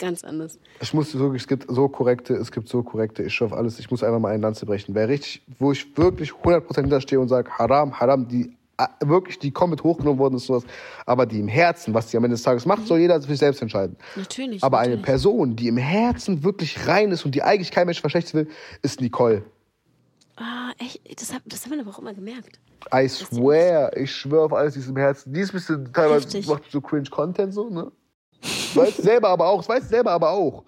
Ganz 0.00 0.24
anders. 0.24 0.58
Ich 0.80 0.94
muss 0.94 1.16
wirklich, 1.16 1.42
es 1.42 1.48
gibt 1.48 1.66
so 1.68 1.86
korrekte, 1.88 2.34
es 2.34 2.50
gibt 2.50 2.68
so 2.70 2.82
korrekte, 2.82 3.22
ich 3.22 3.34
schaffe 3.34 3.54
alles, 3.54 3.78
ich 3.78 3.90
muss 3.90 4.02
einfach 4.02 4.18
mal 4.18 4.32
eine 4.32 4.42
Lanze 4.42 4.64
brechen. 4.64 4.94
Wer 4.94 5.08
richtig, 5.08 5.42
wo 5.58 5.72
ich 5.72 5.94
wirklich 5.96 6.30
100% 6.30 6.74
hinterstehe 6.80 7.20
und 7.20 7.28
sage, 7.28 7.50
Haram, 7.50 8.00
Haram, 8.00 8.26
die 8.26 8.56
äh, 8.78 8.86
wirklich, 9.04 9.38
die 9.38 9.50
komplett 9.50 9.84
hochgenommen 9.84 10.18
worden 10.18 10.36
ist, 10.36 10.46
sowas, 10.46 10.64
aber 11.04 11.26
die 11.26 11.38
im 11.40 11.48
Herzen, 11.48 11.92
was 11.92 12.06
die 12.06 12.16
am 12.16 12.24
Ende 12.24 12.34
des 12.34 12.42
Tages 12.42 12.64
macht, 12.64 12.86
soll 12.86 12.98
jeder 12.98 13.20
für 13.20 13.28
sich 13.28 13.38
selbst 13.38 13.60
entscheiden. 13.60 13.96
Natürlich. 14.16 14.64
Aber 14.64 14.78
eine 14.78 14.96
natürlich. 14.96 15.04
Person, 15.04 15.54
die 15.54 15.68
im 15.68 15.76
Herzen 15.76 16.42
wirklich 16.44 16.86
rein 16.86 17.10
ist 17.10 17.26
und 17.26 17.34
die 17.34 17.42
eigentlich 17.42 17.70
kein 17.70 17.84
Mensch 17.84 18.00
verschlechtern 18.00 18.46
will, 18.46 18.52
ist 18.80 19.02
Nicole. 19.02 19.44
Ah, 20.36 20.70
echt? 20.78 21.20
Das, 21.20 21.34
hab, 21.34 21.42
das 21.44 21.66
haben 21.66 21.72
wir 21.72 21.80
aber 21.80 21.90
auch 21.90 21.98
immer 21.98 22.14
gemerkt. 22.14 22.58
I 22.94 23.06
swear, 23.06 23.94
ich 23.94 24.10
schwöre 24.10 24.46
auf 24.46 24.54
alles, 24.54 24.72
die 24.72 24.80
ist 24.80 24.88
im 24.88 24.96
Herzen. 24.96 25.34
Die 25.34 25.40
ist 25.40 25.50
ein 25.50 25.58
bisschen 25.58 25.92
teilweise 25.92 26.24
Heftig. 26.24 26.48
macht 26.48 26.62
so 26.70 26.80
cringe 26.80 27.10
Content 27.10 27.52
so, 27.52 27.68
ne? 27.68 27.92
Weiß 28.74 28.96
selber 28.98 29.28
aber 29.28 29.48
auch, 29.48 29.68
weiß 29.68 29.88
selber 29.88 30.12
aber 30.12 30.30
auch. 30.30 30.64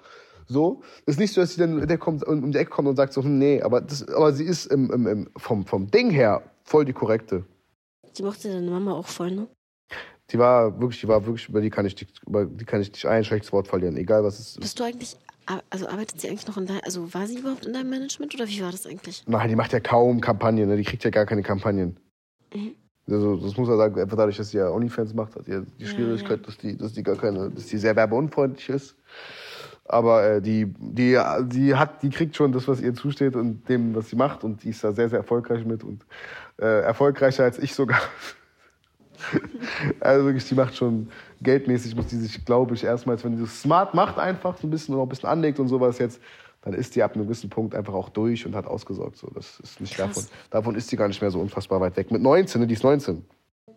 So, 0.49 0.83
ist 1.07 1.19
nicht 1.19 1.33
so, 1.33 1.41
dass 1.41 1.55
sie 1.55 1.61
dann 1.61 1.87
der 1.87 1.99
kommt, 1.99 2.25
um 2.25 2.53
die 2.53 2.59
Ecke 2.59 2.71
kommt 2.71 2.89
und 2.89 2.97
sagt 2.97 3.13
so, 3.13 3.23
hm, 3.23 3.39
nee, 3.39 3.63
aber 3.63 3.81
das, 3.81 4.07
aber 4.09 4.33
sie 4.33 4.45
ist 4.45 4.67
im, 4.67 4.91
im, 4.91 5.07
im, 5.07 5.31
vom, 5.37 5.65
vom 5.65 5.91
Ding 5.91 6.11
her 6.11 6.43
voll 6.65 6.85
die 6.85 6.93
korrekte. 6.93 7.45
Die 8.17 8.23
mochte 8.23 8.49
deine 8.53 8.71
Mama 8.71 8.93
auch 8.93 9.07
voll, 9.07 9.31
ne? 9.31 9.47
Die 10.31 10.39
war 10.39 10.79
wirklich, 10.81 11.01
die 11.01 11.09
war 11.09 11.25
wirklich, 11.25 11.49
über 11.49 11.61
die 11.61 11.71
kann 11.71 11.87
ich, 11.87 11.95
nicht- 11.99 12.21
über 12.27 12.45
die 12.45 12.65
kann 12.65 12.81
ich 12.83 12.91
nicht 12.93 13.07
ein 13.07 13.25
schlechtes 13.25 13.53
Wort 13.53 13.69
verlieren, 13.69 13.97
egal 13.97 14.25
was 14.25 14.39
es 14.39 14.49
ist. 14.51 14.61
Bist 14.61 14.79
du 14.81 14.85
eigentlich, 14.85 15.17
also 15.71 15.89
arbeitet 15.89 16.21
sie 16.21 16.29
eigentlich 16.29 16.47
noch 16.47 16.57
in 16.59 16.67
deinem, 16.67 16.81
also 16.85 17.13
war 17.15 17.27
sie 17.27 17.39
überhaupt 17.39 17.65
in 17.67 17.73
deinem 17.73 17.91
Management 17.91 18.35
oder 18.35 18.47
wie 18.49 18.63
war 18.63 18.71
das 18.73 18.87
eigentlich? 18.87 19.23
Nein, 19.27 19.49
die 19.49 19.57
macht 19.57 19.73
ja 19.73 19.81
kaum 19.81 20.21
Kampagnen, 20.21 20.69
ne? 20.69 20.77
die 20.77 20.85
kriegt 20.85 21.05
ja 21.05 21.11
gar 21.11 21.25
keine 21.27 21.43
Kampagnen. 21.43 21.99
Mhm. 22.55 22.75
Also, 23.09 23.37
das 23.37 23.57
muss 23.57 23.69
man 23.69 23.77
sagen, 23.77 24.01
einfach 24.01 24.17
dadurch, 24.17 24.37
dass 24.37 24.51
sie 24.51 24.59
ja 24.59 24.71
OnlyFans 24.71 25.13
macht, 25.15 25.35
hat 25.35 25.45
sie 25.45 25.61
die 25.79 25.87
Schwierigkeit, 25.87 26.41
ja. 26.41 26.47
dass 26.47 26.57
die, 26.59 26.77
dass 26.77 26.93
die 26.93 27.03
gar 27.03 27.17
keine, 27.17 27.51
dass 27.51 27.67
die 27.67 27.79
sehr 27.79 27.97
werbeunfreundlich 27.97 28.69
ist. 28.69 28.97
Aber 29.85 30.25
äh, 30.25 30.41
die, 30.41 30.73
die, 30.79 31.21
die 31.47 31.75
hat, 31.75 32.03
die 32.03 32.11
kriegt 32.11 32.37
schon 32.37 32.53
das, 32.53 32.69
was 32.69 32.81
ihr 32.81 32.95
zusteht 32.95 33.35
und 33.35 33.69
dem, 33.69 33.95
was 33.95 34.09
sie 34.09 34.17
macht, 34.17 34.45
und 34.45 34.63
die 34.63 34.71
ist 34.71 34.85
da 34.85 34.93
sehr, 34.93 35.09
sehr 35.09 35.19
erfolgreich 35.19 35.65
mit 35.65 35.83
und 35.83 36.07
äh, 36.59 36.83
erfolgreicher 36.83 37.45
als 37.45 37.59
ich 37.59 37.75
sogar. 37.75 38.01
also 40.01 40.27
wirklich, 40.27 40.49
die 40.49 40.55
macht 40.55 40.77
schon 40.77 41.09
geldmäßig, 41.43 41.97
muss 41.97 42.07
die 42.07 42.17
sich, 42.17 42.45
glaube 42.45 42.75
ich, 42.75 42.85
erstmals, 42.85 43.25
wenn 43.25 43.37
die 43.37 43.43
das 43.43 43.61
smart 43.61 43.95
macht, 43.95 44.19
einfach 44.19 44.57
so 44.57 44.67
ein 44.67 44.71
bisschen 44.71 44.95
und 44.95 45.01
auch 45.01 45.07
ein 45.07 45.09
bisschen 45.09 45.29
anlegt 45.29 45.59
und 45.59 45.69
sowas 45.69 45.99
jetzt, 45.99 46.21
dann 46.63 46.75
ist 46.75 46.95
die 46.97 47.03
ab 47.03 47.15
einem 47.15 47.25
gewissen 47.25 47.51
Punkt 47.51 47.75
einfach 47.75 47.95
auch 47.95 48.09
durch 48.09 48.47
und 48.47 48.55
hat 48.55 48.67
ausgesorgt. 48.67 49.17
So, 49.19 49.29
das 49.35 49.61
ist 49.61 49.81
nicht 49.81 49.95
Krass. 49.95 50.15
davon. 50.15 50.31
Davon 50.51 50.75
ist 50.75 50.91
die 50.91 50.97
gar 50.97 51.09
nicht 51.09 51.21
mehr 51.21 51.31
so 51.31 51.41
unfassbar 51.41 51.81
weit 51.81 51.97
weg. 51.97 52.11
Mit 52.11 52.23
19, 52.23 52.61
ne? 52.61 52.67
die 52.67 52.75
ist 52.75 52.83
19. 52.85 53.25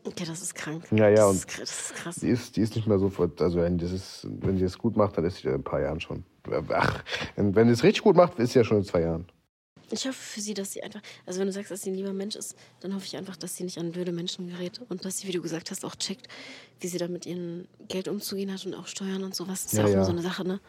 Okay, 0.08 0.24
das 0.28 0.42
ist 0.42 0.54
krank. 0.54 0.84
Ja, 0.92 1.10
ja, 1.10 1.16
Das 1.16 1.30
und- 1.32 1.36
ist, 1.38 1.60
das 1.62 1.70
ist 1.82 1.96
krass. 1.96 2.16
Die 2.18 2.30
ist, 2.30 2.56
die 2.56 2.62
ist 2.62 2.76
nicht 2.76 2.88
mehr 2.88 3.00
so, 3.00 3.12
also 3.40 3.58
wenn, 3.58 3.80
ist, 3.80 4.28
wenn 4.30 4.58
sie 4.58 4.64
das 4.64 4.78
gut 4.78 4.96
macht, 4.96 5.18
dann 5.18 5.26
ist 5.26 5.38
sie 5.38 5.48
in 5.48 5.56
ein 5.56 5.64
paar 5.64 5.82
Jahren 5.82 6.00
schon. 6.00 6.24
Ach, 6.70 7.04
wenn 7.36 7.68
sie 7.68 7.74
es 7.74 7.84
richtig 7.84 8.04
gut 8.04 8.16
macht, 8.16 8.38
ist 8.38 8.54
sie 8.54 8.60
ja 8.60 8.64
schon 8.66 8.78
in 8.78 8.84
zwei 8.86 9.02
Jahren. 9.02 9.26
Ich 9.92 10.06
hoffe 10.08 10.14
für 10.14 10.42
sie, 10.42 10.54
dass 10.56 10.72
sie 10.74 10.82
einfach, 10.82 11.00
also 11.28 11.40
wenn 11.40 11.46
du 11.48 11.54
sagst, 11.54 11.70
dass 11.72 11.84
sie 11.84 11.92
ein 11.92 11.96
lieber 11.96 12.14
Mensch 12.14 12.36
ist, 12.36 12.56
dann 12.82 12.94
hoffe 12.96 13.06
ich 13.06 13.16
einfach, 13.18 13.36
dass 13.36 13.56
sie 13.56 13.64
nicht 13.64 13.78
an 13.78 13.92
blöde 13.92 14.12
Menschen 14.12 14.48
gerät 14.48 14.82
und 14.90 15.06
dass 15.06 15.20
sie, 15.20 15.28
wie 15.28 15.32
du 15.32 15.42
gesagt 15.42 15.70
hast, 15.70 15.86
auch 15.86 15.96
checkt, 15.96 16.28
wie 16.80 16.88
sie 16.88 16.98
da 16.98 17.08
mit 17.08 17.26
ihrem 17.28 17.66
Geld 17.88 18.08
umzugehen 18.08 18.52
hat 18.52 18.66
und 18.66 18.74
auch 18.74 18.88
Steuern 18.88 19.24
und 19.24 19.36
sowas. 19.36 19.64
Das 19.66 19.74
ist 19.74 19.78
ja, 19.78 19.84
Ja, 19.84 19.86
auch 19.86 19.92
immer 19.92 20.00
ja. 20.02 20.06
so 20.06 20.12
eine 20.12 20.22
Sache, 20.24 20.44
ne? 20.48 20.60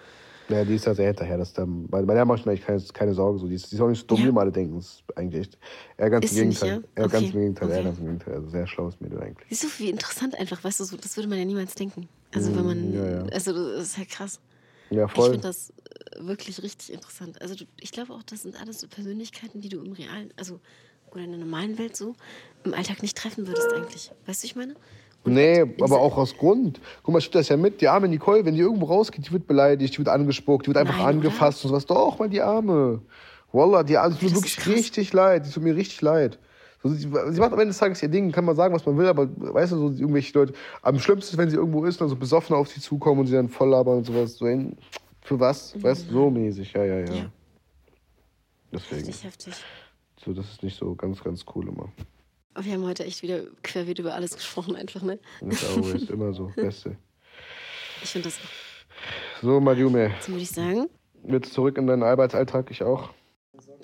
Ja, 0.48 0.64
die 0.64 0.74
ist 0.76 0.86
da 0.86 0.94
sehr 0.94 1.08
hinterher. 1.08 1.38
Dass 1.38 1.52
dann, 1.52 1.86
bei, 1.88 2.02
bei 2.02 2.14
der 2.14 2.24
mache 2.24 2.38
ich 2.38 2.46
mir 2.46 2.52
eigentlich 2.52 2.64
keine, 2.64 2.80
keine 2.92 3.14
Sorgen. 3.14 3.38
So. 3.38 3.48
Die, 3.48 3.54
ist, 3.54 3.70
die 3.70 3.74
ist 3.76 3.80
auch 3.80 3.88
nicht 3.88 4.00
so 4.00 4.06
dumm, 4.06 4.24
Ja. 4.26 4.32
wie 4.34 4.38
alle 4.38 4.52
denken. 4.52 4.76
Das 4.76 4.86
ist 4.86 5.02
eigentlich 5.16 5.40
echt, 5.40 5.58
eher 5.96 6.10
ganz 6.10 6.24
im 6.30 6.36
sie 6.36 6.44
nicht, 6.46 6.60
Gegenteil. 6.60 6.84
ja? 6.96 7.02
Ganz 7.02 7.14
Okay. 7.14 7.26
im 7.26 7.32
Gegenteil, 7.32 7.68
Okay. 7.68 7.82
ganz 7.84 7.98
im 7.98 8.04
Gegenteil. 8.04 8.34
Also 8.34 8.48
sehr 8.50 8.66
schlaues 8.66 9.00
Mädel 9.00 9.20
eigentlich. 9.20 9.48
Siehst 9.48 9.64
du, 9.64 9.68
wie 9.84 9.90
interessant 9.90 10.34
einfach, 10.38 10.62
weißt 10.62 10.80
du, 10.80 10.84
so, 10.84 10.96
das 10.96 11.16
würde 11.16 11.28
man 11.28 11.38
ja 11.38 11.44
niemals 11.44 11.74
denken. 11.74 12.08
Also 12.34 12.54
wenn 12.54 12.64
man, 12.66 12.90
Mm, 12.90 12.94
ja, 12.94 13.10
ja. 13.10 13.22
also 13.32 13.52
das 13.52 13.82
ist 13.88 13.98
halt 13.98 14.08
krass. 14.10 14.40
Ja, 14.90 15.06
Ich 15.06 15.12
voll. 15.12 15.30
finde 15.30 15.48
das 15.48 15.70
äh, 15.70 16.24
wirklich 16.26 16.62
richtig 16.62 16.92
interessant. 16.92 17.40
Also 17.42 17.56
ich 17.80 17.90
glaube 17.90 18.12
auch, 18.12 18.22
das 18.22 18.42
sind 18.42 18.60
alles 18.60 18.80
so 18.80 18.86
Persönlichkeiten, 18.88 19.60
die 19.60 19.68
du 19.68 19.82
im 19.82 19.92
realen, 19.92 20.32
also 20.36 20.60
oder 21.10 21.24
in 21.24 21.30
der 21.30 21.40
normalen 21.40 21.78
Welt 21.78 21.96
so 21.96 22.14
im 22.64 22.74
Alltag 22.74 23.00
nicht 23.02 23.16
treffen 23.16 23.46
würdest 23.46 23.68
eigentlich. 23.74 24.10
Weißt 24.26 24.42
du, 24.42 24.46
ich 24.46 24.54
meine? 24.56 24.74
Nee, 25.26 25.60
aber 25.80 25.98
auch 26.00 26.16
aus 26.16 26.36
Grund. 26.36 26.80
Guck 27.02 27.12
mal, 27.12 27.18
ich 27.18 27.30
das 27.30 27.48
ja 27.48 27.56
mit. 27.56 27.80
Die 27.80 27.88
arme 27.88 28.08
Nicole, 28.08 28.44
wenn 28.44 28.54
die 28.54 28.60
irgendwo 28.60 28.86
rausgeht, 28.86 29.26
die 29.26 29.32
wird 29.32 29.46
beleidigt, 29.46 29.94
die 29.94 29.98
wird 29.98 30.08
angespuckt, 30.08 30.66
die 30.66 30.68
wird 30.68 30.76
einfach 30.78 30.98
Nein, 30.98 31.16
angefasst 31.16 31.64
und 31.64 31.70
sowas. 31.70 31.86
Doch, 31.86 32.18
mal 32.18 32.28
die 32.28 32.40
Arme. 32.40 33.00
Wallah, 33.52 33.82
die 33.82 33.96
Arme, 33.96 34.14
die 34.14 34.20
tut 34.26 34.30
mir 34.30 34.36
wirklich 34.36 34.66
richtig 34.66 35.12
leid. 35.12 35.46
Die 35.46 35.50
tut 35.50 35.62
mir 35.62 35.74
richtig 35.74 36.00
leid. 36.02 36.38
So, 36.82 36.90
sie, 36.90 36.98
sie 36.98 37.08
macht 37.10 37.52
am 37.52 37.58
Ende 37.58 37.66
des 37.68 37.78
Tages 37.78 38.02
ihr 38.02 38.08
Ding, 38.08 38.30
kann 38.30 38.44
man 38.44 38.54
sagen, 38.54 38.74
was 38.74 38.84
man 38.84 38.96
will, 38.98 39.06
aber 39.06 39.28
weißt 39.36 39.72
du, 39.72 39.76
so 39.76 39.86
irgendwelche 39.88 40.38
Leute. 40.38 40.52
Am 40.82 40.98
schlimmsten 40.98 41.34
ist, 41.34 41.38
wenn 41.38 41.48
sie 41.50 41.56
irgendwo 41.56 41.84
ist 41.84 41.96
und 41.96 42.00
dann 42.02 42.08
so 42.10 42.16
besoffen 42.16 42.54
auf 42.54 42.68
sie 42.68 42.80
zukommen 42.80 43.20
und 43.20 43.26
sie 43.26 43.34
dann 43.34 43.48
voll 43.48 43.70
labern 43.70 43.98
und 43.98 44.04
sowas. 44.04 44.36
So, 44.36 44.46
in- 44.46 44.76
für 45.22 45.40
was? 45.40 45.74
Weißt 45.82 46.08
du, 46.08 46.12
so 46.12 46.30
mäßig. 46.30 46.72
Ja, 46.72 46.84
ja, 46.84 46.98
ja. 47.00 47.04
Ja. 47.14 47.26
Deswegen. 48.72 49.06
Heftig, 49.06 49.24
heftig. 49.24 49.54
So, 50.24 50.32
das 50.32 50.46
ist 50.50 50.62
nicht 50.62 50.78
so 50.78 50.94
ganz, 50.94 51.22
ganz 51.22 51.44
cool 51.54 51.68
immer. 51.68 51.88
Aber 52.56 52.64
wir 52.64 52.72
haben 52.72 52.84
heute 52.86 53.04
echt 53.04 53.22
wieder 53.22 53.42
querbeet 53.62 53.98
über 53.98 54.14
alles 54.14 54.34
gesprochen, 54.34 54.76
einfach, 54.76 55.02
ne? 55.02 55.18
Das 55.42 55.62
ist 55.62 56.08
immer 56.08 56.32
so. 56.32 56.46
Beste. 56.56 56.96
Ich 58.02 58.08
finde 58.08 58.28
das. 58.28 58.38
So, 59.42 59.60
Mariume, 59.60 60.08
Jetzt 60.08 60.30
würde 60.30 60.40
ich 60.40 60.50
sagen, 60.50 60.88
jetzt 61.28 61.52
zurück 61.52 61.76
in 61.76 61.86
deinen 61.86 62.02
Arbeitsalltag, 62.02 62.70
ich 62.70 62.82
auch. 62.82 63.10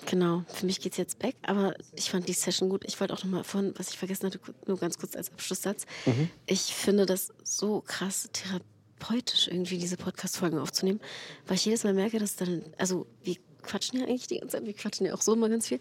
genau, 0.07 0.43
für 0.47 0.65
mich 0.65 0.81
geht 0.81 0.93
es 0.93 0.97
jetzt 0.97 1.19
back, 1.19 1.35
aber 1.43 1.75
ich 1.95 2.09
fand 2.09 2.27
die 2.27 2.33
Session 2.33 2.67
gut. 2.67 2.83
Ich 2.87 2.99
wollte 2.99 3.13
auch 3.13 3.23
nochmal 3.23 3.43
vorhin, 3.43 3.75
was 3.77 3.91
ich 3.91 3.97
vergessen 3.99 4.25
hatte, 4.25 4.39
nur 4.65 4.79
ganz 4.79 4.97
kurz 4.97 5.15
als 5.15 5.31
Abschlusssatz. 5.31 5.85
Mhm. 6.07 6.31
Ich 6.47 6.73
finde 6.73 7.05
das 7.05 7.31
so 7.43 7.83
krass 7.85 8.27
therapeutisch, 8.33 9.49
irgendwie 9.49 9.77
diese 9.77 9.97
Podcast-Folgen 9.97 10.57
aufzunehmen, 10.57 10.99
weil 11.45 11.57
ich 11.57 11.65
jedes 11.65 11.83
Mal 11.83 11.93
merke, 11.93 12.17
dass 12.17 12.37
dann, 12.37 12.63
also 12.79 13.05
wir 13.21 13.35
quatschen 13.63 13.99
ja 13.99 14.05
eigentlich 14.05 14.27
die 14.27 14.39
ganze 14.39 14.57
Zeit, 14.57 14.65
wir 14.65 14.73
quatschen 14.73 15.05
ja 15.05 15.13
auch 15.13 15.21
so 15.21 15.33
immer 15.33 15.49
ganz 15.49 15.67
viel, 15.67 15.79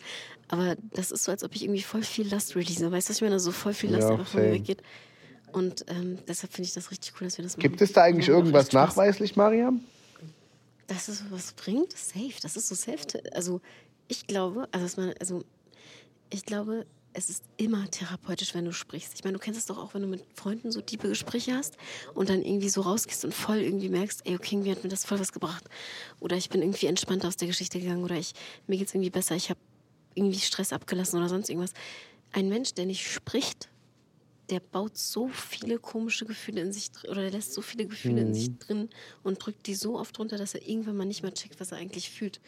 aber 0.49 0.77
das 0.95 1.11
ist 1.11 1.25
so, 1.25 1.33
als 1.33 1.45
ob 1.45 1.55
ich 1.55 1.65
irgendwie 1.65 1.83
voll 1.83 2.03
viel 2.03 2.29
Last 2.29 2.57
release. 2.57 2.81
Weißt 2.81 3.09
du, 3.09 3.11
was 3.11 3.17
ich 3.17 3.23
meine? 3.23 3.41
So 3.41 3.53
voll 3.53 3.75
viel 3.75 3.91
Last 3.91 4.05
Ja, 4.05 4.11
einfach 4.11 4.27
von 4.27 4.43
mir 4.43 4.53
weggeht. 4.53 4.83
Und 5.53 5.85
ähm, 5.89 6.19
deshalb 6.27 6.53
finde 6.53 6.69
ich 6.69 6.75
das 6.75 6.91
richtig 6.91 7.13
cool, 7.21 7.27
dass 7.27 7.37
wir 7.37 7.43
das 7.43 7.57
machen. 7.57 7.63
Gibt 7.63 7.83
es 7.83 7.93
da 7.93 8.03
eigentlich 8.03 8.29
irgendwas 8.29 8.73
nachweislich, 8.73 9.37
Mariam? 9.37 9.85
Dass 10.87 11.09
es 11.09 11.25
was 11.31 11.53
bringt? 11.53 11.93
Safe. 11.93 12.33
Das 12.41 12.57
ist 12.57 12.69
so 12.69 12.75
safe. 12.75 13.07
Also 13.35 13.61
ich 14.09 14.27
glaube, 14.27 14.69
also, 14.73 15.01
man, 15.01 15.15
also 15.21 15.45
ich 16.31 16.45
glaube, 16.47 16.87
es 17.15 17.29
ist 17.29 17.45
immer 17.57 17.91
therapeutisch, 17.91 18.55
wenn 18.55 18.65
du 18.65 18.73
sprichst. 18.73 19.15
Ich 19.15 19.25
meine, 19.25 19.35
du 19.35 19.39
kennst 19.39 19.59
es 19.61 19.67
doch 19.67 19.79
auch, 19.79 19.95
wenn 19.95 20.03
du 20.03 20.09
mit 20.09 20.25
Freunden 20.35 20.71
so 20.71 20.81
tiefe 20.81 21.09
Gespräche 21.09 21.55
hast 21.55 21.77
und 22.15 22.29
dann 22.29 22.43
irgendwie 22.43 22.69
so 22.69 22.81
rausgehst 22.81 23.25
und 23.25 23.35
voll 23.35 23.59
irgendwie 23.59 23.89
merkst, 23.89 24.23
ey, 24.25 24.35
okay, 24.35 24.55
irgendwie 24.55 24.71
hat 24.71 24.83
mir 24.83 24.89
das 24.89 25.05
voll 25.05 25.21
was 25.21 25.33
gebracht. 25.33 25.65
Oder 26.21 26.37
ich 26.37 26.49
bin 26.49 26.63
irgendwie 26.63 26.87
entspannter 26.87 27.29
aus 27.29 27.37
der 27.37 27.49
Geschichte 27.49 27.81
gegangen 27.81 28.05
oder 28.05 28.17
ich, 28.17 28.33
mir 28.67 28.79
geht's 28.79 28.95
irgendwie 28.95 29.11
besser, 29.11 29.37
ich 29.37 29.51
habe 29.51 29.61
irgendwie 30.15 30.39
Stress 30.39 30.73
abgelassen 30.73 31.19
oder 31.19 31.29
sonst 31.29 31.49
irgendwas. 31.49 31.73
Ein 32.33 32.49
Mensch, 32.49 32.73
der 32.75 32.87
nicht 32.87 33.07
spricht, 33.07 33.69
der 34.49 34.61
baut 34.61 34.97
so 34.97 35.29
viele 35.29 35.79
komische 35.79 36.25
Gefühle 36.25 36.61
in 36.63 36.73
sich 36.73 36.91
dr- 36.91 37.11
oder 37.11 37.23
der 37.23 37.31
lässt 37.31 37.53
so 37.53 37.63
viele 37.63 37.87
Gefühle 37.87 38.23
in 38.23 38.35
sich 38.35 38.59
drin 38.59 38.89
und 39.23 39.45
drückt 39.45 39.67
die 39.67 39.75
so 39.75 39.99
oft 39.99 40.19
runter, 40.19 40.37
dass 40.37 40.55
er 40.55 40.67
irgendwann 40.67 40.97
mal 40.97 41.05
nicht 41.05 41.23
mehr 41.23 41.33
checkt, 41.33 41.61
was 41.61 41.73
er 41.73 41.79
eigentlich 41.79 42.11
fühlt. 42.11 42.41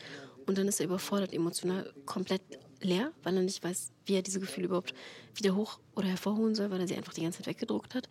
Und 0.47 0.59
dann 0.59 0.69
ist 0.69 0.81
er 0.81 0.87
überfordert, 0.87 1.33
emotional 1.33 1.95
komplett 2.05 2.43
leer, 2.85 3.13
weil 3.23 3.37
er 3.37 3.43
nicht 3.43 3.63
weiß, 3.63 3.93
wie 4.07 4.15
er 4.15 4.23
diese 4.23 4.41
Gefühle 4.41 4.67
überhaupt 4.67 4.95
wieder 5.35 5.55
hoch 5.55 5.81
oder 5.95 6.09
hervorholen 6.09 6.55
soll, 6.55 6.71
weil 6.71 6.81
er 6.81 6.89
sie 6.89 6.97
einfach 6.97 7.15
die 7.15 7.23
ganze 7.23 7.39
Zeit 7.39 7.47
weggedruckt 7.49 7.95
hat. 7.95 8.09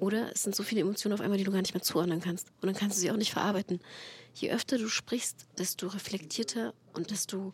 Oder 0.00 0.32
es 0.32 0.42
sind 0.42 0.56
so 0.56 0.62
viele 0.62 0.80
Emotionen 0.80 1.14
auf 1.14 1.20
einmal, 1.20 1.38
die 1.38 1.44
du 1.44 1.52
gar 1.52 1.60
nicht 1.60 1.74
mehr 1.74 1.82
zuordnen 1.82 2.20
kannst. 2.20 2.48
Und 2.60 2.66
dann 2.66 2.74
kannst 2.74 2.96
du 2.96 3.00
sie 3.00 3.10
auch 3.10 3.16
nicht 3.16 3.32
verarbeiten. 3.32 3.80
Je 4.34 4.50
öfter 4.50 4.78
du 4.78 4.88
sprichst, 4.88 5.46
desto 5.58 5.88
reflektierter 5.88 6.74
und 6.94 7.10
desto 7.10 7.52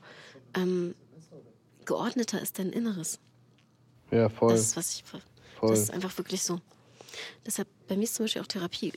ähm, 0.55 0.95
geordneter 1.85 2.41
ist 2.41 2.59
dein 2.59 2.71
Inneres. 2.71 3.19
Ja, 4.11 4.29
voll. 4.29 4.53
Das 4.53 4.61
ist, 4.61 4.77
was 4.77 4.95
ich. 4.95 5.05
Voll. 5.05 5.21
Das 5.71 5.81
ist 5.81 5.91
einfach 5.91 6.17
wirklich 6.17 6.43
so. 6.43 6.61
Deshalb, 7.45 7.69
bei 7.89 7.97
mir 7.97 8.05
ist 8.05 8.15
zum 8.15 8.25
Beispiel 8.25 8.43
auch 8.43 8.47
Therapie. 8.47 8.93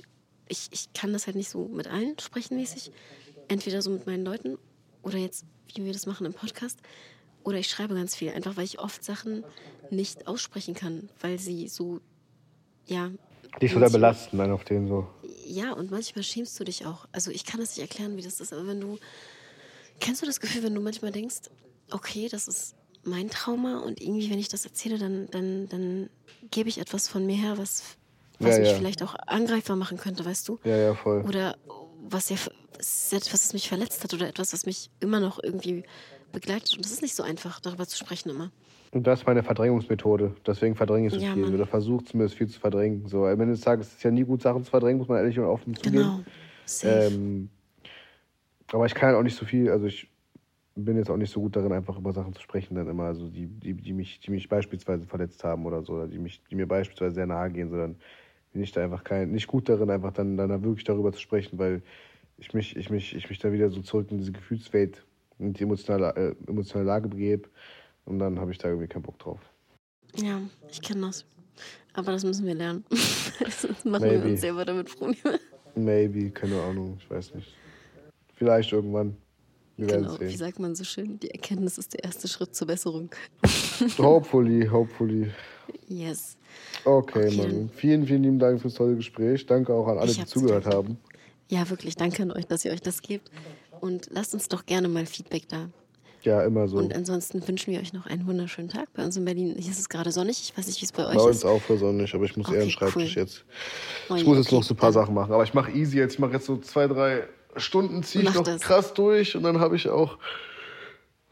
Ich, 0.48 0.70
ich 0.72 0.94
kann 0.94 1.14
das 1.14 1.26
halt 1.26 1.36
nicht 1.36 1.50
so 1.50 1.68
mit 1.68 1.88
allen 1.88 2.18
sprechen 2.20 2.58
mäßig. 2.58 2.92
Entweder 3.48 3.82
so 3.82 3.90
mit 3.90 4.08
meinen 4.08 4.24
Leuten 4.24 4.58
oder 5.02 5.18
jetzt, 5.18 5.46
wie 5.74 5.84
wir 5.84 5.94
das 5.94 6.06
machen 6.06 6.26
im 6.26 6.34
Podcast. 6.34 6.80
Oder 7.44 7.58
ich 7.58 7.70
schreibe 7.70 7.96
ganz 7.96 8.16
viel, 8.16 8.32
einfach 8.32 8.56
weil 8.58 8.66
ich 8.66 8.80
oft 8.80 9.04
Sachen 9.04 9.44
nicht 9.90 10.28
aussprechen 10.28 10.74
kann, 10.74 11.10
weil 11.20 11.40
sie 11.40 11.68
so, 11.68 12.00
ja. 12.86 13.12
Dich 13.62 13.74
so 13.74 13.80
sehr 13.80 13.90
belasten 13.90 14.38
dann 14.38 14.52
auf 14.52 14.64
den 14.64 14.88
so. 14.88 15.08
Ja, 15.46 15.74
und 15.74 15.92
manchmal 15.92 16.24
schämst 16.24 16.60
du 16.60 16.64
dich 16.64 16.86
auch. 16.86 17.06
Also 17.12 17.32
ich 17.32 17.46
kann 17.46 17.60
das 17.60 17.76
nicht 17.76 17.82
erklären, 17.82 18.18
wie 18.18 18.22
das 18.22 18.40
ist, 18.40 18.54
aber 18.54 18.68
wenn 18.68 18.80
du, 18.80 18.98
Kennst 20.00 20.22
du 20.22 20.26
das 20.26 20.40
Gefühl, 20.40 20.64
wenn 20.64 20.76
du 20.76 20.82
manchmal 20.82 21.12
denkst, 21.12 21.50
okay, 21.92 22.28
das 22.30 22.48
ist 22.48 22.76
mein 23.04 23.30
Trauma 23.30 23.80
und 23.80 24.02
irgendwie, 24.02 24.30
wenn 24.30 24.40
ich 24.40 24.50
das 24.50 24.66
erzähle, 24.66 24.98
dann, 24.98 25.28
dann, 25.32 25.70
dann 25.70 26.10
gebe 26.52 26.70
ich 26.70 26.80
etwas 26.80 27.08
von 27.08 27.26
mir 27.26 27.36
her, 27.36 27.58
was, 27.58 27.84
was 28.40 28.56
Ja, 28.56 28.60
mich 28.60 28.70
ja. 28.70 28.78
vielleicht 28.78 29.04
auch 29.04 29.16
angreifbar 29.28 29.76
machen 29.76 29.98
könnte, 29.98 30.26
weißt 30.26 30.48
du? 30.48 30.60
Ja, 30.64 30.76
ja, 30.76 30.96
voll. 30.96 31.24
Oder 31.28 31.58
was 32.02 32.30
ja 32.30 32.38
es 32.80 33.06
ist 33.06 33.14
etwas, 33.14 33.46
was 33.46 33.54
mich 33.54 33.70
verletzt 33.70 34.04
hat 34.04 34.14
oder 34.14 34.28
etwas, 34.28 34.52
was 34.52 34.66
mich 34.66 34.90
immer 35.00 35.20
noch 35.20 35.42
irgendwie 35.42 35.84
begleitet. 36.34 36.76
Und 36.76 36.84
das 36.86 36.92
ist 36.92 37.02
nicht 37.02 37.16
so 37.16 37.24
einfach, 37.24 37.60
darüber 37.62 37.88
zu 37.88 37.98
sprechen 37.98 38.30
immer. 38.30 38.52
Und 38.92 39.08
das 39.08 39.22
ist 39.22 39.26
meine 39.26 39.42
Verdrängungsmethode. 39.42 40.36
Deswegen 40.46 40.76
verdränge 40.76 41.08
ich 41.08 41.14
so 41.14 41.20
Ja, 41.20 41.34
viel. 41.34 41.44
Mann. 41.44 41.56
Oder 41.56 41.66
versuche 41.66 42.04
zumindest 42.04 42.38
viel 42.38 42.48
zu 42.48 42.60
verdrängen. 42.60 43.08
So, 43.08 43.26
am 43.26 43.40
Ende 43.40 43.54
des 43.54 43.62
Tages 43.62 43.88
ist 43.88 43.98
es 43.98 44.04
ja 44.04 44.12
nie 44.12 44.24
gut, 44.24 44.42
Sachen 44.42 44.64
zu 44.64 44.70
verdrängen, 44.70 45.00
muss 45.00 45.08
man 45.08 45.18
ehrlich 45.18 45.40
und 45.40 45.46
offen 45.46 45.74
zugeben. 45.76 45.96
Genau. 45.96 46.24
Ähm, 46.84 47.50
aber 48.72 48.86
ich 48.86 48.94
kann 48.94 49.10
halt 49.10 49.18
auch 49.18 49.24
nicht 49.24 49.36
so 49.38 49.46
viel, 49.46 49.70
also 49.70 49.86
ich 49.86 50.10
bin 50.76 50.98
jetzt 50.98 51.10
auch 51.10 51.18
nicht 51.18 51.32
so 51.32 51.40
gut 51.42 51.56
darin, 51.56 51.72
einfach 51.72 51.98
über 51.98 52.14
Sachen 52.14 52.34
zu 52.34 52.42
sprechen, 52.42 52.76
dann 52.76 52.88
immer, 52.88 53.04
also 53.06 53.28
die, 53.30 53.48
die, 53.48 53.74
die, 53.74 53.94
mich, 53.94 54.20
die 54.20 54.32
mich 54.32 54.50
beispielsweise 54.50 55.06
verletzt 55.06 55.44
haben 55.44 55.66
oder 55.66 55.84
so, 55.84 55.94
oder 55.94 56.08
die, 56.08 56.18
mich, 56.18 56.42
die 56.50 56.56
mir 56.56 56.68
beispielsweise 56.68 57.16
sehr 57.16 57.28
nahe 57.28 57.52
gehen, 57.52 57.70
sondern 57.70 57.96
bin 58.52 58.64
ich 58.64 58.72
da 58.72 58.84
einfach 58.84 59.04
kein, 59.04 59.32
nicht 59.32 59.48
gut 59.48 59.70
darin, 59.70 59.90
einfach 59.90 60.14
dann, 60.14 60.38
dann 60.38 60.50
da 60.50 60.64
wirklich 60.64 60.84
darüber 60.84 61.12
zu 61.12 61.20
sprechen, 61.20 61.60
weil 61.60 61.82
ich 62.38 62.54
mich, 62.54 62.76
ich 62.76 62.90
mich, 62.90 63.16
ich 63.16 63.30
mich 63.30 63.40
da 63.40 63.52
wieder 63.52 63.70
so 63.70 63.82
zurück 63.82 64.08
in 64.12 64.18
diese 64.18 64.32
Gefühlswelt, 64.32 65.04
in 65.48 65.54
die 65.54 65.64
emotionale, 65.64 66.16
äh, 66.16 66.50
emotionale 66.50 66.88
Lage 66.88 67.08
begebe 67.10 67.50
und 68.06 68.20
dann 68.20 68.40
habe 68.40 68.52
ich 68.52 68.58
da 68.58 68.68
irgendwie 68.70 68.88
keinen 68.88 69.04
Bock 69.04 69.20
drauf. 69.20 69.40
ja, 70.16 70.42
ich 70.70 70.82
kenne 70.82 71.08
das. 71.08 71.26
Aber 71.94 72.12
das 72.12 72.24
müssen 72.24 72.46
wir 72.48 72.56
lernen. 72.56 72.84
Sonst 72.92 73.86
machen 73.86 74.02
Maybe. 74.08 74.24
wir 74.24 74.32
uns 74.32 74.42
selber 74.42 74.66
damit 74.66 74.88
Probleme. 74.98 75.40
Maybe, 75.76 76.32
keine 76.32 76.60
Ahnung, 76.62 76.98
ich 77.00 77.10
weiß 77.10 77.36
nicht. 77.36 77.54
Vielleicht 78.36 78.72
irgendwann. 78.72 79.16
Wir 79.78 79.88
Genau, 79.88 80.20
wie 80.20 80.28
sehen. 80.28 80.38
sagt 80.38 80.60
man 80.60 80.76
so 80.76 80.84
schön, 80.84 81.20
die 81.20 81.30
Erkenntnis 81.32 81.78
ist 81.78 81.94
der 81.94 82.04
erste 82.04 82.28
Schritt 82.28 82.56
zur 82.56 82.68
Besserung. 82.68 83.10
Hopefully, 83.98 84.68
hopefully. 84.68 85.32
Yes. 85.88 86.38
Okay, 86.86 87.28
Okay, 87.28 87.38
Mann. 87.38 87.70
Vielen, 87.76 88.06
vielen 88.06 88.24
lieben 88.24 88.40
Dank 88.40 88.62
fürs 88.62 88.76
tolle 88.76 88.96
Gespräch. 88.96 89.46
Danke 89.46 89.74
auch 89.74 89.88
an 89.88 89.98
alle, 89.98 90.12
die 90.14 90.26
zugehört 90.26 90.66
haben. 90.68 90.98
Ja, 91.50 91.68
wirklich, 91.70 91.96
danke 91.96 92.22
an 92.24 92.32
euch, 92.32 92.46
dass 92.46 92.66
ihr 92.66 92.72
euch 92.72 92.82
das 92.82 93.02
gebt. 93.02 93.32
Und 93.84 94.08
lasst 94.12 94.34
uns 94.34 94.48
doch 94.48 94.66
gerne 94.66 94.88
mal 94.88 95.06
Feedback 95.06 95.50
da. 95.50 95.68
Ja, 96.22 96.42
immer 96.44 96.70
so. 96.70 96.78
Und 96.78 96.96
ansonsten 96.96 97.46
wünschen 97.46 97.74
wir 97.74 97.82
euch 97.82 97.92
noch 97.92 98.06
einen 98.06 98.26
wunderschönen 98.26 98.70
Tag. 98.70 98.88
Bei 98.94 99.04
uns 99.04 99.18
in 99.18 99.26
Berlin 99.26 99.56
hier 99.60 99.72
ist 99.72 99.80
es 99.80 99.90
gerade 99.90 100.10
sonnig. 100.14 100.40
Ich 100.42 100.58
weiß 100.58 100.68
nicht, 100.68 100.80
wie 100.82 100.86
es 100.86 100.94
bei 100.94 101.06
euch 101.06 101.16
Bei 101.18 101.22
uns 101.22 101.36
ist. 101.40 101.46
auch 101.46 101.62
für 101.62 101.78
sonnig, 101.78 102.16
aber 102.16 102.24
ich 102.24 102.38
muss 102.38 102.48
eher 102.48 102.54
Okay, 102.54 102.62
einen 102.62 102.72
Schreibtisch 102.72 103.18
cool. 103.18 103.24
jetzt. 103.24 103.44
Oh 104.08 104.16
Ich 104.16 104.24
muss 104.26 104.38
jetzt 104.38 104.48
okay, 104.48 104.56
noch 104.56 104.64
so 104.64 104.74
ein 104.74 104.78
paar 104.78 104.94
Sachen 104.94 105.14
machen. 105.14 105.34
Aber 105.34 105.44
ich 105.44 105.54
mache 105.54 105.72
easy 105.74 105.98
jetzt. 105.98 106.14
Ich 106.14 106.20
mache 106.20 106.32
jetzt 106.32 106.46
so 106.46 106.56
zwei, 106.60 106.88
drei 106.88 107.28
Stunden, 107.58 108.04
ziehe 108.04 108.24
ich 108.24 108.34
noch 108.34 108.42
das. 108.44 108.62
krass 108.62 108.94
durch 108.94 109.36
und 109.36 109.44
dann 109.44 109.60
habe 109.60 109.76
ich 109.76 109.90
auch 109.90 110.18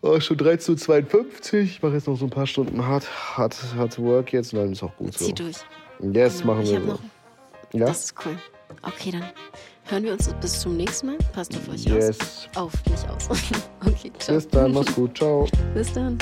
oh, 0.02 0.20
schon 0.20 0.36
13.52 0.36 1.54
Uhr. 1.54 1.60
Ich 1.62 1.82
mache 1.82 1.94
jetzt 1.94 2.08
noch 2.08 2.18
so 2.18 2.26
ein 2.26 2.30
paar 2.32 2.48
Stunden 2.48 2.86
hart, 2.86 3.38
hart, 3.38 3.56
hart 3.78 3.98
Work 3.98 4.34
jetzt 4.34 4.52
und 4.54 4.60
dann 4.60 4.74
ist 4.74 4.84
auch 4.84 4.98
gut 4.98 5.18
so. 5.18 5.24
Zieh 5.26 5.34
durch. 5.34 5.56
Yes, 6.02 6.42
Genau. 6.42 6.54
machen 6.54 6.66
wir 6.66 6.80
so. 6.82 6.86
noch, 6.86 7.00
Ja? 7.72 7.86
Das 7.86 8.04
ist 8.04 8.16
cool. 8.26 8.38
Okay, 8.82 9.12
dann 9.12 9.24
hören 9.86 10.04
wir 10.04 10.14
uns 10.14 10.34
bis 10.42 10.60
zum 10.60 10.78
nächsten 10.78 11.08
Mal. 11.08 11.18
Passt 11.34 11.56
auf 11.56 11.68
euch 11.70 11.86
Yes. 11.86 12.20
aus. 12.20 12.50
Auf 12.56 12.74
mich 12.90 13.10
aus. 13.10 13.30
okay, 13.86 14.12
ciao. 14.20 14.36
Bis 14.36 14.48
dann, 14.48 14.74
mach's 14.74 14.94
gut. 14.96 15.18
Ciao. 15.18 15.48
Bis 15.74 15.92
dann. 15.94 16.18